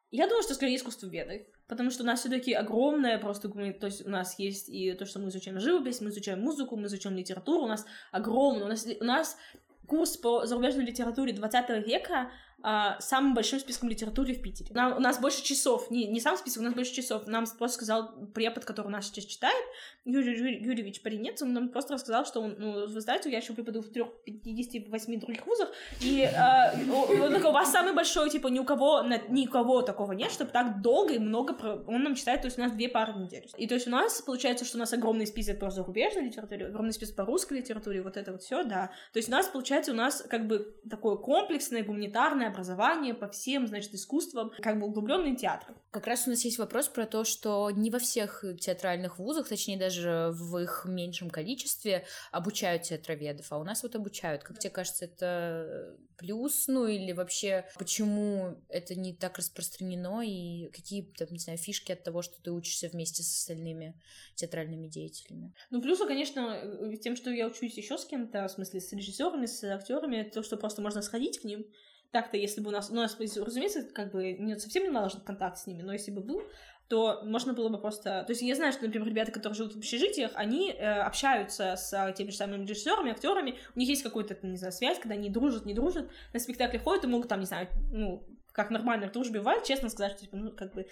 Я 0.09 0.27
думаю, 0.27 0.43
что 0.43 0.53
скорее 0.53 0.77
искусствоведы, 0.77 1.47
потому 1.67 1.91
что 1.91 2.03
у 2.03 2.05
нас 2.05 2.21
все-таки 2.21 2.53
огромное 2.53 3.17
просто, 3.17 3.49
то 3.49 3.87
есть 3.87 4.05
у 4.05 4.09
нас 4.09 4.39
есть 4.39 4.69
и 4.69 4.93
то, 4.93 5.05
что 5.05 5.19
мы 5.19 5.29
изучаем 5.29 5.59
живопись, 5.59 5.99
мы 5.99 6.09
изучаем 6.09 6.41
музыку, 6.41 6.77
мы 6.77 6.87
изучаем 6.87 7.17
литературу, 7.17 7.63
у 7.63 7.67
нас 7.67 7.85
огромное, 8.11 8.65
у 8.65 8.67
нас, 8.69 8.87
у 9.01 9.03
нас 9.03 9.37
курс 9.85 10.15
по 10.15 10.45
зарубежной 10.45 10.85
литературе 10.85 11.33
20 11.33 11.85
века 11.85 12.31
а, 12.63 12.99
самым 12.99 13.35
большим 13.35 13.59
списком 13.59 13.87
литературы 13.87 14.33
в 14.33 14.41
Питере. 14.41 14.71
Нам, 14.73 14.97
у 14.97 14.99
нас 14.99 15.19
больше 15.19 15.43
часов, 15.43 15.91
не, 15.91 16.07
не 16.07 16.19
сам 16.19 16.37
список, 16.37 16.61
у 16.61 16.65
нас 16.65 16.73
больше 16.73 16.93
часов. 16.93 17.27
Нам 17.27 17.45
просто 17.45 17.77
сказал 17.77 18.11
препод, 18.33 18.65
который 18.65 18.89
нас 18.89 19.05
сейчас 19.05 19.25
читает, 19.25 19.63
Юрий, 20.05 20.37
Юрий 20.37 20.63
Юрьевич 20.63 21.01
Паренец, 21.01 21.41
он 21.41 21.53
нам 21.53 21.69
просто 21.69 21.93
рассказал, 21.93 22.25
что 22.25 22.41
он, 22.41 22.55
ну, 22.57 22.87
вы 22.87 23.01
знаете, 23.01 23.29
я 23.29 23.37
еще 23.37 23.53
преподаю 23.53 23.83
в 23.83 23.89
трех 23.89 24.07
58 24.23 25.19
других 25.19 25.45
вузах, 25.45 25.69
и 26.01 26.23
а, 26.23 26.73
он 26.89 27.33
такой, 27.33 27.51
у 27.51 27.53
вас 27.53 27.71
самый 27.71 27.93
большой, 27.93 28.29
типа, 28.29 28.47
ни 28.47 28.59
у 28.59 28.63
кого, 28.63 29.03
ни 29.29 29.47
у 29.47 29.49
кого 29.51 29.81
такого 29.83 30.13
нет, 30.13 30.31
чтобы 30.31 30.51
так 30.51 30.81
долго 30.81 31.13
и 31.13 31.19
много, 31.19 31.53
про... 31.53 31.83
он 31.87 32.03
нам 32.03 32.15
читает, 32.15 32.41
то 32.41 32.47
есть 32.47 32.57
у 32.57 32.61
нас 32.61 32.71
две 32.71 32.89
пары 32.89 33.13
в 33.13 33.17
неделю. 33.17 33.47
И 33.57 33.67
то 33.67 33.75
есть 33.75 33.87
у 33.87 33.91
нас 33.91 34.21
получается, 34.21 34.65
что 34.65 34.77
у 34.77 34.79
нас 34.79 34.93
огромный 34.93 35.27
список 35.27 35.59
по 35.59 35.69
зарубежной 35.69 36.25
литературе, 36.25 36.67
огромный 36.67 36.93
список 36.93 37.15
по 37.15 37.25
русской 37.25 37.59
литературе, 37.59 38.01
вот 38.01 38.17
это 38.17 38.31
вот 38.31 38.41
все, 38.41 38.63
да. 38.63 38.91
То 39.13 39.19
есть 39.19 39.29
у 39.29 39.31
нас 39.31 39.47
получается, 39.47 39.91
у 39.91 39.95
нас 39.95 40.25
как 40.27 40.47
бы 40.47 40.75
такое 40.89 41.17
комплексное 41.17 41.83
гуманитарное 41.83 42.46
образование 42.47 43.13
по 43.13 43.27
всем, 43.27 43.67
значит, 43.67 43.93
искусствам, 43.93 44.51
как 44.59 44.79
бы 44.79 44.87
углубленный 44.87 45.35
театр. 45.35 45.75
Как 45.91 46.07
раз 46.07 46.27
у 46.27 46.29
нас 46.29 46.43
есть 46.45 46.57
вопрос 46.57 46.87
про 46.87 47.05
то, 47.05 47.23
что 47.23 47.69
не 47.71 47.89
во 47.89 47.99
всех 47.99 48.43
театральных 48.59 49.19
вузах, 49.19 49.47
точнее 49.47 49.77
даже 49.77 50.31
в 50.33 50.57
их 50.57 50.85
меньшем 50.85 51.29
количестве 51.29 52.05
обучают 52.31 52.83
театроведов, 52.83 53.51
а 53.51 53.57
у 53.57 53.63
нас 53.63 53.83
вот 53.83 53.95
обучают. 53.95 54.43
Как 54.43 54.59
тебе 54.59 54.71
кажется, 54.71 55.05
это 55.05 55.97
плюс, 56.17 56.67
ну 56.67 56.87
или 56.87 57.11
вообще 57.11 57.65
почему 57.77 58.57
это 58.69 58.95
не 58.95 59.13
так 59.13 59.37
распространено 59.37 60.21
и 60.21 60.69
какие, 60.71 61.03
там, 61.03 61.27
не 61.31 61.39
знаю, 61.39 61.57
фишки 61.57 61.91
от 61.91 62.03
того, 62.03 62.21
что 62.21 62.41
ты 62.41 62.51
учишься 62.51 62.89
вместе 62.89 63.23
с 63.23 63.39
остальными 63.39 63.99
театральными 64.35 64.87
деятелями? 64.87 65.53
Ну, 65.69 65.81
плюсы, 65.81 66.05
конечно, 66.07 66.97
тем, 67.01 67.15
что 67.15 67.29
я 67.29 67.47
учусь 67.47 67.77
еще 67.77 67.97
с 67.97 68.05
кем-то, 68.05 68.47
в 68.47 68.51
смысле, 68.51 68.81
с 68.81 68.91
режиссерами, 68.91 69.45
с 69.45 69.63
актерами, 69.63 70.23
то, 70.23 70.43
что 70.43 70.57
просто 70.57 70.81
можно 70.81 71.01
сходить 71.01 71.39
к 71.39 71.43
ним, 71.43 71.65
так-то, 72.11 72.37
если 72.37 72.61
бы 72.61 72.69
у 72.69 72.71
нас, 72.71 72.89
ну, 72.89 73.01
разумеется, 73.01 73.83
как 73.83 74.11
бы 74.11 74.33
не, 74.33 74.57
совсем 74.57 74.83
не 74.83 74.89
налажен 74.89 75.21
контакт 75.21 75.57
с 75.57 75.67
ними, 75.67 75.81
но 75.81 75.93
если 75.93 76.11
бы 76.11 76.21
был, 76.21 76.41
то 76.87 77.21
можно 77.23 77.53
было 77.53 77.69
бы 77.69 77.77
просто... 77.79 78.23
То 78.23 78.31
есть 78.31 78.41
я 78.41 78.55
знаю, 78.55 78.71
что, 78.71 78.85
например, 78.85 79.07
ребята, 79.07 79.31
которые 79.31 79.57
живут 79.57 79.75
в 79.75 79.77
общежитиях, 79.77 80.31
они 80.35 80.71
э, 80.71 81.01
общаются 81.01 81.75
с 81.75 82.13
теми 82.17 82.29
же 82.29 82.37
самыми 82.37 82.63
режиссерами, 82.65 83.11
актерами, 83.11 83.55
у 83.75 83.79
них 83.79 83.89
есть 83.89 84.03
какая-то, 84.03 84.37
не 84.47 84.57
знаю, 84.57 84.71
связь, 84.71 84.99
когда 84.99 85.15
они 85.15 85.29
дружат, 85.29 85.65
не 85.65 85.73
дружат, 85.73 86.09
на 86.33 86.39
спектакле 86.39 86.79
ходят 86.79 87.03
и 87.03 87.07
могут 87.07 87.27
там, 87.27 87.41
не 87.41 87.45
знаю, 87.45 87.67
ну, 87.91 88.23
как 88.53 88.71
нормально 88.71 89.09
в 89.09 89.11
дружбе 89.11 89.39
бывает, 89.39 89.65
честно 89.65 89.89
сказать, 89.89 90.13
что, 90.13 90.21
типа, 90.21 90.37
ну, 90.37 90.51
как 90.51 90.73
бы, 90.73 90.87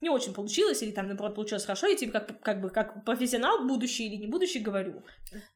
не 0.00 0.08
очень 0.08 0.32
получилось, 0.32 0.82
или 0.82 0.92
там, 0.92 1.06
наоборот, 1.06 1.34
получилось 1.34 1.64
хорошо, 1.64 1.86
я 1.86 1.96
тебе 1.96 2.10
как, 2.10 2.40
как 2.40 2.60
бы 2.60 2.70
как 2.70 3.04
профессионал, 3.04 3.66
будущий 3.66 4.06
или 4.06 4.16
не 4.16 4.26
будущий, 4.26 4.60
говорю. 4.60 5.02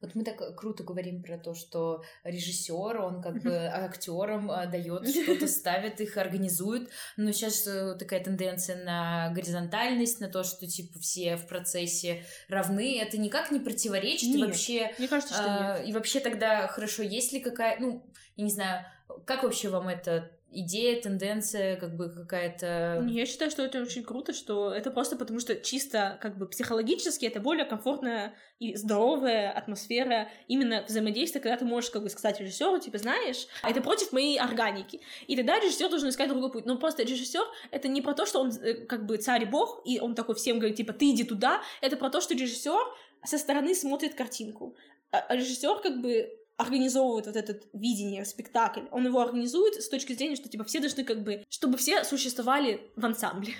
Вот 0.00 0.14
мы 0.14 0.22
так 0.22 0.56
круто 0.56 0.84
говорим 0.84 1.22
про 1.22 1.38
то, 1.38 1.54
что 1.54 2.02
режиссер, 2.24 3.00
он 3.00 3.22
как 3.22 3.42
бы 3.42 3.54
актерам 3.54 4.50
а, 4.50 4.66
дает 4.66 5.08
что-то, 5.08 5.46
ставит 5.46 6.00
их, 6.00 6.16
организует, 6.16 6.90
но 7.16 7.32
сейчас 7.32 7.66
э, 7.66 7.96
такая 7.98 8.22
тенденция 8.22 8.84
на 8.84 9.30
горизонтальность, 9.34 10.20
на 10.20 10.28
то, 10.28 10.44
что, 10.44 10.66
типа, 10.66 10.98
все 10.98 11.36
в 11.36 11.46
процессе 11.46 12.24
равны, 12.48 13.00
это 13.00 13.16
никак 13.16 13.50
не 13.50 13.60
противоречит, 13.60 14.28
нет, 14.28 14.38
и 14.38 14.44
вообще... 14.44 14.94
Мне 14.98 15.08
кажется, 15.08 15.34
что 15.34 15.44
а, 15.46 15.78
нет. 15.78 15.88
И 15.88 15.92
вообще 15.92 16.20
тогда 16.20 16.66
хорошо, 16.66 17.02
есть 17.02 17.32
ли 17.32 17.40
какая, 17.40 17.78
ну, 17.80 18.04
я 18.36 18.44
не 18.44 18.50
знаю, 18.50 18.84
как 19.24 19.42
вообще 19.42 19.68
вам 19.68 19.88
это 19.88 20.30
идея, 20.54 21.00
тенденция, 21.00 21.76
как 21.76 21.96
бы 21.96 22.08
какая-то... 22.10 23.06
Я 23.08 23.26
считаю, 23.26 23.50
что 23.50 23.62
это 23.62 23.82
очень 23.82 24.02
круто, 24.02 24.32
что 24.32 24.72
это 24.72 24.90
просто 24.90 25.16
потому, 25.16 25.40
что 25.40 25.56
чисто 25.56 26.18
как 26.20 26.38
бы 26.38 26.46
психологически 26.46 27.26
это 27.26 27.40
более 27.40 27.64
комфортная 27.64 28.34
и 28.58 28.76
здоровая 28.76 29.50
атмосфера 29.50 30.28
именно 30.48 30.84
взаимодействия, 30.86 31.40
когда 31.40 31.56
ты 31.56 31.64
можешь 31.64 31.90
как 31.90 32.02
бы 32.02 32.08
сказать 32.08 32.40
режиссеру, 32.40 32.78
типа, 32.78 32.98
знаешь, 32.98 33.46
а 33.62 33.70
это 33.70 33.80
против 33.80 34.12
моей 34.12 34.38
органики. 34.38 35.00
И 35.26 35.36
тогда 35.36 35.58
режиссер 35.58 35.90
должен 35.90 36.08
искать 36.08 36.28
другой 36.28 36.52
путь. 36.52 36.66
Но 36.66 36.78
просто 36.78 37.02
режиссер 37.02 37.44
это 37.70 37.88
не 37.88 38.00
про 38.00 38.14
то, 38.14 38.26
что 38.26 38.40
он 38.40 38.50
э, 38.50 38.86
как 38.86 39.06
бы 39.06 39.16
царь 39.16 39.42
и 39.42 39.46
бог, 39.46 39.82
и 39.84 39.98
он 40.00 40.14
такой 40.14 40.34
всем 40.34 40.58
говорит, 40.58 40.76
типа, 40.76 40.92
ты 40.92 41.10
иди 41.10 41.24
туда. 41.24 41.62
Это 41.80 41.96
про 41.96 42.10
то, 42.10 42.20
что 42.20 42.34
режиссер 42.34 42.80
со 43.24 43.38
стороны 43.38 43.74
смотрит 43.74 44.14
картинку. 44.14 44.76
А 45.10 45.34
режиссер 45.34 45.80
как 45.80 46.00
бы 46.00 46.30
организовывает 46.56 47.26
вот 47.26 47.36
это 47.36 47.60
видение, 47.72 48.24
спектакль, 48.24 48.82
он 48.90 49.06
его 49.06 49.20
организует 49.20 49.82
с 49.82 49.88
точки 49.88 50.12
зрения, 50.12 50.36
что 50.36 50.48
типа 50.48 50.64
все 50.64 50.80
должны 50.80 51.04
как 51.04 51.22
бы, 51.22 51.44
чтобы 51.48 51.76
все 51.78 52.04
существовали 52.04 52.90
в 52.96 53.04
ансамбле. 53.04 53.54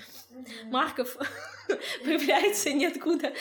Марков 0.65 1.17
появляется 2.03 2.71
ниоткуда. 2.71 3.33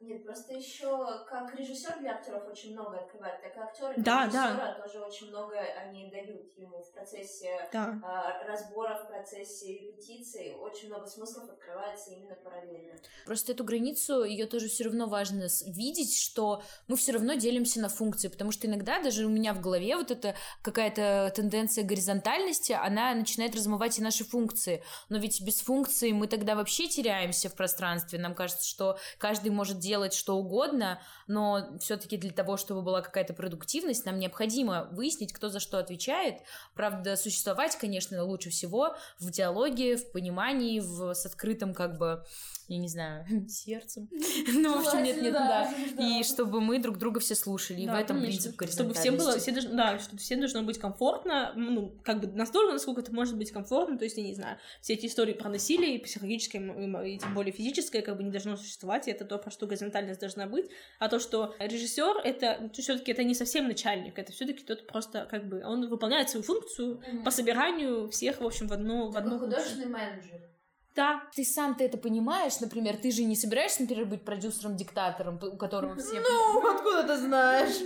Нет, 0.00 0.24
просто 0.24 0.54
еще 0.54 1.24
как 1.28 1.52
режиссер 1.56 1.98
для 1.98 2.12
актеров 2.12 2.46
очень 2.48 2.72
много 2.72 2.98
открывает, 2.98 3.42
так 3.42 3.56
и 3.56 3.58
актеры 3.58 3.94
да, 3.96 4.28
для 4.28 4.54
да. 4.54 4.80
тоже 4.80 5.00
очень 5.00 5.28
много 5.28 5.58
они 5.58 6.08
дают 6.08 6.56
ему 6.56 6.80
в 6.84 6.92
процессе 6.92 7.68
да. 7.72 7.98
а, 8.04 8.44
разбора, 8.46 8.94
в 8.94 9.08
процессе 9.08 9.72
репетиции, 9.72 10.54
очень 10.54 10.86
много 10.86 11.08
смыслов 11.08 11.50
открывается 11.50 12.12
именно 12.12 12.36
параллельно. 12.36 12.92
Просто 13.26 13.50
эту 13.50 13.64
границу 13.64 14.22
ее 14.22 14.46
тоже 14.46 14.68
все 14.68 14.84
равно 14.84 15.08
важно 15.08 15.48
видеть, 15.66 16.16
что 16.16 16.62
мы 16.86 16.96
все 16.96 17.10
равно 17.10 17.34
делимся 17.34 17.80
на 17.80 17.88
функции, 17.88 18.28
потому 18.28 18.52
что 18.52 18.68
иногда 18.68 19.02
даже 19.02 19.26
у 19.26 19.28
меня 19.28 19.52
в 19.52 19.60
голове 19.60 19.96
вот 19.96 20.12
эта 20.12 20.36
какая-то 20.62 21.32
тенденция 21.34 21.82
горизонтальности, 21.82 22.70
она 22.70 23.12
начинает 23.14 23.56
размывать 23.56 23.98
и 23.98 24.02
наши 24.02 24.22
функции, 24.22 24.84
но 25.08 25.18
ведь 25.18 25.40
без 25.40 25.60
функции 25.60 26.12
мы 26.12 26.28
тогда 26.28 26.54
вообще 26.54 26.86
теряемся 26.86 27.48
в 27.48 27.56
пространстве, 27.56 28.20
нам 28.20 28.36
кажется, 28.36 28.64
что 28.64 28.96
каждый 29.18 29.50
может 29.50 29.80
делать 29.80 29.87
что 30.14 30.36
угодно, 30.36 31.00
но 31.26 31.78
все-таки 31.80 32.16
для 32.16 32.30
того, 32.30 32.56
чтобы 32.56 32.82
была 32.82 33.02
какая-то 33.02 33.34
продуктивность, 33.34 34.04
нам 34.04 34.18
необходимо 34.18 34.88
выяснить, 34.92 35.32
кто 35.32 35.48
за 35.48 35.60
что 35.60 35.78
отвечает. 35.78 36.40
Правда, 36.74 37.16
существовать, 37.16 37.76
конечно, 37.76 38.22
лучше 38.24 38.50
всего 38.50 38.96
в 39.18 39.30
диалоге, 39.30 39.96
в 39.96 40.12
понимании, 40.12 40.80
в, 40.80 41.14
с 41.14 41.26
открытым 41.26 41.74
как 41.74 41.98
бы 41.98 42.24
я 42.68 42.78
не 42.78 42.88
знаю, 42.88 43.24
сердцем. 43.48 44.08
Ну, 44.52 44.80
в 44.80 44.86
общем, 44.86 45.02
нет, 45.02 45.20
нет, 45.22 45.32
да. 45.32 45.72
И 45.98 46.22
чтобы 46.22 46.60
мы 46.60 46.78
друг 46.78 46.98
друга 46.98 47.20
все 47.20 47.34
слушали. 47.34 47.80
И 47.80 47.86
в 47.86 47.94
этом 47.94 48.20
принцип 48.20 48.60
Чтобы 48.70 48.94
всем 48.94 49.16
было, 49.16 49.38
все 49.38 49.52
должны, 49.52 49.74
да, 49.74 49.98
чтобы 49.98 50.18
всем 50.18 50.40
должно 50.40 50.62
быть 50.62 50.78
комфортно, 50.78 51.52
ну, 51.56 51.98
как 52.04 52.20
бы 52.20 52.26
настолько, 52.28 52.72
насколько 52.72 53.00
это 53.00 53.12
может 53.14 53.36
быть 53.36 53.50
комфортно, 53.52 53.98
то 53.98 54.04
есть, 54.04 54.16
я 54.16 54.22
не 54.22 54.34
знаю, 54.34 54.58
все 54.80 54.94
эти 54.94 55.06
истории 55.06 55.32
про 55.32 55.48
насилие, 55.48 55.96
и 55.96 55.98
психологическое, 55.98 56.58
и 57.04 57.18
тем 57.18 57.34
более 57.34 57.52
физическое, 57.52 58.02
как 58.02 58.16
бы 58.16 58.22
не 58.22 58.30
должно 58.30 58.56
существовать, 58.56 59.08
и 59.08 59.10
это 59.10 59.24
то, 59.24 59.38
про 59.38 59.50
что 59.50 59.66
горизонтальность 59.66 60.20
должна 60.20 60.46
быть, 60.46 60.66
а 60.98 61.08
то, 61.08 61.18
что 61.18 61.54
режиссер 61.58 62.18
это 62.24 62.70
все-таки 62.74 63.12
это 63.12 63.24
не 63.24 63.34
совсем 63.34 63.66
начальник, 63.66 64.18
это 64.18 64.32
все-таки 64.32 64.64
тот 64.64 64.86
просто, 64.86 65.26
как 65.30 65.48
бы, 65.48 65.62
он 65.64 65.88
выполняет 65.88 66.30
свою 66.30 66.44
функцию 66.44 67.02
по 67.24 67.30
собиранию 67.30 68.08
всех, 68.08 68.40
в 68.40 68.46
общем, 68.46 68.68
в 68.68 68.72
одну... 68.72 69.10
В 69.10 69.16
одну 69.16 69.38
художественный 69.38 69.86
менеджер. 69.86 70.57
Да. 70.98 71.22
Ты 71.32 71.44
сам 71.44 71.76
ты 71.76 71.84
это 71.84 71.96
понимаешь, 71.96 72.58
например, 72.58 72.96
ты 72.96 73.12
же 73.12 73.22
не 73.22 73.36
собираешься, 73.36 73.82
например, 73.82 74.06
быть 74.06 74.24
продюсером-диктатором, 74.24 75.38
у 75.40 75.56
которого 75.56 75.94
все... 75.94 76.20
Ну, 76.20 76.74
откуда 76.74 77.04
ты 77.04 77.16
знаешь? 77.18 77.76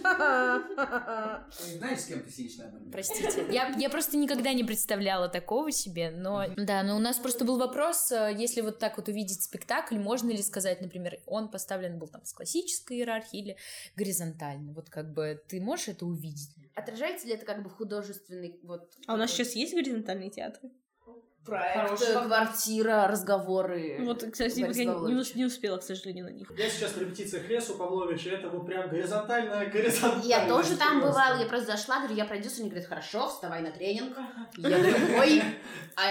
Знаешь, 1.76 2.00
с 2.00 2.06
кем 2.06 2.22
ты 2.22 2.30
сидишь 2.30 2.56
на 2.56 2.68
одном 2.68 2.90
Простите. 2.90 3.46
Я, 3.50 3.68
я 3.76 3.90
просто 3.90 4.16
никогда 4.16 4.54
не 4.54 4.64
представляла 4.64 5.28
такого 5.28 5.70
себе, 5.70 6.10
но... 6.10 6.46
Да, 6.56 6.82
но 6.82 6.96
у 6.96 7.00
нас 7.00 7.18
просто 7.18 7.44
был 7.44 7.58
вопрос, 7.58 8.10
э, 8.12 8.34
если 8.34 8.62
вот 8.62 8.78
так 8.78 8.96
вот 8.96 9.08
увидеть 9.08 9.42
спектакль, 9.42 9.98
можно 9.98 10.30
ли 10.30 10.42
сказать, 10.42 10.80
например, 10.80 11.18
он 11.26 11.50
поставлен 11.50 11.98
был 11.98 12.08
там 12.08 12.24
с 12.24 12.32
классической 12.32 12.96
иерархии 12.96 13.40
или 13.40 13.56
горизонтально? 13.94 14.72
Вот 14.72 14.88
как 14.88 15.12
бы 15.12 15.38
ты 15.48 15.60
можешь 15.60 15.88
это 15.88 16.06
увидеть? 16.06 16.48
Отражается 16.74 17.26
ли 17.26 17.34
это 17.34 17.44
как 17.44 17.62
бы 17.62 17.68
художественный 17.68 18.58
вот... 18.62 18.90
А 19.06 19.12
у 19.12 19.16
нас 19.18 19.30
сейчас 19.32 19.52
есть 19.54 19.74
горизонтальные 19.74 20.30
театры? 20.30 20.70
Проект, 21.45 22.24
квартира, 22.24 23.09
разговоры. 23.09 23.99
Вот, 24.01 24.24
кстати, 24.30 24.61
я 24.61 24.68
не, 24.68 25.36
не 25.36 25.45
успела, 25.45 25.78
к 25.78 25.82
сожалению, 25.82 26.26
на 26.26 26.30
них. 26.30 26.51
Я 26.57 26.68
сейчас 26.68 26.93
в 26.93 27.01
репетициях 27.01 27.49
лесу 27.49 27.76
Павловича, 27.76 28.30
это 28.30 28.49
вот 28.49 28.66
прям 28.66 28.88
горизонтальная, 28.88 29.66
горизонтальная. 29.70 30.26
Я 30.26 30.49
тоже 30.49 30.76
там 30.76 31.01
бывала, 31.01 31.38
я 31.38 31.47
просто 31.47 31.72
зашла, 31.72 31.99
говорю, 31.99 32.14
я 32.14 32.24
продюсер, 32.24 32.61
они 32.61 32.70
говорят, 32.70 32.88
хорошо, 32.88 33.28
вставай 33.28 33.62
на 33.62 33.70
тренинг. 33.70 34.16
Я 34.57 34.78
говорю, 34.78 34.97
ой, 35.18 35.43
а 35.97 36.03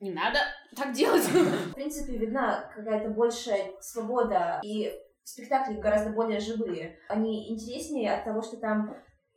не 0.00 0.12
надо 0.12 0.38
так 0.76 0.92
делать. 0.92 1.24
В 1.24 1.74
принципе, 1.74 2.16
видна 2.18 2.70
какая-то 2.74 3.10
большая 3.10 3.72
свобода, 3.80 4.60
и 4.62 4.92
спектакли 5.24 5.74
гораздо 5.74 6.10
более 6.10 6.40
живые. 6.40 6.98
Они 7.08 7.50
интереснее 7.50 8.14
от 8.14 8.24
того, 8.24 8.42
что 8.42 8.58
там 8.58 8.94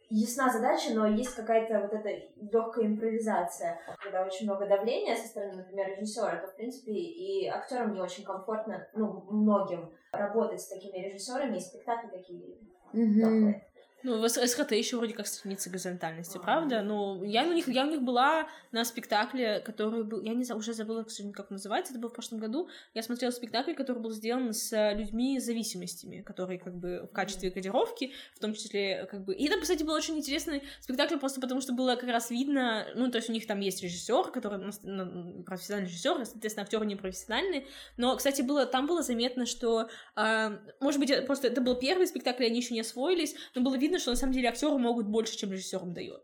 ясна 0.10 0.50
задача, 0.50 0.94
но 0.94 1.08
есть 1.08 1.36
какая-то 1.36 1.82
вот 1.82 1.94
эта 1.94 2.10
легкая 2.52 2.86
импровизация. 2.86 3.80
Когда 4.00 4.24
очень 4.24 4.46
много 4.46 4.68
давления 4.68 5.16
со 5.16 5.28
стороны, 5.28 5.58
например, 5.58 5.90
режиссера, 5.90 6.38
то, 6.38 6.48
в 6.48 6.56
принципе, 6.56 6.92
и 6.94 7.48
актерам 7.48 7.94
не 7.94 8.02
очень 8.02 8.24
комфортно, 8.24 8.88
ну, 8.94 9.26
многим 9.30 9.92
работать 10.12 10.62
с 10.62 10.70
такими 10.70 10.98
режиссерами, 10.98 11.58
и 11.58 11.62
спектакли 11.62 12.10
такие 12.10 12.58
mm-hmm. 12.94 13.62
Ну, 14.04 14.22
в 14.22 14.30
СХТ 14.30 14.74
еще 14.74 14.98
вроде 14.98 15.16
как 15.16 15.26
страница 15.26 15.70
горизонтальности, 15.70 16.38
правда? 16.38 16.82
Ну, 16.82 17.24
я 17.24 17.44
у 17.44 17.52
них, 17.52 17.68
я 17.68 17.84
у 17.84 17.90
них 17.90 18.04
была 18.04 18.48
на 18.72 18.86
спектакле, 18.86 19.60
который 19.60 20.04
был, 20.04 20.22
я 20.22 20.36
не 20.36 20.44
знаю, 20.44 20.60
уже 20.60 20.74
забыла, 20.74 21.04
к 21.04 21.10
сожалению, 21.10 21.36
как 21.36 21.50
называется, 21.50 21.94
это 21.94 22.00
был 22.00 22.10
в 22.10 22.14
прошлом 22.14 22.40
году. 22.40 22.70
Я 22.94 23.02
смотрела 23.02 23.32
спектакль, 23.32 23.74
который 23.74 24.02
был 24.02 24.12
сделан 24.12 24.54
с 24.54 24.94
людьми 24.94 25.40
с 25.40 25.46
зависимостями, 25.46 26.22
которые 26.22 26.60
как 26.60 26.76
бы 26.76 27.08
в 27.10 27.14
качестве 27.14 27.50
кодировки, 27.50 28.14
в 28.36 28.40
том 28.40 28.54
числе 28.54 29.08
как 29.10 29.26
бы... 29.26 29.34
И 29.34 29.48
это, 29.48 29.60
кстати, 29.60 29.82
был 29.82 29.96
очень 29.96 30.18
интересный 30.18 30.62
спектакль, 30.80 31.18
просто 31.18 31.42
потому 31.42 31.62
что 31.62 31.74
было 31.74 31.96
как 31.96 32.10
раз 32.10 32.30
видно, 32.30 32.86
ну, 32.94 33.10
то 33.10 33.18
есть 33.18 33.30
у 33.30 33.34
них 33.34 33.48
там 33.48 33.60
есть 33.62 33.82
режиссер, 33.82 34.32
который 34.32 34.60
ну, 34.84 35.44
профессиональный 35.44 35.90
режиссер, 35.90 36.24
соответственно, 36.24 36.64
актеры 36.64 36.86
не 36.86 36.96
профессиональные, 36.96 37.66
но, 37.98 38.16
кстати, 38.16 38.44
было, 38.44 38.68
там 38.68 38.86
было 38.86 39.02
заметно, 39.02 39.48
что, 39.48 39.90
э, 40.16 40.58
может 40.80 41.00
быть, 41.00 41.26
просто 41.26 41.48
это 41.48 41.62
был 41.62 41.76
первый 41.76 42.06
спектакль, 42.06 42.46
они 42.46 42.58
еще 42.60 42.76
не 42.76 42.82
освоились, 42.82 43.36
но 43.56 43.62
было 43.62 43.76
видно, 43.76 43.87
видно, 43.88 44.00
что 44.00 44.12
на 44.12 44.18
самом 44.18 44.34
деле 44.34 44.50
актеры 44.50 44.78
могут 44.78 45.08
больше, 45.08 45.38
чем 45.38 45.52
режиссер 45.52 45.82
им 45.82 45.94
дает. 45.94 46.22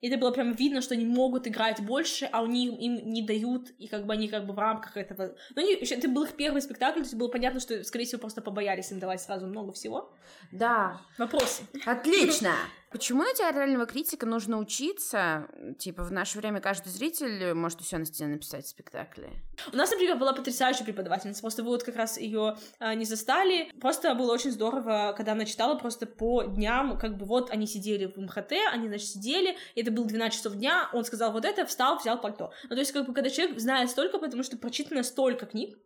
И 0.00 0.08
это 0.08 0.16
было 0.16 0.30
прям 0.30 0.52
видно, 0.52 0.80
что 0.80 0.94
они 0.94 1.04
могут 1.04 1.46
играть 1.46 1.80
больше, 1.80 2.26
а 2.32 2.42
они 2.42 2.68
им 2.68 3.12
не 3.12 3.22
дают, 3.22 3.70
и 3.78 3.86
как 3.86 4.06
бы 4.06 4.14
они 4.14 4.28
как 4.28 4.46
бы 4.46 4.54
в 4.54 4.58
рамках 4.58 4.96
этого... 4.96 5.36
Ну, 5.54 5.62
они, 5.62 5.74
это 5.74 6.08
был 6.08 6.24
их 6.24 6.36
первый 6.36 6.62
спектакль, 6.62 7.00
то 7.00 7.04
есть 7.04 7.14
было 7.14 7.28
понятно, 7.28 7.60
что, 7.60 7.84
скорее 7.84 8.06
всего, 8.06 8.20
просто 8.20 8.40
побоялись 8.40 8.90
им 8.92 8.98
давать 8.98 9.20
сразу 9.20 9.46
много 9.46 9.72
всего. 9.72 10.14
Да. 10.52 11.02
Вопросы? 11.18 11.64
Отлично! 11.84 12.54
Почему 12.90 13.22
на 13.22 13.32
театрального 13.32 13.86
критика 13.86 14.26
нужно 14.26 14.58
учиться? 14.58 15.46
Типа, 15.78 16.02
в 16.02 16.10
наше 16.10 16.38
время 16.38 16.60
каждый 16.60 16.88
зритель 16.88 17.54
может 17.54 17.80
все 17.82 17.98
на 17.98 18.04
стене 18.04 18.30
написать 18.30 18.64
в 18.64 18.68
спектакле. 18.68 19.30
У 19.72 19.76
нас, 19.76 19.92
например, 19.92 20.16
была 20.16 20.32
потрясающая 20.32 20.84
преподавательница, 20.84 21.40
просто 21.40 21.62
вы 21.62 21.68
вот 21.68 21.84
как 21.84 21.94
раз 21.94 22.18
ее 22.18 22.56
а, 22.80 22.96
не 22.96 23.04
застали. 23.04 23.70
Просто 23.80 24.12
было 24.16 24.32
очень 24.32 24.50
здорово, 24.50 25.14
когда 25.16 25.32
она 25.32 25.44
читала 25.44 25.76
просто 25.76 26.04
по 26.04 26.42
дням, 26.42 26.98
как 26.98 27.16
бы 27.16 27.26
вот 27.26 27.50
они 27.50 27.68
сидели 27.68 28.06
в 28.06 28.16
МХТ, 28.16 28.54
они, 28.72 28.88
значит, 28.88 29.08
сидели, 29.08 29.56
и 29.76 29.82
это 29.82 29.92
было 29.92 30.04
12 30.04 30.36
часов 30.36 30.54
дня, 30.54 30.90
он 30.92 31.04
сказал 31.04 31.30
вот 31.30 31.44
это, 31.44 31.66
встал, 31.66 31.96
взял 31.96 32.20
пальто. 32.20 32.52
Ну, 32.64 32.70
то 32.70 32.80
есть, 32.80 32.90
как 32.90 33.06
бы, 33.06 33.14
когда 33.14 33.30
человек 33.30 33.60
знает 33.60 33.88
столько, 33.90 34.18
потому 34.18 34.42
что 34.42 34.56
прочитано 34.56 35.04
столько 35.04 35.46
книг, 35.46 35.78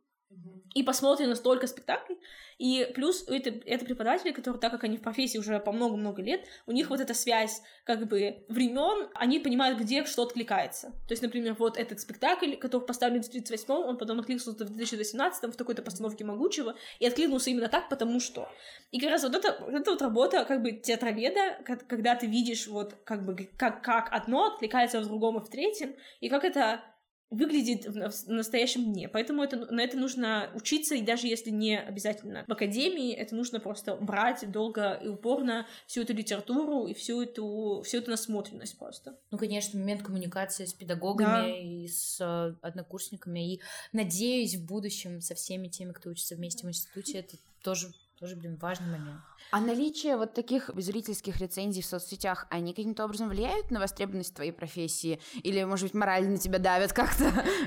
и 0.75 0.83
посмотрено 0.83 1.37
столько 1.37 1.67
спектаклей, 1.67 2.19
и 2.59 2.91
плюс 2.95 3.25
это, 3.29 3.51
это 3.67 3.85
преподаватели, 3.85 4.33
которые, 4.33 4.61
так 4.61 4.71
как 4.71 4.85
они 4.85 4.97
в 4.97 5.03
профессии 5.03 5.39
уже 5.39 5.59
по 5.61 5.73
много-много 5.73 6.23
лет, 6.23 6.45
у 6.67 6.73
них 6.73 6.91
вот 6.91 7.01
эта 7.01 7.15
связь 7.15 7.63
как 7.85 8.07
бы 8.07 8.45
времен, 8.49 9.09
они 9.15 9.39
понимают, 9.39 9.79
где 9.79 10.05
что 10.05 10.23
откликается. 10.23 10.91
То 11.07 11.13
есть, 11.13 11.23
например, 11.23 11.55
вот 11.59 11.77
этот 11.77 12.01
спектакль, 12.01 12.57
который 12.57 12.87
поставлен 12.87 13.23
в 13.23 13.29
38 13.29 13.75
он 13.75 13.99
потом 13.99 14.21
откликнулся 14.21 14.65
в 14.65 14.71
2018 14.71 15.45
в 15.45 15.57
такой-то 15.57 15.83
постановке 15.83 16.25
Могучего, 16.25 16.77
и 17.01 17.07
откликнулся 17.07 17.51
именно 17.51 17.69
так, 17.69 17.89
потому 17.89 18.21
что. 18.21 18.49
И 18.91 19.01
как 19.01 19.11
раз 19.11 19.23
вот 19.25 19.35
это, 19.35 19.57
вот 19.61 19.75
эта 19.75 19.91
вот 19.91 20.03
работа 20.03 20.45
как 20.45 20.63
бы 20.63 20.73
театроведа, 20.73 21.59
когда 21.89 22.15
ты 22.15 22.27
видишь 22.27 22.67
вот 22.67 22.95
как 23.05 23.25
бы 23.25 23.49
как, 23.57 23.83
как 23.83 24.09
одно 24.13 24.47
откликается 24.47 25.01
в 25.01 25.07
другом 25.07 25.39
и 25.39 25.45
в 25.45 25.49
третьем, 25.49 25.95
и 26.21 26.29
как 26.29 26.45
это 26.45 26.83
выглядит 27.31 27.87
в 27.87 28.29
настоящем 28.29 28.93
дне. 28.93 29.09
Поэтому 29.09 29.43
это, 29.43 29.57
на 29.73 29.81
это 29.81 29.97
нужно 29.97 30.51
учиться, 30.55 30.95
и 30.95 31.03
даже 31.03 31.27
если 31.27 31.51
не 31.51 31.79
обязательно 31.79 32.45
в 32.47 32.53
академии, 32.53 33.13
это 33.13 33.35
нужно 33.35 33.61
просто 33.61 33.97
брать 33.97 34.51
долго 34.51 34.95
и 34.95 35.09
упорно 35.09 35.67
всю 35.87 36.03
эту 36.03 36.15
литературу 36.15 36.87
и 36.87 36.95
всю 36.95 37.23
эту, 37.23 37.83
всю 37.85 37.99
эту 37.99 38.11
насмотренность 38.11 38.79
просто. 38.79 39.19
Ну, 39.31 39.39
конечно, 39.39 39.79
момент 39.79 40.03
коммуникации 40.03 40.65
с 40.65 40.73
педагогами 40.73 41.29
да. 41.29 41.59
и 41.59 41.89
с 41.89 42.21
э, 42.21 42.55
однокурсниками. 42.63 43.55
И 43.55 43.61
надеюсь, 43.93 44.55
в 44.55 44.65
будущем 44.65 45.21
со 45.21 45.35
всеми 45.35 45.69
теми, 45.69 45.93
кто 45.93 46.11
учится 46.11 46.37
вместе 46.37 46.67
в 46.67 46.71
институте, 46.71 47.19
это 47.19 47.37
тоже, 47.63 47.93
тоже 48.19 48.37
блин, 48.37 48.57
важный 48.61 48.99
момент. 48.99 49.21
А 49.51 49.61
наличие 49.61 50.17
вот 50.17 50.35
таких 50.35 50.71
зрительских 50.75 51.39
рецензий 51.39 51.83
в 51.83 51.87
соцсетях, 51.87 52.47
они 52.51 52.73
каким-то 52.73 53.05
образом 53.05 53.29
влияют 53.29 53.71
на 53.71 53.81
востребованность 53.81 54.35
твоей 54.35 54.53
профессии? 54.53 55.21
Или, 55.43 55.65
может 55.65 55.85
быть, 55.85 55.95
морально 55.95 56.33
на 56.33 56.39
тебя 56.39 56.59
давят 56.59 56.93
как-то? 56.93 57.25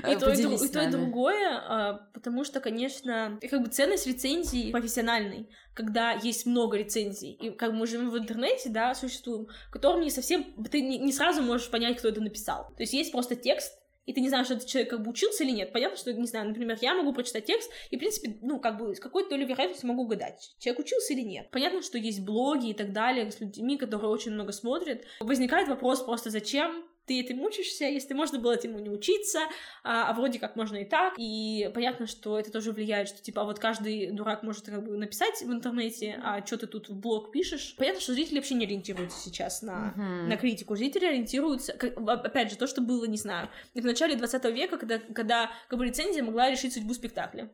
И 0.08 0.16
то, 0.16 0.32
и, 0.32 0.42
и 0.42 0.68
то, 0.68 0.82
и 0.82 0.90
другое, 0.90 1.58
а, 1.58 2.08
потому 2.14 2.44
что, 2.44 2.60
конечно, 2.60 3.38
как 3.48 3.62
бы 3.62 3.68
ценность 3.68 4.06
рецензий 4.06 4.72
профессиональной, 4.72 5.48
когда 5.74 6.12
есть 6.12 6.46
много 6.46 6.76
рецензий, 6.76 7.32
и 7.32 7.50
как 7.50 7.72
мы 7.72 7.86
живем 7.86 8.10
в 8.10 8.18
интернете, 8.18 8.68
да, 8.68 8.94
существуем, 8.94 9.48
которым 9.70 10.00
не 10.00 10.10
совсем, 10.10 10.44
ты 10.64 10.80
не 10.80 11.12
сразу 11.12 11.42
можешь 11.42 11.70
понять, 11.70 11.98
кто 11.98 12.08
это 12.08 12.20
написал. 12.20 12.72
То 12.76 12.82
есть 12.82 12.92
есть 12.92 13.12
просто 13.12 13.36
текст, 13.36 13.78
и 14.08 14.14
ты 14.14 14.22
не 14.22 14.30
знаешь, 14.30 14.50
этот 14.50 14.66
человек 14.66 14.88
как 14.88 15.02
бы 15.02 15.10
учился 15.10 15.44
или 15.44 15.50
нет. 15.50 15.70
Понятно, 15.70 15.98
что, 15.98 16.14
не 16.14 16.26
знаю, 16.26 16.48
например, 16.48 16.78
я 16.80 16.94
могу 16.94 17.12
прочитать 17.12 17.44
текст, 17.44 17.70
и, 17.90 17.96
в 17.96 17.98
принципе, 17.98 18.38
ну, 18.40 18.58
как 18.58 18.78
бы 18.78 18.94
с 18.94 19.00
какой-то 19.00 19.28
долей 19.28 19.44
вероятности 19.44 19.84
могу 19.84 20.04
угадать, 20.04 20.56
человек 20.58 20.80
учился 20.80 21.12
или 21.12 21.20
нет. 21.20 21.50
Понятно, 21.50 21.82
что 21.82 21.98
есть 21.98 22.24
блоги 22.24 22.70
и 22.70 22.74
так 22.74 22.94
далее 22.94 23.30
с 23.30 23.38
людьми, 23.38 23.76
которые 23.76 24.10
очень 24.10 24.32
много 24.32 24.52
смотрят. 24.52 25.04
Возникает 25.20 25.68
вопрос 25.68 26.02
просто, 26.02 26.30
зачем 26.30 26.84
ты 27.08 27.18
этим 27.20 27.40
учишься, 27.40 27.86
если 27.86 28.14
можно 28.14 28.38
было 28.38 28.52
этому 28.52 28.78
не 28.78 28.90
учиться, 28.90 29.40
а, 29.82 30.10
а 30.10 30.12
вроде 30.12 30.38
как 30.38 30.54
можно 30.54 30.76
и 30.76 30.84
так, 30.84 31.14
и 31.16 31.70
понятно, 31.74 32.06
что 32.06 32.38
это 32.38 32.52
тоже 32.52 32.72
влияет, 32.72 33.08
что 33.08 33.22
типа 33.22 33.42
а 33.42 33.44
вот 33.44 33.58
каждый 33.58 34.10
дурак 34.10 34.42
может 34.42 34.66
как 34.66 34.84
бы 34.84 34.96
написать 34.96 35.40
в 35.42 35.50
интернете, 35.50 36.20
а 36.22 36.44
что 36.44 36.58
ты 36.58 36.66
тут 36.66 36.88
в 36.88 37.00
блог 37.00 37.32
пишешь. 37.32 37.74
Понятно, 37.78 38.00
что 38.00 38.12
зрители 38.12 38.36
вообще 38.36 38.54
не 38.54 38.66
ориентируются 38.66 39.18
сейчас 39.18 39.62
на, 39.62 39.94
uh-huh. 39.96 40.26
на 40.26 40.36
критику, 40.36 40.76
зрители 40.76 41.06
ориентируются, 41.06 41.72
как, 41.72 41.98
опять 41.98 42.50
же, 42.50 42.58
то, 42.58 42.66
что 42.66 42.82
было, 42.82 43.06
не 43.06 43.16
знаю, 43.16 43.48
в 43.74 43.84
начале 43.84 44.14
20 44.16 44.44
века, 44.46 44.76
когда, 44.76 44.98
когда 44.98 45.50
как 45.68 45.78
бы 45.78 45.86
рецензия 45.86 46.22
могла 46.22 46.50
решить 46.50 46.74
судьбу 46.74 46.92
спектакля 46.92 47.50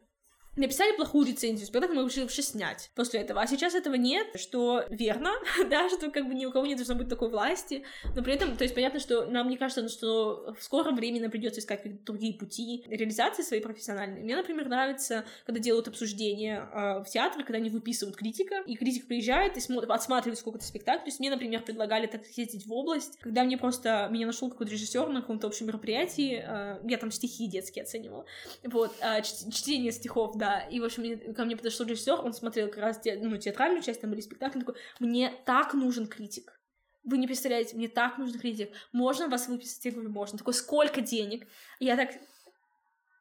написали 0.57 0.95
плохую 0.97 1.27
рецензию, 1.27 1.67
спектакль 1.67 1.95
мы 1.95 2.05
решили 2.05 2.23
вообще 2.23 2.43
снять 2.43 2.91
после 2.95 3.21
этого. 3.21 3.41
А 3.41 3.47
сейчас 3.47 3.75
этого 3.75 3.95
нет, 3.95 4.27
что 4.37 4.85
верно, 4.89 5.33
да, 5.71 5.89
что 5.89 6.11
как 6.11 6.27
бы 6.29 6.35
ни 6.35 6.47
у 6.47 6.53
кого 6.53 6.67
не 6.67 6.75
должно 6.75 6.95
быть 6.95 7.09
такой 7.09 7.29
власти, 7.29 7.85
но 8.15 8.23
при 8.23 8.35
этом, 8.35 8.57
то 8.57 8.65
есть 8.65 8.75
понятно, 8.75 9.01
что 9.01 9.27
нам 9.27 9.49
не 9.49 9.57
кажется, 9.57 9.89
что 9.89 10.55
в 10.59 10.63
скором 10.63 10.97
времени 10.97 11.21
нам 11.21 11.31
придется 11.31 11.61
искать 11.61 11.83
какие-то 11.83 12.05
другие 12.05 12.35
пути 12.35 12.85
реализации 12.89 13.43
своей 13.43 13.63
профессиональной. 13.63 14.23
Мне, 14.23 14.37
например, 14.37 14.69
нравится, 14.69 15.25
когда 15.47 15.61
делают 15.61 15.89
обсуждения 15.89 16.69
э, 16.73 17.03
в 17.03 17.07
театре, 17.07 17.45
когда 17.45 17.59
они 17.59 17.71
выписывают 17.71 18.17
критика, 18.17 18.63
и 18.67 18.77
критик 18.77 19.07
приезжает 19.07 19.57
и 19.57 19.61
смотрит, 19.61 19.91
отсматривает 19.91 20.39
сколько-то 20.39 20.65
спектаклей. 20.65 21.05
То 21.05 21.09
есть 21.09 21.21
мне, 21.21 21.31
например, 21.31 21.63
предлагали 21.63 22.07
так 22.07 22.25
съездить 22.27 22.67
в 22.67 22.73
область, 22.73 23.19
когда 23.21 23.45
мне 23.45 23.59
просто, 23.59 24.09
меня 24.11 24.27
нашел 24.27 24.51
какой-то 24.51 24.73
режиссер 24.73 25.09
на 25.09 25.21
каком-то 25.21 25.47
общем 25.47 25.67
мероприятии, 25.67 26.45
э, 26.47 26.79
я 26.89 26.99
там 26.99 27.11
стихи 27.11 27.47
детские 27.47 27.83
оценивала, 27.83 28.25
вот, 28.65 28.95
э, 29.01 29.23
чтение 29.23 29.93
стихов, 29.93 30.37
да, 30.37 30.44
да, 30.45 30.61
и, 30.61 30.79
в 30.79 30.85
общем, 30.85 31.33
ко 31.33 31.45
мне 31.47 31.57
подошел 31.57 31.87
режиссер, 31.87 32.21
он 32.21 32.35
смотрел 32.35 32.69
как 32.69 32.79
раз 32.79 33.01
те, 33.01 33.17
ну, 33.17 33.35
театральную 33.39 33.83
часть, 33.83 34.03
там 34.03 34.11
были 34.11 34.21
спектакли, 34.21 34.61
такой, 34.61 34.75
мне 35.01 35.33
так 35.47 35.73
нужен 35.73 36.07
критик. 36.07 36.61
Вы 37.03 37.17
не 37.17 37.27
представляете, 37.27 37.77
мне 37.77 37.89
так 37.89 38.19
нужен 38.19 38.39
критик. 38.39 38.71
Можно 38.93 39.29
вас 39.29 39.49
выписать? 39.49 39.85
Я 39.87 39.93
говорю, 39.93 40.11
можно. 40.11 40.37
Такой, 40.37 40.53
сколько 40.53 41.01
денег? 41.01 41.47
Я 41.81 41.97
так, 41.97 42.11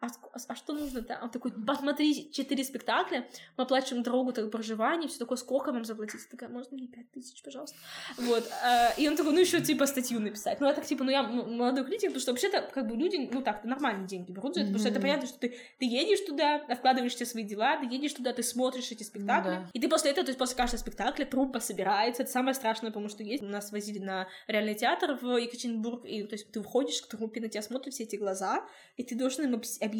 а, 0.04 0.39
а 0.47 0.56
что 0.56 0.74
нужно-то? 0.74 1.20
Он 1.22 1.30
такой, 1.30 1.51
посмотри, 1.51 2.32
четыре 2.32 2.64
спектакля, 2.64 3.28
мы 3.58 3.64
оплачиваем 3.64 4.04
дорогу, 4.04 4.34
так, 4.34 4.51
проживание, 4.51 5.08
все 5.08 5.20
такое, 5.20 5.38
сколько 5.38 5.72
вам 5.72 5.86
заплатить? 5.86 6.22
Я 6.22 6.30
такая, 6.30 6.49
можно 6.49 6.78
мне 6.78 6.88
пять 6.88 7.10
тысяч, 7.12 7.41
пожалуйста? 7.41 7.78
Вот, 8.18 8.43
э, 8.43 9.01
и 9.01 9.08
он 9.08 9.16
такой, 9.16 9.34
ну 9.34 9.39
еще 9.39 9.62
типа 9.62 9.86
статью 9.86 10.20
написать. 10.20 10.60
Ну, 10.60 10.68
я 10.68 10.74
так, 10.74 10.86
типа, 10.86 11.04
ну 11.04 11.12
я 11.12 11.24
молодой 11.24 11.86
критик, 11.86 12.10
потому 12.10 12.20
что 12.20 12.32
вообще-то, 12.32 12.62
как 12.74 12.88
бы, 12.88 12.95
люди, 12.95 13.30
ну 13.32 13.41
так, 13.41 13.64
нормальные 13.64 14.08
деньги 14.08 14.32
берут 14.32 14.56
за 14.56 14.62
это, 14.62 14.70
mm-hmm. 14.70 14.74
потому 14.74 14.80
что 14.80 14.89
это 14.89 14.99
понятно, 14.99 15.28
что 15.28 15.39
ты, 15.39 15.58
ты 15.80 15.86
едешь 15.86 16.20
туда, 16.26 16.60
вкладываешь 16.76 17.14
все 17.14 17.26
свои 17.26 17.43
дела, 17.43 17.78
ты 17.78 17.86
едешь 17.86 18.14
туда, 18.14 18.34
ты 18.34 18.43
смотришь 18.43 18.91
эти 18.91 19.04
спектакли, 19.04 19.54
mm-hmm. 19.54 19.70
и 19.74 19.80
ты 19.80 19.88
после 19.88 20.12
этого, 20.12 20.26
то 20.26 20.30
есть 20.32 20.39
после 20.39 20.58
каждого 20.58 20.80
спектакля 20.80 21.26
труппа 21.26 21.60
собирается, 21.60 22.24
это 22.24 22.32
самое 22.32 22.54
страшное, 22.54 22.91
потому 22.91 23.10
что 23.10 23.24
есть. 23.24 23.43
Нас 23.43 23.72
возили 23.72 23.99
на 23.99 24.28
реальный 24.47 24.76
театр 24.76 25.18
в 25.22 25.38
Екатеринбург, 25.38 26.06
и, 26.06 26.24
то 26.24 26.34
есть, 26.34 26.51
ты 26.51 26.62
входишь 26.62 27.01
к 27.01 27.08
труппе, 27.08 27.39
на 27.39 27.47
тебя 27.47 27.62
смотрят 27.62 27.93
все 27.93 28.04
эти 28.04 28.16
глаза, 28.16 28.66
и 28.97 29.04
ты 29.04 29.16
должен 29.16 29.45
им 29.45 29.54
объяснить, 29.54 29.93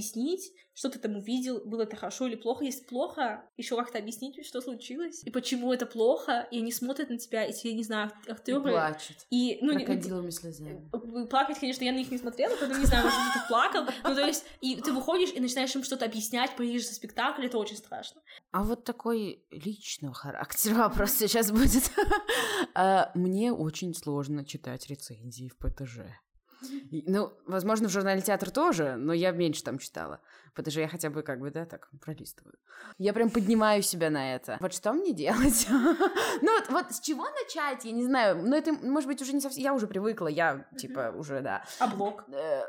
что 0.74 0.90
ты 0.90 0.98
там 1.00 1.16
увидел, 1.18 1.62
было 1.66 1.84
это 1.84 1.96
хорошо 1.96 2.28
или 2.28 2.36
плохо. 2.36 2.64
Если 2.66 2.84
плохо, 2.86 3.48
еще 3.58 3.76
как-то 3.76 4.00
объяснить, 4.00 4.44
что 4.46 4.62
случилось, 4.62 5.24
и 5.24 5.30
почему 5.30 5.72
это 5.72 5.86
плохо, 5.86 6.48
и 6.52 6.60
они 6.60 6.72
смотрят 6.72 7.10
на 7.10 7.18
тебя, 7.18 7.46
и 7.46 7.54
тебе, 7.54 7.74
не 7.74 7.84
знаю, 7.84 8.12
актеры... 8.28 8.60
И 8.60 8.72
плачут. 8.72 9.18
И, 9.30 9.60
ну, 9.62 9.74
Крокодилами 9.76 10.32
слезами. 10.32 10.90
Э, 10.92 11.28
плакать, 11.28 11.60
конечно, 11.60 11.84
я 11.84 11.92
на 11.92 11.98
них 11.98 12.12
не 12.12 12.18
смотрела, 12.18 12.56
поэтому 12.60 12.80
не 12.80 12.86
знаю, 12.86 13.04
может, 13.04 13.20
ты 13.34 13.48
плакал. 13.48 13.86
Ну, 14.04 14.16
то 14.16 14.26
есть, 14.26 14.46
и 14.62 14.76
ты 14.82 14.92
выходишь 14.92 15.32
и 15.34 15.40
начинаешь 15.40 15.76
им 15.76 15.84
что-то 15.84 16.06
объяснять, 16.06 16.56
приедешь 16.56 16.88
со 16.88 16.96
спектакля, 16.96 17.46
это 17.46 17.58
очень 17.58 17.78
страшно. 17.78 18.22
А 18.52 18.64
вот 18.64 18.84
такой 18.84 19.46
личного 19.52 20.14
характера 20.14 20.76
вопрос 20.78 21.12
сейчас 21.12 21.52
будет. 21.52 21.92
Мне 23.16 23.54
очень 23.54 23.94
сложно 23.94 24.44
читать 24.44 24.88
рецензии 24.88 25.50
в 25.50 25.58
ПТЖ. 25.58 26.00
Ну, 26.92 27.34
возможно, 27.46 27.88
в 27.88 27.92
журнале 27.92 28.22
«Театр» 28.22 28.52
тоже, 28.52 28.96
но 28.96 29.14
я 29.14 29.32
меньше 29.32 29.64
там 29.64 29.78
читала. 29.78 30.20
Потому 30.56 30.72
что 30.72 30.82
я 30.82 30.88
хотя 30.88 31.10
бы 31.10 31.24
как 31.24 31.40
бы, 31.40 31.52
да, 31.52 31.66
так 31.66 31.90
пролистываю. 32.02 32.56
Я 32.98 33.14
прям 33.14 33.30
поднимаю 33.30 33.82
себя 33.82 34.10
на 34.10 34.36
это. 34.36 34.58
Вот 34.60 34.74
что 34.74 34.94
мне 34.94 35.14
делать? 35.14 35.68
Ну, 36.42 36.52
вот, 36.70 36.92
с 36.92 37.00
чего 37.00 37.24
начать? 37.24 37.86
Я 37.86 37.92
не 37.92 38.04
знаю. 38.04 38.42
Но 38.44 38.56
это, 38.56 38.74
может 38.74 39.08
быть, 39.08 39.22
уже 39.22 39.34
не 39.34 39.40
совсем... 39.40 39.64
Я 39.64 39.74
уже 39.74 39.88
привыкла, 39.88 40.28
я, 40.28 40.68
типа, 40.78 41.14
уже, 41.16 41.42
да. 41.42 41.64
А 41.80 41.88
блог? 41.88 42.28
Э, 42.30 42.64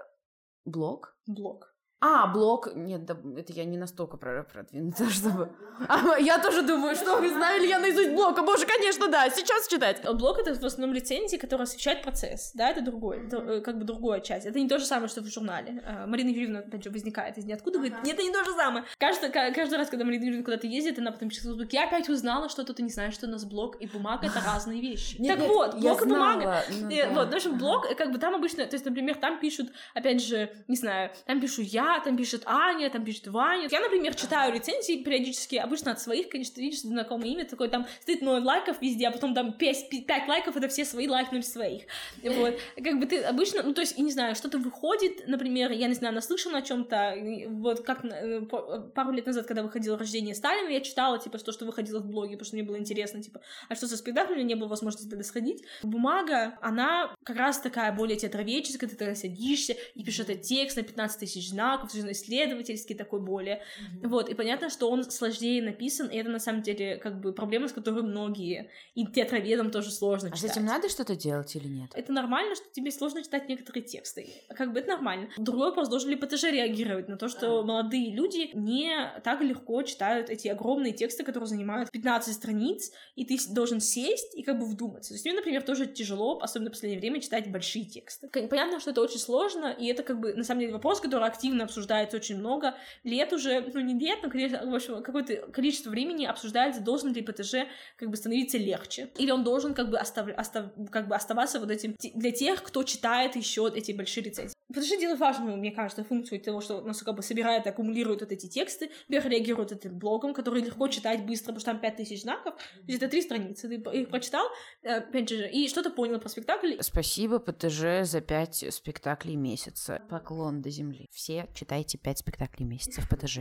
блог? 0.64 1.16
Блог. 1.26 1.73
А, 2.00 2.26
блог... 2.26 2.74
Нет, 2.74 3.06
да, 3.06 3.16
это 3.38 3.52
я 3.54 3.64
не 3.64 3.78
настолько 3.78 4.16
про- 4.18 4.42
продвинута, 4.42 5.08
чтобы... 5.10 5.50
А, 5.88 6.18
я 6.18 6.38
тоже 6.38 6.62
думаю, 6.62 6.94
что 6.96 7.16
вы 7.16 7.30
знаю 7.30 7.62
ли 7.62 7.68
я 7.68 7.78
наизусть 7.78 8.10
блог? 8.10 8.38
А 8.38 8.42
боже, 8.42 8.66
конечно, 8.66 9.08
да, 9.08 9.30
сейчас 9.30 9.68
читать. 9.68 10.02
Блог 10.14 10.38
это 10.38 10.54
в 10.54 10.64
основном 10.64 10.94
лицензии, 10.94 11.36
которые 11.36 11.64
освещают 11.64 12.02
процесс, 12.02 12.52
да, 12.54 12.68
это 12.70 12.82
другой, 12.82 13.26
это, 13.26 13.60
как 13.62 13.78
бы 13.78 13.84
другая 13.84 14.20
часть. 14.20 14.44
Это 14.44 14.58
не 14.60 14.68
то 14.68 14.78
же 14.78 14.84
самое, 14.84 15.08
что 15.08 15.22
в 15.22 15.26
журнале. 15.28 15.82
А, 15.86 16.06
Марина 16.06 16.28
Юрьевна, 16.28 16.58
опять 16.58 16.84
же, 16.84 16.90
возникает 16.90 17.38
из 17.38 17.46
ниоткуда, 17.46 17.78
говорит, 17.78 17.96
нет, 18.04 18.14
это 18.16 18.22
не 18.22 18.32
то 18.32 18.44
же 18.44 18.52
самое. 18.52 18.84
Каждый, 18.98 19.30
ка- 19.30 19.52
каждый 19.54 19.78
раз, 19.78 19.88
когда 19.88 20.04
Марина 20.04 20.24
Юрьевна 20.24 20.44
куда-то 20.44 20.66
ездит, 20.66 20.98
она 20.98 21.10
потом 21.10 21.30
пишет 21.30 21.44
в 21.44 21.66
я 21.72 21.84
опять 21.84 22.08
узнала, 22.10 22.48
что 22.50 22.64
ты 22.64 22.82
не 22.82 22.90
знаешь, 22.90 23.14
что 23.14 23.26
у 23.26 23.30
нас 23.30 23.44
блог 23.46 23.80
и 23.80 23.86
бумага— 23.86 24.26
это 24.26 24.40
разные 24.46 24.80
вещи. 24.82 25.16
Нет, 25.20 25.36
так 25.38 25.46
нет, 25.46 25.48
вот, 25.48 25.74
блог 25.80 26.02
и 26.02 26.04
бумага. 26.04 26.40
знала, 26.42 26.62
ну 26.82 26.90
Э, 26.90 27.06
да. 27.06 27.14
Вот, 27.14 27.32
в 27.32 27.34
общем, 27.36 27.58
блог, 27.58 27.86
э, 27.90 27.94
как 27.94 28.12
бы 28.12 28.18
там 28.18 28.34
обычно, 28.34 28.66
то 28.66 28.74
есть, 28.74 28.84
например, 28.84 29.16
там 29.16 29.40
пишут, 29.40 29.70
опять 29.94 30.22
же, 30.22 30.50
не 30.68 30.76
знаю, 30.76 31.10
там 31.26 31.40
пишу 31.40 31.62
я, 31.62 31.83
там 32.04 32.16
пишет 32.16 32.42
Аня, 32.46 32.90
там 32.90 33.04
пишет 33.04 33.26
Ваня. 33.28 33.68
Я, 33.70 33.80
например, 33.80 34.14
читаю 34.14 34.52
рецензии 34.52 35.02
периодически, 35.02 35.56
обычно 35.56 35.92
от 35.92 36.00
своих, 36.00 36.28
конечно, 36.28 36.60
видишь, 36.60 36.80
знакомое 36.80 37.28
имя, 37.28 37.44
такой 37.44 37.68
там 37.68 37.86
стоит 38.00 38.22
ноль 38.22 38.42
лайков 38.42 38.80
везде, 38.80 39.08
а 39.08 39.10
потом 39.10 39.34
там 39.34 39.52
5, 39.52 40.28
лайков, 40.28 40.56
это 40.56 40.68
все 40.68 40.84
свои 40.84 41.08
лайкнули 41.08 41.42
своих. 41.42 41.84
Вот, 42.22 42.58
как 42.76 42.98
бы 42.98 43.06
ты 43.06 43.22
обычно, 43.22 43.62
ну, 43.62 43.74
то 43.74 43.80
есть, 43.80 43.98
не 43.98 44.12
знаю, 44.12 44.34
что-то 44.34 44.58
выходит, 44.58 45.26
например, 45.26 45.72
я 45.72 45.88
не 45.88 45.94
знаю, 45.94 46.14
наслышана 46.14 46.58
о 46.58 46.62
чем 46.62 46.84
то 46.84 47.14
вот 47.48 47.84
как 47.84 48.04
э, 48.04 48.40
по- 48.42 48.80
пару 48.94 49.12
лет 49.12 49.26
назад, 49.26 49.46
когда 49.46 49.62
выходило 49.62 49.98
«Рождение 49.98 50.34
Сталина», 50.34 50.68
я 50.68 50.80
читала, 50.80 51.18
типа, 51.18 51.38
то, 51.38 51.52
что 51.52 51.64
выходило 51.64 52.00
в 52.00 52.06
блоге, 52.06 52.32
потому 52.32 52.46
что 52.46 52.56
мне 52.56 52.64
было 52.64 52.78
интересно, 52.78 53.22
типа, 53.22 53.40
а 53.68 53.74
что 53.74 53.86
со 53.86 53.96
спектаклем, 53.96 54.46
не 54.46 54.54
было 54.54 54.68
возможности 54.68 55.08
тогда 55.08 55.24
сходить. 55.24 55.62
Бумага, 55.82 56.58
она 56.60 57.14
как 57.24 57.36
раз 57.36 57.60
такая 57.60 57.92
более 57.92 58.16
театроведческая, 58.16 58.88
ты 58.88 58.96
тогда 58.96 59.14
садишься 59.14 59.76
и 59.94 60.04
пишешь 60.04 60.20
этот 60.20 60.42
текст 60.42 60.76
на 60.76 60.82
15 60.82 61.20
тысяч 61.20 61.48
знаков, 61.48 61.73
совершенно 61.82 62.12
исследовательский 62.12 62.94
такой 62.94 63.20
более. 63.20 63.62
Вот, 64.02 64.28
и 64.28 64.34
понятно, 64.34 64.70
что 64.70 64.90
он 64.90 65.04
сложнее 65.04 65.62
написан, 65.62 66.08
и 66.08 66.16
это 66.16 66.30
на 66.30 66.38
самом 66.38 66.62
деле 66.62 66.96
как 66.96 67.20
бы 67.20 67.32
проблема, 67.32 67.68
с 67.68 67.72
которой 67.72 68.02
многие, 68.02 68.70
и 68.94 69.06
театроведам 69.06 69.70
тоже 69.70 69.90
сложно 69.90 70.30
А 70.32 70.36
с 70.36 70.40
читать. 70.40 70.56
этим 70.56 70.66
надо 70.66 70.88
что-то 70.88 71.16
делать 71.16 71.54
или 71.56 71.68
нет? 71.68 71.90
Это 71.94 72.12
нормально, 72.12 72.54
что 72.54 72.66
тебе 72.72 72.90
сложно 72.90 73.22
читать 73.22 73.48
некоторые 73.48 73.82
тексты. 73.82 74.28
Как 74.48 74.72
бы 74.72 74.80
это 74.80 74.90
нормально. 74.90 75.28
Другой 75.38 75.68
вопрос, 75.68 75.88
должен 75.88 76.10
ли 76.10 76.16
ПТЖ 76.16 76.44
реагировать 76.44 77.08
на 77.08 77.16
то, 77.16 77.28
что 77.28 77.62
молодые 77.64 78.12
люди 78.14 78.50
не 78.54 79.12
так 79.22 79.40
легко 79.40 79.82
читают 79.82 80.30
эти 80.30 80.48
огромные 80.48 80.92
тексты, 80.92 81.24
которые 81.24 81.48
занимают 81.48 81.90
15 81.90 82.34
страниц, 82.34 82.92
и 83.14 83.24
ты 83.24 83.38
должен 83.50 83.80
сесть 83.80 84.34
и 84.34 84.42
как 84.42 84.58
бы 84.58 84.66
вдуматься. 84.66 85.10
То 85.10 85.14
есть 85.14 85.24
мне, 85.24 85.34
например, 85.34 85.62
тоже 85.62 85.86
тяжело, 85.86 86.38
особенно 86.40 86.70
в 86.70 86.72
последнее 86.72 87.00
время, 87.00 87.20
читать 87.20 87.50
большие 87.50 87.84
тексты. 87.84 88.28
Понятно, 88.28 88.80
что 88.80 88.90
это 88.90 89.00
очень 89.00 89.18
сложно, 89.18 89.74
и 89.78 89.86
это 89.86 90.02
как 90.02 90.20
бы 90.20 90.34
на 90.34 90.44
самом 90.44 90.60
деле 90.60 90.72
вопрос, 90.72 91.00
который 91.00 91.26
активно 91.26 91.63
обсуждается 91.64 92.16
очень 92.16 92.38
много 92.38 92.74
лет 93.02 93.32
уже, 93.32 93.60
ну 93.72 93.80
не 93.80 93.98
лет, 93.98 94.20
но, 94.22 94.28
в 94.28 94.74
общем, 94.74 95.02
какое-то 95.02 95.50
количество 95.52 95.90
времени 95.90 96.24
обсуждается, 96.24 96.80
должен 96.80 97.12
ли 97.12 97.22
ПТЖ 97.22 97.66
как 97.96 98.10
бы 98.10 98.16
становиться 98.16 98.58
легче, 98.58 99.10
или 99.18 99.30
он 99.30 99.44
должен 99.44 99.74
как 99.74 99.90
бы, 99.90 99.98
остав- 99.98 100.34
остав- 100.36 100.72
как 100.90 101.08
бы 101.08 101.14
оставаться 101.14 101.60
вот 101.60 101.70
этим 101.70 101.96
для 102.14 102.30
тех, 102.30 102.62
кто 102.62 102.82
читает 102.82 103.36
еще 103.36 103.70
эти 103.74 103.92
большие 103.92 104.24
рецензии. 104.24 104.54
ПТЖ 104.72 104.98
делает 104.98 105.20
важную, 105.20 105.56
мне 105.56 105.70
кажется, 105.70 106.04
функцию 106.04 106.40
того, 106.40 106.60
что 106.60 106.80
нас 106.80 107.02
как 107.02 107.14
бы 107.14 107.22
собирает, 107.22 107.66
аккумулирует 107.66 108.20
вот 108.20 108.32
эти 108.32 108.46
тексты, 108.46 108.90
во-первых, 109.08 109.32
реагирует 109.32 109.72
этим 109.72 109.98
блогом, 109.98 110.34
который 110.34 110.62
легко 110.62 110.88
читать 110.88 111.24
быстро, 111.26 111.52
потому 111.52 111.60
что 111.60 111.70
там 111.72 111.80
5000 111.80 112.22
знаков, 112.22 112.54
то 112.54 112.86
есть 112.86 113.02
это 113.02 113.10
три 113.10 113.22
страницы, 113.22 113.68
ты 113.68 113.74
их 113.74 114.08
прочитал, 114.08 114.46
э, 114.82 114.96
опять 114.96 115.28
же, 115.28 115.48
и 115.48 115.68
что-то 115.68 115.90
понял 115.90 116.18
про 116.18 116.28
спектакль, 116.28 116.74
Спасибо 116.80 117.38
ПТЖ 117.38 118.02
за 118.02 118.20
пять 118.20 118.64
спектаклей 118.70 119.36
месяца. 119.36 120.02
Поклон 120.08 120.62
до 120.62 120.70
земли. 120.70 121.08
Все 121.12 121.46
читайте 121.54 121.98
пять 121.98 122.18
спектаклей 122.18 122.66
месяца 122.66 123.00
в 123.00 123.08
ПТЖ. 123.08 123.40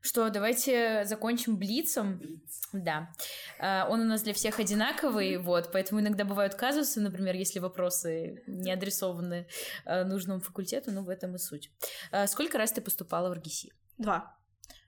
Что, 0.00 0.28
давайте 0.28 1.06
закончим 1.06 1.56
блицом. 1.56 2.20
Да. 2.74 3.10
А, 3.58 3.86
Он 3.88 4.00
у 4.00 4.04
нас 4.04 4.22
для 4.22 4.34
всех 4.34 4.60
одинаковый, 4.60 5.38
вот, 5.38 5.72
поэтому 5.72 6.00
иногда 6.00 6.24
бывают 6.26 6.54
казусы, 6.54 7.00
например, 7.00 7.34
если 7.34 7.58
вопросы 7.58 8.42
не 8.46 8.70
адресованы 8.70 9.46
э, 9.86 10.04
нужному 10.04 10.40
факультету, 10.40 10.92
ну, 10.92 11.02
в 11.04 11.08
этом 11.08 11.34
и 11.36 11.38
суть. 11.38 11.70
А, 12.12 12.26
Сколько 12.26 12.58
раз 12.58 12.72
ты 12.72 12.82
поступала 12.82 13.30
в 13.30 13.32
РГСИ? 13.32 13.72
два. 13.96 14.36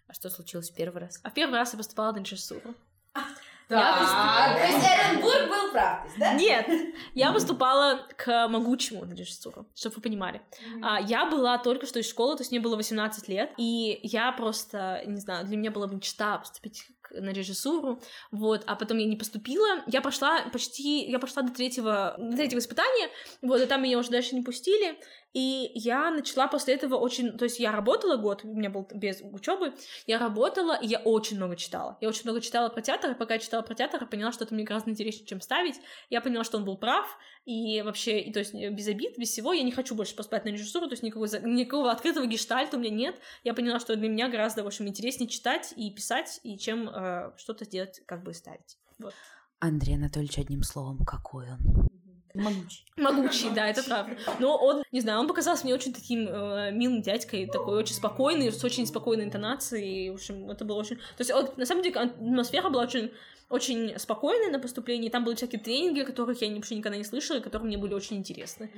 А 0.06 0.12
что 0.12 0.28
случилось 0.30 0.70
в 0.70 0.74
первый 0.74 1.00
раз? 1.00 1.18
А 1.22 1.30
в 1.30 1.34
первый 1.34 1.54
раз 1.58 1.72
я 1.72 1.78
поступала 1.78 2.12
на 2.12 2.18
режиссуру. 2.18 2.74
А, 3.14 4.54
то 4.54 4.64
есть 4.64 4.84
Эренбург 4.86 5.48
был 5.48 5.65
прав, 5.76 6.00
то 6.00 6.06
есть, 6.06 6.18
да? 6.18 6.34
Нет, 6.34 6.66
я 7.14 7.32
поступала 7.32 8.00
к 8.16 8.48
могучему 8.48 9.04
на 9.04 9.14
режиссуру, 9.14 9.66
чтобы 9.74 9.96
вы 9.96 10.02
понимали. 10.02 10.40
А, 10.82 11.00
я 11.00 11.26
была 11.26 11.58
только 11.58 11.86
что 11.86 11.98
из 11.98 12.08
школы, 12.08 12.36
то 12.36 12.42
есть 12.42 12.50
мне 12.50 12.60
было 12.60 12.76
18 12.76 13.28
лет, 13.28 13.52
и 13.58 14.00
я 14.02 14.32
просто, 14.32 15.02
не 15.06 15.20
знаю, 15.20 15.46
для 15.46 15.56
меня 15.56 15.70
была 15.70 15.86
мечта 15.86 16.38
поступить 16.38 16.86
на 17.10 17.30
режиссуру, 17.30 18.00
вот, 18.30 18.62
а 18.66 18.76
потом 18.76 18.98
я 18.98 19.06
не 19.06 19.16
поступила, 19.16 19.82
я 19.86 20.00
пошла 20.00 20.42
почти, 20.52 21.08
я 21.10 21.18
пошла 21.18 21.42
до 21.42 21.52
третьего, 21.52 22.14
до 22.18 22.36
третьего 22.36 22.58
испытания, 22.58 23.10
вот, 23.42 23.60
и 23.60 23.66
там 23.66 23.82
меня 23.82 23.98
уже 23.98 24.10
дальше 24.10 24.34
не 24.34 24.42
пустили, 24.42 24.98
и 25.36 25.70
я 25.74 26.10
начала 26.10 26.48
после 26.48 26.72
этого 26.72 26.94
очень, 26.94 27.36
то 27.36 27.44
есть 27.44 27.60
я 27.60 27.70
работала 27.70 28.16
год, 28.16 28.42
у 28.44 28.54
меня 28.54 28.70
был 28.70 28.88
без 28.94 29.20
учебы, 29.20 29.74
я 30.06 30.18
работала, 30.18 30.72
и 30.80 30.86
я 30.86 30.98
очень 31.00 31.36
много 31.36 31.56
читала. 31.56 31.98
Я 32.00 32.08
очень 32.08 32.22
много 32.24 32.40
читала 32.40 32.70
про 32.70 32.80
театр, 32.80 33.10
и 33.10 33.14
пока 33.14 33.34
я 33.34 33.40
читала 33.40 33.60
про 33.60 33.74
театр, 33.74 34.00
я 34.00 34.06
поняла, 34.06 34.32
что 34.32 34.44
это 34.44 34.54
мне 34.54 34.64
гораздо 34.64 34.92
интереснее, 34.92 35.26
чем 35.26 35.42
ставить. 35.42 35.74
Я 36.08 36.22
поняла, 36.22 36.42
что 36.42 36.56
он 36.56 36.64
был 36.64 36.78
прав, 36.78 37.18
и 37.44 37.82
вообще, 37.82 38.20
и, 38.20 38.32
то 38.32 38.38
есть 38.38 38.54
э, 38.54 38.70
без 38.70 38.88
обид, 38.88 39.18
без 39.18 39.28
всего, 39.28 39.52
я 39.52 39.62
не 39.62 39.72
хочу 39.72 39.94
больше 39.94 40.16
поступать 40.16 40.46
на 40.46 40.48
режиссуру, 40.48 40.86
то 40.86 40.94
есть 40.94 41.02
никакого, 41.02 41.26
никакого 41.46 41.90
открытого 41.90 42.24
гештальта 42.24 42.78
у 42.78 42.80
меня 42.80 42.90
нет. 42.90 43.20
Я 43.44 43.52
поняла, 43.52 43.78
что 43.78 43.94
для 43.94 44.08
меня 44.08 44.30
гораздо, 44.30 44.64
в 44.64 44.66
общем, 44.66 44.88
интереснее 44.88 45.28
читать 45.28 45.74
и 45.76 45.90
писать, 45.90 46.40
и 46.44 46.56
чем 46.56 46.88
э, 47.06 47.32
что-то 47.36 47.66
делать, 47.66 48.02
как 48.06 48.22
бы 48.22 48.34
ставить. 48.34 48.78
Вот. 48.98 49.14
Андрей 49.58 49.96
Анатольевич 49.96 50.38
одним 50.38 50.62
словом, 50.62 51.04
какой 51.04 51.46
он. 51.50 51.88
Могучий. 52.34 52.84
Могучий, 52.96 53.50
да, 53.50 53.68
это 53.68 53.82
правда. 53.82 54.14
Но 54.38 54.56
он, 54.58 54.82
не 54.92 55.00
знаю, 55.00 55.20
он 55.20 55.28
показался 55.28 55.64
мне 55.64 55.74
очень 55.74 55.94
таким 55.94 56.28
э, 56.28 56.70
милым 56.70 57.00
дядькой, 57.00 57.46
такой 57.46 57.78
очень 57.78 57.94
спокойный, 57.94 58.52
с 58.52 58.62
очень 58.62 58.86
спокойной 58.86 59.24
интонацией. 59.24 60.10
В 60.10 60.14
общем, 60.14 60.50
это 60.50 60.66
было 60.66 60.76
очень... 60.76 60.96
То 60.96 61.20
есть, 61.20 61.32
вот, 61.32 61.56
на 61.56 61.64
самом 61.64 61.82
деле, 61.82 61.98
атмосфера 61.98 62.68
была 62.68 62.82
очень 62.82 63.10
очень 63.48 63.96
спокойная 63.98 64.50
на 64.50 64.58
поступлении, 64.58 65.08
там 65.08 65.24
были 65.24 65.36
всякие 65.36 65.60
тренинги, 65.60 66.02
которых 66.02 66.42
я 66.42 66.52
вообще 66.52 66.74
никогда 66.74 66.98
не 66.98 67.04
слышала, 67.04 67.38
и 67.38 67.40
которые 67.40 67.68
мне 67.68 67.78
были 67.78 67.94
очень 67.94 68.16
интересны. 68.16 68.70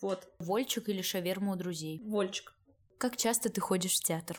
Вот, 0.00 0.28
Вольчик 0.38 0.88
или 0.88 1.02
шаверма 1.02 1.52
у 1.52 1.56
друзей? 1.56 2.02
Вольчик. 2.04 2.54
Как 2.98 3.16
часто 3.16 3.48
ты 3.48 3.60
ходишь 3.60 3.96
в 3.96 4.04
театр? 4.04 4.38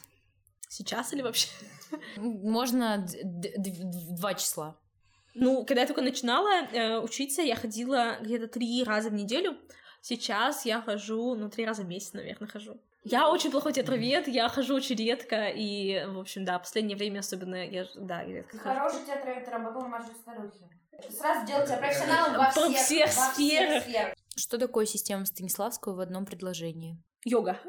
Сейчас 0.72 1.12
или 1.12 1.22
вообще? 1.22 1.50
Можно 2.16 3.06
два 4.16 4.36
числа. 4.36 4.78
Ну, 5.34 5.66
когда 5.66 5.82
я 5.82 5.88
только 5.88 6.02
начинала 6.02 6.66
э, 6.72 6.98
учиться, 7.00 7.42
я 7.42 7.58
ходила 7.58 8.16
где-то 8.22 8.48
три 8.48 8.82
раза 8.86 9.10
в 9.10 9.14
неделю. 9.14 9.58
Сейчас 10.00 10.66
я 10.66 10.82
хожу, 10.82 11.36
ну, 11.36 11.50
три 11.50 11.66
раза 11.66 11.82
в 11.82 11.88
месяц, 11.88 12.14
наверное, 12.14 12.48
хожу. 12.48 12.80
Я 13.04 13.30
очень 13.30 13.52
плохой 13.52 13.74
театровед, 13.74 14.30
я 14.30 14.48
хожу 14.48 14.76
очень 14.76 14.96
редко, 14.96 15.50
и, 15.50 16.06
в 16.06 16.20
общем, 16.20 16.46
да, 16.46 16.58
последнее 16.58 16.96
время 16.96 17.20
особенно 17.20 17.68
я, 17.68 17.86
да, 17.96 18.22
я 18.22 18.36
редко 18.36 18.58
хожу. 18.58 18.80
Хороший 18.80 19.06
театровед, 19.06 19.44
ты 19.44 19.52
работал 19.52 19.82
на 19.82 19.90
маршруте 19.90 20.20
старухи. 20.22 20.70
Сразу 21.10 21.46
делать 21.48 21.66
тебя 21.66 21.78
профессионалом 21.80 22.38
во 22.38 22.50
всех, 22.50 22.78
всех 22.78 23.08
во 23.18 23.34
сферах. 23.34 23.84
сферах. 23.84 24.16
Что 24.38 24.58
такое 24.58 24.86
система 24.86 25.26
Станиславского 25.26 25.96
в 25.96 26.00
одном 26.00 26.26
предложении? 26.26 26.98
Йога. 27.26 27.60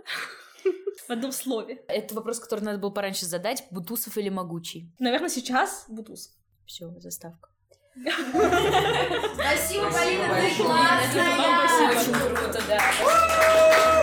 В 1.08 1.10
одном 1.10 1.32
слове. 1.32 1.84
Это 1.88 2.14
вопрос, 2.14 2.38
который 2.38 2.60
надо 2.60 2.78
было 2.78 2.90
пораньше 2.90 3.26
задать. 3.26 3.64
Бутусов 3.70 4.16
или 4.18 4.28
Могучий? 4.28 4.92
Наверное, 4.98 5.28
сейчас 5.28 5.84
Бутусов. 5.88 6.32
Все, 6.66 6.90
заставка. 6.98 7.48
Спасибо, 7.94 9.90
Полина, 9.90 10.40
ты 10.40 10.62
классная! 10.62 11.92
Спасибо, 11.92 12.16
очень 12.16 12.34
круто, 12.34 12.62
да. 12.66 14.02